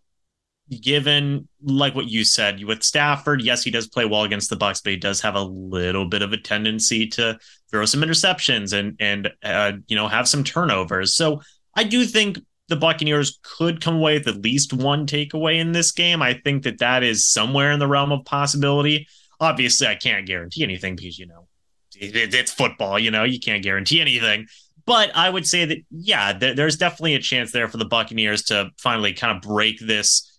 given 0.81 1.47
like 1.63 1.95
what 1.95 2.07
you 2.07 2.23
said 2.23 2.63
with 2.63 2.83
Stafford, 2.83 3.41
yes, 3.41 3.63
he 3.63 3.71
does 3.71 3.87
play 3.87 4.05
well 4.05 4.23
against 4.23 4.49
the 4.49 4.55
Bucks, 4.55 4.81
but 4.81 4.91
he 4.91 4.97
does 4.97 5.21
have 5.21 5.35
a 5.35 5.43
little 5.43 6.07
bit 6.07 6.21
of 6.21 6.31
a 6.31 6.37
tendency 6.37 7.07
to 7.07 7.39
throw 7.71 7.85
some 7.85 8.01
interceptions 8.01 8.71
and 8.71 8.95
and 8.99 9.31
uh, 9.43 9.73
you 9.87 9.95
know 9.95 10.07
have 10.07 10.27
some 10.27 10.43
turnovers. 10.43 11.15
So 11.15 11.41
I 11.75 11.83
do 11.83 12.05
think 12.05 12.39
the 12.69 12.75
Buccaneers 12.75 13.39
could 13.43 13.81
come 13.81 13.95
away 13.95 14.17
with 14.17 14.27
at 14.27 14.41
least 14.41 14.73
one 14.73 15.05
takeaway 15.05 15.59
in 15.59 15.71
this 15.71 15.91
game. 15.91 16.21
I 16.21 16.33
think 16.33 16.63
that 16.63 16.79
that 16.79 17.03
is 17.03 17.29
somewhere 17.29 17.71
in 17.71 17.79
the 17.79 17.87
realm 17.87 18.11
of 18.11 18.25
possibility. 18.25 19.07
Obviously, 19.39 19.87
I 19.87 19.95
can't 19.95 20.25
guarantee 20.25 20.63
anything 20.63 20.95
because 20.95 21.19
you 21.19 21.25
know 21.25 21.47
it, 21.95 22.33
it's 22.33 22.51
football, 22.51 22.97
you 22.99 23.11
know, 23.11 23.23
you 23.23 23.39
can't 23.39 23.63
guarantee 23.63 24.01
anything. 24.01 24.47
But 24.85 25.15
I 25.15 25.29
would 25.29 25.47
say 25.47 25.65
that, 25.65 25.77
yeah, 25.91 26.33
there, 26.33 26.55
there's 26.55 26.75
definitely 26.75 27.15
a 27.15 27.19
chance 27.19 27.51
there 27.51 27.67
for 27.67 27.77
the 27.77 27.85
Buccaneers 27.85 28.43
to 28.43 28.71
finally 28.77 29.13
kind 29.13 29.35
of 29.35 29.41
break 29.41 29.79
this 29.79 30.29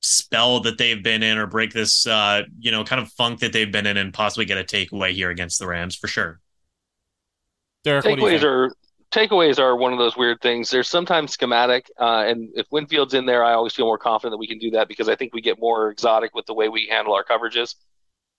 spell 0.00 0.60
that 0.60 0.78
they've 0.78 1.02
been 1.02 1.22
in 1.22 1.38
or 1.38 1.46
break 1.46 1.72
this, 1.72 2.06
uh, 2.06 2.42
you 2.58 2.70
know, 2.70 2.84
kind 2.84 3.02
of 3.02 3.10
funk 3.12 3.40
that 3.40 3.52
they've 3.52 3.72
been 3.72 3.86
in 3.86 3.96
and 3.96 4.14
possibly 4.14 4.44
get 4.44 4.58
a 4.58 4.64
takeaway 4.64 5.10
here 5.10 5.30
against 5.30 5.58
the 5.58 5.66
Rams 5.66 5.96
for 5.96 6.06
sure. 6.06 6.40
Derek, 7.82 8.04
takeaways 8.04 8.44
are 8.44 8.72
takeaways 9.10 9.58
are 9.58 9.76
one 9.76 9.92
of 9.92 9.98
those 9.98 10.16
weird 10.16 10.40
things. 10.40 10.70
They're 10.70 10.82
sometimes 10.82 11.32
schematic, 11.32 11.90
uh, 11.98 12.24
and 12.26 12.50
if 12.54 12.66
Winfield's 12.70 13.14
in 13.14 13.26
there, 13.26 13.44
I 13.44 13.54
always 13.54 13.74
feel 13.74 13.86
more 13.86 13.98
confident 13.98 14.32
that 14.32 14.38
we 14.38 14.46
can 14.46 14.58
do 14.58 14.70
that 14.72 14.88
because 14.88 15.08
I 15.08 15.16
think 15.16 15.34
we 15.34 15.40
get 15.40 15.58
more 15.60 15.90
exotic 15.90 16.34
with 16.34 16.46
the 16.46 16.54
way 16.54 16.68
we 16.68 16.88
handle 16.90 17.14
our 17.14 17.24
coverages 17.24 17.74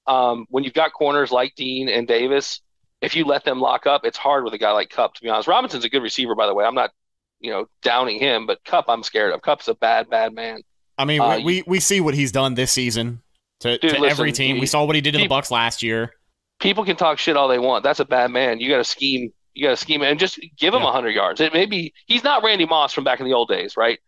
um, 0.07 0.45
when 0.49 0.63
you've 0.63 0.73
got 0.73 0.93
corners 0.93 1.31
like 1.31 1.55
Dean 1.55 1.89
and 1.89 2.07
Davis, 2.07 2.61
if 3.01 3.15
you 3.15 3.25
let 3.25 3.43
them 3.43 3.59
lock 3.59 3.85
up, 3.87 4.05
it's 4.05 4.17
hard 4.17 4.43
with 4.43 4.53
a 4.53 4.57
guy 4.57 4.71
like 4.71 4.89
Kupp. 4.89 5.15
To 5.15 5.21
be 5.21 5.29
honest, 5.29 5.47
Robinson's 5.47 5.85
a 5.85 5.89
good 5.89 6.01
receiver, 6.03 6.35
by 6.35 6.47
the 6.47 6.53
way. 6.53 6.65
I'm 6.65 6.75
not, 6.75 6.91
you 7.39 7.51
know, 7.51 7.67
downing 7.81 8.19
him, 8.19 8.45
but 8.45 8.63
Kupp, 8.63 8.85
I'm 8.87 9.03
scared 9.03 9.33
of. 9.33 9.41
Kupp's 9.41 9.67
a 9.67 9.75
bad, 9.75 10.09
bad 10.09 10.33
man. 10.33 10.61
I 10.97 11.05
mean, 11.05 11.21
uh, 11.21 11.39
we 11.43 11.63
we 11.65 11.79
see 11.79 11.99
what 11.99 12.13
he's 12.13 12.31
done 12.31 12.53
this 12.53 12.71
season 12.71 13.21
to, 13.61 13.77
dude, 13.77 13.91
to 13.91 14.01
listen, 14.01 14.05
every 14.05 14.31
team. 14.31 14.55
He, 14.55 14.61
we 14.61 14.67
saw 14.67 14.83
what 14.83 14.95
he 14.95 15.01
did 15.01 15.15
in 15.15 15.21
the 15.21 15.27
Bucks 15.27 15.49
last 15.49 15.81
year. 15.81 16.13
People 16.59 16.85
can 16.85 16.95
talk 16.95 17.17
shit 17.17 17.35
all 17.35 17.47
they 17.47 17.57
want. 17.57 17.83
That's 17.83 17.99
a 17.99 18.05
bad 18.05 18.29
man. 18.29 18.59
You 18.59 18.69
got 18.69 18.77
to 18.77 18.83
scheme. 18.83 19.33
You 19.53 19.67
got 19.67 19.71
to 19.71 19.77
scheme 19.77 20.01
and 20.01 20.19
just 20.19 20.39
give 20.57 20.73
him 20.73 20.81
yeah. 20.81 20.85
100 20.85 21.09
yards. 21.09 21.41
It 21.41 21.53
maybe 21.53 21.93
he's 22.05 22.23
not 22.23 22.43
Randy 22.43 22.65
Moss 22.65 22.93
from 22.93 23.03
back 23.03 23.19
in 23.19 23.25
the 23.25 23.33
old 23.33 23.49
days, 23.49 23.75
right? 23.77 23.99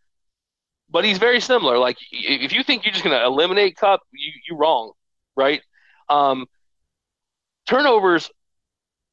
But 0.90 1.06
he's 1.06 1.18
very 1.18 1.40
similar. 1.40 1.78
Like 1.78 1.98
if 2.12 2.54
you 2.54 2.64
think 2.64 2.86
you're 2.86 2.94
just 2.94 3.04
going 3.04 3.18
to 3.18 3.26
eliminate 3.26 3.78
Kupp, 3.78 4.02
you 4.12 4.32
you 4.48 4.56
wrong, 4.56 4.94
right? 5.36 5.62
Um, 6.10 6.46
turnovers, 7.68 8.30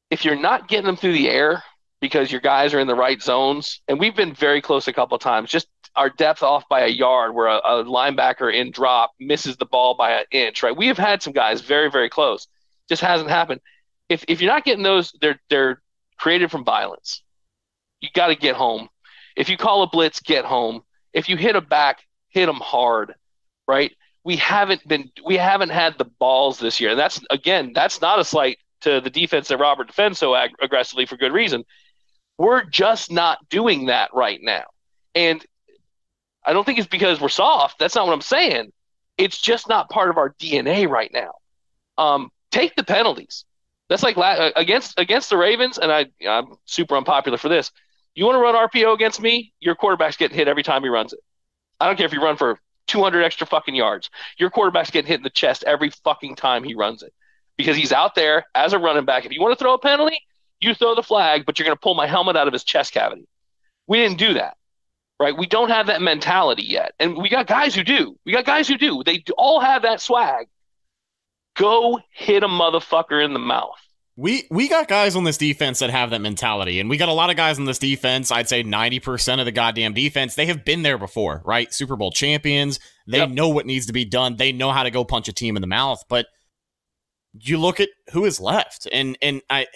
if 0.09 0.25
you're 0.25 0.35
not 0.35 0.67
getting 0.67 0.85
them 0.85 0.97
through 0.97 1.13
the 1.13 1.29
air 1.29 1.63
because 2.01 2.31
your 2.31 2.41
guys 2.41 2.73
are 2.73 2.79
in 2.79 2.87
the 2.87 2.95
right 2.95 3.21
zones, 3.21 3.81
and 3.87 3.99
we've 3.99 4.15
been 4.15 4.33
very 4.33 4.61
close 4.61 4.87
a 4.87 4.93
couple 4.93 5.15
of 5.15 5.21
times, 5.21 5.49
just 5.49 5.67
our 5.95 6.09
depth 6.09 6.43
off 6.43 6.67
by 6.69 6.81
a 6.81 6.87
yard 6.87 7.33
where 7.33 7.47
a, 7.47 7.57
a 7.57 7.83
linebacker 7.83 8.53
in 8.53 8.71
drop 8.71 9.11
misses 9.19 9.57
the 9.57 9.65
ball 9.65 9.95
by 9.95 10.11
an 10.11 10.25
inch, 10.31 10.63
right? 10.63 10.75
We 10.75 10.87
have 10.87 10.97
had 10.97 11.21
some 11.21 11.33
guys 11.33 11.61
very, 11.61 11.89
very 11.89 12.09
close. 12.09 12.47
Just 12.89 13.01
hasn't 13.01 13.29
happened. 13.29 13.61
If, 14.09 14.25
if 14.27 14.41
you're 14.41 14.51
not 14.51 14.65
getting 14.65 14.83
those, 14.83 15.13
they're 15.21 15.39
they're 15.49 15.81
created 16.21 16.51
from 16.51 16.63
violence. 16.63 17.21
You 17.99 18.09
got 18.13 18.27
to 18.27 18.35
get 18.35 18.55
home. 18.55 18.87
If 19.35 19.49
you 19.49 19.57
call 19.57 19.83
a 19.83 19.87
blitz, 19.87 20.21
get 20.21 20.45
home. 20.45 20.81
If 21.13 21.27
you 21.27 21.35
hit 21.35 21.55
a 21.55 21.61
back, 21.61 21.99
hit 22.29 22.45
them 22.45 22.61
hard, 22.61 23.15
right? 23.67 23.91
we 24.23 24.35
haven't 24.35 24.87
been 24.87 25.11
we 25.25 25.37
haven't 25.37 25.69
had 25.69 25.97
the 25.97 26.05
balls 26.05 26.59
this 26.59 26.79
year. 26.79 26.91
And 26.91 26.99
that's 26.99 27.21
again, 27.29 27.71
that's 27.73 28.01
not 28.01 28.19
a 28.19 28.23
slight 28.23 28.57
to 28.81 29.01
the 29.01 29.09
defense 29.09 29.47
that 29.47 29.57
Robert 29.57 29.87
defends 29.87 30.19
so 30.19 30.35
ag- 30.35 30.55
aggressively 30.61 31.05
for 31.05 31.17
good 31.17 31.33
reason. 31.33 31.63
We're 32.37 32.63
just 32.63 33.11
not 33.11 33.37
doing 33.49 33.87
that 33.87 34.13
right 34.13 34.39
now. 34.41 34.65
And 35.13 35.45
I 36.45 36.53
don't 36.53 36.65
think 36.65 36.79
it's 36.79 36.87
because 36.87 37.21
we're 37.21 37.29
soft. 37.29 37.77
That's 37.77 37.95
not 37.95 38.07
what 38.07 38.13
I'm 38.13 38.21
saying. 38.21 38.71
It's 39.17 39.39
just 39.39 39.69
not 39.69 39.89
part 39.89 40.09
of 40.09 40.17
our 40.17 40.33
DNA 40.33 40.87
right 40.87 41.11
now. 41.13 41.33
Um, 41.97 42.31
take 42.51 42.75
the 42.75 42.83
penalties. 42.83 43.45
That's 43.91 44.03
like 44.03 44.15
la- 44.15 44.31
uh, 44.39 44.51
against 44.55 44.97
against 44.97 45.29
the 45.29 45.35
Ravens, 45.35 45.77
and 45.77 45.91
I 45.91 46.05
I'm 46.25 46.55
super 46.63 46.95
unpopular 46.95 47.37
for 47.37 47.49
this. 47.49 47.73
You 48.15 48.23
want 48.23 48.37
to 48.37 48.39
run 48.39 48.55
RPO 48.55 48.93
against 48.93 49.21
me? 49.21 49.51
Your 49.59 49.75
quarterback's 49.75 50.15
getting 50.15 50.37
hit 50.37 50.47
every 50.47 50.63
time 50.63 50.81
he 50.81 50.87
runs 50.87 51.11
it. 51.11 51.19
I 51.77 51.87
don't 51.87 51.97
care 51.97 52.05
if 52.05 52.13
you 52.13 52.23
run 52.23 52.37
for 52.37 52.57
200 52.87 53.21
extra 53.21 53.45
fucking 53.45 53.75
yards. 53.75 54.09
Your 54.37 54.49
quarterback's 54.49 54.91
getting 54.91 55.09
hit 55.09 55.19
in 55.19 55.23
the 55.23 55.29
chest 55.29 55.65
every 55.67 55.89
fucking 56.05 56.37
time 56.37 56.63
he 56.63 56.73
runs 56.73 57.03
it 57.03 57.11
because 57.57 57.75
he's 57.75 57.91
out 57.91 58.15
there 58.15 58.45
as 58.55 58.71
a 58.71 58.79
running 58.79 59.03
back. 59.03 59.25
If 59.25 59.33
you 59.33 59.41
want 59.41 59.59
to 59.59 59.61
throw 59.61 59.73
a 59.73 59.79
penalty, 59.79 60.19
you 60.61 60.73
throw 60.73 60.95
the 60.95 61.03
flag, 61.03 61.45
but 61.45 61.59
you're 61.59 61.65
going 61.65 61.75
to 61.75 61.81
pull 61.81 61.93
my 61.93 62.07
helmet 62.07 62.37
out 62.37 62.47
of 62.47 62.53
his 62.53 62.63
chest 62.63 62.93
cavity. 62.93 63.27
We 63.87 63.97
didn't 63.97 64.19
do 64.19 64.35
that, 64.35 64.55
right? 65.19 65.37
We 65.37 65.47
don't 65.47 65.69
have 65.69 65.87
that 65.87 66.01
mentality 66.01 66.63
yet. 66.63 66.93
And 66.97 67.17
we 67.17 67.27
got 67.27 67.45
guys 67.45 67.75
who 67.75 67.83
do. 67.83 68.17
We 68.25 68.31
got 68.31 68.45
guys 68.45 68.69
who 68.69 68.77
do. 68.77 69.03
They 69.05 69.21
all 69.37 69.59
have 69.59 69.81
that 69.81 69.99
swag. 69.99 70.47
Go 71.55 71.99
hit 72.11 72.43
a 72.43 72.47
motherfucker 72.47 73.23
in 73.23 73.33
the 73.33 73.39
mouth. 73.39 73.77
We 74.17 74.43
we 74.51 74.67
got 74.67 74.87
guys 74.87 75.15
on 75.15 75.23
this 75.23 75.37
defense 75.37 75.79
that 75.79 75.89
have 75.89 76.09
that 76.09 76.21
mentality, 76.21 76.79
and 76.79 76.89
we 76.89 76.97
got 76.97 77.09
a 77.09 77.13
lot 77.13 77.29
of 77.29 77.37
guys 77.37 77.57
on 77.57 77.65
this 77.65 77.79
defense. 77.79 78.31
I'd 78.31 78.49
say 78.49 78.61
ninety 78.61 78.99
percent 78.99 79.39
of 79.39 79.45
the 79.45 79.51
goddamn 79.51 79.93
defense 79.93 80.35
they 80.35 80.45
have 80.47 80.65
been 80.65 80.81
there 80.81 80.97
before, 80.97 81.41
right? 81.45 81.73
Super 81.73 81.95
Bowl 81.95 82.11
champions. 82.11 82.79
They 83.07 83.19
yep. 83.19 83.29
know 83.29 83.49
what 83.49 83.65
needs 83.65 83.85
to 83.87 83.93
be 83.93 84.05
done. 84.05 84.35
They 84.35 84.51
know 84.51 84.71
how 84.71 84.83
to 84.83 84.91
go 84.91 85.05
punch 85.05 85.27
a 85.27 85.33
team 85.33 85.55
in 85.55 85.61
the 85.61 85.67
mouth. 85.67 86.03
But 86.09 86.27
you 87.33 87.57
look 87.57 87.79
at 87.79 87.89
who 88.11 88.25
is 88.25 88.39
left, 88.39 88.87
and 88.91 89.17
and 89.21 89.41
I, 89.49 89.67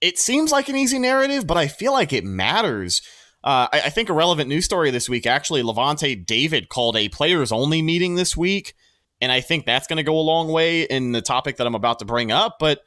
it 0.00 0.18
seems 0.18 0.50
like 0.50 0.68
an 0.68 0.76
easy 0.76 0.98
narrative, 0.98 1.46
but 1.46 1.56
I 1.56 1.68
feel 1.68 1.92
like 1.92 2.12
it 2.12 2.24
matters. 2.24 3.02
Uh, 3.44 3.68
I, 3.72 3.82
I 3.82 3.90
think 3.90 4.08
a 4.08 4.14
relevant 4.14 4.48
news 4.48 4.64
story 4.64 4.90
this 4.90 5.08
week 5.08 5.26
actually, 5.26 5.62
Lavonte 5.62 6.24
David 6.24 6.68
called 6.68 6.96
a 6.96 7.08
players 7.08 7.52
only 7.52 7.82
meeting 7.82 8.14
this 8.14 8.36
week, 8.36 8.74
and 9.22 9.30
I 9.30 9.40
think 9.40 9.64
that's 9.64 9.86
going 9.86 9.98
to 9.98 10.02
go 10.02 10.18
a 10.18 10.20
long 10.20 10.48
way 10.48 10.82
in 10.82 11.12
the 11.12 11.22
topic 11.22 11.56
that 11.56 11.66
I'm 11.66 11.76
about 11.76 12.00
to 12.00 12.04
bring 12.04 12.32
up, 12.32 12.56
but 12.58 12.80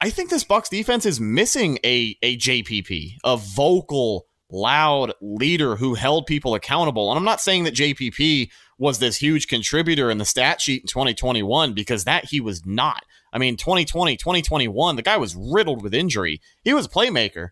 I 0.00 0.10
think 0.10 0.28
this 0.28 0.44
Bucks 0.44 0.68
defense 0.68 1.06
is 1.06 1.18
missing 1.18 1.78
a 1.82 2.16
a 2.22 2.36
JPP, 2.36 3.16
a 3.24 3.38
vocal, 3.38 4.26
loud 4.50 5.14
leader 5.22 5.76
who 5.76 5.94
held 5.94 6.26
people 6.26 6.54
accountable. 6.54 7.10
And 7.10 7.18
I'm 7.18 7.24
not 7.24 7.40
saying 7.40 7.64
that 7.64 7.74
JPP 7.74 8.50
was 8.78 8.98
this 8.98 9.16
huge 9.16 9.48
contributor 9.48 10.10
in 10.10 10.18
the 10.18 10.26
stat 10.26 10.60
sheet 10.60 10.82
in 10.82 10.88
2021 10.88 11.72
because 11.72 12.04
that 12.04 12.26
he 12.26 12.40
was 12.40 12.66
not. 12.66 13.02
I 13.32 13.38
mean, 13.38 13.56
2020, 13.56 14.16
2021, 14.18 14.96
the 14.96 15.02
guy 15.02 15.16
was 15.16 15.34
riddled 15.34 15.82
with 15.82 15.94
injury. 15.94 16.42
He 16.62 16.74
was 16.74 16.86
a 16.86 16.90
playmaker. 16.90 17.48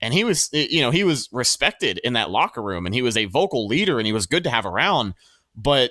And 0.00 0.14
he 0.14 0.24
was, 0.24 0.48
eh, 0.54 0.68
you 0.70 0.80
know, 0.80 0.92
he 0.92 1.04
was 1.04 1.28
respected 1.32 1.98
in 1.98 2.14
that 2.14 2.30
locker 2.30 2.62
room 2.62 2.86
and 2.86 2.94
he 2.94 3.02
was 3.02 3.16
a 3.16 3.26
vocal 3.26 3.66
leader 3.66 3.98
and 3.98 4.06
he 4.06 4.12
was 4.12 4.26
good 4.26 4.44
to 4.44 4.50
have 4.50 4.64
around. 4.64 5.14
But 5.54 5.90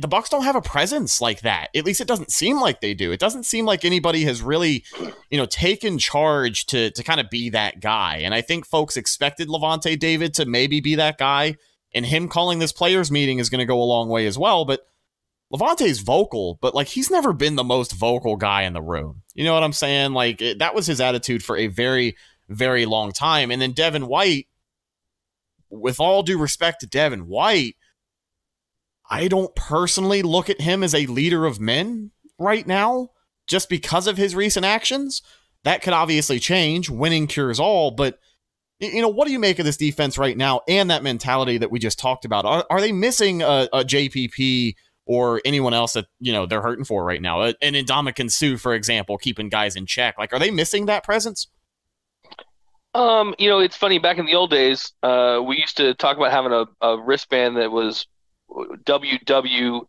the 0.00 0.08
Bucks 0.08 0.30
don't 0.30 0.44
have 0.44 0.56
a 0.56 0.62
presence 0.62 1.20
like 1.20 1.42
that. 1.42 1.68
At 1.74 1.84
least 1.84 2.00
it 2.00 2.08
doesn't 2.08 2.32
seem 2.32 2.58
like 2.58 2.80
they 2.80 2.94
do. 2.94 3.12
It 3.12 3.20
doesn't 3.20 3.44
seem 3.44 3.66
like 3.66 3.84
anybody 3.84 4.24
has 4.24 4.40
really, 4.40 4.84
you 5.30 5.38
know, 5.38 5.46
taken 5.46 5.98
charge 5.98 6.66
to 6.66 6.90
to 6.90 7.02
kind 7.02 7.20
of 7.20 7.28
be 7.30 7.50
that 7.50 7.80
guy. 7.80 8.18
And 8.24 8.34
I 8.34 8.40
think 8.40 8.66
folks 8.66 8.96
expected 8.96 9.48
Lavonte 9.48 9.98
David 9.98 10.34
to 10.34 10.46
maybe 10.46 10.80
be 10.80 10.94
that 10.94 11.18
guy, 11.18 11.56
and 11.94 12.06
him 12.06 12.28
calling 12.28 12.58
this 12.58 12.72
players 12.72 13.10
meeting 13.10 13.38
is 13.38 13.50
going 13.50 13.60
to 13.60 13.66
go 13.66 13.80
a 13.80 13.84
long 13.84 14.08
way 14.08 14.26
as 14.26 14.38
well. 14.38 14.64
But 14.64 14.80
Lavonte's 15.52 16.00
vocal, 16.00 16.58
but 16.62 16.74
like 16.74 16.88
he's 16.88 17.10
never 17.10 17.32
been 17.32 17.56
the 17.56 17.64
most 17.64 17.92
vocal 17.92 18.36
guy 18.36 18.62
in 18.62 18.72
the 18.72 18.82
room. 18.82 19.22
You 19.34 19.44
know 19.44 19.54
what 19.54 19.62
I'm 19.62 19.72
saying? 19.72 20.12
Like 20.12 20.40
it, 20.40 20.60
that 20.60 20.74
was 20.74 20.86
his 20.86 21.00
attitude 21.00 21.44
for 21.44 21.56
a 21.56 21.66
very 21.66 22.16
very 22.48 22.86
long 22.86 23.12
time. 23.12 23.50
And 23.50 23.60
then 23.60 23.72
Devin 23.72 24.06
White 24.06 24.48
with 25.70 26.00
all 26.00 26.22
due 26.22 26.38
respect 26.38 26.80
to 26.80 26.86
Devin 26.86 27.26
White, 27.26 27.76
I 29.08 29.28
don't 29.28 29.54
personally 29.54 30.22
look 30.22 30.48
at 30.48 30.60
him 30.60 30.82
as 30.82 30.94
a 30.94 31.06
leader 31.06 31.46
of 31.46 31.60
men 31.60 32.10
right 32.38 32.66
now 32.66 33.10
just 33.46 33.68
because 33.68 34.06
of 34.06 34.16
his 34.16 34.34
recent 34.34 34.64
actions. 34.64 35.22
That 35.64 35.82
could 35.82 35.92
obviously 35.92 36.38
change. 36.38 36.90
Winning 36.90 37.26
cures 37.26 37.60
all, 37.60 37.90
but 37.90 38.18
you 38.80 39.00
know, 39.00 39.08
what 39.08 39.26
do 39.26 39.32
you 39.32 39.38
make 39.38 39.58
of 39.58 39.64
this 39.64 39.76
defense 39.76 40.18
right 40.18 40.36
now 40.36 40.60
and 40.68 40.90
that 40.90 41.02
mentality 41.02 41.58
that 41.58 41.70
we 41.70 41.78
just 41.78 41.98
talked 41.98 42.24
about? 42.24 42.44
Are, 42.44 42.66
are 42.70 42.80
they 42.80 42.92
missing 42.92 43.42
a, 43.42 43.68
a 43.72 43.84
JPP 43.84 44.74
or 45.06 45.40
anyone 45.44 45.74
else 45.74 45.92
that, 45.92 46.06
you 46.20 46.32
know, 46.32 46.46
they're 46.46 46.62
hurting 46.62 46.84
for 46.84 47.04
right 47.04 47.22
now? 47.22 47.42
An 47.42 47.54
Ndamukong 47.62 48.30
Suh, 48.30 48.56
for 48.56 48.74
example, 48.74 49.16
keeping 49.16 49.48
guys 49.48 49.76
in 49.76 49.86
check. 49.86 50.16
Like, 50.18 50.32
are 50.32 50.38
they 50.38 50.50
missing 50.50 50.86
that 50.86 51.04
presence? 51.04 51.46
Um, 52.94 53.34
you 53.38 53.48
know, 53.48 53.58
it's 53.58 53.76
funny. 53.76 53.98
Back 53.98 54.18
in 54.18 54.26
the 54.26 54.34
old 54.34 54.50
days, 54.50 54.92
uh, 55.02 55.40
we 55.44 55.56
used 55.58 55.76
to 55.78 55.94
talk 55.94 56.16
about 56.16 56.30
having 56.30 56.52
a, 56.52 56.66
a 56.86 57.00
wristband 57.00 57.56
that 57.56 57.70
was 57.70 58.06
WWHND. 58.50 59.82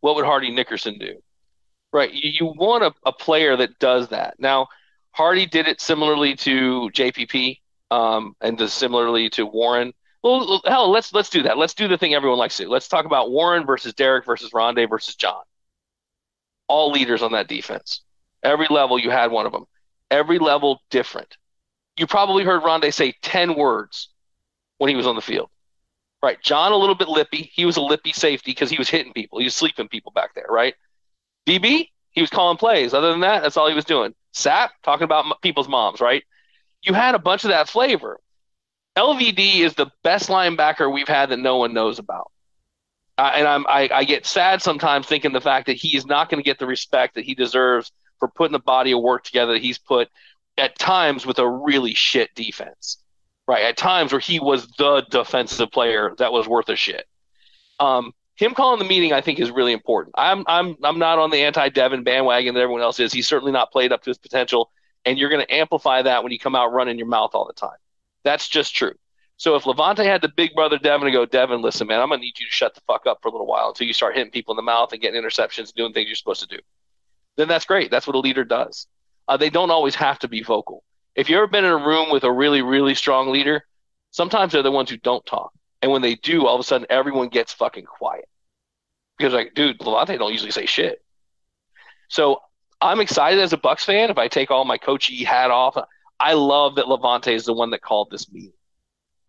What 0.00 0.16
would 0.16 0.24
Hardy 0.24 0.50
Nickerson 0.50 0.98
do? 0.98 1.22
Right. 1.92 2.12
You, 2.12 2.30
you 2.30 2.46
want 2.56 2.84
a, 2.84 2.94
a 3.04 3.12
player 3.12 3.56
that 3.56 3.78
does 3.78 4.08
that. 4.08 4.34
Now, 4.38 4.68
Hardy 5.12 5.46
did 5.46 5.66
it 5.66 5.80
similarly 5.80 6.36
to 6.36 6.90
JPP 6.92 7.58
um, 7.90 8.36
and 8.40 8.56
does 8.56 8.72
similarly 8.72 9.28
to 9.30 9.44
Warren. 9.44 9.92
Well, 10.22 10.60
hell, 10.66 10.90
let's 10.90 11.12
let's 11.14 11.30
do 11.30 11.42
that. 11.42 11.56
Let's 11.56 11.74
do 11.74 11.88
the 11.88 11.96
thing 11.96 12.14
everyone 12.14 12.38
likes 12.38 12.56
to. 12.58 12.68
Let's 12.68 12.88
talk 12.88 13.06
about 13.06 13.30
Warren 13.30 13.64
versus 13.64 13.94
Derek 13.94 14.26
versus 14.26 14.50
Rondé 14.50 14.88
versus 14.88 15.16
John. 15.16 15.42
All 16.68 16.90
leaders 16.92 17.22
on 17.22 17.32
that 17.32 17.48
defense. 17.48 18.02
Every 18.42 18.66
level, 18.68 18.98
you 18.98 19.10
had 19.10 19.30
one 19.30 19.46
of 19.46 19.52
them. 19.52 19.64
Every 20.10 20.38
level 20.38 20.82
different. 20.90 21.36
You 21.98 22.06
probably 22.06 22.44
heard 22.44 22.62
Rondé 22.62 22.92
say 22.92 23.14
ten 23.22 23.54
words 23.54 24.10
when 24.78 24.90
he 24.90 24.96
was 24.96 25.06
on 25.06 25.16
the 25.16 25.22
field. 25.22 25.48
Right. 26.22 26.40
John 26.42 26.72
a 26.72 26.76
little 26.76 26.94
bit 26.94 27.08
lippy. 27.08 27.50
He 27.54 27.64
was 27.64 27.76
a 27.76 27.80
lippy 27.80 28.12
safety 28.12 28.50
because 28.50 28.70
he 28.70 28.78
was 28.78 28.90
hitting 28.90 29.12
people. 29.12 29.38
He 29.38 29.44
was 29.44 29.54
sleeping 29.54 29.88
people 29.88 30.12
back 30.12 30.34
there. 30.34 30.46
Right. 30.48 30.74
DB, 31.46 31.88
he 32.10 32.20
was 32.20 32.30
calling 32.30 32.58
plays. 32.58 32.92
Other 32.92 33.10
than 33.10 33.20
that, 33.20 33.42
that's 33.42 33.56
all 33.56 33.68
he 33.68 33.74
was 33.74 33.86
doing. 33.86 34.14
Sapp 34.34 34.68
talking 34.82 35.04
about 35.04 35.40
people's 35.40 35.68
moms. 35.68 36.00
Right 36.00 36.22
you 36.82 36.94
had 36.94 37.14
a 37.14 37.18
bunch 37.18 37.44
of 37.44 37.50
that 37.50 37.68
flavor. 37.68 38.20
LVD 38.96 39.60
is 39.60 39.74
the 39.74 39.90
best 40.02 40.28
linebacker 40.28 40.92
we've 40.92 41.08
had 41.08 41.30
that 41.30 41.38
no 41.38 41.56
one 41.56 41.72
knows 41.72 41.98
about. 41.98 42.30
Uh, 43.18 43.32
and 43.34 43.46
I'm, 43.46 43.66
I, 43.66 43.88
I 43.92 44.04
get 44.04 44.26
sad 44.26 44.62
sometimes 44.62 45.06
thinking 45.06 45.32
the 45.32 45.40
fact 45.40 45.66
that 45.66 45.76
he 45.76 45.96
is 45.96 46.06
not 46.06 46.30
going 46.30 46.42
to 46.42 46.46
get 46.46 46.58
the 46.58 46.66
respect 46.66 47.14
that 47.14 47.24
he 47.24 47.34
deserves 47.34 47.92
for 48.18 48.28
putting 48.28 48.52
the 48.52 48.58
body 48.58 48.92
of 48.92 49.00
work 49.00 49.24
together 49.24 49.52
that 49.52 49.62
he's 49.62 49.78
put 49.78 50.08
at 50.56 50.78
times 50.78 51.26
with 51.26 51.38
a 51.38 51.48
really 51.48 51.94
shit 51.94 52.34
defense. 52.34 53.02
Right. 53.50 53.64
At 53.64 53.76
times 53.76 54.12
where 54.12 54.20
he 54.20 54.38
was 54.38 54.68
the 54.78 55.04
defensive 55.10 55.72
player 55.72 56.14
that 56.18 56.32
was 56.32 56.46
worth 56.46 56.68
a 56.68 56.76
shit. 56.76 57.04
Um, 57.80 58.12
him 58.36 58.54
calling 58.54 58.78
the 58.78 58.84
meeting, 58.84 59.12
I 59.12 59.20
think, 59.22 59.40
is 59.40 59.50
really 59.50 59.72
important. 59.72 60.14
I'm 60.16 60.44
I'm 60.46 60.76
I'm 60.84 61.00
not 61.00 61.18
on 61.18 61.30
the 61.30 61.38
anti 61.38 61.68
Devin 61.68 62.04
bandwagon 62.04 62.54
that 62.54 62.60
everyone 62.60 62.82
else 62.82 63.00
is. 63.00 63.12
He's 63.12 63.26
certainly 63.26 63.50
not 63.50 63.72
played 63.72 63.92
up 63.92 64.02
to 64.04 64.10
his 64.10 64.18
potential 64.18 64.70
and 65.04 65.18
you're 65.18 65.30
going 65.30 65.44
to 65.44 65.52
amplify 65.52 66.02
that 66.02 66.22
when 66.22 66.32
you 66.32 66.38
come 66.38 66.54
out 66.54 66.72
running 66.72 66.98
your 66.98 67.06
mouth 67.06 67.30
all 67.34 67.46
the 67.46 67.52
time. 67.52 67.76
That's 68.22 68.48
just 68.48 68.74
true. 68.74 68.94
So 69.36 69.56
if 69.56 69.64
Lavonte 69.64 70.04
had 70.04 70.20
the 70.20 70.28
big 70.28 70.54
brother 70.54 70.78
Devin 70.78 71.06
to 71.06 71.12
go, 71.12 71.24
Devin, 71.24 71.62
listen, 71.62 71.86
man, 71.86 72.00
I'm 72.00 72.08
going 72.08 72.20
to 72.20 72.24
need 72.24 72.38
you 72.38 72.46
to 72.46 72.52
shut 72.52 72.74
the 72.74 72.82
fuck 72.86 73.06
up 73.06 73.18
for 73.22 73.28
a 73.28 73.32
little 73.32 73.46
while 73.46 73.68
until 73.68 73.86
you 73.86 73.94
start 73.94 74.14
hitting 74.14 74.30
people 74.30 74.52
in 74.52 74.56
the 74.56 74.62
mouth 74.62 74.92
and 74.92 75.00
getting 75.00 75.20
interceptions, 75.20 75.58
and 75.58 75.74
doing 75.74 75.92
things 75.92 76.08
you're 76.08 76.14
supposed 76.16 76.42
to 76.42 76.56
do. 76.56 76.62
Then 77.36 77.48
that's 77.48 77.64
great. 77.64 77.90
That's 77.90 78.06
what 78.06 78.16
a 78.16 78.20
leader 78.20 78.44
does. 78.44 78.86
Uh, 79.26 79.38
they 79.38 79.48
don't 79.48 79.70
always 79.70 79.94
have 79.94 80.18
to 80.20 80.28
be 80.28 80.42
vocal. 80.42 80.84
If 81.14 81.28
you've 81.28 81.38
ever 81.38 81.46
been 81.46 81.64
in 81.64 81.70
a 81.70 81.76
room 81.76 82.10
with 82.10 82.24
a 82.24 82.32
really, 82.32 82.62
really 82.62 82.94
strong 82.94 83.30
leader, 83.30 83.64
sometimes 84.10 84.52
they're 84.52 84.62
the 84.62 84.70
ones 84.70 84.90
who 84.90 84.96
don't 84.96 85.24
talk. 85.26 85.52
And 85.82 85.90
when 85.90 86.02
they 86.02 86.14
do, 86.14 86.46
all 86.46 86.54
of 86.54 86.60
a 86.60 86.64
sudden 86.64 86.86
everyone 86.90 87.28
gets 87.28 87.52
fucking 87.52 87.84
quiet. 87.84 88.28
Because 89.16 89.32
like, 89.32 89.54
dude, 89.54 89.78
Lavonte 89.80 90.18
don't 90.18 90.32
usually 90.32 90.50
say 90.50 90.66
shit. 90.66 91.02
So 92.08 92.40
I'm 92.80 93.00
excited 93.00 93.40
as 93.40 93.52
a 93.52 93.58
Bucks 93.58 93.84
fan. 93.84 94.10
If 94.10 94.18
I 94.18 94.28
take 94.28 94.50
all 94.50 94.64
my 94.64 94.78
coachy 94.78 95.24
hat 95.24 95.50
off, 95.50 95.76
I 96.18 96.34
love 96.34 96.76
that 96.76 96.86
Lavonte 96.86 97.32
is 97.32 97.44
the 97.44 97.52
one 97.52 97.70
that 97.70 97.82
called 97.82 98.10
this 98.10 98.30
meeting, 98.30 98.52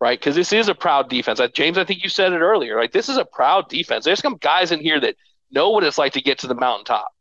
right? 0.00 0.18
Because 0.18 0.34
this 0.34 0.52
is 0.52 0.68
a 0.68 0.74
proud 0.74 1.08
defense. 1.08 1.40
James, 1.52 1.78
I 1.78 1.84
think 1.84 2.02
you 2.02 2.08
said 2.08 2.32
it 2.32 2.40
earlier. 2.40 2.76
Right? 2.76 2.92
This 2.92 3.08
is 3.08 3.16
a 3.16 3.24
proud 3.24 3.68
defense. 3.68 4.04
There's 4.04 4.20
some 4.20 4.36
guys 4.36 4.72
in 4.72 4.80
here 4.80 5.00
that 5.00 5.16
know 5.50 5.70
what 5.70 5.84
it's 5.84 5.98
like 5.98 6.14
to 6.14 6.22
get 6.22 6.38
to 6.40 6.46
the 6.46 6.54
mountaintop. 6.54 7.12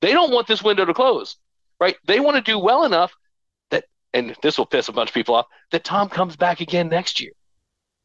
They 0.00 0.12
don't 0.12 0.32
want 0.32 0.46
this 0.46 0.62
window 0.62 0.84
to 0.84 0.94
close, 0.94 1.36
right? 1.80 1.96
They 2.06 2.20
want 2.20 2.36
to 2.36 2.42
do 2.42 2.58
well 2.58 2.84
enough 2.84 3.14
and 4.14 4.34
this 4.42 4.56
will 4.56 4.66
piss 4.66 4.88
a 4.88 4.92
bunch 4.92 5.10
of 5.10 5.14
people 5.14 5.34
off, 5.34 5.46
that 5.72 5.84
Tom 5.84 6.08
comes 6.08 6.36
back 6.36 6.60
again 6.60 6.88
next 6.88 7.20
year. 7.20 7.32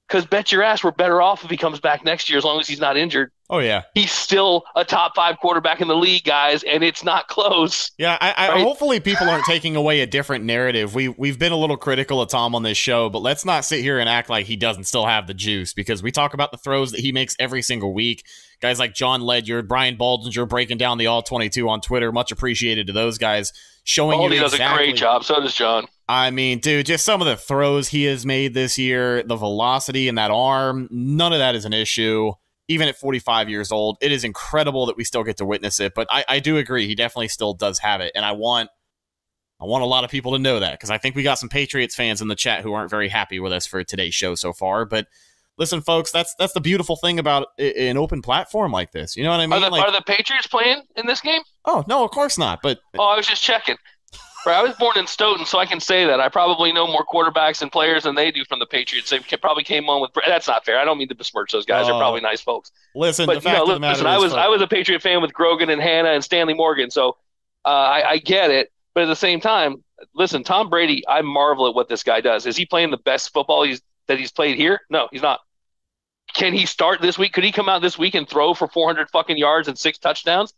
Because 0.07 0.25
bet 0.25 0.51
your 0.51 0.63
ass 0.63 0.83
we're 0.83 0.89
better 0.89 1.21
off 1.21 1.43
if 1.43 1.51
he 1.51 1.57
comes 1.57 1.79
back 1.79 2.03
next 2.03 2.29
year 2.29 2.39
as 2.39 2.43
long 2.43 2.59
as 2.59 2.67
he's 2.67 2.79
not 2.79 2.97
injured. 2.97 3.31
Oh 3.47 3.59
yeah, 3.59 3.83
he's 3.93 4.11
still 4.11 4.63
a 4.75 4.83
top 4.83 5.15
five 5.15 5.37
quarterback 5.39 5.81
in 5.81 5.87
the 5.87 5.95
league, 5.95 6.23
guys, 6.23 6.63
and 6.63 6.83
it's 6.83 7.03
not 7.03 7.27
close. 7.27 7.91
Yeah, 7.99 8.17
I, 8.19 8.31
I 8.31 8.49
right? 8.49 8.63
hopefully 8.63 8.99
people 8.99 9.29
aren't 9.29 9.45
taking 9.45 9.75
away 9.75 10.01
a 10.01 10.07
different 10.07 10.45
narrative. 10.45 10.95
We 10.95 11.09
we've 11.09 11.37
been 11.37 11.51
a 11.51 11.57
little 11.57 11.77
critical 11.77 12.21
of 12.21 12.29
Tom 12.29 12.55
on 12.55 12.63
this 12.63 12.77
show, 12.77 13.09
but 13.09 13.19
let's 13.19 13.45
not 13.45 13.65
sit 13.65 13.81
here 13.81 13.99
and 13.99 14.09
act 14.09 14.31
like 14.31 14.47
he 14.47 14.55
doesn't 14.55 14.85
still 14.85 15.05
have 15.05 15.27
the 15.27 15.35
juice 15.35 15.73
because 15.73 16.01
we 16.01 16.11
talk 16.11 16.33
about 16.33 16.51
the 16.51 16.57
throws 16.57 16.91
that 16.91 17.01
he 17.01 17.11
makes 17.11 17.35
every 17.37 17.61
single 17.61 17.93
week. 17.93 18.25
Guys 18.61 18.79
like 18.79 18.95
John 18.95 19.21
Ledyard, 19.21 19.67
Brian 19.67 19.95
Baldinger 19.95 20.49
breaking 20.49 20.79
down 20.79 20.97
the 20.97 21.05
all 21.05 21.21
twenty 21.21 21.49
two 21.49 21.69
on 21.69 21.81
Twitter. 21.81 22.11
Much 22.11 22.31
appreciated 22.31 22.87
to 22.87 22.93
those 22.93 23.19
guys 23.19 23.53
showing 23.83 24.17
Baldy 24.17 24.37
you 24.37 24.43
exactly, 24.43 24.65
does 24.65 24.73
a 24.73 24.77
great 24.77 24.95
job. 24.95 25.23
So 25.23 25.39
does 25.39 25.53
John. 25.53 25.87
I 26.09 26.31
mean, 26.31 26.57
dude, 26.57 26.87
just 26.87 27.05
some 27.05 27.21
of 27.21 27.27
the 27.27 27.35
throws 27.37 27.89
he 27.89 28.05
has 28.05 28.25
made 28.25 28.55
this 28.55 28.79
year, 28.79 29.21
the 29.21 29.35
velocity 29.35 30.07
in 30.07 30.15
that 30.15 30.31
arm, 30.31 30.87
none 30.89 31.33
of 31.33 31.37
that 31.37 31.53
is 31.53 31.65
an 31.65 31.73
issue. 31.73 32.33
Even 32.67 32.87
at 32.87 32.97
45 32.97 33.47
years 33.47 33.71
old, 33.71 33.99
it 34.01 34.11
is 34.11 34.23
incredible 34.23 34.87
that 34.87 34.97
we 34.97 35.03
still 35.03 35.23
get 35.23 35.37
to 35.37 35.45
witness 35.45 35.79
it. 35.79 35.93
But 35.93 36.07
I, 36.09 36.25
I 36.27 36.39
do 36.39 36.57
agree, 36.57 36.87
he 36.87 36.95
definitely 36.95 37.27
still 37.27 37.53
does 37.53 37.77
have 37.79 38.01
it, 38.01 38.11
and 38.15 38.25
I 38.25 38.31
want, 38.31 38.71
I 39.61 39.65
want 39.65 39.83
a 39.83 39.87
lot 39.87 40.03
of 40.03 40.09
people 40.09 40.31
to 40.31 40.39
know 40.39 40.59
that 40.59 40.73
because 40.73 40.89
I 40.89 40.97
think 40.97 41.15
we 41.15 41.21
got 41.21 41.37
some 41.37 41.49
Patriots 41.49 41.93
fans 41.93 42.21
in 42.21 42.27
the 42.27 42.35
chat 42.35 42.63
who 42.63 42.73
aren't 42.73 42.89
very 42.89 43.09
happy 43.09 43.39
with 43.39 43.53
us 43.53 43.67
for 43.67 43.83
today's 43.83 44.15
show 44.15 44.33
so 44.33 44.51
far. 44.51 44.85
But 44.85 45.05
listen, 45.59 45.81
folks, 45.81 46.11
that's 46.11 46.33
that's 46.39 46.53
the 46.53 46.61
beautiful 46.61 46.95
thing 46.95 47.19
about 47.19 47.47
an 47.59 47.97
open 47.97 48.23
platform 48.23 48.71
like 48.71 48.93
this. 48.93 49.15
You 49.15 49.23
know 49.23 49.31
what 49.31 49.41
I 49.41 49.45
mean? 49.45 49.53
Are 49.53 49.59
the, 49.59 49.69
like, 49.69 49.87
are 49.87 49.91
the 49.91 50.01
Patriots 50.01 50.47
playing 50.47 50.81
in 50.95 51.05
this 51.05 51.21
game? 51.21 51.41
Oh 51.65 51.83
no, 51.87 52.03
of 52.03 52.09
course 52.09 52.37
not. 52.37 52.61
But 52.63 52.79
oh, 52.97 53.03
I 53.03 53.15
was 53.15 53.27
just 53.27 53.43
checking. 53.43 53.75
Right, 54.45 54.55
I 54.55 54.63
was 54.63 54.75
born 54.77 54.97
in 54.97 55.05
Stoughton, 55.05 55.45
so 55.45 55.59
I 55.59 55.65
can 55.65 55.81
say 55.81 56.05
that. 56.05 56.21
I 56.21 56.29
probably 56.29 56.71
know 56.71 56.87
more 56.87 57.05
quarterbacks 57.05 57.61
and 57.61 57.69
players 57.71 58.03
than 58.03 58.15
they 58.15 58.31
do 58.31 58.45
from 58.45 58.59
the 58.59 58.65
Patriots. 58.65 59.09
They 59.09 59.19
probably 59.37 59.63
came 59.63 59.89
on 59.89 60.01
with. 60.01 60.11
That's 60.25 60.47
not 60.47 60.65
fair. 60.65 60.79
I 60.79 60.85
don't 60.85 60.97
mean 60.97 61.09
to 61.09 61.15
besmirch 61.15 61.51
those 61.51 61.65
guys. 61.65 61.83
Uh, 61.83 61.87
They're 61.87 61.95
oh. 61.95 61.99
probably 61.99 62.21
nice 62.21 62.39
folks. 62.39 62.71
Listen, 62.95 63.25
but 63.25 63.43
you 63.43 63.51
know, 63.51 63.65
listen, 63.65 64.07
I 64.07 64.17
was 64.17 64.33
I 64.33 64.47
was 64.47 64.61
a 64.61 64.67
Patriot 64.67 65.01
fan 65.01 65.21
with 65.21 65.33
Grogan 65.33 65.69
and 65.69 65.81
Hannah 65.81 66.11
and 66.11 66.23
Stanley 66.23 66.53
Morgan, 66.53 66.89
so 66.89 67.17
uh, 67.65 67.69
I, 67.69 68.09
I 68.11 68.17
get 68.19 68.49
it. 68.49 68.71
But 68.93 69.03
at 69.03 69.07
the 69.07 69.15
same 69.15 69.41
time, 69.41 69.83
listen, 70.15 70.43
Tom 70.43 70.69
Brady. 70.69 71.03
I 71.07 71.21
marvel 71.21 71.67
at 71.67 71.75
what 71.75 71.89
this 71.89 72.03
guy 72.03 72.21
does. 72.21 72.45
Is 72.45 72.55
he 72.55 72.65
playing 72.65 72.91
the 72.91 72.97
best 72.97 73.33
football 73.33 73.63
he's 73.63 73.81
that 74.07 74.19
he's 74.19 74.31
played 74.31 74.55
here? 74.55 74.81
No, 74.89 75.09
he's 75.11 75.21
not. 75.21 75.41
Can 76.33 76.53
he 76.53 76.65
start 76.65 77.01
this 77.01 77.17
week? 77.17 77.33
Could 77.33 77.43
he 77.43 77.51
come 77.51 77.67
out 77.67 77.81
this 77.81 77.97
week 77.97 78.15
and 78.15 78.27
throw 78.27 78.53
for 78.53 78.67
400 78.67 79.09
fucking 79.09 79.37
yards 79.37 79.67
and 79.67 79.77
six 79.77 79.97
touchdowns? 79.97 80.53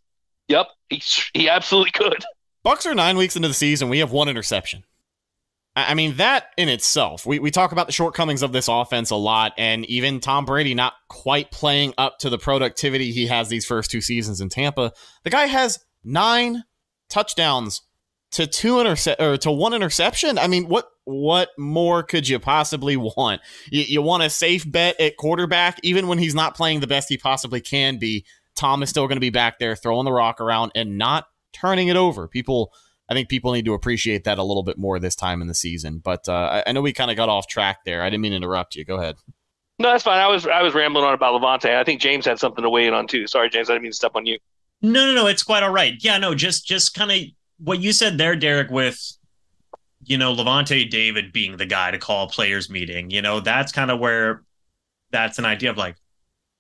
Yep, 0.49 0.67
he 0.89 1.01
he 1.34 1.49
absolutely 1.49 1.91
could. 1.91 2.23
Bucks 2.64 2.86
are 2.86 2.93
nine 2.93 3.18
weeks 3.18 3.36
into 3.36 3.47
the 3.47 3.53
season. 3.53 3.89
We 3.89 3.99
have 3.99 4.12
one 4.12 4.30
interception. 4.30 4.84
I 5.76 5.93
mean, 5.93 6.18
that 6.18 6.47
in 6.57 6.68
itself, 6.68 7.26
we, 7.26 7.39
we 7.39 7.49
talk 7.49 7.72
about 7.72 7.88
the 7.88 7.93
shortcomings 7.93 8.43
of 8.43 8.51
this 8.51 8.68
offense 8.68 9.09
a 9.09 9.16
lot, 9.16 9.53
and 9.57 9.86
even 9.86 10.20
Tom 10.20 10.43
Brady 10.43 10.74
not 10.74 10.93
quite 11.07 11.49
playing 11.49 11.93
up 11.97 12.20
to 12.20 12.30
the 12.30 12.38
productivity 12.38 13.14
he 13.14 13.28
has 13.28 13.47
these 13.47 13.66
first 13.66 13.89
two 13.89 14.01
seasons 14.01 14.41
in 14.41 14.49
Tampa. 14.49 14.91
The 15.24 15.30
guy 15.30 15.45
has 15.45 15.80
nine 16.03 16.64
touchdowns 17.09 17.84
to 18.32 18.47
two 18.47 18.82
intercept 18.82 19.22
or 19.22 19.38
to 19.38 19.51
one 19.51 19.74
interception. 19.74 20.38
I 20.38 20.47
mean, 20.47 20.68
what 20.68 20.88
what 21.05 21.49
more 21.57 22.03
could 22.03 22.28
you 22.28 22.38
possibly 22.38 22.97
want? 22.97 23.41
You, 23.72 23.84
you 23.84 24.01
want 24.01 24.24
a 24.24 24.30
safe 24.30 24.70
bet 24.70 24.99
at 24.99 25.16
quarterback, 25.16 25.80
even 25.84 26.07
when 26.07 26.18
he's 26.18 26.36
not 26.36 26.55
playing 26.55 26.82
the 26.82 26.88
best 26.88 27.07
he 27.07 27.18
possibly 27.18 27.62
can 27.62 27.97
be. 27.97 28.26
Tom 28.55 28.84
is 28.84 28.89
still 28.89 29.07
going 29.07 29.16
to 29.16 29.22
be 29.22 29.30
back 29.30 29.59
there 29.59 29.78
throwing 29.78 30.03
the 30.03 30.12
rock 30.12 30.41
around 30.41 30.74
and 30.76 30.97
not 30.97 31.26
turning 31.54 31.88
it 31.88 31.95
over. 31.95 32.28
People, 32.28 32.74
I 33.10 33.14
think 33.14 33.30
people 33.30 33.52
need 33.54 33.66
to 33.66 33.74
appreciate 33.74 34.24
that 34.24 34.38
a 34.38 34.43
little 34.43 34.64
bit 34.64 34.78
more 34.78 34.99
this 34.99 35.16
time 35.16 35.41
in 35.41 35.47
the 35.47 35.56
season. 35.56 35.99
But 35.99 36.28
uh, 36.28 36.64
I, 36.66 36.70
I 36.70 36.72
know 36.72 36.82
we 36.82 36.93
kind 36.93 37.12
of 37.12 37.18
got 37.18 37.30
off 37.30 37.47
track 37.47 37.80
there. 37.86 38.02
I 38.02 38.10
didn't 38.10 38.22
mean 38.22 38.32
to 38.32 38.38
interrupt 38.38 38.76
you. 38.76 38.86
Go 38.86 38.97
ahead. 38.97 39.16
No, 39.80 39.91
that's 39.91 40.04
fine. 40.04 40.20
I 40.20 40.28
was 40.28 40.45
I 40.45 40.62
was 40.62 40.76
rambling 40.76 41.06
on 41.06 41.14
about 41.14 41.41
Lavonte. 41.41 41.76
I 41.76 41.84
think 41.84 42.02
James 42.02 42.26
had 42.26 42.38
something 42.38 42.62
to 42.62 42.70
weigh 42.70 42.86
in 42.86 42.93
on 42.93 43.08
too. 43.08 43.26
Sorry, 43.26 43.49
James. 43.49 43.70
I 43.70 43.74
didn't 43.74 43.84
mean 43.84 43.91
to 43.91 43.95
step 43.95 44.16
on 44.16 44.28
you. 44.28 44.38
No, 44.82 45.08
no, 45.08 45.14
no. 45.14 45.28
It's 45.28 45.43
quite 45.43 45.64
all 45.64 45.72
right. 45.72 45.95
Yeah, 45.99 46.20
no. 46.20 46.36
Just 46.36 46.68
just 46.68 46.93
kind 46.93 47.12
of 47.12 47.18
what 47.58 47.80
you 47.80 47.91
said 47.91 48.18
there, 48.18 48.36
Derek. 48.36 48.70
With 48.70 48.99
you 50.04 50.20
know 50.20 50.36
Lavonte 50.36 50.88
David 50.89 51.34
being 51.34 51.58
the 51.58 51.66
guy 51.66 51.89
to 51.89 51.97
call 51.97 52.30
players 52.30 52.70
meeting. 52.70 53.10
You 53.10 53.24
know 53.24 53.39
that's 53.39 53.72
kind 53.72 53.89
of 53.89 53.99
where 53.99 54.43
that's 55.10 55.39
an 55.39 55.45
idea 55.45 55.72
of 55.72 55.78
like, 55.78 55.95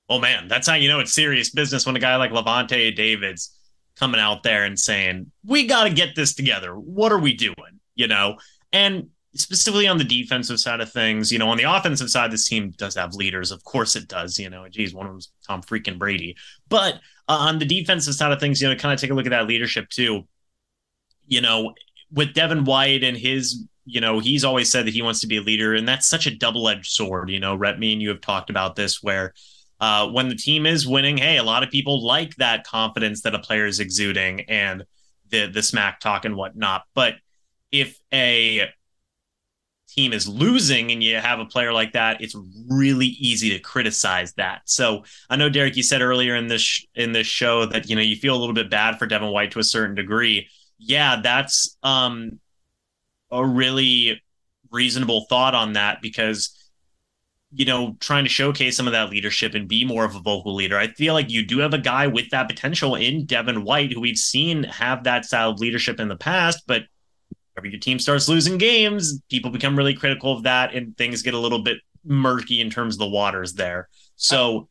oh 0.09 0.19
man, 0.19 0.47
that's 0.47 0.67
how 0.67 0.73
you 0.73 0.89
know 0.89 0.99
it's 0.99 1.13
serious 1.13 1.51
business 1.51 1.85
when 1.85 1.95
a 1.95 1.99
guy 1.99 2.15
like 2.15 2.31
Lavonte 2.31 2.95
David's 2.95 3.55
coming 4.01 4.19
out 4.19 4.43
there 4.43 4.65
and 4.65 4.77
saying, 4.77 5.31
we 5.45 5.67
got 5.67 5.83
to 5.83 5.89
get 5.91 6.15
this 6.15 6.33
together. 6.33 6.73
What 6.73 7.11
are 7.11 7.19
we 7.19 7.33
doing? 7.33 7.79
You 7.95 8.07
know? 8.07 8.37
And 8.73 9.09
specifically 9.33 9.87
on 9.87 9.97
the 9.97 10.03
defensive 10.03 10.59
side 10.59 10.81
of 10.81 10.91
things. 10.91 11.31
You 11.31 11.39
know, 11.39 11.49
on 11.49 11.57
the 11.57 11.71
offensive 11.71 12.09
side, 12.09 12.31
this 12.31 12.47
team 12.47 12.71
does 12.77 12.95
have 12.95 13.13
leaders. 13.13 13.51
Of 13.51 13.63
course, 13.63 13.95
it 13.95 14.07
does. 14.07 14.37
You 14.37 14.49
know, 14.49 14.67
geez, 14.69 14.93
one 14.93 15.05
of 15.05 15.13
them's 15.13 15.31
Tom 15.47 15.61
freaking 15.61 15.97
Brady. 15.97 16.35
But 16.69 16.95
uh, 17.29 17.37
on 17.37 17.59
the 17.59 17.65
defensive 17.65 18.15
side 18.15 18.31
of 18.31 18.39
things, 18.39 18.61
you 18.61 18.67
know, 18.67 18.75
kind 18.75 18.93
of 18.93 18.99
take 18.99 19.11
a 19.11 19.13
look 19.13 19.25
at 19.25 19.31
that 19.31 19.47
leadership 19.47 19.89
too. 19.89 20.27
You 21.27 21.41
know, 21.41 21.73
with 22.11 22.33
Devin 22.33 22.65
White 22.65 23.03
and 23.03 23.15
his, 23.15 23.65
you 23.85 24.01
know, 24.01 24.19
he's 24.19 24.43
always 24.43 24.69
said 24.69 24.85
that 24.85 24.93
he 24.93 25.01
wants 25.01 25.21
to 25.21 25.27
be 25.27 25.37
a 25.37 25.41
leader, 25.41 25.75
and 25.75 25.87
that's 25.87 26.07
such 26.07 26.27
a 26.27 26.35
double 26.35 26.67
edged 26.67 26.91
sword. 26.91 27.29
You 27.29 27.39
know, 27.39 27.55
Rhett, 27.55 27.79
me 27.79 27.93
and 27.93 28.01
you 28.01 28.09
have 28.09 28.21
talked 28.21 28.49
about 28.49 28.75
this 28.75 29.01
where. 29.01 29.33
Uh, 29.81 30.07
when 30.07 30.29
the 30.29 30.35
team 30.35 30.67
is 30.67 30.87
winning, 30.87 31.17
hey, 31.17 31.37
a 31.37 31.43
lot 31.43 31.63
of 31.63 31.71
people 31.71 32.05
like 32.05 32.35
that 32.35 32.63
confidence 32.65 33.23
that 33.23 33.33
a 33.33 33.39
player 33.39 33.65
is 33.65 33.79
exuding 33.79 34.41
and 34.41 34.85
the 35.29 35.47
the 35.47 35.63
smack 35.63 35.99
talk 35.99 36.23
and 36.23 36.35
whatnot. 36.35 36.83
But 36.93 37.15
if 37.71 37.99
a 38.13 38.69
team 39.89 40.13
is 40.13 40.27
losing 40.27 40.91
and 40.91 41.03
you 41.03 41.15
have 41.15 41.39
a 41.39 41.45
player 41.45 41.73
like 41.73 41.93
that, 41.93 42.21
it's 42.21 42.35
really 42.69 43.07
easy 43.07 43.49
to 43.49 43.59
criticize 43.59 44.33
that. 44.33 44.61
So 44.65 45.03
I 45.29 45.35
know 45.35 45.49
Derek, 45.49 45.75
you 45.75 45.83
said 45.83 46.01
earlier 46.01 46.35
in 46.35 46.47
this 46.47 46.85
in 46.95 47.11
this 47.11 47.27
show 47.27 47.65
that 47.65 47.89
you 47.89 47.95
know 47.95 48.01
you 48.01 48.15
feel 48.15 48.35
a 48.35 48.39
little 48.39 48.55
bit 48.55 48.69
bad 48.69 48.99
for 48.99 49.07
Devin 49.07 49.31
White 49.31 49.51
to 49.51 49.59
a 49.59 49.63
certain 49.63 49.95
degree. 49.95 50.47
Yeah, 50.77 51.21
that's 51.21 51.75
um, 51.83 52.39
a 53.31 53.45
really 53.45 54.21
reasonable 54.71 55.25
thought 55.29 55.55
on 55.55 55.73
that 55.73 56.01
because 56.01 56.55
you 57.53 57.65
know 57.65 57.95
trying 57.99 58.23
to 58.23 58.29
showcase 58.29 58.77
some 58.77 58.87
of 58.87 58.93
that 58.93 59.09
leadership 59.09 59.53
and 59.53 59.67
be 59.67 59.83
more 59.85 60.05
of 60.05 60.15
a 60.15 60.19
vocal 60.19 60.55
leader. 60.55 60.77
I 60.77 60.87
feel 60.87 61.13
like 61.13 61.29
you 61.29 61.45
do 61.45 61.59
have 61.59 61.73
a 61.73 61.77
guy 61.79 62.07
with 62.07 62.29
that 62.29 62.49
potential 62.49 62.95
in 62.95 63.25
Devin 63.25 63.63
White 63.63 63.91
who 63.91 64.01
we've 64.01 64.17
seen 64.17 64.63
have 64.63 65.03
that 65.03 65.25
style 65.25 65.51
of 65.51 65.59
leadership 65.59 65.99
in 65.99 66.07
the 66.07 66.15
past, 66.15 66.63
but 66.67 66.83
whenever 67.53 67.71
your 67.71 67.79
team 67.79 67.99
starts 67.99 68.29
losing 68.29 68.57
games, 68.57 69.21
people 69.29 69.51
become 69.51 69.77
really 69.77 69.93
critical 69.93 70.35
of 70.35 70.43
that 70.43 70.73
and 70.73 70.97
things 70.97 71.21
get 71.21 71.33
a 71.33 71.39
little 71.39 71.63
bit 71.63 71.77
murky 72.05 72.61
in 72.61 72.69
terms 72.69 72.95
of 72.95 72.99
the 72.99 73.07
waters 73.07 73.53
there. 73.53 73.89
So 74.15 74.69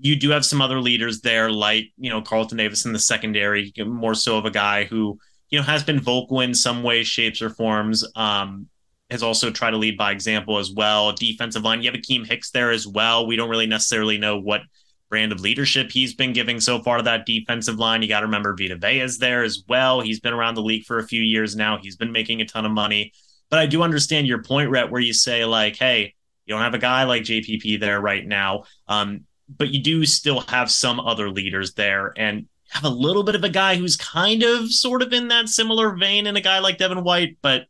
you 0.00 0.16
do 0.16 0.30
have 0.30 0.44
some 0.44 0.60
other 0.60 0.80
leaders 0.80 1.20
there, 1.20 1.50
like, 1.50 1.86
you 1.96 2.10
know, 2.10 2.20
Carlton 2.20 2.58
Davis 2.58 2.84
in 2.84 2.92
the 2.92 2.98
secondary, 2.98 3.72
more 3.78 4.14
so 4.14 4.36
of 4.36 4.44
a 4.44 4.50
guy 4.50 4.84
who, 4.84 5.18
you 5.50 5.58
know, 5.58 5.64
has 5.64 5.82
been 5.82 6.00
vocal 6.00 6.40
in 6.40 6.54
some 6.54 6.82
ways, 6.82 7.06
shapes, 7.06 7.40
or 7.40 7.50
forms. 7.50 8.04
Um, 8.14 8.66
has 9.10 9.22
also 9.22 9.50
tried 9.50 9.70
to 9.70 9.76
lead 9.76 9.96
by 9.96 10.12
example 10.12 10.58
as 10.58 10.70
well. 10.70 11.12
Defensive 11.12 11.62
line, 11.62 11.82
you 11.82 11.90
have 11.90 11.98
Akiem 11.98 12.26
Hicks 12.26 12.50
there 12.50 12.70
as 12.70 12.86
well. 12.86 13.26
We 13.26 13.36
don't 13.36 13.48
really 13.48 13.66
necessarily 13.66 14.18
know 14.18 14.38
what 14.38 14.62
brand 15.08 15.32
of 15.32 15.40
leadership 15.40 15.90
he's 15.90 16.14
been 16.14 16.32
giving 16.32 16.60
so 16.60 16.80
far 16.80 16.98
to 16.98 17.02
that 17.02 17.24
defensive 17.24 17.78
line. 17.78 18.02
You 18.02 18.08
got 18.08 18.20
to 18.20 18.26
remember 18.26 18.54
Vita 18.58 18.76
Vea 18.76 19.00
is 19.00 19.18
there 19.18 19.42
as 19.42 19.64
well. 19.68 20.00
He's 20.00 20.20
been 20.20 20.34
around 20.34 20.54
the 20.54 20.62
league 20.62 20.84
for 20.84 20.98
a 20.98 21.06
few 21.06 21.22
years 21.22 21.56
now. 21.56 21.78
He's 21.78 21.96
been 21.96 22.12
making 22.12 22.40
a 22.40 22.44
ton 22.44 22.66
of 22.66 22.72
money. 22.72 23.12
But 23.50 23.60
I 23.60 23.66
do 23.66 23.82
understand 23.82 24.26
your 24.26 24.42
point, 24.42 24.70
Rhett, 24.70 24.90
where 24.90 25.00
you 25.00 25.14
say, 25.14 25.46
like, 25.46 25.76
hey, 25.76 26.14
you 26.44 26.54
don't 26.54 26.62
have 26.62 26.74
a 26.74 26.78
guy 26.78 27.04
like 27.04 27.22
JPP 27.22 27.80
there 27.80 28.00
right 28.00 28.26
now. 28.26 28.64
Um, 28.86 29.24
but 29.48 29.70
you 29.70 29.82
do 29.82 30.04
still 30.04 30.40
have 30.40 30.70
some 30.70 31.00
other 31.00 31.30
leaders 31.30 31.72
there 31.72 32.12
and 32.16 32.46
have 32.70 32.84
a 32.84 32.90
little 32.90 33.22
bit 33.22 33.34
of 33.34 33.44
a 33.44 33.48
guy 33.48 33.76
who's 33.76 33.96
kind 33.96 34.42
of 34.42 34.70
sort 34.70 35.00
of 35.00 35.12
in 35.14 35.28
that 35.28 35.48
similar 35.48 35.96
vein 35.96 36.26
in 36.26 36.36
a 36.36 36.40
guy 36.42 36.58
like 36.58 36.76
Devin 36.76 37.02
White, 37.02 37.38
but 37.40 37.66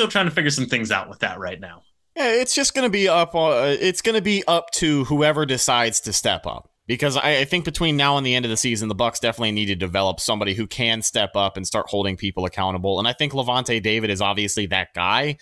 still 0.00 0.08
trying 0.08 0.24
to 0.24 0.30
figure 0.30 0.50
some 0.50 0.64
things 0.64 0.90
out 0.90 1.10
with 1.10 1.18
that 1.18 1.38
right 1.38 1.60
now. 1.60 1.82
Yeah, 2.16 2.32
it's 2.32 2.54
just 2.54 2.74
going 2.74 2.84
to 2.84 2.90
be 2.90 3.06
up. 3.06 3.34
Uh, 3.34 3.76
it's 3.78 4.00
going 4.00 4.14
to 4.14 4.22
be 4.22 4.42
up 4.48 4.70
to 4.72 5.04
whoever 5.04 5.44
decides 5.44 6.00
to 6.00 6.12
step 6.12 6.46
up. 6.46 6.70
Because 6.86 7.16
I, 7.16 7.36
I, 7.36 7.44
think 7.44 7.64
between 7.64 7.96
now 7.96 8.16
and 8.16 8.26
the 8.26 8.34
end 8.34 8.44
of 8.44 8.50
the 8.50 8.56
season, 8.56 8.88
the 8.88 8.96
Bucks 8.96 9.20
definitely 9.20 9.52
need 9.52 9.66
to 9.66 9.76
develop 9.76 10.18
somebody 10.18 10.54
who 10.54 10.66
can 10.66 11.02
step 11.02 11.36
up 11.36 11.56
and 11.56 11.64
start 11.64 11.86
holding 11.88 12.16
people 12.16 12.46
accountable. 12.46 12.98
And 12.98 13.06
I 13.06 13.12
think 13.12 13.32
Lavonte 13.32 13.80
David 13.80 14.10
is 14.10 14.20
obviously 14.20 14.66
that 14.66 14.88
guy. 14.92 15.36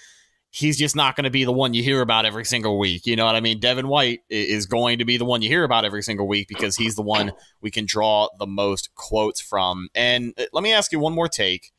He's 0.50 0.76
just 0.76 0.94
not 0.94 1.16
going 1.16 1.24
to 1.24 1.30
be 1.30 1.44
the 1.44 1.52
one 1.52 1.72
you 1.72 1.82
hear 1.82 2.02
about 2.02 2.26
every 2.26 2.44
single 2.44 2.78
week. 2.78 3.06
You 3.06 3.16
know 3.16 3.24
what 3.24 3.34
I 3.34 3.40
mean? 3.40 3.60
Devin 3.60 3.88
White 3.88 4.20
is 4.28 4.66
going 4.66 4.98
to 4.98 5.06
be 5.06 5.16
the 5.16 5.24
one 5.24 5.40
you 5.40 5.48
hear 5.48 5.64
about 5.64 5.84
every 5.86 6.02
single 6.02 6.26
week 6.26 6.48
because 6.48 6.76
he's 6.76 6.96
the 6.96 7.02
one 7.02 7.32
we 7.62 7.70
can 7.70 7.86
draw 7.86 8.28
the 8.38 8.46
most 8.46 8.94
quotes 8.94 9.40
from. 9.40 9.88
And 9.94 10.34
uh, 10.36 10.44
let 10.52 10.62
me 10.62 10.72
ask 10.72 10.92
you 10.92 10.98
one 10.98 11.14
more 11.14 11.28
take 11.28 11.72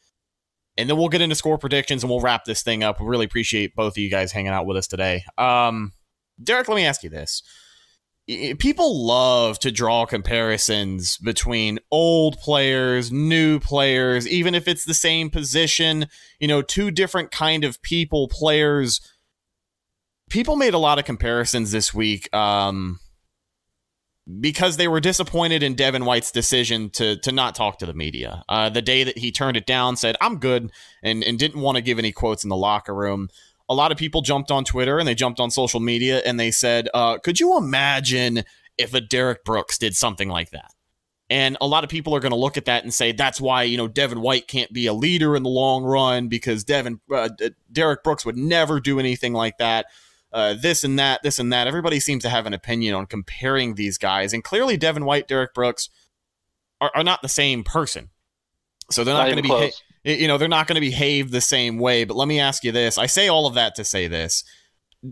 and 0.80 0.90
then 0.90 0.98
we'll 0.98 1.10
get 1.10 1.22
into 1.22 1.36
score 1.36 1.58
predictions 1.58 2.04
and 2.04 2.10
we'll 2.10 2.22
wrap 2.22 2.46
this 2.46 2.64
thing 2.64 2.84
up. 2.84 3.02
We 3.02 3.08
really 3.08 3.26
appreciate 3.26 3.76
both 3.76 3.94
of 3.94 3.98
you 3.98 4.10
guys 4.10 4.32
hanging 4.32 4.54
out 4.54 4.66
with 4.66 4.78
us 4.78 4.88
today. 4.88 5.26
Um, 5.38 5.92
Derek, 6.42 6.70
let 6.70 6.76
me 6.76 6.86
ask 6.86 7.04
you 7.04 7.10
this. 7.10 7.44
People 8.60 9.06
love 9.06 9.60
to 9.60 9.72
draw 9.72 10.06
comparisons 10.06 11.18
between 11.18 11.80
old 11.92 12.38
players, 12.38 13.12
new 13.12 13.60
players, 13.60 14.28
even 14.28 14.56
if 14.56 14.68
it's 14.68 14.86
the 14.86 14.94
same 14.94 15.30
position, 15.30 16.06
you 16.40 16.48
know, 16.48 16.62
two 16.62 16.92
different 16.92 17.32
kind 17.32 17.66
of 17.66 17.82
people, 17.82 18.30
players. 18.30 19.02
People 20.30 20.56
made 20.56 20.76
a 20.76 20.80
lot 20.80 21.00
of 21.00 21.06
comparisons 21.06 21.72
this 21.72 21.94
week. 21.94 22.34
Um, 22.34 23.00
because 24.40 24.78
they 24.78 24.88
were 24.88 25.00
disappointed 25.00 25.64
in 25.64 25.76
Devin 25.76 26.06
White's 26.06 26.32
decision 26.32 26.90
to 26.92 27.18
to 27.18 27.32
not 27.32 27.56
talk 27.56 27.80
to 27.80 27.86
the 27.86 27.94
media. 27.94 28.44
Uh, 28.48 28.70
the 28.70 28.82
day 28.82 29.04
that 29.04 29.18
he 29.18 29.32
turned 29.32 29.58
it 29.58 29.66
down, 29.66 29.96
said 29.96 30.16
I'm 30.22 30.38
good, 30.38 30.72
and 31.02 31.24
and 31.24 31.40
didn't 31.40 31.62
want 31.62 31.78
to 31.78 31.82
give 31.82 32.00
any 32.00 32.12
quotes 32.12 32.44
in 32.44 32.50
the 32.50 32.58
locker 32.58 32.94
room. 32.94 33.30
A 33.68 33.76
lot 33.76 33.92
of 33.92 33.98
people 33.98 34.22
jumped 34.22 34.50
on 34.50 34.66
Twitter 34.66 34.98
and 34.98 35.08
they 35.08 35.14
jumped 35.16 35.40
on 35.40 35.52
social 35.52 35.80
media 35.80 36.22
and 36.26 36.40
they 36.40 36.52
said, 36.52 36.90
uh, 36.94 37.18
"Could 37.20 37.40
you 37.40 37.58
imagine 37.58 38.44
if 38.78 38.94
a 38.94 39.02
Derrick 39.02 39.44
Brooks 39.44 39.78
did 39.78 39.96
something 39.96 40.30
like 40.30 40.52
that?" 40.52 40.74
And 41.32 41.56
a 41.62 41.68
lot 41.68 41.84
of 41.84 41.92
people 41.92 42.16
are 42.16 42.20
going 42.20 42.32
to 42.32 42.38
look 42.38 42.58
at 42.58 42.66
that 42.66 42.84
and 42.84 42.94
say 42.94 43.12
that's 43.12 43.40
why 43.40 43.64
you 43.64 43.78
know 43.78 43.88
Devin 43.88 44.22
White 44.22 44.48
can't 44.48 44.72
be 44.72 44.86
a 44.86 44.94
leader 44.94 45.36
in 45.36 45.44
the 45.44 45.50
long 45.50 45.84
run 45.84 46.28
because 46.28 46.64
Devin 46.64 47.00
uh, 47.14 47.30
Derrick 47.72 48.04
Brooks 48.04 48.26
would 48.26 48.38
never 48.38 48.80
do 48.80 49.00
anything 49.00 49.34
like 49.34 49.58
that 49.58 49.88
uh, 50.32 50.54
this 50.54 50.84
and 50.84 51.00
that, 51.00 51.24
this 51.24 51.40
and 51.40 51.52
that. 51.52 51.68
Everybody 51.68 52.00
seems 52.00 52.24
to 52.24 52.30
have 52.30 52.46
an 52.46 52.54
opinion 52.54 52.96
on 52.96 53.06
comparing 53.06 53.76
these 53.76 53.98
guys, 53.98 54.34
and 54.34 54.44
clearly 54.44 54.78
Devin 54.78 55.06
White, 55.06 55.28
Derrick 55.28 55.54
Brooks 55.54 55.90
are, 56.82 56.92
are 56.96 57.04
not 57.04 57.22
the 57.22 57.30
same 57.30 57.64
person. 57.64 58.10
So 58.92 59.04
they're 59.04 59.14
not, 59.14 59.28
not 59.28 59.34
going 59.34 59.38
to 59.38 59.44
be, 59.44 59.50
ha- 59.50 59.72
you 60.04 60.28
know, 60.28 60.38
they're 60.38 60.48
not 60.48 60.68
going 60.68 60.76
to 60.76 60.82
behave 60.82 61.32
the 61.32 61.42
same 61.42 61.78
way. 61.78 62.04
But 62.04 62.18
let 62.18 62.28
me 62.28 62.40
ask 62.40 62.64
you 62.64 62.72
this: 62.72 62.98
I 62.98 63.06
say 63.06 63.28
all 63.28 63.46
of 63.46 63.56
that 63.56 63.76
to 63.76 63.84
say 63.84 64.08
this. 64.08 64.44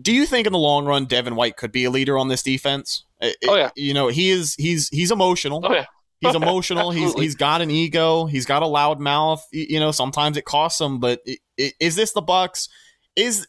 Do 0.02 0.12
you 0.12 0.26
think 0.26 0.46
in 0.46 0.52
the 0.52 0.58
long 0.58 0.84
run 0.84 1.06
Devin 1.06 1.34
White 1.34 1.56
could 1.56 1.72
be 1.72 1.84
a 1.84 1.90
leader 1.90 2.18
on 2.18 2.28
this 2.28 2.42
defense? 2.42 3.04
Oh 3.22 3.56
yeah. 3.56 3.70
You 3.74 3.94
know, 3.94 4.08
he 4.08 4.30
is. 4.30 4.54
He's 4.54 4.88
he's 4.88 5.10
emotional. 5.10 5.62
Oh 5.64 5.72
yeah. 5.72 5.86
He's 6.20 6.34
emotional. 6.34 6.90
he's 6.90 7.14
he's 7.14 7.36
got 7.36 7.62
an 7.62 7.70
ego. 7.70 8.26
He's 8.26 8.44
got 8.44 8.64
a 8.64 8.66
loud 8.66 8.98
mouth. 8.98 9.46
You 9.52 9.78
know, 9.78 9.92
sometimes 9.92 10.36
it 10.36 10.44
costs 10.44 10.80
him. 10.80 10.98
But 10.98 11.20
is 11.56 11.94
this 11.94 12.10
the 12.10 12.20
Bucks? 12.20 12.68
Is 13.14 13.46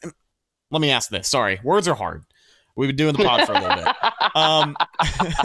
let 0.70 0.80
me 0.80 0.90
ask 0.90 1.10
this. 1.10 1.28
Sorry, 1.28 1.60
words 1.62 1.88
are 1.88 1.94
hard. 1.94 2.24
We've 2.76 2.88
been 2.88 2.96
doing 2.96 3.14
the 3.14 3.24
pod 3.24 3.46
for 3.46 3.52
a 3.52 3.60
little 3.60 3.76
bit. 3.76 3.96
Um, 4.32 4.76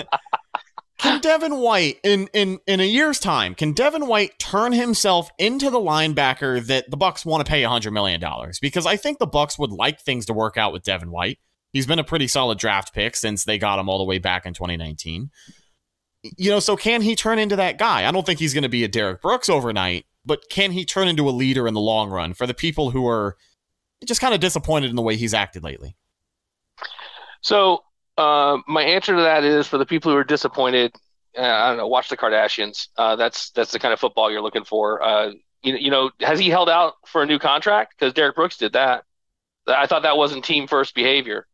can 0.99 1.19
Devin 1.21 1.55
White 1.55 1.99
in 2.03 2.27
in 2.33 2.59
in 2.67 2.79
a 2.79 2.83
year's 2.83 3.19
time 3.19 3.55
can 3.55 3.71
Devin 3.71 4.05
White 4.05 4.37
turn 4.37 4.73
himself 4.73 5.31
into 5.39 5.71
the 5.71 5.79
linebacker 5.79 6.63
that 6.67 6.91
the 6.91 6.97
Bucks 6.97 7.25
want 7.25 7.43
to 7.43 7.49
pay 7.49 7.63
100 7.63 7.89
million 7.89 8.19
dollars 8.19 8.59
because 8.59 8.85
I 8.85 8.95
think 8.95 9.17
the 9.17 9.25
Bucks 9.25 9.57
would 9.57 9.71
like 9.71 9.99
things 9.99 10.27
to 10.27 10.33
work 10.33 10.55
out 10.55 10.71
with 10.71 10.83
Devin 10.83 11.09
White. 11.09 11.39
He's 11.73 11.87
been 11.87 11.97
a 11.97 12.03
pretty 12.03 12.27
solid 12.27 12.59
draft 12.59 12.93
pick 12.93 13.15
since 13.15 13.43
they 13.43 13.57
got 13.57 13.79
him 13.79 13.89
all 13.89 13.97
the 13.97 14.03
way 14.03 14.19
back 14.19 14.45
in 14.45 14.53
2019. 14.53 15.31
You 16.37 16.49
know, 16.51 16.59
so 16.59 16.77
can 16.77 17.01
he 17.01 17.15
turn 17.15 17.39
into 17.39 17.55
that 17.55 17.79
guy? 17.79 18.07
I 18.07 18.11
don't 18.11 18.25
think 18.25 18.39
he's 18.39 18.53
going 18.53 18.63
to 18.63 18.69
be 18.69 18.83
a 18.83 18.87
Derrick 18.87 19.21
Brooks 19.21 19.49
overnight, 19.49 20.05
but 20.25 20.47
can 20.49 20.71
he 20.71 20.85
turn 20.85 21.07
into 21.07 21.27
a 21.27 21.31
leader 21.31 21.67
in 21.67 21.73
the 21.73 21.81
long 21.81 22.11
run 22.11 22.33
for 22.33 22.45
the 22.45 22.53
people 22.53 22.91
who 22.91 23.07
are 23.07 23.35
just 24.03 24.21
kind 24.21 24.33
of 24.33 24.39
disappointed 24.39 24.89
in 24.89 24.95
the 24.95 25.01
way 25.01 25.15
he's 25.15 25.33
acted 25.33 25.63
lately. 25.63 25.95
So 27.41 27.83
uh, 28.17 28.57
my 28.67 28.83
answer 28.83 29.15
to 29.15 29.21
that 29.21 29.43
is 29.43 29.67
for 29.67 29.77
the 29.77 29.85
people 29.85 30.11
who 30.11 30.17
are 30.17 30.23
disappointed. 30.23 30.95
Uh, 31.37 31.41
I 31.41 31.67
don't 31.69 31.77
know. 31.77 31.87
Watch 31.87 32.09
the 32.09 32.17
Kardashians. 32.17 32.87
Uh, 32.97 33.15
that's 33.15 33.51
that's 33.51 33.71
the 33.71 33.79
kind 33.79 33.93
of 33.93 33.99
football 33.99 34.31
you're 34.31 34.41
looking 34.41 34.63
for. 34.63 35.01
Uh, 35.03 35.31
you, 35.63 35.75
you 35.75 35.91
know, 35.91 36.11
has 36.21 36.39
he 36.39 36.49
held 36.49 36.69
out 36.69 36.93
for 37.05 37.23
a 37.23 37.25
new 37.25 37.39
contract? 37.39 37.93
Because 37.97 38.13
Derrick 38.13 38.35
Brooks 38.35 38.57
did 38.57 38.73
that. 38.73 39.03
I 39.67 39.87
thought 39.87 40.03
that 40.03 40.17
wasn't 40.17 40.45
team 40.45 40.67
first 40.67 40.95
behavior, 40.95 41.47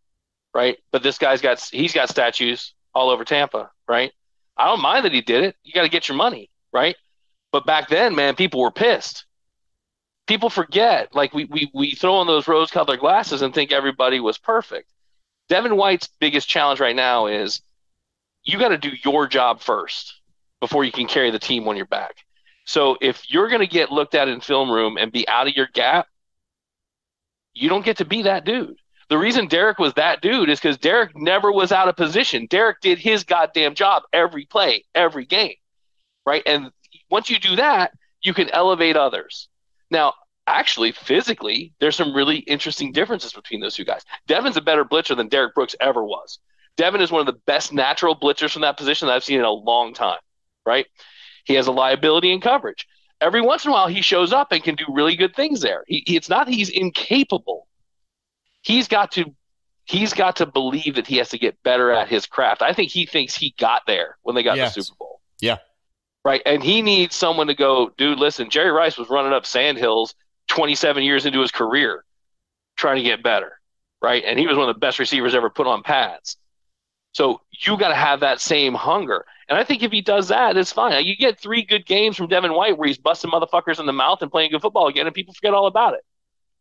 right? 0.54 0.78
But 0.92 1.04
this 1.04 1.18
guy's 1.18 1.42
got 1.42 1.60
he's 1.72 1.94
got 1.94 2.10
statues 2.10 2.74
all 2.94 3.10
over 3.10 3.24
Tampa, 3.24 3.72
right? 3.88 4.12
I 4.58 4.68
don't 4.68 4.82
mind 4.82 5.06
that 5.06 5.14
he 5.14 5.22
did 5.22 5.44
it. 5.44 5.56
You 5.64 5.74
got 5.74 5.84
to 5.84 5.90
get 5.90 6.08
your 6.08 6.18
money, 6.18 6.50
right? 6.74 6.96
But 7.52 7.66
back 7.66 7.90
then, 7.90 8.16
man, 8.16 8.36
people 8.36 8.62
were 8.62 8.72
pissed 8.72 9.26
people 10.32 10.50
forget. 10.50 11.14
Like 11.14 11.34
we 11.34 11.44
we 11.44 11.70
we 11.74 11.92
throw 11.92 12.16
on 12.16 12.28
those 12.28 12.48
rose 12.48 12.72
colored 12.72 13.02
glasses 13.02 13.42
and 13.42 13.54
think 13.54 13.74
everybody 13.74 14.22
was 14.22 14.38
perfect. 14.38 14.90
Devin 15.50 15.76
White's 15.76 16.08
biggest 16.22 16.48
challenge 16.48 16.80
right 16.80 16.96
now 16.96 17.28
is 17.28 17.62
you 18.46 18.58
got 18.58 18.70
to 18.70 18.78
do 18.78 18.92
your 19.04 19.28
job 19.28 19.60
first 19.60 20.22
before 20.62 20.86
you 20.86 20.92
can 20.94 21.06
carry 21.06 21.32
the 21.32 21.40
team 21.40 21.68
on 21.68 21.76
your 21.76 21.86
back. 21.86 22.16
So 22.64 22.98
if 23.02 23.30
you're 23.30 23.50
going 23.50 23.60
to 23.60 23.68
get 23.68 23.92
looked 23.92 24.16
at 24.16 24.30
in 24.30 24.40
film 24.40 24.72
room 24.72 24.98
and 24.98 25.12
be 25.12 25.28
out 25.28 25.50
of 25.50 25.54
your 25.54 25.68
gap, 25.74 26.08
you 27.54 27.68
don't 27.68 27.84
get 27.84 27.98
to 27.98 28.06
be 28.06 28.22
that 28.22 28.46
dude. 28.46 28.78
The 29.10 29.18
reason 29.18 29.48
Derrick 29.48 29.80
was 29.80 29.94
that 29.96 30.22
dude 30.22 30.50
is 30.50 30.62
because 30.62 30.78
Derrick 30.78 31.12
never 31.14 31.52
was 31.52 31.74
out 31.74 31.90
of 31.90 31.98
position. 31.98 32.48
Derrick 32.50 32.80
did 32.80 33.00
his 33.00 33.26
goddamn 33.26 33.76
job 33.76 34.04
every 34.14 34.46
play, 34.46 34.86
every 34.96 35.26
game, 35.26 35.56
right? 36.26 36.44
And 36.46 36.72
once 37.10 37.30
you 37.30 37.38
do 37.38 37.58
that, 37.58 37.92
you 38.22 38.34
can 38.34 38.50
elevate 38.52 38.96
others. 38.96 39.50
Now, 39.90 40.14
actually 40.48 40.92
physically, 40.92 41.74
there's 41.80 41.96
some 41.96 42.14
really 42.14 42.38
interesting 42.38 42.92
differences 42.92 43.34
between 43.34 43.62
those 43.62 43.76
two 43.76 43.86
guys. 43.86 44.04
Devin's 44.28 44.58
a 44.58 44.62
better 44.62 44.86
blitzer 44.86 45.16
than 45.16 45.28
Derrick 45.28 45.54
Brooks 45.54 45.76
ever 45.80 46.04
was. 46.04 46.40
Devin 46.78 47.02
is 47.02 47.12
one 47.12 47.20
of 47.20 47.28
the 47.28 47.40
best 47.46 47.74
natural 47.74 48.16
blitzers 48.16 48.52
from 48.52 48.62
that 48.64 48.78
position 48.78 49.08
that 49.08 49.14
I've 49.14 49.24
seen 49.24 49.40
in 49.40 49.46
a 49.46 49.52
long 49.52 49.94
time, 49.94 50.20
right? 50.66 50.88
He 51.44 51.56
has 51.56 51.68
a 51.68 51.72
liability 51.72 52.32
in 52.32 52.42
coverage. 52.42 52.88
Every 53.20 53.42
once 53.42 53.66
in 53.66 53.70
a 53.70 53.74
while, 53.74 53.88
he 53.88 54.02
shows 54.02 54.34
up 54.34 54.52
and 54.52 54.64
can 54.64 54.76
do 54.76 54.86
really 54.90 55.16
good 55.16 55.36
things 55.36 55.62
there. 55.62 55.84
He, 55.88 56.04
it's 56.08 56.30
not 56.30 56.48
he's 56.48 56.70
incapable. 56.70 57.68
He's 58.62 58.88
got 58.88 59.12
to 59.14 59.36
he's 59.86 60.14
got 60.14 60.38
to 60.38 60.46
believe 60.46 60.96
that 60.96 61.08
he 61.08 61.18
has 61.18 61.30
to 61.30 61.38
get 61.38 61.62
better 61.64 61.92
at 61.92 62.08
his 62.08 62.26
craft. 62.26 62.62
I 62.62 62.74
think 62.74 62.92
he 62.92 63.06
thinks 63.06 63.36
he 63.36 63.54
got 63.60 63.84
there 63.86 64.18
when 64.22 64.36
they 64.36 64.44
got 64.44 64.58
yes. 64.58 64.74
the 64.74 64.84
Super 64.84 64.98
Bowl. 64.98 65.22
Yeah. 65.40 65.58
Right. 66.24 66.42
And 66.46 66.64
he 66.64 66.82
needs 66.82 67.16
someone 67.16 67.48
to 67.48 67.56
go, 67.56 67.92
dude, 67.98 68.20
listen, 68.20 68.50
Jerry 68.50 68.72
Rice 68.72 68.98
was 68.98 69.10
running 69.10 69.34
up 69.34 69.46
sand 69.46 69.78
hills 69.78 70.14
27 70.52 71.04
years 71.04 71.26
into 71.26 71.40
his 71.40 71.50
career 71.50 72.04
trying 72.76 72.98
to 72.98 73.04
get 73.04 73.24
better. 73.24 73.54
Right. 74.02 74.24
And 74.26 74.38
he 74.38 74.48
was 74.48 74.58
one 74.58 74.68
of 74.68 74.76
the 74.76 74.80
best 74.80 75.00
receivers 75.00 75.34
ever 75.34 75.50
put 75.50 75.66
on 75.66 75.82
pads. 75.82 76.36
So 77.14 77.42
you 77.66 77.78
got 77.78 77.90
to 77.90 77.96
have 77.96 78.20
that 78.20 78.42
same 78.42 78.74
hunger. 78.74 79.26
And 79.48 79.58
I 79.58 79.64
think 79.64 79.82
if 79.82 79.92
he 79.92 80.02
does 80.02 80.28
that, 80.28 80.58
it's 80.58 80.74
fine. 80.74 81.06
You 81.06 81.16
get 81.16 81.40
three 81.40 81.64
good 81.64 81.86
games 81.86 82.18
from 82.18 82.28
Devin 82.28 82.54
White 82.54 82.78
where 82.78 82.88
he's 82.88 82.98
busting 82.98 83.32
motherfuckers 83.32 83.80
in 83.80 83.86
the 83.86 83.94
mouth 83.94 84.22
and 84.22 84.32
playing 84.32 84.52
good 84.52 84.62
football 84.62 84.88
again, 84.88 85.08
and 85.08 85.16
people 85.16 85.34
forget 85.34 85.54
all 85.54 85.68
about 85.68 85.94
it. 85.94 86.02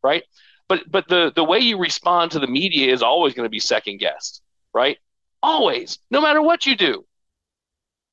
Right. 0.03 0.23
But 0.69 0.91
but 0.91 1.09
the 1.09 1.33
the 1.35 1.45
way 1.45 1.59
you 1.59 1.79
respond 1.79 2.33
to 2.33 2.39
the 2.39 2.47
media 2.47 2.93
is 2.93 3.03
always 3.03 3.35
going 3.35 3.47
to 3.47 3.51
be 3.51 3.61
second 3.61 3.99
guessed, 3.99 4.41
right? 4.73 4.99
Always, 5.43 5.99
no 6.11 6.21
matter 6.21 6.43
what 6.43 6.67
you 6.67 6.77
do. 6.77 7.05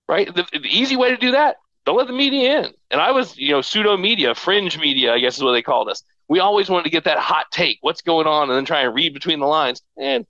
Right? 0.09 0.33
The, 0.33 0.47
the 0.51 0.69
easy 0.69 0.95
way 0.95 1.09
to 1.09 1.17
do 1.17 1.31
that, 1.31 1.57
don't 1.87 1.97
let 1.97 2.07
the 2.07 2.13
media 2.13 2.59
in. 2.59 2.73
And 2.91 2.99
I 2.99 3.11
was, 3.11 3.37
you 3.37 3.51
know, 3.51 3.61
pseudo 3.61 3.95
media, 3.95 4.35
fringe 4.35 4.77
media, 4.77 5.13
I 5.13 5.19
guess 5.19 5.37
is 5.37 5.43
what 5.43 5.53
they 5.53 5.61
called 5.61 5.87
us. 5.87 6.03
We 6.27 6.41
always 6.41 6.69
wanted 6.69 6.83
to 6.83 6.89
get 6.89 7.05
that 7.05 7.17
hot 7.17 7.45
take, 7.49 7.77
what's 7.79 8.01
going 8.01 8.27
on, 8.27 8.49
and 8.49 8.57
then 8.57 8.65
try 8.65 8.81
and 8.81 8.93
read 8.93 9.13
between 9.13 9.39
the 9.39 9.45
lines. 9.45 9.81
And 9.97 10.27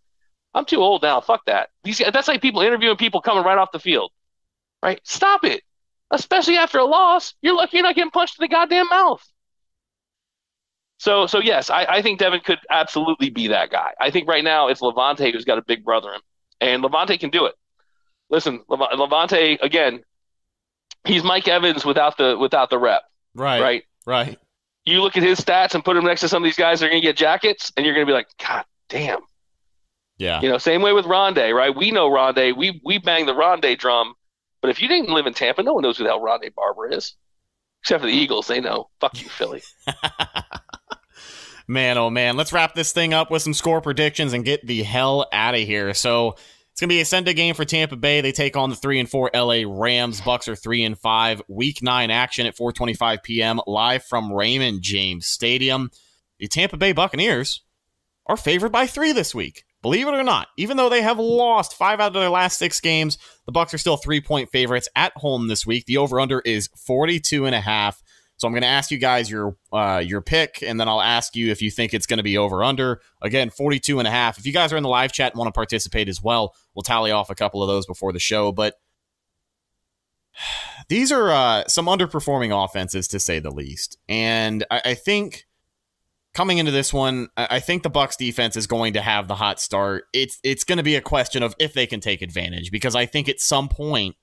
I'm 0.53 0.65
too 0.65 0.77
old 0.77 1.01
now. 1.01 1.19
Fuck 1.19 1.45
that. 1.47 1.69
These 1.83 1.97
that's 2.13 2.27
like 2.27 2.43
people 2.43 2.61
interviewing 2.61 2.95
people 2.95 3.21
coming 3.21 3.43
right 3.43 3.57
off 3.57 3.71
the 3.71 3.79
field. 3.79 4.11
Right? 4.83 5.01
Stop 5.03 5.43
it. 5.45 5.63
Especially 6.11 6.57
after 6.57 6.77
a 6.77 6.85
loss, 6.85 7.33
you're 7.41 7.55
lucky 7.55 7.77
you're 7.77 7.83
not 7.83 7.95
getting 7.95 8.11
punched 8.11 8.37
in 8.39 8.43
the 8.43 8.49
goddamn 8.49 8.87
mouth. 8.89 9.27
So, 10.99 11.25
so 11.25 11.39
yes, 11.39 11.71
I, 11.71 11.85
I 11.85 12.01
think 12.03 12.19
Devin 12.19 12.41
could 12.41 12.59
absolutely 12.69 13.31
be 13.31 13.47
that 13.47 13.71
guy. 13.71 13.93
I 13.99 14.11
think 14.11 14.27
right 14.27 14.43
now 14.43 14.67
it's 14.67 14.81
Lavonte 14.81 15.33
who's 15.33 15.45
got 15.45 15.57
a 15.57 15.63
big 15.63 15.83
brother 15.83 16.09
in, 16.13 16.19
and 16.61 16.83
Lavonte 16.83 17.19
can 17.19 17.31
do 17.31 17.45
it. 17.47 17.55
Listen, 18.29 18.59
Lavonte 18.69 19.59
again, 19.61 20.03
he's 21.07 21.23
Mike 21.23 21.47
Evans 21.47 21.85
without 21.85 22.17
the 22.17 22.37
without 22.37 22.69
the 22.69 22.77
rep. 22.77 23.03
Right. 23.33 23.61
Right. 23.61 23.83
Right. 24.05 24.37
You 24.85 25.01
look 25.01 25.17
at 25.17 25.23
his 25.23 25.39
stats 25.39 25.75
and 25.75 25.83
put 25.83 25.97
him 25.97 26.05
next 26.05 26.21
to 26.21 26.29
some 26.29 26.43
of 26.43 26.47
these 26.47 26.55
guys 26.55 26.79
that 26.79 26.85
are 26.85 26.89
going 26.89 27.01
to 27.01 27.07
get 27.07 27.17
jackets, 27.17 27.73
and 27.75 27.85
you're 27.85 27.93
going 27.93 28.05
to 28.05 28.09
be 28.09 28.15
like, 28.15 28.29
God 28.37 28.63
damn. 28.87 29.19
Yeah. 30.17 30.41
You 30.41 30.49
know, 30.49 30.57
same 30.57 30.81
way 30.81 30.93
with 30.93 31.05
Rondé, 31.05 31.53
right? 31.53 31.75
We 31.75 31.91
know 31.91 32.09
Rondé. 32.09 32.55
We 32.55 32.81
we 32.83 32.97
bang 32.97 33.25
the 33.25 33.33
Rondé 33.33 33.77
drum, 33.77 34.13
but 34.61 34.69
if 34.69 34.81
you 34.81 34.87
didn't 34.87 35.09
live 35.09 35.27
in 35.27 35.33
Tampa, 35.33 35.61
no 35.61 35.73
one 35.73 35.83
knows 35.83 35.97
who 35.97 36.03
the 36.03 36.09
hell 36.09 36.21
Rondé 36.21 36.53
Barber 36.53 36.89
is, 36.89 37.15
except 37.83 38.01
for 38.01 38.07
the 38.07 38.13
Eagles. 38.13 38.47
They 38.47 38.59
know. 38.59 38.89
Fuck 38.99 39.21
you, 39.21 39.29
Philly. 39.29 39.61
man, 41.67 41.97
oh 41.97 42.09
man. 42.09 42.35
Let's 42.35 42.51
wrap 42.51 42.73
this 42.73 42.93
thing 42.93 43.13
up 43.13 43.29
with 43.29 43.43
some 43.43 43.53
score 43.53 43.81
predictions 43.81 44.33
and 44.33 44.43
get 44.43 44.65
the 44.65 44.83
hell 44.83 45.27
out 45.31 45.53
of 45.53 45.61
here. 45.61 45.93
So 45.93 46.35
it's 46.77 46.81
gonna 46.81 46.89
be 46.89 47.01
a 47.01 47.05
Sunday 47.05 47.33
game 47.33 47.55
for 47.55 47.65
Tampa 47.65 47.95
Bay. 47.95 48.21
They 48.21 48.31
take 48.31 48.55
on 48.55 48.69
the 48.69 48.75
three 48.75 48.99
and 48.99 49.09
four 49.09 49.31
LA 49.33 49.63
Rams. 49.65 50.21
Bucks 50.21 50.47
are 50.47 50.55
three 50.55 50.83
and 50.83 50.95
five. 50.95 51.41
Week 51.47 51.81
nine 51.81 52.11
action 52.11 52.45
at 52.45 52.55
4:25 52.55 53.23
p.m. 53.23 53.59
live 53.65 54.03
from 54.03 54.31
Raymond 54.31 54.83
James 54.83 55.25
Stadium. 55.25 55.89
The 56.37 56.47
Tampa 56.47 56.77
Bay 56.77 56.91
Buccaneers 56.91 57.63
are 58.27 58.37
favored 58.37 58.71
by 58.71 58.85
three 58.85 59.11
this 59.11 59.33
week. 59.33 59.65
Believe 59.81 60.07
it 60.07 60.13
or 60.13 60.23
not, 60.23 60.49
even 60.55 60.77
though 60.77 60.87
they 60.87 61.01
have 61.01 61.17
lost 61.17 61.73
five 61.73 61.99
out 61.99 62.09
of 62.09 62.13
their 62.13 62.29
last 62.29 62.59
six 62.59 62.79
games, 62.79 63.17
the 63.47 63.51
Bucks 63.51 63.73
are 63.73 63.79
still 63.79 63.97
three 63.97 64.21
point 64.21 64.51
favorites 64.51 64.87
at 64.95 65.13
home 65.15 65.47
this 65.47 65.65
week. 65.65 65.87
The 65.87 65.97
over 65.97 66.19
under 66.19 66.41
is 66.41 66.69
42 66.75 67.47
and 67.47 67.55
a 67.55 67.61
half. 67.61 68.03
So 68.37 68.47
I'm 68.47 68.53
going 68.53 68.61
to 68.61 68.67
ask 68.67 68.91
you 68.91 68.99
guys 68.99 69.29
your 69.29 69.57
uh, 69.73 70.01
your 70.05 70.21
pick, 70.21 70.61
and 70.61 70.79
then 70.79 70.87
I'll 70.87 71.01
ask 71.01 71.35
you 71.35 71.51
if 71.51 71.61
you 71.61 71.71
think 71.71 71.93
it's 71.93 72.05
going 72.05 72.17
to 72.17 72.23
be 72.23 72.37
over 72.37 72.63
under. 72.63 73.01
Again, 73.21 73.49
42 73.49 73.99
and 73.99 74.07
a 74.07 74.11
half. 74.11 74.37
If 74.37 74.45
you 74.45 74.53
guys 74.53 74.71
are 74.71 74.77
in 74.77 74.83
the 74.83 74.89
live 74.89 75.11
chat 75.11 75.33
and 75.33 75.39
want 75.39 75.47
to 75.47 75.57
participate 75.57 76.07
as 76.07 76.21
well, 76.21 76.55
we'll 76.75 76.83
tally 76.83 77.11
off 77.11 77.31
a 77.31 77.35
couple 77.35 77.63
of 77.63 77.67
those 77.67 77.87
before 77.87 78.13
the 78.13 78.19
show. 78.19 78.51
But 78.51 78.75
these 80.87 81.11
are 81.11 81.31
uh, 81.31 81.63
some 81.67 81.87
underperforming 81.87 82.51
offenses 82.63 83.07
to 83.09 83.19
say 83.19 83.39
the 83.39 83.51
least, 83.51 83.97
and 84.07 84.63
I, 84.69 84.81
I 84.85 84.93
think 84.93 85.47
coming 86.37 86.59
into 86.59 86.71
this 86.71 86.93
one, 86.93 87.29
I 87.35 87.59
think 87.59 87.81
the 87.81 87.89
Bucks 87.89 88.15
defense 88.15 88.55
is 88.55 88.67
going 88.67 88.93
to 88.93 89.01
have 89.01 89.27
the 89.27 89.33
hot 89.33 89.59
start. 89.59 90.03
It's 90.13 90.39
it's 90.43 90.63
going 90.63 90.77
to 90.77 90.83
be 90.83 90.95
a 90.95 91.01
question 91.01 91.41
of 91.41 91.55
if 91.57 91.73
they 91.73 91.87
can 91.87 91.99
take 91.99 92.21
advantage 92.21 92.69
because 92.69 92.95
I 92.95 93.07
think 93.07 93.27
at 93.27 93.39
some 93.39 93.67
point 93.67 94.15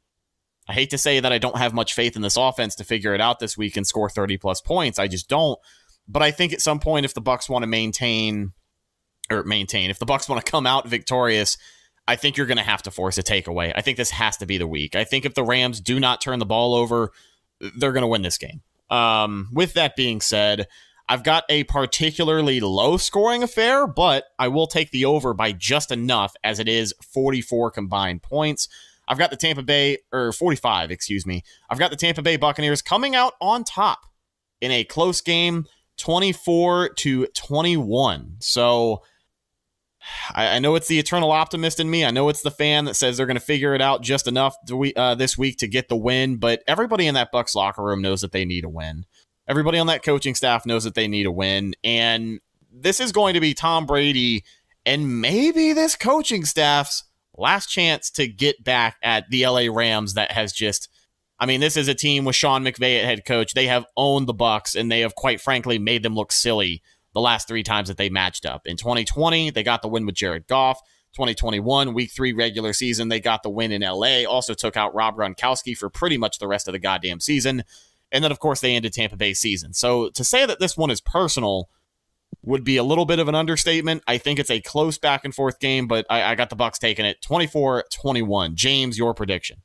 I 0.68 0.72
hate 0.72 0.90
to 0.90 0.98
say 0.98 1.20
that 1.20 1.32
I 1.32 1.38
don't 1.38 1.58
have 1.58 1.74
much 1.74 1.92
faith 1.92 2.16
in 2.16 2.22
this 2.22 2.36
offense 2.36 2.74
to 2.76 2.84
figure 2.84 3.14
it 3.14 3.20
out 3.20 3.38
this 3.38 3.56
week 3.56 3.76
and 3.76 3.86
score 3.86 4.08
30 4.08 4.38
plus 4.38 4.60
points. 4.60 4.98
I 4.98 5.08
just 5.08 5.28
don't. 5.28 5.58
But 6.08 6.22
I 6.22 6.30
think 6.30 6.52
at 6.52 6.60
some 6.60 6.80
point, 6.80 7.04
if 7.04 7.14
the 7.14 7.20
Bucks 7.20 7.48
want 7.48 7.62
to 7.62 7.66
maintain 7.66 8.52
or 9.30 9.42
maintain, 9.44 9.90
if 9.90 9.98
the 9.98 10.06
Bucks 10.06 10.28
want 10.28 10.44
to 10.44 10.50
come 10.50 10.66
out 10.66 10.88
victorious, 10.88 11.56
I 12.06 12.16
think 12.16 12.36
you're 12.36 12.46
going 12.46 12.58
to 12.58 12.62
have 12.62 12.82
to 12.82 12.90
force 12.90 13.18
a 13.18 13.22
takeaway. 13.22 13.72
I 13.74 13.80
think 13.80 13.96
this 13.96 14.10
has 14.10 14.36
to 14.38 14.46
be 14.46 14.58
the 14.58 14.66
week. 14.66 14.94
I 14.94 15.04
think 15.04 15.24
if 15.24 15.34
the 15.34 15.44
Rams 15.44 15.80
do 15.80 15.98
not 15.98 16.20
turn 16.20 16.38
the 16.38 16.46
ball 16.46 16.74
over, 16.74 17.10
they're 17.78 17.92
going 17.92 18.02
to 18.02 18.08
win 18.08 18.22
this 18.22 18.38
game. 18.38 18.62
Um, 18.90 19.48
with 19.52 19.74
that 19.74 19.96
being 19.96 20.20
said, 20.20 20.66
I've 21.08 21.22
got 21.22 21.44
a 21.48 21.64
particularly 21.64 22.60
low 22.60 22.96
scoring 22.96 23.42
affair, 23.42 23.86
but 23.86 24.24
I 24.38 24.48
will 24.48 24.66
take 24.66 24.90
the 24.90 25.04
over 25.04 25.34
by 25.34 25.52
just 25.52 25.90
enough 25.90 26.34
as 26.42 26.58
it 26.58 26.68
is 26.68 26.94
44 27.02 27.70
combined 27.70 28.22
points. 28.22 28.68
I've 29.09 29.18
got 29.18 29.31
the 29.31 29.36
Tampa 29.36 29.62
Bay, 29.62 29.98
or 30.12 30.32
45, 30.32 30.90
excuse 30.90 31.26
me. 31.26 31.43
I've 31.68 31.78
got 31.78 31.90
the 31.90 31.97
Tampa 31.97 32.22
Bay 32.22 32.36
Buccaneers 32.36 32.82
coming 32.82 33.14
out 33.14 33.35
on 33.40 33.64
top 33.64 34.01
in 34.60 34.70
a 34.70 34.85
close 34.85 35.20
game, 35.20 35.66
24 35.98 36.90
to 36.90 37.26
21. 37.26 38.36
So 38.40 39.02
I, 40.35 40.56
I 40.56 40.59
know 40.59 40.74
it's 40.74 40.89
the 40.89 40.98
eternal 40.98 41.31
optimist 41.31 41.81
in 41.81 41.90
me. 41.90 42.05
I 42.05 42.10
know 42.10 42.28
it's 42.28 42.43
the 42.43 42.51
fan 42.51 42.85
that 42.86 42.94
says 42.94 43.16
they're 43.16 43.26
going 43.26 43.36
to 43.36 43.40
figure 43.40 43.74
it 43.74 43.81
out 43.81 44.02
just 44.02 44.26
enough 44.26 44.56
to, 44.68 44.93
uh, 44.94 45.14
this 45.14 45.36
week 45.36 45.59
to 45.59 45.68
get 45.68 45.89
the 45.89 45.97
win, 45.97 46.36
but 46.36 46.62
everybody 46.66 47.06
in 47.06 47.14
that 47.14 47.32
Bucks 47.32 47.55
locker 47.55 47.82
room 47.82 48.02
knows 48.02 48.22
that 48.22 48.32
they 48.32 48.44
need 48.44 48.64
a 48.64 48.68
win. 48.68 49.05
Everybody 49.47 49.78
on 49.78 49.86
that 49.89 50.02
coaching 50.02 50.35
staff 50.35 50.64
knows 50.64 50.85
that 50.85 50.94
they 50.94 51.09
need 51.09 51.26
a 51.26 51.32
win. 51.32 51.74
And 51.85 52.40
this 52.72 53.01
is 53.01 53.12
going 53.12 53.35
to 53.35 53.40
be 53.40 53.52
Tom 53.55 53.85
Brady 53.85 54.44
and 54.86 55.20
maybe 55.20 55.72
this 55.72 55.97
coaching 55.97 56.44
staff's 56.44 57.05
last 57.36 57.66
chance 57.66 58.11
to 58.11 58.27
get 58.28 58.62
back 58.62 58.97
at 59.02 59.28
the 59.31 59.47
LA 59.47 59.66
Rams 59.70 60.15
that 60.15 60.32
has 60.32 60.52
just 60.52 60.89
I 61.39 61.47
mean, 61.47 61.61
this 61.61 61.77
is 61.77 61.89
a 61.89 61.94
team 61.94 62.24
with 62.24 62.36
Sean 62.36 62.65
McVay 62.65 63.01
at 63.01 63.05
head 63.05 63.24
coach. 63.24 63.55
They 63.55 63.66
have 63.66 63.86
owned 63.97 64.28
the 64.28 64.35
Bucks 64.35 64.74
and 64.74 64.90
they 64.90 65.01
have 65.01 65.15
quite 65.15 65.40
frankly 65.40 65.78
made 65.78 66.02
them 66.02 66.15
look 66.15 66.31
silly 66.31 66.81
the 67.12 67.20
last 67.20 67.48
3 67.48 67.62
times 67.62 67.89
that 67.89 67.97
they 67.97 68.09
matched 68.09 68.47
up. 68.47 68.66
In 68.66 68.77
2020, 68.77 69.51
they 69.51 69.62
got 69.62 69.82
the 69.82 69.89
win 69.89 70.06
with 70.06 70.15
Jared 70.15 70.47
Goff. 70.47 70.81
2021 71.15 71.94
week 71.94 72.11
3 72.12 72.32
regular 72.32 72.73
season, 72.73 73.09
they 73.09 73.20
got 73.20 73.43
the 73.43 73.51
win 73.51 73.73
in 73.73 73.82
LA. 73.82 74.24
Also 74.24 74.55
took 74.55 74.77
out 74.77 74.94
Rob 74.94 75.16
Gronkowski 75.16 75.77
for 75.77 75.90
pretty 75.90 76.19
much 76.19 76.39
the 76.39 76.48
rest 76.48 76.66
of 76.66 76.73
the 76.73 76.78
goddamn 76.78 77.20
season. 77.20 77.65
And 78.11 78.23
then 78.23 78.32
of 78.32 78.39
course 78.39 78.61
they 78.61 78.74
ended 78.74 78.93
Tampa 78.93 79.16
Bay 79.16 79.35
season. 79.35 79.74
So 79.74 80.11
to 80.11 80.24
say 80.24 80.47
that 80.47 80.61
this 80.61 80.77
one 80.77 80.90
is 80.90 81.01
personal 81.01 81.69
would 82.43 82.65
be 82.65 82.77
a 82.77 82.85
little 82.85 83.05
bit 83.05 83.19
of 83.19 83.28
an 83.28 83.35
understatement. 83.35 84.02
I 84.06 84.19
think 84.19 84.39
it's 84.39 84.51
a 84.51 84.61
close 84.61 84.98
back 84.98 85.24
and 85.24 85.35
forth 85.35 85.59
game, 85.61 85.86
but 85.86 86.06
I, 86.11 86.23
I 86.23 86.35
got 86.35 86.51
the 86.51 86.56
Bucks 86.56 86.78
taking 86.78 87.05
it 87.05 87.19
24-21. 87.23 88.55
James, 88.55 88.98
your 88.98 89.15
prediction. 89.15 89.62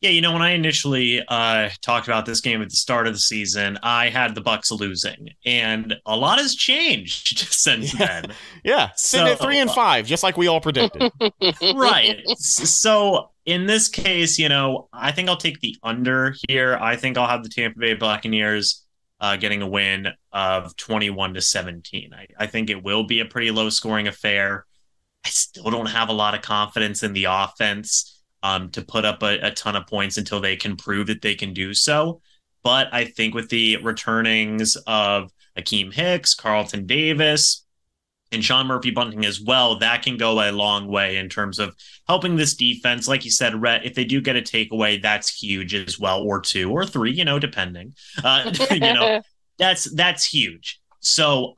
Yeah, 0.00 0.10
you 0.10 0.20
know, 0.20 0.32
when 0.32 0.42
I 0.42 0.50
initially 0.50 1.24
uh, 1.26 1.70
talked 1.82 2.06
about 2.06 2.24
this 2.24 2.40
game 2.40 2.62
at 2.62 2.70
the 2.70 2.76
start 2.76 3.08
of 3.08 3.14
the 3.14 3.18
season, 3.18 3.80
I 3.82 4.10
had 4.10 4.36
the 4.36 4.40
Bucks 4.40 4.70
losing, 4.70 5.30
and 5.44 5.96
a 6.06 6.16
lot 6.16 6.38
has 6.38 6.54
changed 6.54 7.38
since 7.50 7.98
yeah. 7.98 8.20
then. 8.20 8.32
Yeah, 8.62 8.90
sitting 8.94 9.26
so, 9.26 9.32
at 9.32 9.40
three 9.40 9.58
and 9.58 9.68
five, 9.68 10.06
just 10.06 10.22
like 10.22 10.36
we 10.36 10.46
all 10.46 10.60
predicted. 10.60 11.10
right. 11.74 12.22
So 12.36 13.30
in 13.44 13.66
this 13.66 13.88
case, 13.88 14.38
you 14.38 14.48
know, 14.48 14.88
I 14.92 15.10
think 15.10 15.28
I'll 15.28 15.36
take 15.36 15.58
the 15.60 15.74
under 15.82 16.32
here. 16.46 16.78
I 16.80 16.94
think 16.94 17.18
I'll 17.18 17.26
have 17.26 17.42
the 17.42 17.48
Tampa 17.48 17.80
Bay 17.80 17.94
Buccaneers 17.94 18.84
uh, 19.20 19.36
getting 19.36 19.62
a 19.62 19.68
win 19.68 20.08
of 20.32 20.76
21 20.76 21.34
to 21.34 21.40
17. 21.40 22.12
I, 22.14 22.26
I 22.38 22.46
think 22.46 22.70
it 22.70 22.82
will 22.82 23.04
be 23.04 23.20
a 23.20 23.24
pretty 23.24 23.50
low 23.50 23.68
scoring 23.70 24.08
affair. 24.08 24.66
I 25.24 25.28
still 25.28 25.70
don't 25.70 25.86
have 25.86 26.08
a 26.08 26.14
lot 26.14 26.34
of 26.34 26.42
confidence 26.42 27.02
in 27.02 27.12
the 27.12 27.24
offense 27.24 28.22
um, 28.42 28.70
to 28.70 28.82
put 28.82 29.04
up 29.04 29.22
a, 29.22 29.38
a 29.40 29.50
ton 29.50 29.76
of 29.76 29.86
points 29.86 30.16
until 30.16 30.40
they 30.40 30.56
can 30.56 30.76
prove 30.76 31.08
that 31.08 31.22
they 31.22 31.34
can 31.34 31.52
do 31.52 31.74
so. 31.74 32.20
But 32.62 32.88
I 32.92 33.04
think 33.04 33.34
with 33.34 33.48
the 33.48 33.78
returnings 33.78 34.76
of 34.86 35.30
Akiem 35.58 35.92
Hicks, 35.92 36.34
Carlton 36.34 36.86
Davis, 36.86 37.66
and 38.30 38.44
Sean 38.44 38.66
Murphy 38.66 38.90
Bunting 38.90 39.24
as 39.24 39.40
well, 39.40 39.78
that 39.78 40.02
can 40.02 40.16
go 40.16 40.40
a 40.40 40.52
long 40.52 40.88
way 40.88 41.16
in 41.16 41.28
terms 41.28 41.58
of 41.58 41.74
helping 42.06 42.36
this 42.36 42.54
defense. 42.54 43.08
Like 43.08 43.24
you 43.24 43.30
said, 43.30 43.60
Rhett, 43.60 43.86
if 43.86 43.94
they 43.94 44.04
do 44.04 44.20
get 44.20 44.36
a 44.36 44.42
takeaway, 44.42 45.00
that's 45.00 45.40
huge 45.40 45.74
as 45.74 45.98
well, 45.98 46.22
or 46.22 46.40
two 46.40 46.70
or 46.70 46.84
three, 46.84 47.12
you 47.12 47.24
know, 47.24 47.38
depending. 47.38 47.94
Uh, 48.22 48.52
you 48.70 48.80
know, 48.80 49.22
That's 49.58 49.84
that's 49.92 50.24
huge. 50.24 50.80
So 51.00 51.54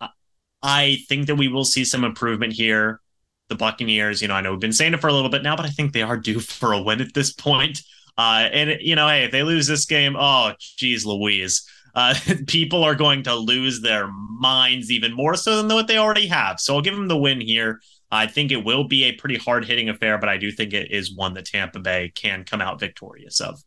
I 0.63 0.99
think 1.09 1.27
that 1.27 1.37
we 1.37 1.49
will 1.49 1.65
see 1.65 1.85
some 1.85 2.05
improvement 2.05 2.55
here. 2.55 3.01
The 3.49 3.57
Buccaneers, 3.57 4.23
you 4.23 4.29
know, 4.29 4.35
I 4.35 4.41
know 4.41 4.53
we've 4.53 4.61
been 4.61 4.73
saying 4.73 4.95
it 4.95 5.01
for 5.01 5.09
a 5.09 5.13
little 5.13 5.31
bit 5.31 5.43
now, 5.43 5.57
but 5.57 5.67
I 5.67 5.71
think 5.71 5.93
they 5.93 6.03
are 6.03 6.17
due 6.19 6.41
for 6.41 6.73
a 6.73 6.83
win 6.83 7.01
at 7.01 7.15
this 7.15 7.33
point. 7.33 7.83
Uh, 8.19 8.49
and 8.53 8.79
you 8.81 8.97
know, 8.97 9.07
hey, 9.09 9.25
if 9.25 9.33
they 9.33 9.43
lose 9.43 9.67
this 9.67 9.87
game, 9.87 10.17
oh, 10.19 10.53
geez, 10.59 11.07
Louise, 11.07 11.69
uh, 11.95 12.15
people 12.47 12.85
are 12.85 12.95
going 12.95 13.23
to 13.25 13.35
lose 13.35 13.81
their 13.81 14.09
minds 14.09 14.91
even 14.91 15.13
more 15.13 15.37
so 15.37 15.57
than 15.63 15.75
what 15.75 15.87
they 15.87 15.99
already 15.99 16.27
have. 16.27 16.61
So 16.61 16.75
I'll 16.75 16.83
give 16.83 16.95
them 16.95 17.09
the 17.09 17.19
win 17.19 17.41
here. 17.41 17.81
I 18.11 18.27
think 18.27 18.51
it 18.51 18.65
will 18.65 18.85
be 18.85 19.05
a 19.05 19.13
pretty 19.13 19.37
hard 19.37 19.65
hitting 19.65 19.89
affair, 19.89 20.19
but 20.19 20.29
I 20.29 20.37
do 20.37 20.51
think 20.51 20.73
it 20.73 20.91
is 20.91 21.15
one 21.15 21.35
that 21.35 21.47
Tampa 21.47 21.79
Bay 21.79 22.13
can 22.15 22.45
come 22.45 22.61
out 22.61 22.81
victorious 22.81 23.41
of. 23.41 23.63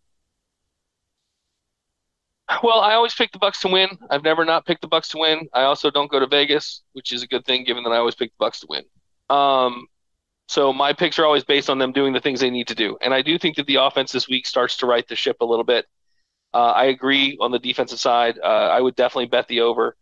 Well, 2.61 2.81
I 2.81 2.93
always 2.93 3.13
pick 3.13 3.31
the 3.31 3.39
Bucks 3.39 3.61
to 3.61 3.69
win. 3.69 3.89
I've 4.09 4.23
never 4.23 4.43
not 4.43 4.65
picked 4.65 4.81
the 4.81 4.87
Bucks 4.87 5.09
to 5.09 5.17
win. 5.17 5.47
I 5.53 5.63
also 5.63 5.89
don't 5.89 6.11
go 6.11 6.19
to 6.19 6.27
Vegas, 6.27 6.83
which 6.91 7.13
is 7.13 7.23
a 7.23 7.27
good 7.27 7.45
thing 7.45 7.63
given 7.63 7.83
that 7.83 7.91
I 7.91 7.97
always 7.97 8.15
pick 8.15 8.31
the 8.31 8.37
Bucks 8.37 8.59
to 8.59 8.67
win. 8.69 8.83
Um, 9.29 9.87
so 10.47 10.73
my 10.73 10.91
picks 10.93 11.17
are 11.19 11.25
always 11.25 11.45
based 11.45 11.69
on 11.69 11.77
them 11.77 11.93
doing 11.93 12.13
the 12.13 12.19
things 12.19 12.41
they 12.41 12.49
need 12.49 12.67
to 12.67 12.75
do, 12.75 12.97
and 13.01 13.13
I 13.13 13.21
do 13.21 13.37
think 13.39 13.55
that 13.55 13.65
the 13.65 13.75
offense 13.75 14.11
this 14.11 14.27
week 14.27 14.45
starts 14.45 14.77
to 14.77 14.85
right 14.85 15.07
the 15.07 15.15
ship 15.15 15.37
a 15.39 15.45
little 15.45 15.63
bit. 15.63 15.85
Uh, 16.53 16.71
I 16.71 16.85
agree 16.85 17.37
on 17.39 17.51
the 17.51 17.59
defensive 17.59 17.99
side. 17.99 18.39
Uh, 18.41 18.45
I 18.45 18.79
would 18.79 18.95
definitely 18.95 19.27
bet 19.27 19.47
the 19.47 19.61
over. 19.61 19.95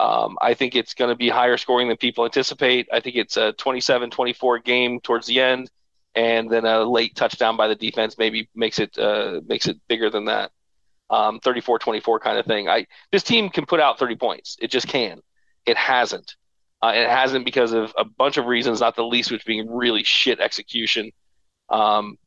Um, 0.00 0.36
I 0.40 0.54
think 0.54 0.74
it's 0.74 0.94
going 0.94 1.10
to 1.10 1.16
be 1.16 1.28
higher 1.28 1.56
scoring 1.56 1.88
than 1.88 1.96
people 1.96 2.24
anticipate. 2.24 2.88
I 2.92 3.00
think 3.00 3.16
it's 3.16 3.36
a 3.36 3.52
27 3.52 4.10
24 4.10 4.58
game 4.58 5.00
towards 5.00 5.26
the 5.28 5.40
end, 5.40 5.70
and 6.14 6.50
then 6.50 6.64
a 6.64 6.82
late 6.82 7.14
touchdown 7.14 7.56
by 7.56 7.68
the 7.68 7.76
defense 7.76 8.18
maybe 8.18 8.48
makes 8.54 8.80
it 8.80 8.98
uh, 8.98 9.40
makes 9.46 9.68
it 9.68 9.78
bigger 9.88 10.10
than 10.10 10.24
that. 10.24 10.50
Um, 11.10 11.38
34 11.40 11.78
24 11.78 12.20
kind 12.20 12.38
of 12.38 12.46
thing. 12.46 12.68
I 12.68 12.86
This 13.12 13.22
team 13.22 13.48
can 13.50 13.66
put 13.66 13.78
out 13.80 13.98
30 13.98 14.16
points. 14.16 14.56
It 14.60 14.70
just 14.70 14.88
can. 14.88 15.20
It 15.66 15.76
hasn't. 15.76 16.34
Uh, 16.82 16.92
it 16.96 17.08
hasn't 17.08 17.44
because 17.44 17.72
of 17.72 17.94
a 17.96 18.04
bunch 18.04 18.38
of 18.38 18.46
reasons, 18.46 18.80
not 18.80 18.96
the 18.96 19.04
least 19.04 19.30
which 19.30 19.44
being 19.44 19.70
really 19.70 20.02
shit 20.02 20.40
execution. 20.40 21.12
Um, 21.68 22.18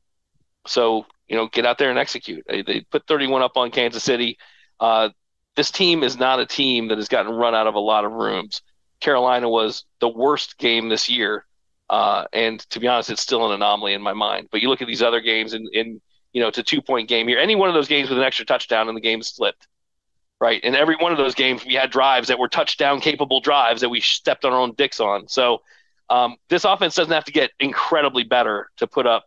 so 0.67 1.05
you 1.27 1.35
know, 1.35 1.47
get 1.47 1.65
out 1.65 1.77
there 1.77 1.89
and 1.89 1.99
execute. 1.99 2.45
They, 2.47 2.85
put 2.91 3.07
31 3.07 3.41
up 3.41 3.57
on 3.57 3.71
Kansas 3.71 4.03
City. 4.03 4.37
Uh, 4.79 5.09
this 5.55 5.71
team 5.71 6.03
is 6.03 6.17
not 6.17 6.39
a 6.39 6.45
team 6.45 6.89
that 6.89 6.97
has 6.97 7.07
gotten 7.07 7.33
run 7.33 7.55
out 7.55 7.67
of 7.67 7.75
a 7.75 7.79
lot 7.79 8.05
of 8.05 8.11
rooms. 8.11 8.61
Carolina 8.99 9.49
was 9.49 9.85
the 9.99 10.07
worst 10.07 10.57
game 10.57 10.89
this 10.89 11.09
year, 11.09 11.45
uh, 11.89 12.25
and 12.33 12.59
to 12.71 12.79
be 12.79 12.87
honest, 12.87 13.09
it's 13.09 13.21
still 13.21 13.45
an 13.45 13.53
anomaly 13.53 13.93
in 13.93 14.01
my 14.01 14.13
mind. 14.13 14.49
But 14.51 14.61
you 14.61 14.69
look 14.69 14.81
at 14.81 14.87
these 14.87 15.01
other 15.01 15.21
games, 15.21 15.53
and 15.53 15.67
in 15.73 16.01
you 16.33 16.41
know, 16.41 16.49
it's 16.49 16.57
a 16.57 16.63
two 16.63 16.81
point 16.81 17.07
game 17.07 17.27
here. 17.27 17.39
Any 17.39 17.55
one 17.55 17.69
of 17.69 17.75
those 17.75 17.87
games 17.87 18.09
with 18.09 18.17
an 18.17 18.23
extra 18.23 18.45
touchdown, 18.45 18.87
and 18.87 18.97
the 18.97 19.01
game 19.01 19.21
slipped. 19.23 19.67
Right, 20.41 20.61
in 20.65 20.75
every 20.75 20.97
one 20.97 21.13
of 21.13 21.17
those 21.17 21.33
games, 21.33 21.65
we 21.65 21.75
had 21.75 21.89
drives 21.91 22.27
that 22.27 22.37
were 22.37 22.49
touchdown 22.49 22.99
capable 22.99 23.39
drives 23.39 23.79
that 23.79 23.89
we 23.89 24.01
stepped 24.01 24.43
on 24.43 24.51
our 24.51 24.59
own 24.59 24.73
dicks 24.73 24.99
on. 24.99 25.29
So 25.29 25.61
um, 26.09 26.35
this 26.49 26.65
offense 26.65 26.93
doesn't 26.93 27.13
have 27.13 27.23
to 27.25 27.31
get 27.31 27.51
incredibly 27.61 28.23
better 28.23 28.69
to 28.77 28.85
put 28.85 29.07
up 29.07 29.23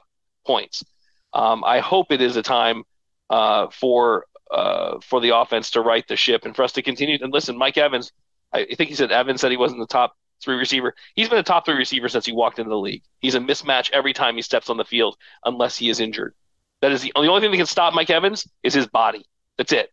points. 0.47 0.85
Um, 1.33 1.65
I 1.65 1.81
hope 1.81 2.11
it 2.11 2.21
is 2.21 2.37
a 2.37 2.43
time 2.43 2.85
uh, 3.31 3.69
for 3.71 4.27
uh, 4.51 4.99
for 5.01 5.21
the 5.21 5.37
offense 5.37 5.73
to 5.73 5.81
right 5.81 6.07
the 6.09 6.17
ship 6.17 6.45
and 6.45 6.57
for 6.57 6.63
us 6.63 6.73
to 6.73 6.83
continue. 6.83 7.19
And 7.21 7.33
listen, 7.33 7.57
Mike 7.57 7.77
Evans, 7.77 8.13
I 8.53 8.65
think 8.65 8.89
he 8.89 8.95
said 8.95 9.13
Evans 9.13 9.41
said 9.41 9.51
he 9.51 9.57
wasn't 9.57 9.81
the 9.81 9.87
top 9.87 10.17
three 10.43 10.57
receiver. 10.57 10.95
He's 11.15 11.29
been 11.29 11.39
a 11.39 11.43
top 11.43 11.65
three 11.67 11.75
receiver 11.75 12.09
since 12.09 12.25
he 12.25 12.33
walked 12.33 12.59
into 12.59 12.71
the 12.71 12.79
league. 12.79 13.03
He's 13.19 13.35
a 13.35 13.41
mismatch 13.41 13.91
every 13.93 14.13
time 14.13 14.37
he 14.37 14.43
steps 14.43 14.71
on 14.71 14.77
the 14.77 14.85
field, 14.85 15.17
unless 15.45 15.77
he 15.77 15.91
is 15.91 16.01
injured. 16.01 16.35
That 16.81 16.93
is 16.93 17.03
the 17.03 17.13
the 17.15 17.29
only 17.29 17.41
thing 17.41 17.51
that 17.51 17.57
can 17.57 17.67
stop 17.67 17.93
Mike 17.93 18.11
Evans 18.11 18.47
is 18.63 18.73
his 18.73 18.87
body. 18.87 19.27
That's 19.57 19.73
it. 19.73 19.93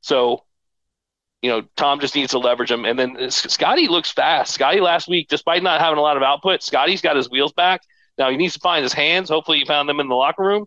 So, 0.00 0.44
you 1.42 1.50
know, 1.50 1.62
Tom 1.76 2.00
just 2.00 2.14
needs 2.14 2.30
to 2.30 2.38
leverage 2.38 2.70
him. 2.70 2.84
And 2.84 2.98
then 2.98 3.30
Scotty 3.30 3.88
looks 3.88 4.10
fast. 4.10 4.54
Scotty 4.54 4.80
last 4.80 5.08
week, 5.08 5.28
despite 5.28 5.62
not 5.62 5.80
having 5.80 5.98
a 5.98 6.02
lot 6.02 6.16
of 6.16 6.22
output, 6.22 6.62
Scotty's 6.62 7.02
got 7.02 7.16
his 7.16 7.30
wheels 7.30 7.52
back. 7.52 7.82
Now 8.18 8.30
he 8.30 8.36
needs 8.36 8.54
to 8.54 8.60
find 8.60 8.82
his 8.82 8.92
hands. 8.92 9.28
Hopefully, 9.28 9.58
he 9.58 9.64
found 9.64 9.88
them 9.88 10.00
in 10.00 10.08
the 10.08 10.14
locker 10.14 10.42
room. 10.42 10.66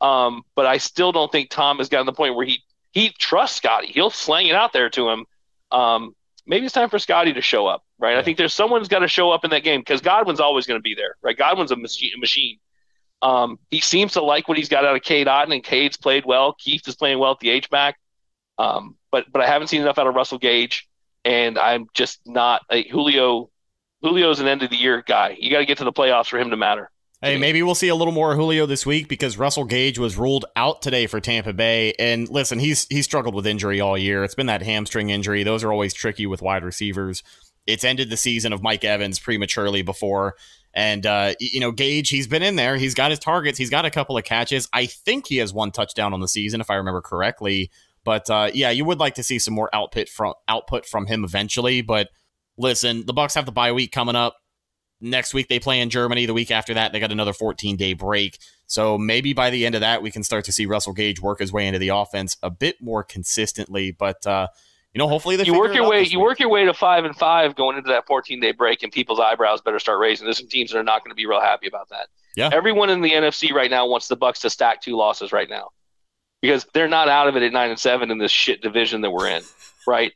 Um, 0.00 0.42
but 0.54 0.66
I 0.66 0.78
still 0.78 1.12
don't 1.12 1.32
think 1.32 1.50
Tom 1.50 1.78
has 1.78 1.88
gotten 1.88 2.06
the 2.06 2.12
point 2.12 2.34
where 2.34 2.46
he 2.46 2.62
he 2.92 3.10
trusts 3.10 3.56
Scotty. 3.56 3.88
He'll 3.88 4.10
slang 4.10 4.46
it 4.46 4.54
out 4.54 4.72
there 4.72 4.90
to 4.90 5.08
him. 5.08 5.26
Um, 5.70 6.14
maybe 6.46 6.64
it's 6.66 6.74
time 6.74 6.88
for 6.88 6.98
Scotty 6.98 7.32
to 7.34 7.40
show 7.40 7.66
up, 7.66 7.84
right? 7.98 8.12
Yeah. 8.12 8.20
I 8.20 8.22
think 8.22 8.38
there's 8.38 8.54
someone's 8.54 8.88
got 8.88 9.00
to 9.00 9.08
show 9.08 9.30
up 9.30 9.44
in 9.44 9.50
that 9.50 9.64
game 9.64 9.80
because 9.80 10.00
Godwin's 10.00 10.40
always 10.40 10.66
going 10.66 10.78
to 10.78 10.82
be 10.82 10.94
there, 10.94 11.16
right? 11.22 11.36
Godwin's 11.36 11.70
a 11.70 11.76
machine. 11.76 12.12
machine. 12.18 12.58
Um, 13.22 13.58
he 13.70 13.80
seems 13.80 14.12
to 14.12 14.22
like 14.22 14.48
what 14.48 14.58
he's 14.58 14.68
got 14.68 14.84
out 14.84 14.94
of 14.94 15.02
Cade 15.02 15.26
Otton, 15.26 15.52
and 15.52 15.64
Cade's 15.64 15.96
played 15.96 16.24
well. 16.24 16.54
Kieft 16.54 16.86
is 16.88 16.96
playing 16.96 17.18
well 17.18 17.32
at 17.32 17.40
the 17.40 17.50
H 17.50 17.70
back. 17.70 17.98
Um, 18.58 18.96
but 19.10 19.30
but 19.30 19.42
I 19.42 19.46
haven't 19.46 19.68
seen 19.68 19.82
enough 19.82 19.98
out 19.98 20.06
of 20.06 20.14
Russell 20.14 20.38
Gage, 20.38 20.88
and 21.24 21.58
I'm 21.58 21.88
just 21.94 22.20
not 22.26 22.62
a 22.70 22.82
Julio 22.88 23.50
Julio's 24.02 24.40
an 24.40 24.46
end 24.46 24.62
of 24.62 24.70
the 24.70 24.76
year 24.76 25.02
guy. 25.06 25.36
You 25.38 25.50
got 25.50 25.58
to 25.58 25.66
get 25.66 25.78
to 25.78 25.84
the 25.84 25.92
playoffs 25.92 26.28
for 26.28 26.38
him 26.38 26.50
to 26.50 26.56
matter. 26.56 26.90
Hey, 27.22 27.38
maybe 27.38 27.62
we'll 27.62 27.74
see 27.74 27.88
a 27.88 27.94
little 27.94 28.12
more 28.12 28.36
Julio 28.36 28.66
this 28.66 28.84
week 28.84 29.08
because 29.08 29.38
Russell 29.38 29.64
Gage 29.64 29.98
was 29.98 30.18
ruled 30.18 30.44
out 30.54 30.82
today 30.82 31.06
for 31.06 31.18
Tampa 31.18 31.54
Bay. 31.54 31.94
And 31.98 32.28
listen, 32.28 32.58
he's 32.58 32.86
he's 32.90 33.06
struggled 33.06 33.34
with 33.34 33.46
injury 33.46 33.80
all 33.80 33.96
year. 33.96 34.22
It's 34.22 34.34
been 34.34 34.46
that 34.46 34.62
hamstring 34.62 35.08
injury. 35.08 35.42
Those 35.42 35.64
are 35.64 35.72
always 35.72 35.94
tricky 35.94 36.26
with 36.26 36.42
wide 36.42 36.62
receivers. 36.62 37.22
It's 37.66 37.84
ended 37.84 38.10
the 38.10 38.18
season 38.18 38.52
of 38.52 38.62
Mike 38.62 38.84
Evans 38.84 39.18
prematurely 39.18 39.80
before. 39.80 40.36
And 40.74 41.06
uh, 41.06 41.32
you 41.40 41.58
know, 41.58 41.72
Gage, 41.72 42.10
he's 42.10 42.26
been 42.26 42.42
in 42.42 42.56
there. 42.56 42.76
He's 42.76 42.94
got 42.94 43.10
his 43.10 43.18
targets. 43.18 43.56
He's 43.56 43.70
got 43.70 43.86
a 43.86 43.90
couple 43.90 44.18
of 44.18 44.24
catches. 44.24 44.68
I 44.74 44.84
think 44.84 45.26
he 45.26 45.38
has 45.38 45.54
one 45.54 45.70
touchdown 45.70 46.12
on 46.12 46.20
the 46.20 46.28
season, 46.28 46.60
if 46.60 46.70
I 46.70 46.74
remember 46.74 47.00
correctly. 47.00 47.70
But 48.04 48.28
uh, 48.28 48.50
yeah, 48.52 48.70
you 48.70 48.84
would 48.84 49.00
like 49.00 49.14
to 49.14 49.22
see 49.22 49.38
some 49.38 49.54
more 49.54 49.70
output 49.72 50.10
from 50.10 50.34
output 50.46 50.84
from 50.84 51.06
him 51.06 51.24
eventually. 51.24 51.80
But 51.80 52.10
listen, 52.58 53.04
the 53.06 53.12
Bucks 53.12 53.34
have 53.34 53.46
the 53.46 53.52
bye 53.52 53.72
week 53.72 53.92
coming 53.92 54.16
up. 54.16 54.36
Next 55.00 55.34
week 55.34 55.48
they 55.48 55.58
play 55.58 55.80
in 55.80 55.90
Germany. 55.90 56.26
The 56.26 56.34
week 56.34 56.50
after 56.50 56.74
that, 56.74 56.92
they 56.92 57.00
got 57.00 57.12
another 57.12 57.32
14 57.32 57.76
day 57.76 57.92
break. 57.92 58.38
So 58.66 58.98
maybe 58.98 59.32
by 59.32 59.50
the 59.50 59.66
end 59.66 59.74
of 59.74 59.82
that, 59.82 60.02
we 60.02 60.10
can 60.10 60.22
start 60.22 60.44
to 60.46 60.52
see 60.52 60.66
Russell 60.66 60.92
Gage 60.92 61.20
work 61.20 61.40
his 61.40 61.52
way 61.52 61.66
into 61.66 61.78
the 61.78 61.88
offense 61.88 62.36
a 62.42 62.50
bit 62.50 62.76
more 62.80 63.02
consistently. 63.02 63.90
But 63.92 64.26
uh, 64.26 64.48
you 64.96 64.98
know, 64.98 65.08
hopefully 65.08 65.36
they 65.36 65.44
you 65.44 65.58
work 65.58 65.74
your 65.74 65.86
way 65.86 66.04
you 66.04 66.18
work 66.18 66.40
your 66.40 66.48
way 66.48 66.64
to 66.64 66.72
five 66.72 67.04
and 67.04 67.14
five 67.14 67.54
going 67.54 67.76
into 67.76 67.90
that 67.90 68.06
14 68.06 68.40
day 68.40 68.52
break, 68.52 68.82
and 68.82 68.90
people's 68.90 69.20
eyebrows 69.20 69.60
better 69.60 69.78
start 69.78 70.00
raising. 70.00 70.24
There's 70.24 70.38
some 70.38 70.48
teams 70.48 70.72
that 70.72 70.78
are 70.78 70.82
not 70.82 71.04
going 71.04 71.10
to 71.10 71.14
be 71.14 71.26
real 71.26 71.40
happy 71.40 71.66
about 71.66 71.90
that. 71.90 72.08
Yeah, 72.34 72.48
everyone 72.50 72.88
in 72.88 73.02
the 73.02 73.10
NFC 73.12 73.52
right 73.52 73.70
now 73.70 73.86
wants 73.86 74.08
the 74.08 74.16
Bucks 74.16 74.40
to 74.40 74.50
stack 74.50 74.80
two 74.80 74.96
losses 74.96 75.32
right 75.32 75.50
now 75.50 75.68
because 76.40 76.66
they're 76.72 76.88
not 76.88 77.08
out 77.08 77.28
of 77.28 77.36
it 77.36 77.42
at 77.42 77.52
nine 77.52 77.68
and 77.68 77.78
seven 77.78 78.10
in 78.10 78.16
this 78.16 78.32
shit 78.32 78.62
division 78.62 79.02
that 79.02 79.10
we're 79.10 79.28
in, 79.28 79.42
right? 79.86 80.12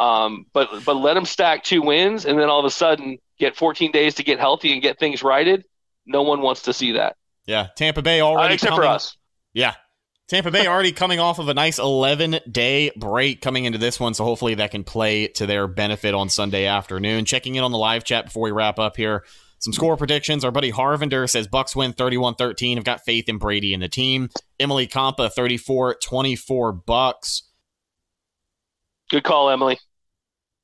Um, 0.00 0.46
but 0.52 0.84
but 0.84 0.94
let 0.94 1.14
them 1.14 1.24
stack 1.24 1.64
two 1.64 1.82
wins, 1.82 2.24
and 2.24 2.38
then 2.38 2.48
all 2.48 2.60
of 2.60 2.64
a 2.64 2.70
sudden 2.70 3.18
get 3.38 3.56
14 3.56 3.92
days 3.92 4.14
to 4.16 4.22
get 4.22 4.38
healthy 4.38 4.72
and 4.72 4.82
get 4.82 4.98
things 4.98 5.22
righted. 5.22 5.64
No 6.06 6.22
one 6.22 6.40
wants 6.40 6.62
to 6.62 6.72
see 6.72 6.92
that. 6.92 7.16
Yeah, 7.46 7.68
Tampa 7.76 8.02
Bay 8.02 8.20
already 8.20 8.52
uh, 8.52 8.54
except 8.54 8.70
coming, 8.70 8.84
for 8.86 8.94
us. 8.94 9.16
Yeah, 9.52 9.74
Tampa 10.28 10.50
Bay 10.50 10.66
already 10.66 10.92
coming 10.92 11.20
off 11.20 11.38
of 11.38 11.48
a 11.48 11.54
nice 11.54 11.78
11 11.78 12.40
day 12.50 12.90
break 12.96 13.40
coming 13.42 13.66
into 13.66 13.78
this 13.78 14.00
one, 14.00 14.14
so 14.14 14.24
hopefully 14.24 14.54
that 14.54 14.70
can 14.70 14.84
play 14.84 15.26
to 15.28 15.46
their 15.46 15.66
benefit 15.66 16.14
on 16.14 16.28
Sunday 16.28 16.64
afternoon. 16.66 17.24
Checking 17.24 17.56
in 17.56 17.64
on 17.64 17.72
the 17.72 17.78
live 17.78 18.04
chat 18.04 18.26
before 18.26 18.44
we 18.44 18.50
wrap 18.50 18.78
up 18.78 18.96
here. 18.96 19.24
Some 19.58 19.72
score 19.72 19.96
predictions. 19.96 20.44
Our 20.44 20.50
buddy 20.50 20.72
Harvinder 20.72 21.28
says 21.28 21.46
Bucks 21.46 21.76
win 21.76 21.92
31 21.92 22.36
13. 22.36 22.78
I've 22.78 22.84
got 22.84 23.04
faith 23.04 23.28
in 23.28 23.38
Brady 23.38 23.74
and 23.74 23.82
the 23.82 23.88
team. 23.88 24.28
Emily 24.58 24.86
Compa 24.86 25.30
34 25.30 25.96
24 25.96 26.72
Bucks. 26.72 27.42
Good 29.12 29.24
call, 29.24 29.50
Emily. 29.50 29.78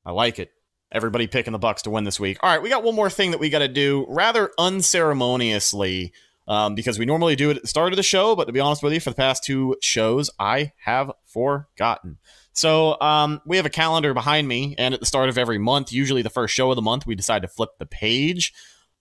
I 0.03 0.11
like 0.11 0.39
it. 0.39 0.49
Everybody 0.91 1.27
picking 1.27 1.53
the 1.53 1.59
Bucks 1.59 1.83
to 1.83 1.91
win 1.91 2.03
this 2.03 2.19
week. 2.19 2.39
All 2.41 2.49
right, 2.49 2.63
we 2.63 2.69
got 2.69 2.83
one 2.83 2.95
more 2.95 3.11
thing 3.11 3.29
that 3.29 3.39
we 3.39 3.51
got 3.51 3.59
to 3.59 3.67
do 3.67 4.07
rather 4.09 4.49
unceremoniously 4.57 6.13
um, 6.47 6.73
because 6.73 6.97
we 6.97 7.05
normally 7.05 7.35
do 7.35 7.51
it 7.51 7.57
at 7.57 7.61
the 7.61 7.67
start 7.67 7.93
of 7.93 7.97
the 7.97 8.01
show, 8.01 8.35
but 8.35 8.45
to 8.45 8.51
be 8.51 8.59
honest 8.59 8.81
with 8.81 8.91
you, 8.91 8.99
for 8.99 9.11
the 9.11 9.15
past 9.15 9.43
two 9.43 9.75
shows, 9.83 10.31
I 10.39 10.71
have 10.83 11.11
forgotten. 11.27 12.17
So 12.51 12.99
um, 12.99 13.39
we 13.45 13.57
have 13.57 13.67
a 13.67 13.69
calendar 13.69 14.15
behind 14.15 14.47
me, 14.47 14.73
and 14.79 14.95
at 14.95 14.99
the 14.99 15.05
start 15.05 15.29
of 15.29 15.37
every 15.37 15.59
month, 15.59 15.93
usually 15.93 16.23
the 16.23 16.31
first 16.31 16.55
show 16.55 16.71
of 16.71 16.75
the 16.75 16.81
month, 16.81 17.05
we 17.05 17.13
decide 17.13 17.43
to 17.43 17.47
flip 17.47 17.77
the 17.77 17.85
page. 17.85 18.51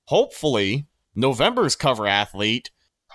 Hopefully, 0.05 0.89
November's 1.15 1.75
cover 1.75 2.07
athlete 2.07 2.71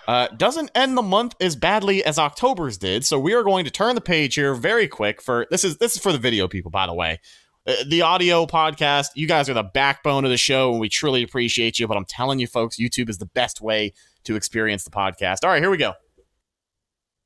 uh, 0.08 0.28
doesn't 0.36 0.72
end 0.76 0.98
the 0.98 1.02
month 1.02 1.36
as 1.40 1.56
badly 1.56 2.04
as 2.04 2.20
October's 2.20 2.78
did. 2.78 3.06
So 3.06 3.20
we 3.20 3.34
are 3.34 3.44
going 3.44 3.66
to 3.66 3.72
turn 3.72 3.96
the 3.96 4.02
page 4.02 4.36
here 4.36 4.54
very 4.54 4.88
quick. 4.88 5.22
For 5.22 5.48
this 5.50 5.64
is 5.64 5.78
this 5.78 5.96
is 5.96 6.02
for 6.02 6.12
the 6.12 6.18
video 6.18 6.48
people, 6.48 6.72
by 6.72 6.86
the 6.86 6.94
way. 6.94 7.20
Uh, 7.66 7.76
the 7.88 8.02
audio 8.02 8.46
podcast, 8.46 9.08
you 9.16 9.26
guys 9.26 9.50
are 9.50 9.54
the 9.54 9.64
backbone 9.64 10.26
of 10.26 10.32
the 10.32 10.38
show, 10.38 10.72
and 10.72 10.82
we 10.82 10.90
truly 10.90 11.24
appreciate 11.24 11.80
you. 11.80 11.88
But 11.88 11.96
I'm 11.96 12.06
telling 12.06 12.40
you, 12.40 12.48
folks, 12.48 12.78
YouTube 12.78 13.10
is 13.10 13.20
the 13.20 13.26
best 13.26 13.62
way 13.62 13.94
to 14.26 14.36
experience 14.36 14.84
the 14.84 14.92
podcast. 14.92 15.38
All 15.44 15.50
right, 15.50 15.62
here 15.62 15.70
we 15.70 15.78
go. 15.78 15.94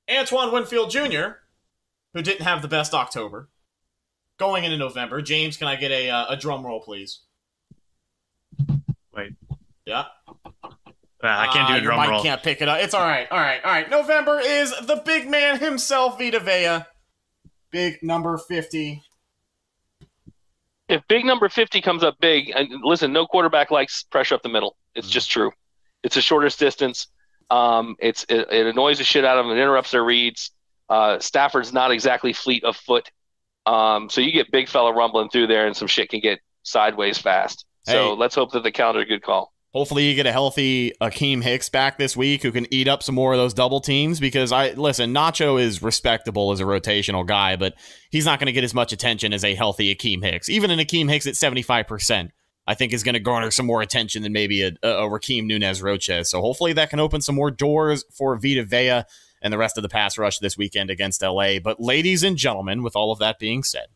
Antoine 0.09 0.51
Winfield 0.51 0.91
Jr., 0.91 1.39
who 2.13 2.21
didn't 2.21 2.43
have 2.43 2.61
the 2.61 2.67
best 2.67 2.93
October, 2.93 3.49
going 4.37 4.63
into 4.63 4.77
November. 4.77 5.21
James, 5.21 5.57
can 5.57 5.67
I 5.67 5.75
get 5.75 5.91
a, 5.91 6.09
uh, 6.09 6.25
a 6.29 6.37
drum 6.37 6.65
roll, 6.65 6.81
please? 6.81 7.21
Wait. 9.13 9.33
Yeah. 9.85 10.05
Uh, 11.23 11.27
I 11.27 11.47
can't 11.47 11.67
do 11.67 11.73
a 11.73 11.77
uh, 11.77 11.81
drum 11.81 12.09
roll. 12.09 12.19
I 12.19 12.23
can't 12.23 12.43
pick 12.43 12.61
it 12.61 12.69
up. 12.69 12.79
It's 12.79 12.93
all 12.93 13.05
right. 13.05 13.27
All 13.31 13.39
right. 13.39 13.63
All 13.63 13.71
right. 13.71 13.89
November 13.89 14.39
is 14.39 14.71
the 14.85 15.01
big 15.03 15.29
man 15.29 15.59
himself, 15.59 16.19
Vita 16.19 16.39
Vea. 16.39 16.85
Big 17.71 18.03
number 18.03 18.37
50. 18.37 19.03
if 20.87 21.01
big 21.07 21.25
number 21.25 21.49
50 21.49 21.81
comes 21.81 22.03
up 22.03 22.17
big, 22.19 22.51
and 22.55 22.69
listen, 22.83 23.11
no 23.11 23.25
quarterback 23.25 23.71
likes 23.71 24.03
pressure 24.03 24.35
up 24.35 24.43
the 24.43 24.49
middle. 24.49 24.77
It's 24.95 25.09
just 25.09 25.29
true. 25.29 25.51
It's 26.03 26.15
the 26.15 26.21
shortest 26.21 26.59
distance. 26.59 27.07
Um, 27.49 27.95
it's 27.99 28.25
it, 28.29 28.47
it, 28.51 28.67
annoys 28.67 28.99
the 28.99 29.03
shit 29.03 29.25
out 29.25 29.37
of 29.37 29.45
them. 29.45 29.57
It 29.57 29.61
interrupts 29.61 29.91
their 29.91 30.03
reads. 30.03 30.51
Uh, 30.89 31.19
Stafford's 31.19 31.73
not 31.73 31.91
exactly 31.91 32.31
fleet 32.31 32.63
of 32.63 32.75
foot. 32.75 33.09
Um, 33.65 34.09
so 34.09 34.21
you 34.21 34.31
get 34.31 34.51
big 34.51 34.69
fella 34.69 34.93
rumbling 34.93 35.29
through 35.29 35.47
there, 35.47 35.67
and 35.67 35.75
some 35.75 35.87
shit 35.87 36.09
can 36.09 36.19
get 36.19 36.39
sideways 36.63 37.17
fast. 37.17 37.65
So 37.85 38.11
hey. 38.11 38.15
let's 38.17 38.35
hope 38.35 38.51
that 38.51 38.63
the 38.63 38.71
counter 38.71 38.99
a 38.99 39.05
good 39.05 39.23
call. 39.23 39.53
Hopefully, 39.73 40.07
you 40.07 40.15
get 40.15 40.25
a 40.25 40.31
healthy 40.31 40.93
Akiem 41.01 41.43
Hicks 41.43 41.69
back 41.69 41.97
this 41.97 42.15
week 42.15 42.41
who 42.41 42.51
can 42.51 42.71
eat 42.73 42.87
up 42.87 43.03
some 43.03 43.15
more 43.15 43.33
of 43.33 43.37
those 43.37 43.53
double 43.53 43.81
teams. 43.81 44.19
Because 44.19 44.51
I 44.51 44.71
listen, 44.71 45.13
Nacho 45.13 45.61
is 45.61 45.83
respectable 45.83 46.51
as 46.51 46.59
a 46.59 46.63
rotational 46.63 47.25
guy, 47.25 47.57
but 47.57 47.75
he's 48.09 48.25
not 48.25 48.39
going 48.39 48.47
to 48.47 48.53
get 48.53 48.63
as 48.63 48.73
much 48.73 48.93
attention 48.93 49.33
as 49.33 49.43
a 49.43 49.55
healthy 49.55 49.93
Akiem 49.93 50.23
Hicks. 50.23 50.49
Even 50.49 50.71
an 50.71 50.79
Akiem 50.79 51.09
Hicks 51.09 51.27
at 51.27 51.35
seventy 51.35 51.61
five 51.61 51.85
percent, 51.85 52.31
I 52.65 52.75
think 52.75 52.93
is 52.93 53.03
going 53.03 53.13
to 53.13 53.19
garner 53.19 53.51
some 53.51 53.65
more 53.65 53.81
attention 53.81 54.23
than 54.23 54.33
maybe 54.33 54.63
a, 54.63 54.71
a, 54.83 55.09
Rakeem 55.09 55.45
Nunez 55.45 55.81
Roches. 55.81 56.29
So 56.29 56.41
hopefully 56.41 56.73
that 56.73 56.89
can 56.89 56.99
open 56.99 57.21
some 57.21 57.35
more 57.35 57.51
doors 57.51 58.05
for 58.11 58.37
Vita 58.37 58.63
Vea 58.63 59.03
and 59.41 59.53
the 59.53 59.57
rest 59.57 59.77
of 59.77 59.83
the 59.83 59.89
pass 59.89 60.17
rush 60.17 60.39
this 60.39 60.57
weekend 60.57 60.89
against 60.89 61.21
LA. 61.21 61.59
But 61.59 61.79
ladies 61.79 62.23
and 62.23 62.37
gentlemen, 62.37 62.83
with 62.83 62.95
all 62.95 63.11
of 63.11 63.19
that 63.19 63.39
being 63.39 63.63
said, 63.63 63.87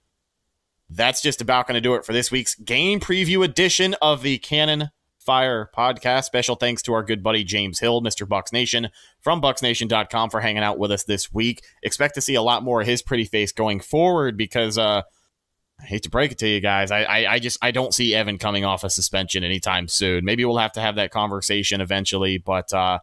that's 0.90 1.22
just 1.22 1.42
about 1.42 1.68
going 1.68 1.76
to 1.76 1.82
do 1.82 1.96
it 1.96 2.06
for 2.06 2.14
this 2.14 2.32
week's 2.32 2.56
game 2.56 3.00
preview 3.00 3.44
edition 3.44 3.96
of 4.02 4.22
the 4.22 4.38
Cannon 4.38 4.92
Fire 5.26 5.70
podcast. 5.76 6.24
Special 6.24 6.56
thanks 6.56 6.82
to 6.84 6.94
our 6.94 7.04
good 7.04 7.22
buddy 7.22 7.44
James 7.44 7.80
Hill, 7.80 8.02
Mr. 8.02 8.28
Bucs 8.28 8.52
Nation 8.52 8.90
from 9.20 9.40
BucsNation.com 9.42 10.32
for 10.32 10.40
hanging 10.42 10.64
out 10.64 10.80
with 10.80 10.92
us 10.92 11.04
this 11.04 11.32
week. 11.32 11.64
Expect 11.84 12.16
to 12.16 12.22
see 12.22 12.36
a 12.36 12.42
lot 12.42 12.64
more 12.64 12.82
of 12.82 12.88
his 12.88 13.04
pretty 13.04 13.26
face 13.26 13.52
going 13.52 13.80
forward 13.82 14.36
because 14.36 14.80
uh, 14.80 15.04
I 15.80 15.86
hate 15.86 16.04
to 16.04 16.10
break 16.10 16.32
it 16.32 16.40
to 16.40 16.48
you 16.48 16.60
guys. 16.60 16.90
I, 16.90 17.04
I, 17.04 17.34
I 17.34 17.40
just 17.40 17.60
I 17.62 17.70
don't 17.70 17.94
see 17.94 18.16
Evan 18.16 18.40
coming 18.40 18.66
off 18.66 18.84
a 18.84 18.90
suspension 18.90 19.44
anytime 19.44 19.88
soon. 19.88 20.26
Maybe 20.26 20.44
we'll 20.44 20.58
have 20.58 20.74
to 20.74 20.82
have 20.82 20.96
that 20.96 21.12
conversation 21.12 21.82
eventually, 21.82 22.40
but 22.40 22.74
uh, 22.74 23.00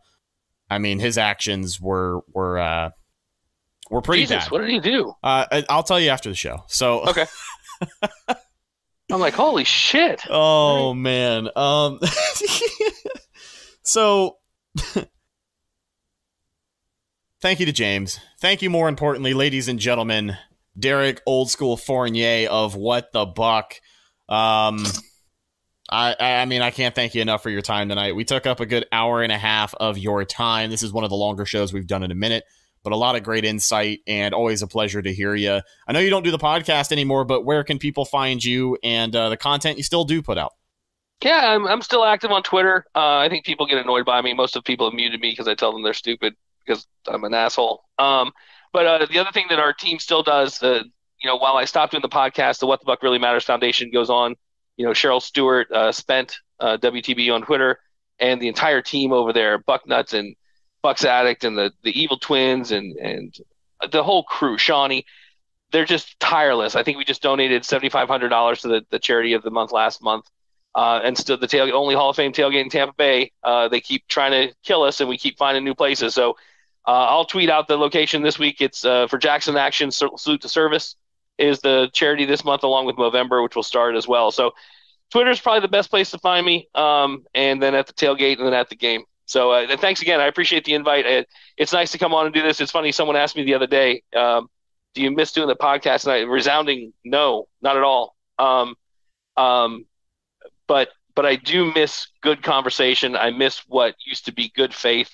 I 0.68 0.78
mean 0.78 0.98
his 0.98 1.18
actions 1.18 1.80
were 1.80 2.22
were 2.32 2.58
uh, 2.58 2.90
were 3.90 4.02
pretty 4.02 4.22
Jesus, 4.22 4.44
bad. 4.44 4.50
What 4.50 4.60
did 4.62 4.70
he 4.70 4.80
do? 4.80 5.12
Uh, 5.22 5.62
I'll 5.68 5.84
tell 5.84 6.00
you 6.00 6.10
after 6.10 6.30
the 6.30 6.34
show. 6.34 6.64
So 6.66 7.06
okay. 7.08 7.26
I'm 9.10 9.20
like, 9.20 9.34
holy 9.34 9.64
shit. 9.64 10.22
Oh 10.28 10.92
man. 10.94 11.48
Um 11.56 11.98
so 13.82 14.36
thank 17.40 17.60
you 17.60 17.66
to 17.66 17.72
James. 17.72 18.20
Thank 18.40 18.62
you 18.62 18.70
more 18.70 18.88
importantly, 18.88 19.34
ladies 19.34 19.68
and 19.68 19.78
gentlemen, 19.78 20.36
Derek 20.78 21.22
Old 21.26 21.50
School 21.50 21.76
Fournier 21.76 22.48
of 22.50 22.74
What 22.76 23.12
the 23.12 23.24
Buck. 23.24 23.74
Um 24.28 24.84
I, 25.90 26.16
I 26.20 26.44
mean, 26.44 26.60
I 26.60 26.70
can't 26.70 26.94
thank 26.94 27.14
you 27.14 27.22
enough 27.22 27.42
for 27.42 27.48
your 27.48 27.62
time 27.62 27.88
tonight. 27.88 28.14
We 28.14 28.24
took 28.24 28.46
up 28.46 28.60
a 28.60 28.66
good 28.66 28.84
hour 28.92 29.22
and 29.22 29.32
a 29.32 29.38
half 29.38 29.74
of 29.74 29.96
your 29.96 30.22
time. 30.26 30.68
This 30.68 30.82
is 30.82 30.92
one 30.92 31.04
of 31.04 31.08
the 31.08 31.16
longer 31.16 31.46
shows 31.46 31.72
we've 31.72 31.86
done 31.86 32.02
in 32.02 32.10
a 32.10 32.14
minute 32.14 32.44
but 32.82 32.92
a 32.92 32.96
lot 32.96 33.16
of 33.16 33.22
great 33.22 33.44
insight 33.44 34.00
and 34.06 34.34
always 34.34 34.62
a 34.62 34.66
pleasure 34.66 35.02
to 35.02 35.12
hear 35.12 35.34
you. 35.34 35.60
I 35.86 35.92
know 35.92 36.00
you 36.00 36.10
don't 36.10 36.22
do 36.22 36.30
the 36.30 36.38
podcast 36.38 36.92
anymore, 36.92 37.24
but 37.24 37.44
where 37.44 37.64
can 37.64 37.78
people 37.78 38.04
find 38.04 38.42
you 38.42 38.78
and 38.82 39.14
uh, 39.14 39.28
the 39.28 39.36
content 39.36 39.78
you 39.78 39.84
still 39.84 40.04
do 40.04 40.22
put 40.22 40.38
out? 40.38 40.52
Yeah, 41.22 41.54
I'm, 41.54 41.66
I'm 41.66 41.82
still 41.82 42.04
active 42.04 42.30
on 42.30 42.42
Twitter. 42.42 42.84
Uh, 42.94 43.18
I 43.18 43.28
think 43.28 43.44
people 43.44 43.66
get 43.66 43.78
annoyed 43.78 44.04
by 44.04 44.22
me. 44.22 44.34
Most 44.34 44.54
of 44.56 44.64
people 44.64 44.86
have 44.86 44.94
muted 44.94 45.20
me 45.20 45.30
because 45.30 45.48
I 45.48 45.54
tell 45.54 45.72
them 45.72 45.82
they're 45.82 45.92
stupid 45.92 46.36
because 46.64 46.86
I'm 47.08 47.24
an 47.24 47.34
asshole. 47.34 47.82
Um, 47.98 48.32
but 48.72 48.86
uh, 48.86 49.06
the 49.06 49.18
other 49.18 49.32
thing 49.32 49.46
that 49.50 49.58
our 49.58 49.72
team 49.72 49.98
still 49.98 50.22
does, 50.22 50.62
uh, 50.62 50.82
you 51.20 51.28
know, 51.28 51.36
while 51.36 51.56
I 51.56 51.64
stopped 51.64 51.92
doing 51.92 52.02
the 52.02 52.08
podcast, 52.08 52.60
the 52.60 52.66
What 52.66 52.80
the 52.80 52.86
Buck 52.86 53.02
Really 53.02 53.18
Matters 53.18 53.44
Foundation 53.44 53.90
goes 53.90 54.10
on. 54.10 54.36
You 54.76 54.86
know, 54.86 54.92
Cheryl 54.92 55.20
Stewart 55.20 55.70
uh, 55.72 55.90
spent 55.90 56.38
uh, 56.60 56.76
WTB 56.76 57.34
on 57.34 57.42
Twitter, 57.42 57.80
and 58.20 58.40
the 58.40 58.46
entire 58.46 58.82
team 58.82 59.12
over 59.12 59.32
there, 59.32 59.58
Bucknuts 59.58 60.14
and 60.14 60.36
Bucks 60.82 61.04
Addict 61.04 61.44
and 61.44 61.56
the 61.56 61.72
the 61.82 62.00
Evil 62.00 62.18
Twins 62.18 62.72
and 62.72 62.96
and 62.96 63.36
the 63.90 64.02
whole 64.02 64.24
crew, 64.24 64.58
Shawnee, 64.58 65.04
they're 65.70 65.84
just 65.84 66.18
tireless. 66.20 66.74
I 66.74 66.82
think 66.82 66.98
we 66.98 67.04
just 67.04 67.22
donated 67.22 67.64
seventy 67.64 67.88
five 67.88 68.08
hundred 68.08 68.30
dollars 68.30 68.62
to 68.62 68.68
the, 68.68 68.86
the 68.90 68.98
charity 68.98 69.34
of 69.34 69.42
the 69.42 69.50
month 69.50 69.72
last 69.72 70.02
month. 70.02 70.26
Uh, 70.74 71.00
and 71.02 71.18
still 71.18 71.36
the 71.36 71.48
tailgate, 71.48 71.72
only 71.72 71.94
Hall 71.94 72.10
of 72.10 72.16
Fame 72.16 72.32
tailgate 72.32 72.62
in 72.62 72.68
Tampa 72.68 72.94
Bay. 72.94 73.32
Uh, 73.42 73.68
they 73.68 73.80
keep 73.80 74.06
trying 74.06 74.30
to 74.30 74.54
kill 74.62 74.84
us, 74.84 75.00
and 75.00 75.08
we 75.08 75.18
keep 75.18 75.36
finding 75.36 75.64
new 75.64 75.74
places. 75.74 76.14
So 76.14 76.36
uh, 76.86 77.06
I'll 77.08 77.24
tweet 77.24 77.50
out 77.50 77.66
the 77.66 77.76
location 77.76 78.22
this 78.22 78.38
week. 78.38 78.60
It's 78.60 78.84
uh, 78.84 79.08
for 79.08 79.18
Jackson 79.18 79.56
Action 79.56 79.90
Salute 79.90 80.42
to 80.42 80.48
Service 80.48 80.94
is 81.36 81.60
the 81.60 81.90
charity 81.92 82.26
this 82.26 82.44
month, 82.44 82.62
along 82.62 82.86
with 82.86 82.96
November, 82.96 83.42
which 83.42 83.56
will 83.56 83.62
start 83.64 83.96
as 83.96 84.06
well. 84.06 84.30
So 84.30 84.52
Twitter 85.10 85.30
is 85.30 85.40
probably 85.40 85.60
the 85.60 85.68
best 85.68 85.90
place 85.90 86.10
to 86.12 86.18
find 86.18 86.44
me, 86.46 86.68
um, 86.74 87.24
and 87.34 87.60
then 87.60 87.74
at 87.74 87.86
the 87.86 87.92
tailgate, 87.94 88.36
and 88.38 88.46
then 88.46 88.54
at 88.54 88.68
the 88.68 88.76
game. 88.76 89.02
So 89.28 89.50
uh, 89.52 89.76
thanks 89.76 90.00
again. 90.00 90.20
I 90.20 90.26
appreciate 90.26 90.64
the 90.64 90.72
invite. 90.72 91.04
It, 91.06 91.28
it's 91.58 91.72
nice 91.72 91.92
to 91.92 91.98
come 91.98 92.14
on 92.14 92.24
and 92.24 92.34
do 92.34 92.42
this. 92.42 92.60
It's 92.60 92.72
funny. 92.72 92.92
Someone 92.92 93.14
asked 93.14 93.36
me 93.36 93.44
the 93.44 93.54
other 93.54 93.66
day, 93.66 94.02
um, 94.16 94.48
"Do 94.94 95.02
you 95.02 95.10
miss 95.10 95.32
doing 95.32 95.48
the 95.48 95.54
podcast?" 95.54 96.04
And 96.04 96.12
I 96.12 96.20
resounding 96.20 96.94
no, 97.04 97.46
not 97.60 97.76
at 97.76 97.82
all. 97.82 98.16
Um, 98.38 98.74
um, 99.36 99.84
but 100.66 100.88
but 101.14 101.26
I 101.26 101.36
do 101.36 101.70
miss 101.74 102.08
good 102.22 102.42
conversation. 102.42 103.16
I 103.16 103.30
miss 103.30 103.58
what 103.68 103.96
used 104.04 104.24
to 104.26 104.32
be 104.32 104.50
good 104.56 104.72
faith, 104.72 105.10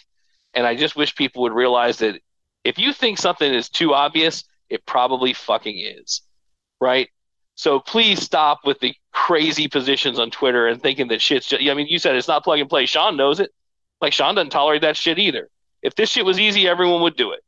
and 0.55 0.65
I 0.65 0.77
just 0.77 0.95
wish 0.95 1.17
people 1.17 1.43
would 1.43 1.53
realize 1.53 1.99
that 1.99 2.21
if 2.63 2.79
you 2.79 2.93
think 2.93 3.19
something 3.19 3.53
is 3.53 3.69
too 3.69 3.95
obvious, 3.95 4.45
it 4.71 4.87
probably 4.87 5.33
fucking 5.33 5.77
is, 5.77 6.23
right? 6.81 7.09
So 7.57 7.81
please 7.81 8.23
stop 8.23 8.61
with 8.65 8.79
the 8.79 8.95
crazy 9.13 9.67
positions 9.67 10.21
on 10.21 10.31
Twitter 10.31 10.69
and 10.69 10.81
thinking 10.81 11.09
that 11.09 11.21
shit's 11.21 11.49
just. 11.49 11.63
I 11.69 11.75
mean, 11.75 11.89
you 11.89 11.99
said 11.99 12.15
it's 12.15 12.29
not 12.29 12.45
plug 12.45 12.61
and 12.61 12.71
play. 12.71 12.87
Sean 12.87 13.17
knows 13.17 13.41
it. 13.41 13.51
Like 14.01 14.13
Sean 14.13 14.35
doesn't 14.35 14.51
tolerate 14.51 14.83
that 14.83 14.97
shit 14.97 15.19
either. 15.19 15.49
If 15.83 15.95
this 15.95 16.11
shit 16.11 16.25
was 16.25 16.39
easy, 16.39 16.67
everyone 16.69 17.03
would 17.03 17.17
do 17.17 17.33
it. 17.33 17.41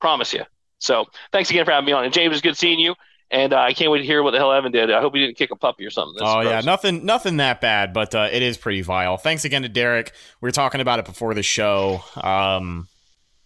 Promise 0.00 0.32
you. 0.32 0.42
So 0.78 1.06
thanks 1.32 1.50
again 1.50 1.64
for 1.64 1.70
having 1.70 1.86
me 1.86 1.92
on. 1.92 2.04
And 2.04 2.12
James, 2.12 2.32
it's 2.32 2.42
good 2.42 2.56
seeing 2.56 2.78
you. 2.78 2.94
And 3.30 3.52
uh, 3.52 3.58
I 3.58 3.72
can't 3.72 3.90
wait 3.90 3.98
to 3.98 4.04
hear 4.04 4.22
what 4.22 4.32
the 4.32 4.38
hell 4.38 4.52
Evan 4.52 4.70
did. 4.70 4.92
I 4.92 5.00
hope 5.00 5.14
he 5.14 5.20
didn't 5.20 5.36
kick 5.36 5.50
a 5.50 5.56
puppy 5.56 5.84
or 5.86 5.90
something. 5.90 6.14
That's 6.18 6.30
oh 6.30 6.42
gross. 6.42 6.50
yeah, 6.50 6.60
nothing, 6.60 7.04
nothing 7.04 7.38
that 7.38 7.60
bad, 7.60 7.92
but 7.92 8.14
uh, 8.14 8.28
it 8.30 8.42
is 8.42 8.56
pretty 8.56 8.82
vile. 8.82 9.16
Thanks 9.16 9.44
again 9.44 9.62
to 9.62 9.68
Derek. 9.68 10.12
We 10.40 10.46
were 10.46 10.52
talking 10.52 10.80
about 10.80 10.98
it 10.98 11.04
before 11.04 11.34
the 11.34 11.42
show. 11.42 12.04
Um, 12.16 12.86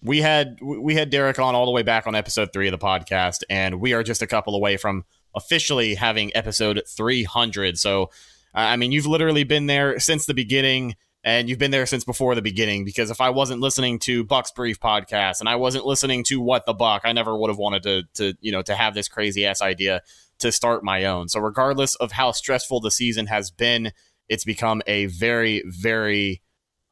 we 0.02 0.20
had 0.20 0.58
we 0.62 0.94
had 0.94 1.10
Derek 1.10 1.38
on 1.38 1.54
all 1.54 1.64
the 1.64 1.72
way 1.72 1.82
back 1.82 2.06
on 2.06 2.14
episode 2.14 2.52
three 2.52 2.68
of 2.68 2.72
the 2.72 2.84
podcast, 2.84 3.42
and 3.48 3.80
we 3.80 3.92
are 3.94 4.02
just 4.02 4.20
a 4.20 4.26
couple 4.26 4.54
away 4.54 4.76
from 4.76 5.04
officially 5.34 5.94
having 5.94 6.36
episode 6.36 6.82
three 6.86 7.24
hundred. 7.24 7.78
So, 7.78 8.10
I 8.54 8.76
mean, 8.76 8.92
you've 8.92 9.06
literally 9.06 9.44
been 9.44 9.66
there 9.66 9.98
since 9.98 10.26
the 10.26 10.34
beginning 10.34 10.96
and 11.24 11.48
you've 11.48 11.58
been 11.58 11.70
there 11.70 11.86
since 11.86 12.04
before 12.04 12.34
the 12.34 12.42
beginning 12.42 12.84
because 12.84 13.10
if 13.10 13.20
I 13.20 13.30
wasn't 13.30 13.60
listening 13.60 13.98
to 14.00 14.24
Buck's 14.24 14.52
Brief 14.52 14.78
podcast 14.78 15.40
and 15.40 15.48
I 15.48 15.56
wasn't 15.56 15.84
listening 15.84 16.24
to 16.24 16.40
What 16.40 16.64
the 16.64 16.74
Buck, 16.74 17.02
I 17.04 17.12
never 17.12 17.36
would 17.36 17.50
have 17.50 17.58
wanted 17.58 17.82
to 17.82 18.02
to 18.14 18.34
you 18.40 18.52
know 18.52 18.62
to 18.62 18.74
have 18.74 18.94
this 18.94 19.08
crazy 19.08 19.44
ass 19.44 19.60
idea 19.60 20.02
to 20.38 20.52
start 20.52 20.84
my 20.84 21.04
own. 21.04 21.28
So 21.28 21.40
regardless 21.40 21.94
of 21.96 22.12
how 22.12 22.32
stressful 22.32 22.80
the 22.80 22.90
season 22.90 23.26
has 23.26 23.50
been, 23.50 23.92
it's 24.28 24.44
become 24.44 24.82
a 24.86 25.06
very 25.06 25.64
very 25.66 26.42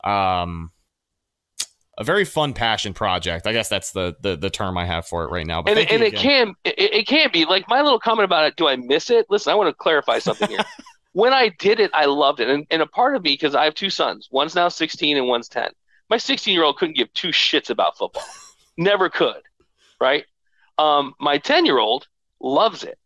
um 0.03 0.73
a 1.99 2.05
very 2.05 2.25
fun 2.25 2.53
passion 2.53 2.93
project. 2.93 3.47
I 3.47 3.53
guess 3.53 3.69
that's 3.69 3.93
the 3.93 4.17
the, 4.21 4.37
the 4.37 4.51
term 4.51 4.77
I 4.77 4.87
have 4.87 5.07
for 5.07 5.25
it 5.25 5.31
right 5.31 5.47
now. 5.47 5.63
But 5.63 5.79
and, 5.79 5.91
and 5.91 6.03
it 6.03 6.15
can 6.15 6.55
it, 6.65 6.75
it 6.79 7.07
can 7.07 7.31
be 7.33 7.45
like 7.45 7.69
my 7.69 7.81
little 7.81 8.01
comment 8.01 8.25
about 8.25 8.45
it. 8.47 8.57
Do 8.57 8.69
I 8.69 8.77
miss 8.77 9.09
it? 9.09 9.27
Listen, 9.31 9.53
I 9.53 9.55
want 9.55 9.69
to 9.69 9.75
clarify 9.75 10.19
something 10.19 10.49
here. 10.49 10.59
when 11.17 11.33
I 11.33 11.49
did 11.49 11.81
it, 11.81 11.91
I 11.95 12.05
loved 12.05 12.41
it. 12.41 12.51
And, 12.51 12.67
and 12.71 12.83
a 12.83 12.87
part 12.87 13.17
of 13.17 13.23
me, 13.23 13.33
because 13.33 13.55
I 13.55 13.65
have 13.65 13.75
two 13.75 13.89
sons, 13.89 14.29
one's 14.31 14.55
now 14.55 14.69
16 14.69 15.17
and 15.17 15.27
one's 15.27 15.49
10. 15.49 15.71
My 16.11 16.19
16 16.19 16.53
year 16.53 16.63
old 16.63 16.77
couldn't 16.77 16.99
give 16.99 17.11
two 17.15 17.29
shits 17.29 17.71
about 17.71 17.97
football, 17.97 18.23
never 18.77 19.09
could, 19.09 19.41
right? 19.99 20.27
Um, 20.77 21.15
my 21.19 21.39
10 21.39 21.65
year 21.65 21.79
old 21.79 22.07
loves 22.39 22.85
it. 22.85 22.99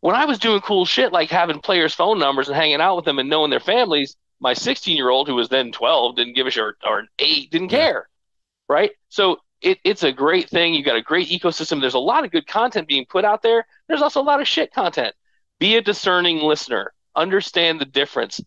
When 0.00 0.16
I 0.16 0.24
was 0.24 0.38
doing 0.38 0.62
cool 0.62 0.86
shit 0.86 1.12
like 1.12 1.28
having 1.28 1.60
players' 1.60 1.92
phone 1.92 2.18
numbers 2.18 2.48
and 2.48 2.56
hanging 2.56 2.80
out 2.80 2.96
with 2.96 3.04
them 3.04 3.18
and 3.18 3.28
knowing 3.28 3.50
their 3.50 3.60
families, 3.60 4.16
my 4.40 4.54
16 4.54 4.96
year 4.96 5.10
old, 5.10 5.28
who 5.28 5.34
was 5.34 5.50
then 5.50 5.72
12, 5.72 6.16
didn't 6.16 6.36
give 6.36 6.46
a 6.46 6.50
shit, 6.50 6.64
or, 6.64 6.76
or 6.86 7.04
eight, 7.18 7.50
didn't 7.50 7.68
care, 7.68 8.08
right? 8.66 8.92
So 9.10 9.40
it, 9.60 9.76
it's 9.84 10.04
a 10.04 10.10
great 10.10 10.48
thing. 10.48 10.72
You've 10.72 10.86
got 10.86 10.96
a 10.96 11.02
great 11.02 11.28
ecosystem. 11.28 11.82
There's 11.82 11.92
a 11.92 11.98
lot 11.98 12.24
of 12.24 12.30
good 12.30 12.46
content 12.46 12.88
being 12.88 13.04
put 13.04 13.26
out 13.26 13.42
there. 13.42 13.66
There's 13.88 14.00
also 14.00 14.22
a 14.22 14.24
lot 14.24 14.40
of 14.40 14.48
shit 14.48 14.72
content. 14.72 15.14
Be 15.58 15.76
a 15.76 15.82
discerning 15.82 16.38
listener 16.38 16.94
understand 17.16 17.80
the 17.80 17.84
difference 17.84 18.40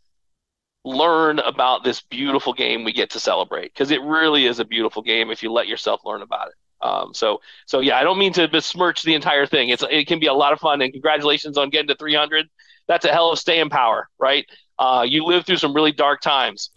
learn 0.85 1.39
about 1.39 1.83
this 1.83 2.01
beautiful 2.01 2.53
game 2.53 2.83
we 2.83 2.93
get 2.93 3.09
to 3.11 3.19
celebrate 3.19 3.73
because 3.73 3.91
it 3.91 4.01
really 4.01 4.45
is 4.45 4.59
a 4.59 4.65
beautiful 4.65 5.01
game 5.01 5.29
if 5.29 5.43
you 5.43 5.51
let 5.51 5.67
yourself 5.67 6.01
learn 6.05 6.21
about 6.21 6.47
it. 6.47 6.53
Um, 6.81 7.13
so 7.13 7.41
so 7.65 7.81
yeah 7.81 7.97
i 7.97 8.03
don't 8.03 8.17
mean 8.17 8.31
to 8.33 8.47
besmirch 8.47 9.03
the 9.03 9.13
entire 9.13 9.45
thing. 9.45 9.69
It's 9.69 9.83
it 9.89 10.07
can 10.07 10.19
be 10.19 10.27
a 10.27 10.33
lot 10.33 10.53
of 10.53 10.59
fun 10.59 10.81
and 10.81 10.93
congratulations 10.93 11.57
on 11.57 11.69
getting 11.69 11.89
to 11.89 11.95
300 11.95 12.47
that's 12.87 13.05
a 13.05 13.11
hell 13.11 13.31
of 13.31 13.39
staying 13.39 13.69
power 13.69 14.07
right? 14.17 14.45
Uh, 14.77 15.05
you 15.05 15.25
live 15.25 15.45
through 15.45 15.57
some 15.57 15.73
really 15.73 15.91
dark 15.91 16.21
times. 16.21 16.69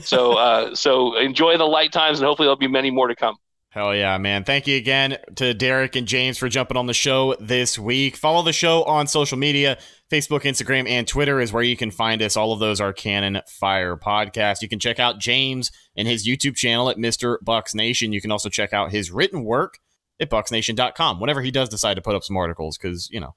So 0.00 0.32
uh, 0.38 0.74
so 0.74 1.18
enjoy 1.18 1.58
the 1.58 1.66
light 1.66 1.92
times 1.92 2.20
and 2.20 2.26
hopefully 2.26 2.46
there'll 2.46 2.56
be 2.56 2.68
many 2.68 2.90
more 2.90 3.08
to 3.08 3.14
come. 3.14 3.36
Hell 3.68 3.94
yeah, 3.94 4.18
man. 4.18 4.42
Thank 4.42 4.66
you 4.66 4.76
again 4.76 5.18
to 5.36 5.54
Derek 5.54 5.94
and 5.94 6.08
James 6.08 6.38
for 6.38 6.48
jumping 6.48 6.76
on 6.76 6.86
the 6.86 6.94
show 6.94 7.36
this 7.38 7.78
week. 7.78 8.16
Follow 8.16 8.42
the 8.42 8.52
show 8.52 8.82
on 8.82 9.06
social 9.06 9.38
media 9.38 9.78
Facebook, 10.10 10.42
Instagram, 10.42 10.88
and 10.88 11.06
Twitter 11.06 11.40
is 11.40 11.52
where 11.52 11.62
you 11.62 11.76
can 11.76 11.92
find 11.92 12.20
us. 12.20 12.36
All 12.36 12.52
of 12.52 12.58
those 12.58 12.80
are 12.80 12.92
Cannon 12.92 13.40
Fire 13.46 13.96
Podcast. 13.96 14.60
You 14.60 14.68
can 14.68 14.80
check 14.80 14.98
out 14.98 15.20
James 15.20 15.70
and 15.96 16.08
his 16.08 16.26
YouTube 16.26 16.56
channel 16.56 16.90
at 16.90 16.96
Mr. 16.96 17.36
Bucs 17.44 17.76
Nation. 17.76 18.12
You 18.12 18.20
can 18.20 18.32
also 18.32 18.48
check 18.48 18.72
out 18.72 18.90
his 18.90 19.12
written 19.12 19.44
work 19.44 19.78
at 20.18 20.28
bucsnation.com 20.28 21.20
whenever 21.20 21.40
he 21.42 21.52
does 21.52 21.68
decide 21.68 21.94
to 21.94 22.02
put 22.02 22.16
up 22.16 22.24
some 22.24 22.36
articles 22.36 22.76
because, 22.76 23.08
you 23.10 23.20
know. 23.20 23.36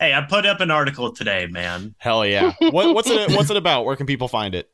Hey, 0.00 0.14
I 0.14 0.22
put 0.22 0.46
up 0.46 0.60
an 0.60 0.70
article 0.70 1.12
today, 1.12 1.46
man. 1.46 1.94
Hell 1.98 2.26
yeah. 2.26 2.54
what, 2.58 2.94
what's 2.94 3.08
it 3.08 3.30
what's 3.30 3.50
it 3.50 3.56
about? 3.56 3.84
Where 3.84 3.96
can 3.96 4.06
people 4.06 4.28
find 4.28 4.54
it? 4.54 4.70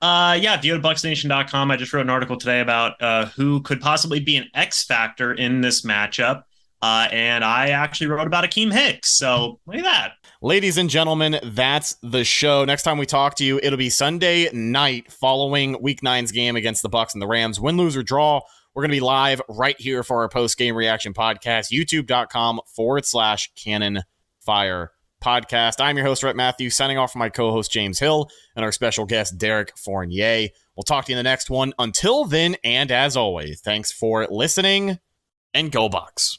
Uh, 0.00 0.38
yeah, 0.40 0.54
if 0.54 0.64
you 0.64 0.74
go 0.74 0.80
to 0.80 0.88
bucsnation.com, 0.88 1.70
I 1.70 1.76
just 1.76 1.92
wrote 1.92 2.00
an 2.00 2.10
article 2.10 2.38
today 2.38 2.60
about 2.60 3.00
uh, 3.02 3.26
who 3.26 3.60
could 3.60 3.80
possibly 3.82 4.18
be 4.18 4.36
an 4.36 4.48
X 4.54 4.82
factor 4.84 5.34
in 5.34 5.60
this 5.60 5.82
matchup. 5.82 6.44
Uh, 6.82 7.08
and 7.12 7.44
I 7.44 7.70
actually 7.70 8.06
wrote 8.06 8.26
about 8.26 8.44
Akiem 8.44 8.72
Hicks. 8.72 9.10
So 9.10 9.60
look 9.66 9.76
at 9.76 9.84
that. 9.84 10.12
Ladies 10.42 10.78
and 10.78 10.88
gentlemen, 10.88 11.38
that's 11.42 11.96
the 12.02 12.24
show. 12.24 12.64
Next 12.64 12.84
time 12.84 12.96
we 12.96 13.04
talk 13.04 13.34
to 13.36 13.44
you, 13.44 13.60
it'll 13.62 13.76
be 13.76 13.90
Sunday 13.90 14.48
night 14.52 15.12
following 15.12 15.80
Week 15.82 16.02
Nine's 16.02 16.32
game 16.32 16.56
against 16.56 16.82
the 16.82 16.88
Bucks 16.88 17.12
and 17.12 17.20
the 17.20 17.26
Rams. 17.26 17.60
Win, 17.60 17.76
lose, 17.76 17.96
or 17.96 18.02
draw. 18.02 18.40
We're 18.74 18.82
going 18.82 18.90
to 18.90 18.96
be 18.96 19.00
live 19.00 19.42
right 19.48 19.78
here 19.78 20.02
for 20.02 20.22
our 20.22 20.28
post 20.28 20.56
game 20.56 20.74
reaction 20.74 21.12
podcast. 21.12 21.70
YouTube.com 21.70 22.60
forward 22.74 23.04
slash 23.04 23.52
Cannon 23.54 24.02
Fire 24.40 24.92
podcast. 25.22 25.80
I'm 25.80 25.96
your 25.96 26.06
host, 26.06 26.22
Rhett 26.22 26.36
Matthews, 26.36 26.76
signing 26.76 26.96
off 26.96 27.12
from 27.12 27.18
my 27.18 27.28
co 27.28 27.50
host, 27.50 27.70
James 27.70 27.98
Hill, 27.98 28.28
and 28.56 28.64
our 28.64 28.72
special 28.72 29.04
guest, 29.04 29.36
Derek 29.36 29.76
Fournier. 29.76 30.48
We'll 30.76 30.84
talk 30.84 31.04
to 31.04 31.12
you 31.12 31.18
in 31.18 31.22
the 31.22 31.28
next 31.28 31.50
one. 31.50 31.74
Until 31.78 32.24
then, 32.24 32.56
and 32.64 32.90
as 32.90 33.16
always, 33.16 33.60
thanks 33.60 33.92
for 33.92 34.26
listening 34.30 34.98
and 35.52 35.70
go 35.70 35.88
Bucks. 35.88 36.38